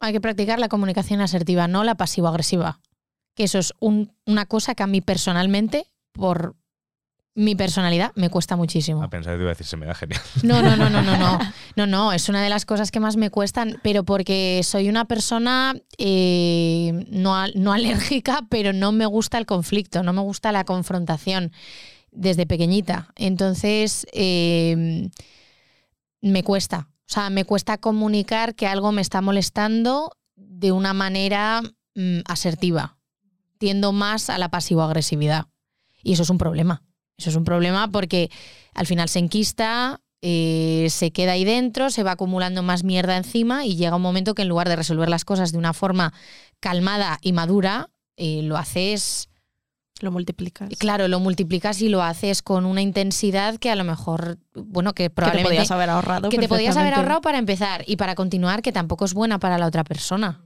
Hay 0.00 0.12
que 0.12 0.20
practicar 0.20 0.58
la 0.58 0.68
comunicación 0.68 1.20
asertiva, 1.20 1.68
no 1.68 1.84
la 1.84 1.94
pasivo-agresiva. 1.94 2.80
Que 3.34 3.44
eso 3.44 3.58
es 3.58 3.72
un- 3.80 4.12
una 4.26 4.46
cosa 4.46 4.74
que 4.74 4.82
a 4.82 4.86
mí 4.86 5.00
personalmente, 5.00 5.84
por 6.12 6.56
mi 7.34 7.54
personalidad, 7.54 8.10
me 8.16 8.28
cuesta 8.28 8.56
muchísimo. 8.56 9.02
A 9.02 9.08
pensar 9.08 9.34
que 9.34 9.38
te 9.38 9.42
iba 9.42 9.50
a 9.50 9.54
decir, 9.54 9.66
se 9.66 9.76
me 9.76 9.86
da 9.86 9.94
genial. 9.94 10.20
No, 10.42 10.62
no, 10.62 10.74
no, 10.76 10.90
no, 10.90 11.00
no, 11.02 11.16
no. 11.16 11.38
No, 11.76 11.86
no, 11.86 12.12
es 12.12 12.28
una 12.28 12.42
de 12.42 12.48
las 12.50 12.66
cosas 12.66 12.90
que 12.90 12.98
más 12.98 13.16
me 13.16 13.30
cuestan, 13.30 13.78
pero 13.82 14.04
porque 14.04 14.60
soy 14.64 14.88
una 14.88 15.04
persona 15.04 15.74
eh, 15.98 17.06
no, 17.10 17.46
no 17.54 17.72
alérgica, 17.72 18.40
pero 18.50 18.72
no 18.72 18.90
me 18.92 19.06
gusta 19.06 19.38
el 19.38 19.46
conflicto, 19.46 20.02
no 20.02 20.12
me 20.12 20.20
gusta 20.20 20.50
la 20.50 20.64
confrontación 20.64 21.52
desde 22.10 22.44
pequeñita. 22.46 23.12
Entonces, 23.16 24.04
eh, 24.12 25.08
me 26.20 26.42
cuesta. 26.42 26.88
O 27.10 27.12
sea, 27.12 27.28
me 27.28 27.44
cuesta 27.44 27.76
comunicar 27.76 28.54
que 28.54 28.68
algo 28.68 28.92
me 28.92 29.02
está 29.02 29.20
molestando 29.20 30.12
de 30.36 30.70
una 30.70 30.94
manera 30.94 31.60
mm, 31.96 32.20
asertiva. 32.24 32.98
Tiendo 33.58 33.90
más 33.90 34.30
a 34.30 34.38
la 34.38 34.48
pasivo-agresividad. 34.48 35.46
Y 36.04 36.12
eso 36.12 36.22
es 36.22 36.30
un 36.30 36.38
problema. 36.38 36.84
Eso 37.18 37.30
es 37.30 37.36
un 37.36 37.42
problema 37.42 37.90
porque 37.90 38.30
al 38.74 38.86
final 38.86 39.08
se 39.08 39.18
enquista, 39.18 40.00
eh, 40.22 40.86
se 40.88 41.10
queda 41.10 41.32
ahí 41.32 41.44
dentro, 41.44 41.90
se 41.90 42.04
va 42.04 42.12
acumulando 42.12 42.62
más 42.62 42.84
mierda 42.84 43.16
encima 43.16 43.66
y 43.66 43.74
llega 43.74 43.96
un 43.96 44.02
momento 44.02 44.36
que 44.36 44.42
en 44.42 44.48
lugar 44.48 44.68
de 44.68 44.76
resolver 44.76 45.08
las 45.08 45.24
cosas 45.24 45.50
de 45.50 45.58
una 45.58 45.72
forma 45.72 46.12
calmada 46.60 47.18
y 47.22 47.32
madura, 47.32 47.90
eh, 48.16 48.42
lo 48.44 48.56
haces, 48.56 49.29
Lo 50.00 50.10
multiplicas. 50.10 50.68
claro, 50.78 51.08
lo 51.08 51.20
multiplicas 51.20 51.80
y 51.82 51.88
lo 51.88 52.02
haces 52.02 52.42
con 52.42 52.64
una 52.64 52.82
intensidad 52.82 53.56
que 53.58 53.70
a 53.70 53.76
lo 53.76 53.84
mejor, 53.84 54.38
bueno, 54.54 54.92
que 54.94 55.04
Que 55.04 55.08
te 55.08 55.14
probablemente 55.14 55.48
podías 55.50 55.70
haber 55.70 55.90
ahorrado. 55.90 56.28
que 56.28 56.38
te 56.38 56.48
podías 56.48 56.76
haber 56.76 56.94
ahorrado 56.94 57.20
para 57.20 57.38
empezar 57.38 57.84
y 57.86 57.96
para 57.96 58.14
continuar, 58.14 58.62
que 58.62 58.72
tampoco 58.72 59.04
es 59.04 59.14
buena 59.14 59.38
para 59.38 59.58
la 59.58 59.66
otra 59.66 59.84
persona. 59.84 60.40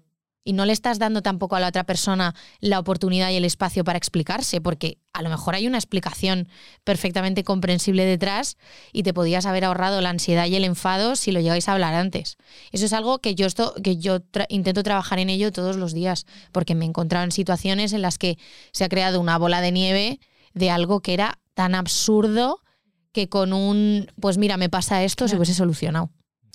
Y 0.46 0.52
no 0.52 0.66
le 0.66 0.74
estás 0.74 0.98
dando 0.98 1.22
tampoco 1.22 1.56
a 1.56 1.60
la 1.60 1.68
otra 1.68 1.84
persona 1.84 2.34
la 2.60 2.78
oportunidad 2.78 3.30
y 3.30 3.36
el 3.36 3.46
espacio 3.46 3.82
para 3.82 3.96
explicarse, 3.96 4.60
porque 4.60 4.98
a 5.14 5.22
lo 5.22 5.30
mejor 5.30 5.54
hay 5.54 5.66
una 5.66 5.78
explicación 5.78 6.48
perfectamente 6.84 7.44
comprensible 7.44 8.04
detrás 8.04 8.58
y 8.92 9.04
te 9.04 9.14
podías 9.14 9.46
haber 9.46 9.64
ahorrado 9.64 10.02
la 10.02 10.10
ansiedad 10.10 10.46
y 10.46 10.54
el 10.56 10.64
enfado 10.64 11.16
si 11.16 11.32
lo 11.32 11.40
llegáis 11.40 11.68
a 11.68 11.72
hablar 11.72 11.94
antes. 11.94 12.36
Eso 12.72 12.84
es 12.84 12.92
algo 12.92 13.20
que 13.20 13.34
yo, 13.34 13.46
esto, 13.46 13.74
que 13.82 13.96
yo 13.96 14.20
tra- 14.20 14.44
intento 14.50 14.82
trabajar 14.82 15.18
en 15.18 15.30
ello 15.30 15.50
todos 15.50 15.76
los 15.76 15.94
días, 15.94 16.26
porque 16.52 16.74
me 16.74 16.84
he 16.84 16.88
encontrado 16.88 17.24
en 17.24 17.32
situaciones 17.32 17.94
en 17.94 18.02
las 18.02 18.18
que 18.18 18.36
se 18.72 18.84
ha 18.84 18.88
creado 18.90 19.20
una 19.20 19.38
bola 19.38 19.62
de 19.62 19.72
nieve 19.72 20.20
de 20.52 20.70
algo 20.70 21.00
que 21.00 21.14
era 21.14 21.38
tan 21.54 21.74
absurdo 21.74 22.60
que 23.12 23.28
con 23.30 23.52
un, 23.54 24.08
pues 24.20 24.36
mira, 24.36 24.58
me 24.58 24.68
pasa 24.68 25.04
esto, 25.04 25.26
se 25.26 25.36
hubiese 25.36 25.54
solucionado. 25.54 26.10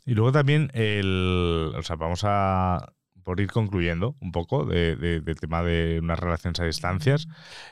Y 0.06 0.14
luego 0.14 0.32
también 0.32 0.70
el. 0.74 1.74
O 1.76 1.82
sea, 1.84 1.96
vamos 1.96 2.22
a. 2.24 2.94
Por 3.30 3.40
ir 3.42 3.52
concluyendo 3.52 4.16
un 4.22 4.32
poco 4.32 4.66
de- 4.66 4.96
de- 4.96 5.22
del 5.22 5.40
tema 5.40 5.62
de 5.62 6.00
unas 6.02 6.18
relaciones 6.18 6.60
a 6.62 6.66
distancias, 6.66 7.28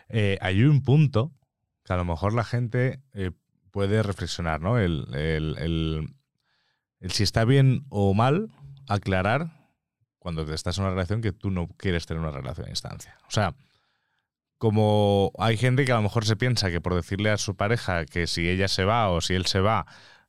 eh, 0.08 0.38
hay 0.40 0.62
un 0.64 0.84
punto 0.84 1.32
que 1.84 1.94
a 1.94 1.98
lo 1.98 2.06
mejor 2.06 2.34
la 2.36 2.44
gente 2.44 3.02
eh, 3.16 3.32
puede 3.72 4.04
reflexionar, 4.04 4.62
¿no? 4.62 4.78
El- 4.78 5.08
el 5.16 6.14
si 7.10 7.24
está 7.24 7.44
bien 7.44 7.86
o 7.90 8.14
mal 8.14 8.52
aclarar 8.88 9.72
cuando 10.20 10.46
te 10.46 10.54
estás 10.54 10.78
en 10.78 10.84
una 10.84 10.92
relación 10.94 11.22
que 11.24 11.32
tú 11.32 11.50
no 11.50 11.70
quieres 11.70 12.06
tener 12.06 12.22
una 12.22 12.30
relación 12.30 12.68
a 12.68 12.70
distancia. 12.70 13.18
O 13.28 13.32
sea, 13.32 13.56
como 14.60 15.32
hay 15.40 15.58
gente 15.58 15.86
que 15.86 15.92
a 15.92 15.96
lo 15.96 16.04
mejor 16.04 16.24
se 16.26 16.36
piensa 16.36 16.70
que 16.70 16.82
por 16.82 16.94
decirle 16.94 17.32
a 17.32 17.38
su 17.38 17.56
pareja 17.56 18.06
que 18.06 18.28
si 18.28 18.48
ella 18.48 18.68
se 18.68 18.84
va 18.84 19.10
o 19.10 19.22
si 19.22 19.34
él 19.34 19.48
se 19.48 19.60
va 19.60 19.88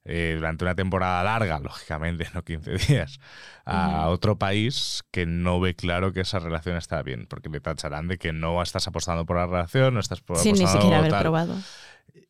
eh, 0.08 0.32
durante 0.36 0.64
una 0.64 0.74
temporada 0.74 1.22
larga, 1.22 1.58
lógicamente, 1.62 2.26
no 2.34 2.42
15 2.42 2.72
días, 2.88 3.20
a 3.64 4.08
otro 4.08 4.38
país, 4.38 5.04
que 5.10 5.26
no 5.26 5.60
ve 5.60 5.74
claro 5.76 6.12
que 6.12 6.20
esa 6.22 6.38
relación 6.38 6.76
está 6.76 7.02
bien, 7.02 7.26
porque 7.28 7.48
le 7.48 7.60
tacharán 7.60 8.08
de 8.08 8.16
que 8.18 8.32
no 8.32 8.60
estás 8.62 8.88
apostando 8.88 9.26
por 9.26 9.36
la 9.36 9.46
relación, 9.46 9.94
no 9.94 10.00
estás 10.00 10.20
por- 10.20 10.38
Sin 10.38 10.54
ni 10.54 10.60
apostando 10.60 10.80
siquiera 10.82 10.98
haber 10.98 11.10
tal. 11.12 11.22
probado. 11.22 11.54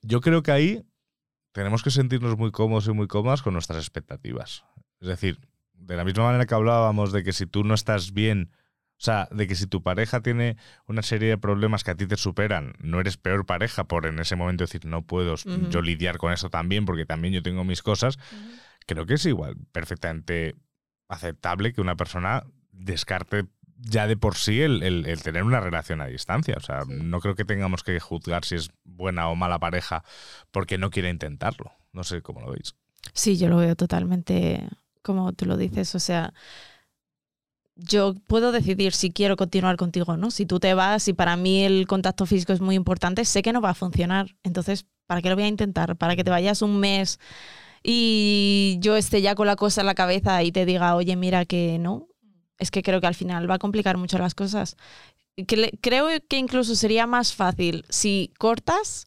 Yo 0.03 0.21
creo 0.21 0.43
que 0.43 0.51
ahí 0.53 0.85
tenemos 1.53 1.83
que 1.83 1.91
sentirnos 1.91 2.37
muy 2.37 2.51
cómodos 2.51 2.87
y 2.89 2.93
muy 2.93 3.07
cómodas 3.07 3.43
con 3.43 3.53
nuestras 3.55 3.79
expectativas. 3.79 4.65
Es 5.01 5.09
decir, 5.09 5.39
de 5.73 5.97
la 5.97 6.05
misma 6.05 6.25
manera 6.25 6.47
que 6.47 6.55
hablábamos 6.55 7.13
de 7.13 7.23
que 7.23 7.33
si 7.33 7.47
tú 7.47 7.63
no 7.65 7.75
estás 7.75 8.13
bien, 8.13 8.51
o 8.99 9.01
sea, 9.01 9.29
de 9.31 9.47
que 9.47 9.55
si 9.55 9.67
tu 9.69 9.83
pareja 9.83 10.21
tiene 10.23 10.57
una 10.87 11.03
serie 11.03 11.29
de 11.29 11.39
problemas 11.39 11.85
que 11.85 11.93
a 11.93 11.95
ti 11.95 12.07
te 12.07 12.17
superan, 12.17 12.75
no 12.81 12.99
eres 13.01 13.17
peor 13.17 13.47
pareja 13.47 13.85
por 13.85 14.07
en 14.07 14.19
ese 14.19 14.35
momento 14.37 14.65
decir 14.65 14.85
no 14.87 15.03
puedo 15.03 15.37
yo 15.71 15.83
lidiar 15.83 16.19
con 16.19 16.33
eso 16.33 16.51
también 16.51 16.85
porque 16.85 17.07
también 17.07 17.33
yo 17.33 17.43
tengo 17.43 17.63
mis 17.65 17.83
cosas, 17.83 18.19
creo 18.87 19.07
que 19.07 19.15
es 19.15 19.25
igual 19.27 19.57
perfectamente 19.73 20.57
aceptable 21.09 21.73
que 21.73 21.81
una 21.81 21.97
persona 21.97 22.45
descarte 22.73 23.47
ya 23.81 24.07
de 24.09 24.17
por 24.17 24.35
sí 24.35 24.61
el, 24.63 24.83
el- 24.83 25.07
el 25.07 25.23
tener 25.23 25.45
una 25.45 25.61
relación 25.61 26.01
a 26.01 26.07
distancia. 26.07 26.55
O 26.57 26.61
sea, 26.61 26.81
no 26.89 27.21
creo 27.21 27.35
que 27.37 27.45
tengamos 27.45 27.85
que 27.85 28.01
juzgar 28.01 28.45
si 28.45 28.57
es 28.57 28.71
buena 28.85 29.29
o 29.29 29.37
mala 29.37 29.59
pareja 29.61 30.03
porque 30.51 30.79
no 30.79 30.91
quiere 30.91 31.11
intentarlo. 31.11 31.71
No 31.93 32.03
sé 32.03 32.21
cómo 32.21 32.41
lo 32.41 32.51
veis. 32.51 32.75
Sí, 33.15 33.39
yo 33.39 33.49
lo 33.49 33.59
veo 33.59 33.77
totalmente 33.77 34.69
como 35.03 35.33
tú 35.33 35.47
lo 35.47 35.57
dices. 35.57 35.95
O 35.95 36.01
sea, 36.01 36.35
yo 37.79 38.15
puedo 38.27 38.53
decidir 38.53 38.93
si 38.93 39.11
quiero 39.11 39.37
continuar 39.37 39.77
contigo 39.77 40.13
o 40.13 40.17
no. 40.17 40.31
Si 40.31 40.45
tú 40.47 40.61
te 40.61 40.75
vas 40.75 41.09
y 41.09 41.13
para 41.13 41.37
mí 41.37 41.65
el 41.65 41.87
contacto 41.87 42.27
físico 42.27 42.53
es 42.53 42.61
muy 42.61 42.75
importante, 42.75 43.25
sé 43.25 43.43
que 43.43 43.53
no 43.53 43.61
va 43.61 43.71
a 43.71 43.75
funcionar. 43.75 44.37
Entonces, 44.43 44.87
¿para 45.07 45.23
qué 45.23 45.31
lo 45.31 45.37
voy 45.37 45.45
a 45.45 45.49
intentar? 45.49 45.97
¿Para 45.97 46.17
que 46.17 46.25
te 46.25 46.31
vayas 46.31 46.61
un 46.61 46.79
mes 46.81 47.19
y 47.83 48.79
yo 48.81 48.97
esté 48.97 49.23
ya 49.23 49.35
con 49.35 49.47
la 49.47 49.57
cosa 49.57 49.81
en 49.81 49.87
la 49.87 49.95
cabeza 49.95 50.43
y 50.43 50.53
te 50.53 50.67
diga, 50.67 50.97
oye, 50.97 51.17
mira 51.17 51.45
que 51.45 51.79
no? 51.79 52.09
Es 52.59 52.71
que 52.71 52.83
creo 52.83 53.01
que 53.01 53.07
al 53.07 53.15
final 53.15 53.49
va 53.49 53.55
a 53.55 53.59
complicar 53.59 53.97
mucho 53.97 54.19
las 54.19 54.35
cosas. 54.35 54.77
Creo 55.47 56.09
que 56.29 56.37
incluso 56.37 56.75
sería 56.75 57.07
más 57.07 57.33
fácil 57.33 57.85
si 57.89 58.33
cortas 58.39 59.07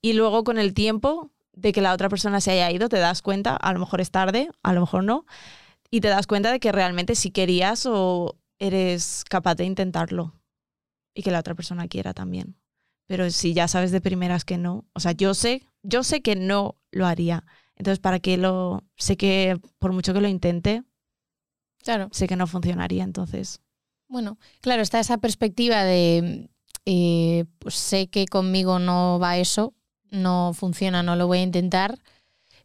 y 0.00 0.12
luego 0.12 0.44
con 0.44 0.58
el 0.58 0.74
tiempo 0.74 1.32
de 1.52 1.72
que 1.72 1.82
la 1.82 1.92
otra 1.92 2.08
persona 2.08 2.40
se 2.40 2.52
haya 2.52 2.70
ido, 2.70 2.88
te 2.88 2.98
das 2.98 3.20
cuenta, 3.20 3.56
a 3.56 3.72
lo 3.72 3.80
mejor 3.80 4.00
es 4.00 4.12
tarde, 4.12 4.48
a 4.62 4.72
lo 4.72 4.80
mejor 4.80 5.04
no, 5.04 5.26
y 5.92 6.00
te 6.00 6.08
das 6.08 6.26
cuenta 6.26 6.50
de 6.50 6.58
que 6.58 6.72
realmente 6.72 7.14
si 7.14 7.30
querías 7.30 7.84
o 7.86 8.38
eres 8.58 9.24
capaz 9.28 9.56
de 9.56 9.64
intentarlo 9.64 10.40
y 11.14 11.22
que 11.22 11.30
la 11.30 11.40
otra 11.40 11.54
persona 11.54 11.86
quiera 11.86 12.14
también. 12.14 12.56
Pero 13.06 13.30
si 13.30 13.52
ya 13.52 13.68
sabes 13.68 13.92
de 13.92 14.00
primeras 14.00 14.46
que 14.46 14.56
no, 14.56 14.86
o 14.94 15.00
sea, 15.00 15.12
yo 15.12 15.34
sé, 15.34 15.62
yo 15.82 16.02
sé 16.02 16.22
que 16.22 16.34
no 16.34 16.76
lo 16.90 17.06
haría. 17.06 17.44
Entonces, 17.76 17.98
¿para 17.98 18.20
qué 18.20 18.38
lo 18.38 18.84
sé 18.96 19.18
que 19.18 19.60
por 19.78 19.92
mucho 19.92 20.14
que 20.14 20.22
lo 20.22 20.28
intente, 20.28 20.82
Claro. 21.82 22.08
sé 22.10 22.26
que 22.26 22.36
no 22.36 22.46
funcionaría, 22.46 23.04
entonces. 23.04 23.60
Bueno, 24.08 24.38
claro, 24.62 24.80
está 24.80 24.98
esa 24.98 25.18
perspectiva 25.18 25.82
de 25.84 26.48
eh, 26.86 27.44
pues 27.58 27.74
sé 27.74 28.08
que 28.08 28.24
conmigo 28.26 28.78
no 28.78 29.18
va 29.18 29.36
eso, 29.36 29.74
no 30.10 30.52
funciona, 30.54 31.02
no 31.02 31.16
lo 31.16 31.26
voy 31.26 31.38
a 31.38 31.42
intentar. 31.42 31.98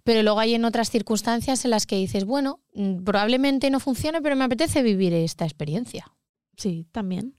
Pero 0.08 0.24
luego 0.24 0.40
hay 0.40 0.54
en 0.54 0.64
otras 0.64 0.90
circunstancias 0.90 1.66
en 1.66 1.72
las 1.72 1.86
que 1.86 1.98
dices, 1.98 2.24
bueno, 2.24 2.62
mm, 2.74 3.04
probablemente 3.04 3.70
no 3.70 3.82
funcione, 3.82 4.22
pero 4.22 4.38
me 4.38 4.46
apetece 4.46 4.82
vivir 4.82 5.12
esta 5.12 5.44
experiencia. 5.44 6.14
Sí, 6.56 6.88
también. 6.94 7.36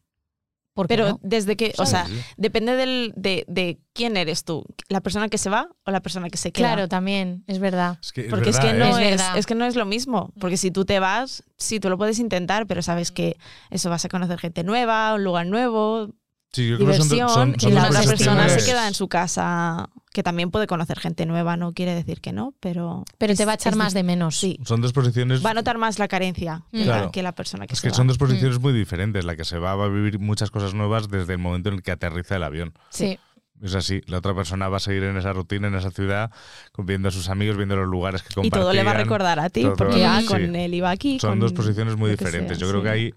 ¿Por 0.74 0.86
qué 0.86 0.94
Pero 0.96 1.08
no? 1.08 1.20
desde 1.22 1.56
que, 1.56 1.72
o 1.78 1.86
sea, 1.86 2.06
depende 2.36 2.76
del, 2.76 3.14
de, 3.16 3.46
de 3.48 3.80
quién 3.94 4.18
eres 4.18 4.44
tú, 4.44 4.66
la 4.90 5.00
persona 5.00 5.30
que 5.30 5.38
se 5.38 5.48
va 5.48 5.70
o 5.86 5.90
la 5.90 6.00
persona 6.02 6.28
que 6.28 6.36
se 6.36 6.52
queda. 6.52 6.74
Claro, 6.74 6.88
también, 6.88 7.42
es 7.46 7.58
verdad. 7.58 7.98
Es 8.02 8.12
que 8.12 8.20
es 8.20 8.28
Porque 8.28 8.50
es 8.50 8.56
verdad, 8.58 8.70
que 8.70 8.76
¿eh? 8.76 8.78
no 8.78 8.98
Es 8.98 9.04
es, 9.06 9.10
verdad. 9.12 9.38
es 9.38 9.46
que 9.46 9.54
no 9.54 9.64
es 9.64 9.74
lo 9.74 9.86
mismo. 9.86 10.30
Porque 10.38 10.58
si 10.58 10.70
tú 10.70 10.84
te 10.84 11.00
vas, 11.00 11.44
sí, 11.56 11.80
tú 11.80 11.88
lo 11.88 11.96
puedes 11.96 12.18
intentar, 12.18 12.66
pero 12.66 12.82
sabes 12.82 13.10
que 13.12 13.38
eso 13.70 13.88
vas 13.88 14.04
a 14.04 14.10
conocer 14.10 14.38
gente 14.38 14.62
nueva, 14.62 15.14
un 15.14 15.24
lugar 15.24 15.46
nuevo, 15.46 16.10
Sí, 16.52 16.66
yo 16.68 16.76
creo 16.76 16.88
que 16.88 16.96
son 16.96 17.08
diversión, 17.08 17.28
son- 17.28 17.60
son 17.60 17.70
y 17.70 17.74
la 17.74 17.86
otra 17.88 18.02
persona 18.02 18.48
se 18.48 18.64
queda 18.64 18.88
en 18.88 18.94
su 18.94 19.06
casa, 19.08 19.90
que 20.12 20.22
también 20.22 20.50
puede 20.50 20.66
conocer 20.66 20.98
gente 20.98 21.26
nueva, 21.26 21.56
no 21.58 21.72
quiere 21.74 21.94
decir 21.94 22.20
que 22.22 22.32
no, 22.32 22.54
pero... 22.58 23.04
Pero 23.18 23.32
es- 23.34 23.38
te 23.38 23.44
va 23.44 23.52
a 23.52 23.54
echar 23.56 23.76
más 23.76 23.92
de 23.92 24.02
menos. 24.02 24.36
Sí, 24.36 24.58
Son 24.64 24.80
dos 24.80 24.92
posiciones. 24.94 25.44
va 25.44 25.50
a 25.50 25.54
notar 25.54 25.76
más 25.78 25.98
la 25.98 26.08
carencia 26.08 26.62
que, 26.72 26.84
Claro. 26.84 27.04
la, 27.06 27.10
que 27.10 27.22
la 27.22 27.32
persona 27.32 27.66
que 27.66 27.74
Es 27.74 27.80
se 27.80 27.88
que 27.88 27.90
va. 27.90 27.96
son 27.96 28.06
dos 28.06 28.16
posiciones 28.18 28.58
muy 28.60 28.72
diferentes. 28.72 29.24
La 29.26 29.36
que 29.36 29.44
se 29.44 29.58
va 29.58 29.74
va 29.76 29.84
a 29.84 29.88
vivir 29.88 30.18
muchas 30.18 30.50
cosas 30.50 30.72
nuevas 30.74 31.08
desde 31.10 31.34
el 31.34 31.38
momento 31.38 31.68
en 31.68 31.76
el 31.76 31.82
que 31.82 31.90
aterriza 31.92 32.36
el 32.36 32.42
avión. 32.44 32.72
Sí. 32.88 33.18
Es 33.60 33.74
así, 33.74 34.00
la 34.06 34.18
otra 34.18 34.34
persona 34.34 34.68
va 34.68 34.76
a 34.76 34.80
seguir 34.80 35.02
en 35.02 35.16
esa 35.16 35.32
rutina, 35.32 35.66
en 35.66 35.74
esa 35.74 35.90
ciudad, 35.90 36.30
viendo 36.78 37.08
a 37.08 37.10
sus 37.10 37.28
amigos, 37.28 37.56
viendo 37.56 37.74
los 37.76 37.88
lugares 37.88 38.22
que 38.22 38.28
Y 38.30 38.34
compartían. 38.36 38.62
todo 38.62 38.72
le 38.72 38.84
va 38.84 38.92
a 38.92 38.94
recordar 38.94 39.40
a 39.40 39.50
ti, 39.50 39.66
porque 39.76 40.06
ah, 40.06 40.20
sí. 40.20 40.26
con 40.28 40.54
él 40.54 40.74
iba 40.74 40.90
aquí. 40.90 41.18
Son 41.18 41.30
con 41.32 41.40
dos 41.40 41.52
posiciones 41.52 41.96
muy 41.96 42.10
diferentes. 42.12 42.56
sea, 42.56 42.66
Yo 42.66 42.70
creo 42.70 42.80
sí. 42.80 42.84
que 42.84 42.90
ahí 42.90 43.14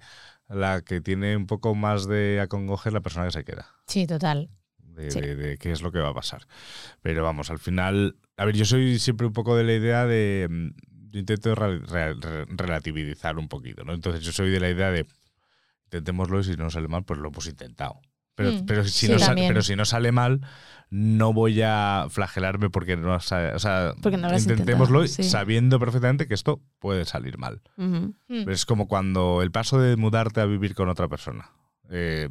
la 0.53 0.81
que 0.81 1.01
tiene 1.01 1.35
un 1.37 1.47
poco 1.47 1.75
más 1.75 2.07
de 2.07 2.39
acongoje 2.41 2.89
es 2.89 2.93
la 2.93 3.01
persona 3.01 3.25
que 3.25 3.31
se 3.31 3.43
queda. 3.43 3.67
Sí, 3.87 4.05
total. 4.07 4.49
De, 4.77 5.09
Sí. 5.11 5.21
de- 5.21 5.35
de 5.35 5.57
qué 5.57 5.71
es 5.71 5.81
lo 5.81 5.91
que 5.91 5.99
va 5.99 6.09
a 6.09 6.13
pasar. 6.13 6.45
Pero 7.01 7.23
vamos, 7.23 7.49
al 7.49 7.59
final. 7.59 8.17
A 8.37 8.45
ver, 8.45 8.55
yo 8.55 8.65
soy 8.65 8.99
siempre 8.99 9.25
un 9.27 9.33
poco 9.33 9.55
de 9.55 9.63
la 9.63 9.73
idea 9.73 10.05
de. 10.05 10.47
mm, 10.49 10.69
Yo 11.13 11.19
intento 11.19 11.53
re- 11.55 11.79
re- 11.79 12.13
re- 12.13 12.45
relativizar 12.47 13.37
un 13.37 13.49
poquito, 13.49 13.83
¿no? 13.83 13.93
Entonces 13.93 14.23
yo 14.23 14.31
soy 14.31 14.49
de 14.49 14.61
la 14.61 14.69
idea 14.69 14.91
de. 14.91 15.05
Intentémoslo 15.85 16.39
y 16.39 16.43
si 16.45 16.55
no 16.55 16.69
sale 16.69 16.87
mal, 16.87 17.03
pues 17.03 17.19
lo 17.19 17.27
hemos 17.27 17.47
intentado. 17.47 17.99
Pero, 18.35 18.51
Mm, 18.53 18.65
pero, 18.65 18.83
si 18.85 19.07
sí, 19.07 19.11
no 19.11 19.19
sa- 19.19 19.27
también. 19.27 19.47
pero 19.49 19.61
si 19.61 19.75
no 19.75 19.85
sale 19.85 20.11
mal, 20.11 20.41
no 20.89 21.31
voy 21.33 21.61
a 21.61 22.07
flagelarme 22.09 22.69
porque 22.69 22.97
no 22.97 23.13
O 23.15 23.19
sea, 23.19 23.93
Porque 24.01 24.17
no 24.17 24.35
intentémoslo 24.37 25.05
sí. 25.07 25.23
sabiendo 25.23 25.79
perfectamente 25.79 26.27
que 26.27 26.33
esto 26.33 26.61
puede 26.79 27.05
salir 27.05 27.37
mal. 27.37 27.61
Mm. 27.77 28.09
Es 28.49 28.65
como 28.65 28.87
cuando 28.87 29.41
el 29.41 29.51
paso 29.51 29.79
de 29.79 29.95
mudarte 29.95 30.41
a 30.41 30.45
vivir 30.45 30.75
con 30.75 30.89
otra 30.89 31.07
persona. 31.07 31.51
Eh, 31.89 32.29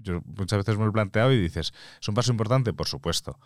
yo 0.00 0.22
muchas 0.24 0.58
veces 0.58 0.76
me 0.76 0.84
lo 0.84 0.90
he 0.90 0.92
planteado 0.92 1.32
y 1.32 1.40
dices, 1.40 1.72
¿es 2.00 2.08
un 2.08 2.14
paso 2.14 2.30
importante? 2.30 2.72
Por 2.72 2.86
supuesto. 2.88 3.38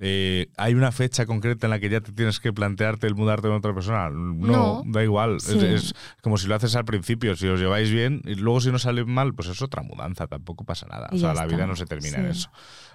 Eh, 0.00 0.48
¿Hay 0.58 0.74
una 0.74 0.92
fecha 0.92 1.24
concreta 1.24 1.66
en 1.66 1.70
la 1.70 1.80
que 1.80 1.88
ya 1.88 2.00
te 2.00 2.12
tienes 2.12 2.38
que 2.38 2.52
plantearte 2.52 3.06
el 3.06 3.14
mudarte 3.14 3.48
con 3.48 3.56
otra 3.56 3.72
persona? 3.74 4.10
No, 4.10 4.46
No. 4.46 4.82
da 4.86 5.02
igual. 5.02 5.40
Sí. 5.40 5.56
Es, 5.56 5.62
es 5.84 5.94
como 6.22 6.36
si 6.36 6.48
lo 6.48 6.54
haces 6.54 6.76
al 6.76 6.84
principio, 6.84 7.34
si 7.34 7.46
os 7.48 7.58
lleváis 7.58 7.90
bien 7.90 8.20
y 8.24 8.34
luego 8.34 8.60
si 8.60 8.70
no 8.70 8.78
sale 8.78 9.04
mal, 9.04 9.34
pues 9.34 9.48
es 9.48 9.62
otra 9.62 9.82
mudanza, 9.82 10.26
tampoco 10.26 10.64
pasa 10.64 10.86
nada. 10.86 11.08
Y 11.12 11.16
o 11.16 11.18
sea, 11.20 11.28
la 11.34 11.44
está. 11.44 11.56
vida 11.56 11.66
no 11.66 11.76
se 11.76 11.86
termina 11.86 12.18
en 12.18 12.26
eso. 12.26 12.50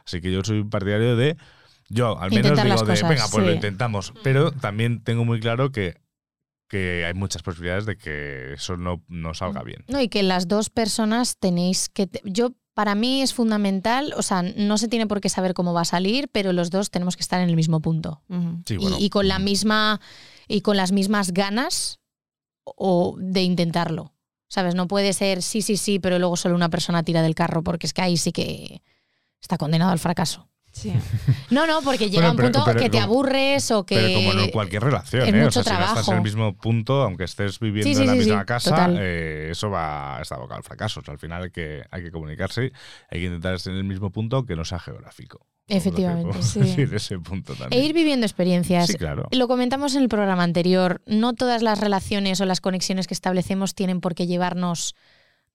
Así 0.06 0.22
que 0.22 0.32
yo 0.32 0.42
soy 0.44 0.60
un 0.60 0.70
partidario 0.70 1.16
de, 1.16 1.38
yo 1.90 2.20
al 2.20 2.30
menos 2.30 2.52
Intentar 2.52 2.66
digo 2.66 2.86
de, 2.86 2.86
cosas, 2.94 3.10
venga, 3.10 3.26
pues 3.32 3.46
lo 3.46 3.52
intentamos. 3.54 4.14
Pero 4.24 4.52
también 4.52 5.04
tengo 5.04 5.26
muy 5.26 5.40
claro 5.40 5.72
que, 5.72 5.96
que 6.68 7.06
hay 7.06 7.14
muchas 7.14 7.42
posibilidades 7.42 7.86
de 7.86 7.98
que 7.98 8.54
eso 8.54 8.78
no, 8.78 9.04
no 9.08 9.34
salga 9.34 9.64
bien. 9.64 9.84
No, 9.88 10.00
y 10.00 10.08
que 10.08 10.24
las 10.24 10.48
dos 10.48 10.70
personas 10.70 11.38
tenéis 11.40 11.90
que. 11.90 12.08
Yo, 12.24 12.52
para 12.82 12.96
mí 12.96 13.22
es 13.22 13.32
fundamental, 13.36 14.12
o 14.18 14.24
sea, 14.24 14.42
no 14.42 14.80
se 14.80 14.88
tiene 14.88 15.06
por 15.06 15.22
qué 15.22 15.30
saber 15.30 15.54
cómo 15.54 15.72
va 15.72 15.82
a 15.82 15.86
salir, 15.86 16.30
pero 16.32 16.52
los 16.52 16.72
dos 16.72 16.90
tenemos 16.90 17.16
que 17.16 17.22
estar 17.22 17.40
en 17.40 17.48
el 17.48 17.56
mismo 17.56 17.80
punto. 17.80 18.24
Sí, 18.66 18.74
Y- 18.74 18.78
bueno, 18.78 18.98
y, 19.00 19.12
con 19.12 19.28
la 19.28 19.38
misma. 19.38 20.02
Y 20.48 20.62
con 20.62 20.78
las 20.78 20.92
mismas 20.92 21.32
ganas 21.32 22.00
o 22.66 23.18
de 23.20 23.44
intentarlo. 23.44 24.14
¿Sabes? 24.48 24.74
No 24.74 24.88
puede 24.88 25.14
ser 25.14 25.44
sí, 25.44 25.62
sí, 25.62 25.78
sí, 25.78 26.00
pero 26.00 26.18
luego 26.18 26.38
solo 26.38 26.56
una 26.56 26.70
persona 26.70 27.04
tira 27.04 27.22
del 27.22 27.36
carro, 27.36 27.64
porque 27.64 27.86
es 27.86 27.94
que 27.94 28.02
ahí 28.02 28.18
sí 28.18 28.32
que 28.32 28.82
está 29.40 29.60
condenado 29.60 29.92
al 29.92 30.00
fracaso. 30.00 30.50
Sí. 30.72 30.94
No, 31.50 31.68
no, 31.68 31.82
porque 31.82 32.10
llega 32.10 32.32
Bueno, 32.32 32.48
un 32.48 32.52
punto 32.54 32.64
pero 32.66 32.80
que 32.80 32.90
te 32.90 33.00
aburres 33.00 33.72
o 33.72 33.86
que. 33.86 33.96
Pero 33.96 34.14
como 34.14 34.44
en 34.44 34.52
cualquier 34.52 34.84
relación, 34.84 35.28
es 35.28 35.34
¿eh? 35.34 35.42
O 35.42 35.44
mucho 35.46 35.64
sea, 35.64 35.64
si 35.64 35.70
no 35.70 35.86
estás 35.86 35.90
en 35.90 35.94
trabajo. 36.06 36.14
el 36.14 36.22
mismo 36.22 36.58
punto, 36.58 37.02
aunque 37.02 37.26
estés 37.26 37.60
viviendo 37.60 37.90
Sí, 37.90 37.96
sí, 37.96 38.02
en 38.02 38.08
la 38.08 38.14
sí, 38.14 38.20
misma 38.20 38.46
casa, 38.46 38.90
eh, 38.98 39.50
eso 39.52 39.70
va 39.70 40.20
está 40.22 40.36
abocado 40.36 40.58
al 40.60 40.64
fracaso. 40.64 41.02
O 41.02 41.04
sea, 41.04 41.14
al 41.14 41.20
final 41.20 41.44
hay 41.44 41.52
que, 41.52 41.84
hay 41.92 42.04
que 42.04 42.12
comunicarse, 42.12 42.72
hay 43.10 43.20
que 43.20 43.26
intentar 43.26 43.56
estar 43.56 43.74
en 43.74 43.80
el 43.80 43.84
mismo 43.86 44.12
punto, 44.12 44.38
aunque 44.38 44.56
no 44.56 44.64
sea 44.64 44.80
geográfico. 44.80 45.46
Efectivamente, 45.68 46.42
sí. 46.42 46.60
ese 46.94 47.20
punto 47.20 47.54
E 47.54 47.56
también. 47.58 47.84
ir 47.84 47.94
viviendo 47.94 48.26
experiencias. 48.26 48.88
Sí, 48.88 48.96
claro. 48.98 49.28
Lo 49.32 49.48
comentamos 49.48 49.96
en 49.96 50.04
el 50.04 50.10
programa 50.10 50.44
anterior, 50.44 51.02
no 51.06 51.34
todas 51.34 51.62
las 51.62 51.80
relaciones 51.80 52.42
o 52.42 52.46
las 52.46 52.62
conexiones 52.62 53.08
que 53.08 53.14
establecemos 53.14 53.76
tienen 53.76 54.02
por 54.02 54.16
qué 54.16 54.28
llevarnos 54.28 54.96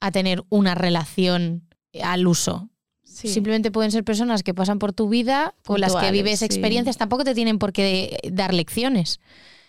a 0.00 0.10
tener 0.12 0.42
una 0.48 0.74
relación 0.74 1.68
al 2.02 2.26
uso. 2.26 2.68
Sí. 3.06 3.28
Simplemente 3.28 3.70
pueden 3.70 3.90
ser 3.92 4.04
personas 4.04 4.42
que 4.42 4.52
pasan 4.52 4.78
por 4.78 4.92
tu 4.92 5.08
vida, 5.08 5.54
con 5.64 5.80
las 5.80 5.94
que 5.96 6.10
vives 6.10 6.40
sí. 6.40 6.44
experiencias, 6.44 6.98
tampoco 6.98 7.24
te 7.24 7.34
tienen 7.34 7.58
por 7.58 7.72
qué 7.72 8.18
dar 8.30 8.52
lecciones. 8.52 9.20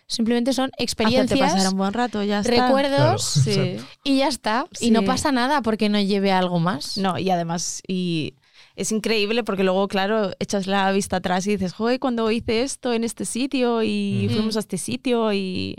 Simplemente 0.10 0.54
son 0.54 0.72
experiencias, 0.78 1.38
pasar 1.40 1.72
un 1.72 1.78
buen 1.78 1.94
rato, 1.94 2.24
ya 2.24 2.40
está. 2.40 2.68
recuerdos 2.68 3.24
Sí. 3.24 3.78
y 4.04 4.18
ya 4.20 4.28
está. 4.28 4.66
Y 4.80 4.92
no 4.92 5.04
pasa 5.04 5.32
nada 5.32 5.62
porque 5.62 5.88
no 5.90 6.00
lleve 6.00 6.32
a 6.32 6.40
algo 6.40 6.60
más. 6.60 6.98
No, 6.98 7.18
y 7.20 7.30
además, 7.30 7.82
y 7.88 8.34
es 8.76 8.92
increíble 8.92 9.44
porque 9.44 9.64
luego, 9.64 9.88
claro, 9.88 10.32
echas 10.40 10.66
la 10.68 10.92
vista 10.92 11.18
atrás 11.18 11.46
y 11.48 11.52
dices, 11.52 11.74
joder, 11.74 12.00
cuando 12.00 12.32
hice 12.32 12.64
esto 12.64 12.94
en 12.94 13.04
este 13.04 13.26
sitio 13.26 13.84
y 13.84 14.28
Mm. 14.30 14.34
fuimos 14.34 14.56
a 14.58 14.60
este 14.60 14.78
sitio 14.78 15.32
y... 15.34 15.76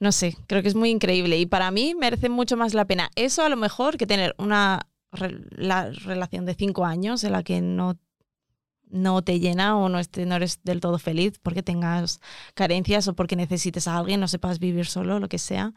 No 0.00 0.10
sé, 0.10 0.36
creo 0.48 0.60
que 0.60 0.68
es 0.68 0.74
muy 0.74 0.90
increíble 0.90 1.38
y 1.38 1.46
para 1.46 1.70
mí 1.70 1.94
merece 1.94 2.28
mucho 2.28 2.56
más 2.56 2.74
la 2.74 2.84
pena 2.84 3.10
eso 3.14 3.42
a 3.44 3.48
lo 3.48 3.56
mejor 3.56 3.96
que 3.96 4.06
tener 4.06 4.34
una 4.38 4.86
re- 5.14 5.40
la 5.56 5.90
relación 5.90 6.44
de 6.44 6.54
cinco 6.54 6.84
años 6.84 7.24
en 7.24 7.32
la 7.32 7.42
que 7.42 7.60
no, 7.60 7.96
no 8.90 9.22
te 9.22 9.40
llena 9.40 9.76
o 9.76 9.88
no, 9.88 9.98
esté- 9.98 10.26
no 10.26 10.36
eres 10.36 10.60
del 10.62 10.80
todo 10.80 10.98
feliz 10.98 11.38
porque 11.42 11.62
tengas 11.62 12.20
carencias 12.54 13.08
o 13.08 13.14
porque 13.14 13.36
necesites 13.36 13.88
a 13.88 13.96
alguien, 13.98 14.20
no 14.20 14.28
sepas 14.28 14.58
vivir 14.58 14.86
solo, 14.86 15.18
lo 15.18 15.28
que 15.28 15.38
sea. 15.38 15.72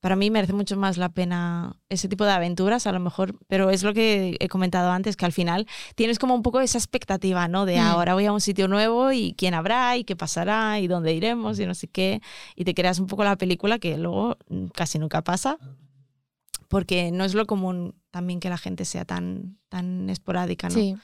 Para 0.00 0.14
mí 0.14 0.30
merece 0.30 0.52
mucho 0.52 0.76
más 0.76 0.98
la 0.98 1.08
pena 1.08 1.76
ese 1.88 2.06
tipo 2.06 2.24
de 2.26 2.30
aventuras, 2.30 2.86
a 2.86 2.92
lo 2.92 3.00
mejor, 3.00 3.34
pero 3.48 3.70
es 3.70 3.82
lo 3.82 3.94
que 3.94 4.36
he 4.40 4.48
comentado 4.48 4.90
antes, 4.90 5.16
que 5.16 5.24
al 5.24 5.32
final 5.32 5.66
tienes 5.94 6.18
como 6.18 6.34
un 6.34 6.42
poco 6.42 6.60
esa 6.60 6.76
expectativa, 6.76 7.48
¿no? 7.48 7.64
De 7.64 7.76
Mm. 7.78 7.80
ahora 7.80 8.12
voy 8.14 8.26
a 8.26 8.32
un 8.32 8.42
sitio 8.42 8.68
nuevo 8.68 9.10
y 9.12 9.34
quién 9.38 9.54
habrá 9.54 9.96
y 9.96 10.04
qué 10.04 10.14
pasará 10.14 10.78
y 10.80 10.86
dónde 10.86 11.14
iremos 11.14 11.58
y 11.58 11.66
no 11.66 11.74
sé 11.74 11.88
qué, 11.88 12.20
y 12.54 12.64
te 12.64 12.74
creas 12.74 12.98
un 13.00 13.06
poco 13.06 13.24
la 13.24 13.36
película 13.36 13.78
que 13.78 13.96
luego 13.96 14.36
casi 14.74 14.98
nunca 14.98 15.22
pasa, 15.22 15.56
porque 16.68 17.10
no 17.10 17.24
es 17.24 17.34
lo 17.34 17.46
común 17.46 17.94
también 18.16 18.40
que 18.40 18.48
la 18.48 18.56
gente 18.56 18.86
sea 18.86 19.04
tan, 19.04 19.58
tan 19.68 20.08
esporádica, 20.08 20.68
¿no? 20.68 20.74
Sí. 20.74 20.96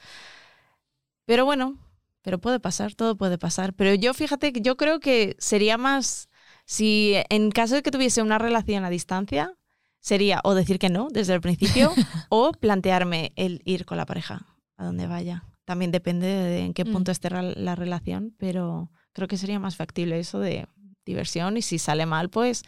Pero 1.25 1.45
bueno, 1.45 1.77
pero 2.23 2.39
puede 2.39 2.59
pasar, 2.59 2.95
todo 2.95 3.15
puede 3.15 3.37
pasar. 3.37 3.73
Pero 3.73 3.93
yo 3.93 4.13
fíjate 4.15 4.51
que 4.51 4.61
yo 4.61 4.77
creo 4.77 4.99
que 4.99 5.35
sería 5.39 5.77
más, 5.77 6.27
si 6.65 7.13
en 7.29 7.51
caso 7.51 7.75
de 7.75 7.83
que 7.83 7.91
tuviese 7.91 8.21
una 8.23 8.39
relación 8.39 8.83
a 8.83 8.89
distancia, 8.89 9.53
sería 9.99 10.41
o 10.43 10.55
decir 10.55 10.79
que 10.79 10.89
no 10.89 11.07
desde 11.11 11.33
el 11.35 11.41
principio 11.41 11.93
o 12.29 12.51
plantearme 12.51 13.31
el 13.35 13.61
ir 13.63 13.85
con 13.85 13.97
la 13.97 14.05
pareja 14.05 14.45
a 14.77 14.85
donde 14.85 15.07
vaya. 15.07 15.43
También 15.65 15.91
depende 15.91 16.27
de 16.27 16.59
en 16.65 16.73
qué 16.73 16.83
Mm. 16.83 16.91
punto 16.91 17.11
esté 17.11 17.29
ra- 17.29 17.41
la 17.43 17.75
relación, 17.75 18.33
pero 18.37 18.89
creo 19.13 19.27
que 19.27 19.37
sería 19.37 19.59
más 19.59 19.75
factible 19.75 20.19
eso 20.19 20.39
de 20.39 20.67
diversión 21.05 21.57
y 21.57 21.61
si 21.61 21.77
sale 21.79 22.05
mal, 22.05 22.29
pues 22.29 22.63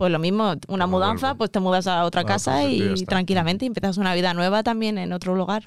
pues 0.00 0.10
lo 0.10 0.18
mismo, 0.18 0.54
una 0.68 0.86
Como 0.86 0.96
mudanza, 0.96 1.26
vuelvo. 1.26 1.36
pues 1.40 1.50
te 1.50 1.60
mudas 1.60 1.86
a 1.86 2.06
otra 2.06 2.22
Ah, 2.22 2.24
casa 2.24 2.52
pues 2.62 2.72
y 2.72 2.92
está. 2.94 3.04
tranquilamente 3.10 3.66
y 3.66 3.68
empiezas 3.68 3.98
una 3.98 4.14
vida 4.14 4.32
nueva 4.32 4.62
también 4.62 4.96
en 4.96 5.12
otro 5.12 5.34
lugar. 5.34 5.62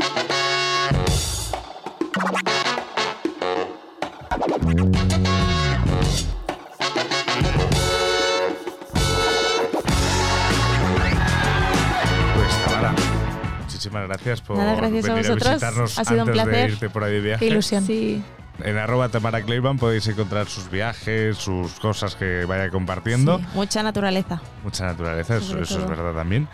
Pues 12.35 13.61
muchísimas 13.61 14.07
gracias 14.07 14.41
por 14.41 14.57
Nada, 14.57 14.75
gracias 14.75 15.05
a 15.05 15.13
venir 15.13 15.29
vosotros. 15.29 15.49
visitarnos 15.53 15.99
Ha 15.99 16.05
sido 16.05 16.21
un 16.21 16.27
de 16.27 16.33
placer. 16.33 16.69
irte 16.71 16.89
por 16.89 17.03
ahí 17.03 17.13
de 17.13 17.21
viaje. 17.21 17.39
Qué 17.45 17.51
ilusión. 17.51 17.85
Sí. 17.85 18.23
En 18.63 18.77
arroba 18.77 19.09
Tamara 19.09 19.41
Clayban 19.41 19.77
podéis 19.77 20.07
encontrar 20.07 20.47
sus 20.47 20.69
viajes, 20.69 21.37
sus 21.37 21.71
cosas 21.79 22.15
que 22.15 22.45
vaya 22.45 22.69
compartiendo. 22.69 23.39
Sí, 23.39 23.45
mucha 23.55 23.81
naturaleza. 23.81 24.41
Mucha 24.63 24.85
naturaleza, 24.85 25.37
eso, 25.37 25.59
es 25.59 25.75
verdad 25.87 26.13
también. 26.13 26.47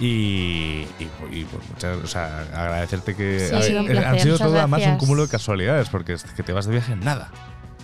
Y, 0.00 0.84
y, 0.98 1.08
y, 1.30 1.44
pues 1.44 1.68
muchas, 1.70 1.98
o 1.98 2.06
sea, 2.08 2.40
agradecerte 2.52 3.14
que 3.14 3.38
Sí, 3.48 3.54
a 3.54 3.58
ha 3.58 3.62
sido 3.62 3.80
un 3.82 3.96
han 3.96 4.18
sido 4.18 4.34
Muchas 4.34 4.48
todo 4.48 4.58
además 4.58 4.78
un 4.78 4.84
gracias. 4.84 4.98
cúmulo 4.98 5.22
de 5.22 5.28
casualidades, 5.28 5.88
porque 5.88 6.14
es 6.14 6.24
que 6.24 6.42
te 6.42 6.52
vas 6.52 6.66
de 6.66 6.72
viaje 6.72 6.92
en 6.92 7.00
nada. 7.00 7.30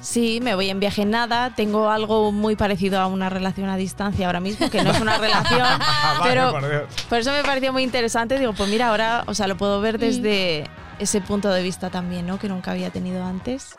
Sí, 0.00 0.40
me 0.42 0.54
voy 0.54 0.70
en 0.70 0.80
viaje 0.80 1.02
en 1.02 1.10
nada. 1.10 1.54
Tengo 1.54 1.90
algo 1.90 2.32
muy 2.32 2.56
parecido 2.56 2.98
a 2.98 3.06
una 3.06 3.28
relación 3.28 3.68
a 3.68 3.76
distancia 3.76 4.26
ahora 4.26 4.40
mismo, 4.40 4.68
que 4.70 4.82
no 4.82 4.90
es 4.90 5.00
una 5.00 5.18
relación, 5.18 5.68
pero 6.22 6.52
Vaya, 6.54 6.82
por 7.08 7.18
eso 7.18 7.32
me 7.32 7.42
pareció 7.44 7.72
muy 7.72 7.82
interesante. 7.84 8.38
Digo, 8.38 8.52
pues 8.54 8.68
mira, 8.70 8.88
ahora, 8.88 9.22
o 9.26 9.34
sea, 9.34 9.46
lo 9.46 9.56
puedo 9.56 9.80
ver 9.80 9.98
desde 9.98 10.64
ese 11.00 11.20
punto 11.20 11.48
de 11.50 11.62
vista 11.62 11.90
también, 11.90 12.26
¿no? 12.26 12.38
Que 12.38 12.48
nunca 12.48 12.70
había 12.72 12.90
tenido 12.90 13.24
antes. 13.24 13.74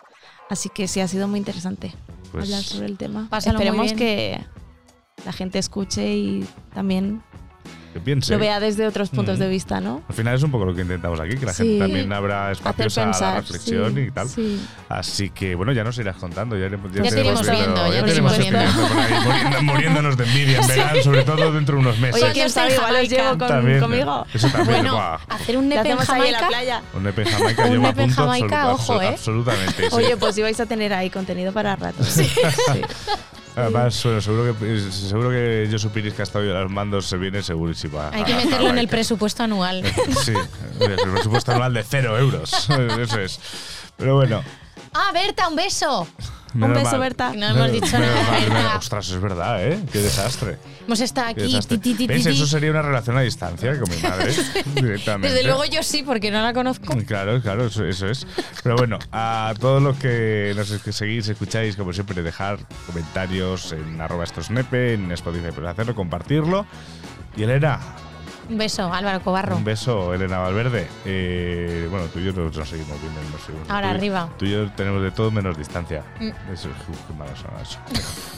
Así 0.49 0.69
que 0.69 0.87
sí, 0.87 0.99
ha 0.99 1.07
sido 1.07 1.27
muy 1.27 1.39
interesante 1.39 1.93
Pues- 2.31 2.45
hablar 2.45 2.63
sobre 2.63 2.87
el 2.87 2.97
tema. 2.97 3.27
Pásalo 3.29 3.57
muy 3.59 3.65
Esperemos 3.67 3.85
bien. 3.93 3.97
que 3.97 4.45
la 5.25 5.31
gente 5.31 5.59
escuche 5.59 6.13
y 6.15 6.47
también 6.73 7.23
que 7.93 7.99
piense. 7.99 8.33
lo 8.33 8.39
vea 8.39 8.59
desde 8.59 8.87
otros 8.87 9.09
puntos 9.09 9.37
Mm. 9.37 9.41
de 9.41 9.47
vista, 9.49 9.81
¿no? 9.81 10.01
Al 10.07 10.15
final 10.15 10.35
es 10.35 10.43
un 10.43 10.51
poco 10.51 10.65
lo 10.65 10.73
que 10.75 10.81
intentamos 10.81 11.19
aquí, 11.19 11.37
que 11.37 11.45
la 11.45 11.53
Sí. 11.53 11.63
gente 11.63 11.79
también 11.79 12.13
abra 12.13 12.51
espacios 12.51 12.97
a 12.97 13.05
la 13.07 13.35
reflexión 13.41 13.93
sí, 13.95 14.01
y 14.01 14.11
tal. 14.11 14.29
sí. 14.29 14.65
Así 14.89 15.29
que 15.29 15.55
bueno, 15.55 15.71
ya 15.73 15.83
nos 15.83 15.97
irás 15.97 16.15
contando. 16.17 16.57
Ya, 16.57 16.65
iremos- 16.67 16.91
Ya 16.93 17.01
te 17.03 17.19
iremos 17.21 17.41
viendo, 17.49 17.87
ya 17.87 17.93
ya 17.99 18.05
te 18.05 18.11
iremos 18.11 18.37
viendo. 18.37 18.59
viendo 18.59 18.87
por 18.87 18.97
ahí, 18.99 19.13
muriendo- 19.23 19.61
muriéndonos 19.73 20.17
de 20.17 20.23
envidia 20.25 20.61
en 20.61 20.67
verano, 20.67 21.01
sobre 21.03 21.23
todo 21.23 21.51
dentro 21.51 21.75
de 21.75 21.81
unos 21.81 21.97
meses. 21.99 22.21
Oye, 22.23 22.33
quién 22.33 22.49
sabe, 22.49 22.73
igual 22.75 22.89
os 22.91 22.95
Jamaica. 22.95 23.15
llevo 23.15 23.37
con- 23.37 23.47
También, 23.47 23.79
conmigo. 23.79 24.25
Eso 24.33 24.47
también. 24.49 24.65
Bueno, 24.81 24.93
guau. 24.95 25.19
hacer 25.29 25.57
un 25.57 25.69
¿Qué 25.69 25.75
nepe 25.75 25.89
en 25.91 25.97
Jamaica. 25.97 26.49
Un 26.93 27.03
nepe 27.03 27.21
en 27.23 27.27
Jamaica, 27.29 27.65
Un 27.65 27.73
yo 27.73 27.81
me 27.81 27.87
nepe 27.89 28.03
en 28.03 28.11
apunto 28.11 28.71
ojo, 28.73 29.01
¿eh? 29.01 29.07
absolutamente. 29.09 29.87
Oye, 29.91 30.17
pues 30.17 30.37
ibais 30.37 30.59
a 30.59 30.65
tener 30.65 30.93
ahí 30.93 31.09
contenido 31.09 31.51
para 31.51 31.75
rato. 31.75 32.03
Sí. 32.11 32.29
Además, 33.55 33.95
seguro 33.95 34.57
que 34.57 34.79
seguro 34.91 35.29
que 35.29 35.67
yo 35.69 35.77
supiréis 35.77 36.13
que 36.13 36.21
ha 36.21 36.23
estado 36.23 36.45
los 36.45 36.71
mandos 36.71 37.05
se 37.05 37.17
viene 37.17 37.43
segurísima. 37.43 38.09
Hay 38.11 38.23
que 38.23 38.33
meterlo 38.33 38.69
en 38.69 38.77
el 38.77 38.87
presupuesto 38.87 39.43
anual. 39.43 39.83
Sí, 40.23 40.33
el 40.79 40.95
presupuesto 41.11 41.51
anual 41.51 41.73
de 41.73 41.83
cero 41.83 42.17
euros. 42.17 42.69
Eso 42.99 43.19
es. 43.19 43.39
Pero 43.97 44.15
bueno. 44.15 44.43
Ah, 44.93 45.11
Berta, 45.13 45.47
un 45.47 45.55
beso. 45.55 46.07
Menos 46.53 46.77
beso, 46.77 46.91
mal. 46.91 46.99
Berta. 46.99 47.33
No 47.33 47.47
hemos 47.47 47.71
dicho 47.71 47.99
nada, 47.99 48.23
mal, 48.23 48.41
Berta. 48.41 48.53
menos- 48.55 48.75
Ostras, 48.79 49.09
es 49.09 49.21
verdad, 49.21 49.63
¿eh? 49.67 49.79
Qué 49.91 49.99
desastre. 49.99 50.57
Hemos 50.85 50.99
estado 50.99 51.27
aquí. 51.29 51.41
desastre. 51.41 51.77
ti, 51.77 51.91
ti, 51.93 51.97
ti, 51.99 52.07
¿Ves? 52.07 52.23
ti, 52.23 52.29
Eso 52.29 52.45
sería 52.47 52.71
una 52.71 52.81
relación 52.81 53.17
a 53.17 53.21
distancia 53.21 53.79
con 53.79 53.89
mi 53.89 54.01
madre. 54.01 54.33
directamente. 54.75 55.33
Desde 55.33 55.43
luego 55.47 55.65
yo 55.65 55.83
sí, 55.83 56.03
porque 56.03 56.31
no 56.31 56.41
la 56.41 56.53
conozco. 56.53 56.95
Claro, 57.05 57.41
claro, 57.41 57.67
eso, 57.67 57.85
eso 57.85 58.07
es. 58.07 58.25
Pero 58.63 58.75
bueno, 58.75 58.99
a 59.11 59.53
todos 59.59 59.81
los 59.81 59.97
que 59.97 60.53
nos 60.55 60.67
seguís, 60.67 61.27
escucháis, 61.27 61.75
como 61.75 61.93
siempre, 61.93 62.21
dejar 62.21 62.59
comentarios 62.87 63.71
en 63.71 63.99
arroba 64.01 64.23
estrosnepe, 64.23 64.93
en 64.93 65.11
Spotify, 65.11 65.47
pues 65.53 65.67
hacerlo, 65.67 65.95
compartirlo. 65.95 66.65
Y 67.37 67.43
Elena, 67.43 67.79
Un 68.51 68.57
beso, 68.57 68.93
Álvaro 68.93 69.21
Cobarro. 69.23 69.55
un 69.55 69.63
beso, 69.63 70.13
Elena 70.13 70.39
Valverde. 70.39 70.85
Eh, 71.05 71.87
bueno, 71.89 72.07
tú 72.07 72.19
y 72.19 72.25
yo 72.25 72.33
nos, 72.33 72.55
nos 72.55 72.67
seguimos 72.67 72.99
viendo. 73.01 73.21
nos 73.31 73.41
seguimos. 73.41 73.69
Ahora 73.69 73.91
Tú 73.91 73.95
arriba. 73.95 74.29
Tú 74.37 74.45
y 74.45 74.51
yo 74.51 74.69
tenemos 74.71 75.01
de 75.01 75.11
todo 75.11 75.31
menos 75.31 75.57
distancia. 75.57 76.03
Mm. 76.19 76.29
Eso 76.51 76.69
es, 76.69 76.89
uf, 76.89 76.97
qué 77.07 77.13
malo 77.13 77.31
suena 77.35 77.61
eso. 77.61 77.79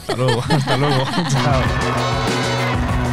Hasta 0.02 0.14
luego, 0.16 0.40
hasta 0.48 0.76
luego. 0.76 1.04
Chao. 1.30 3.10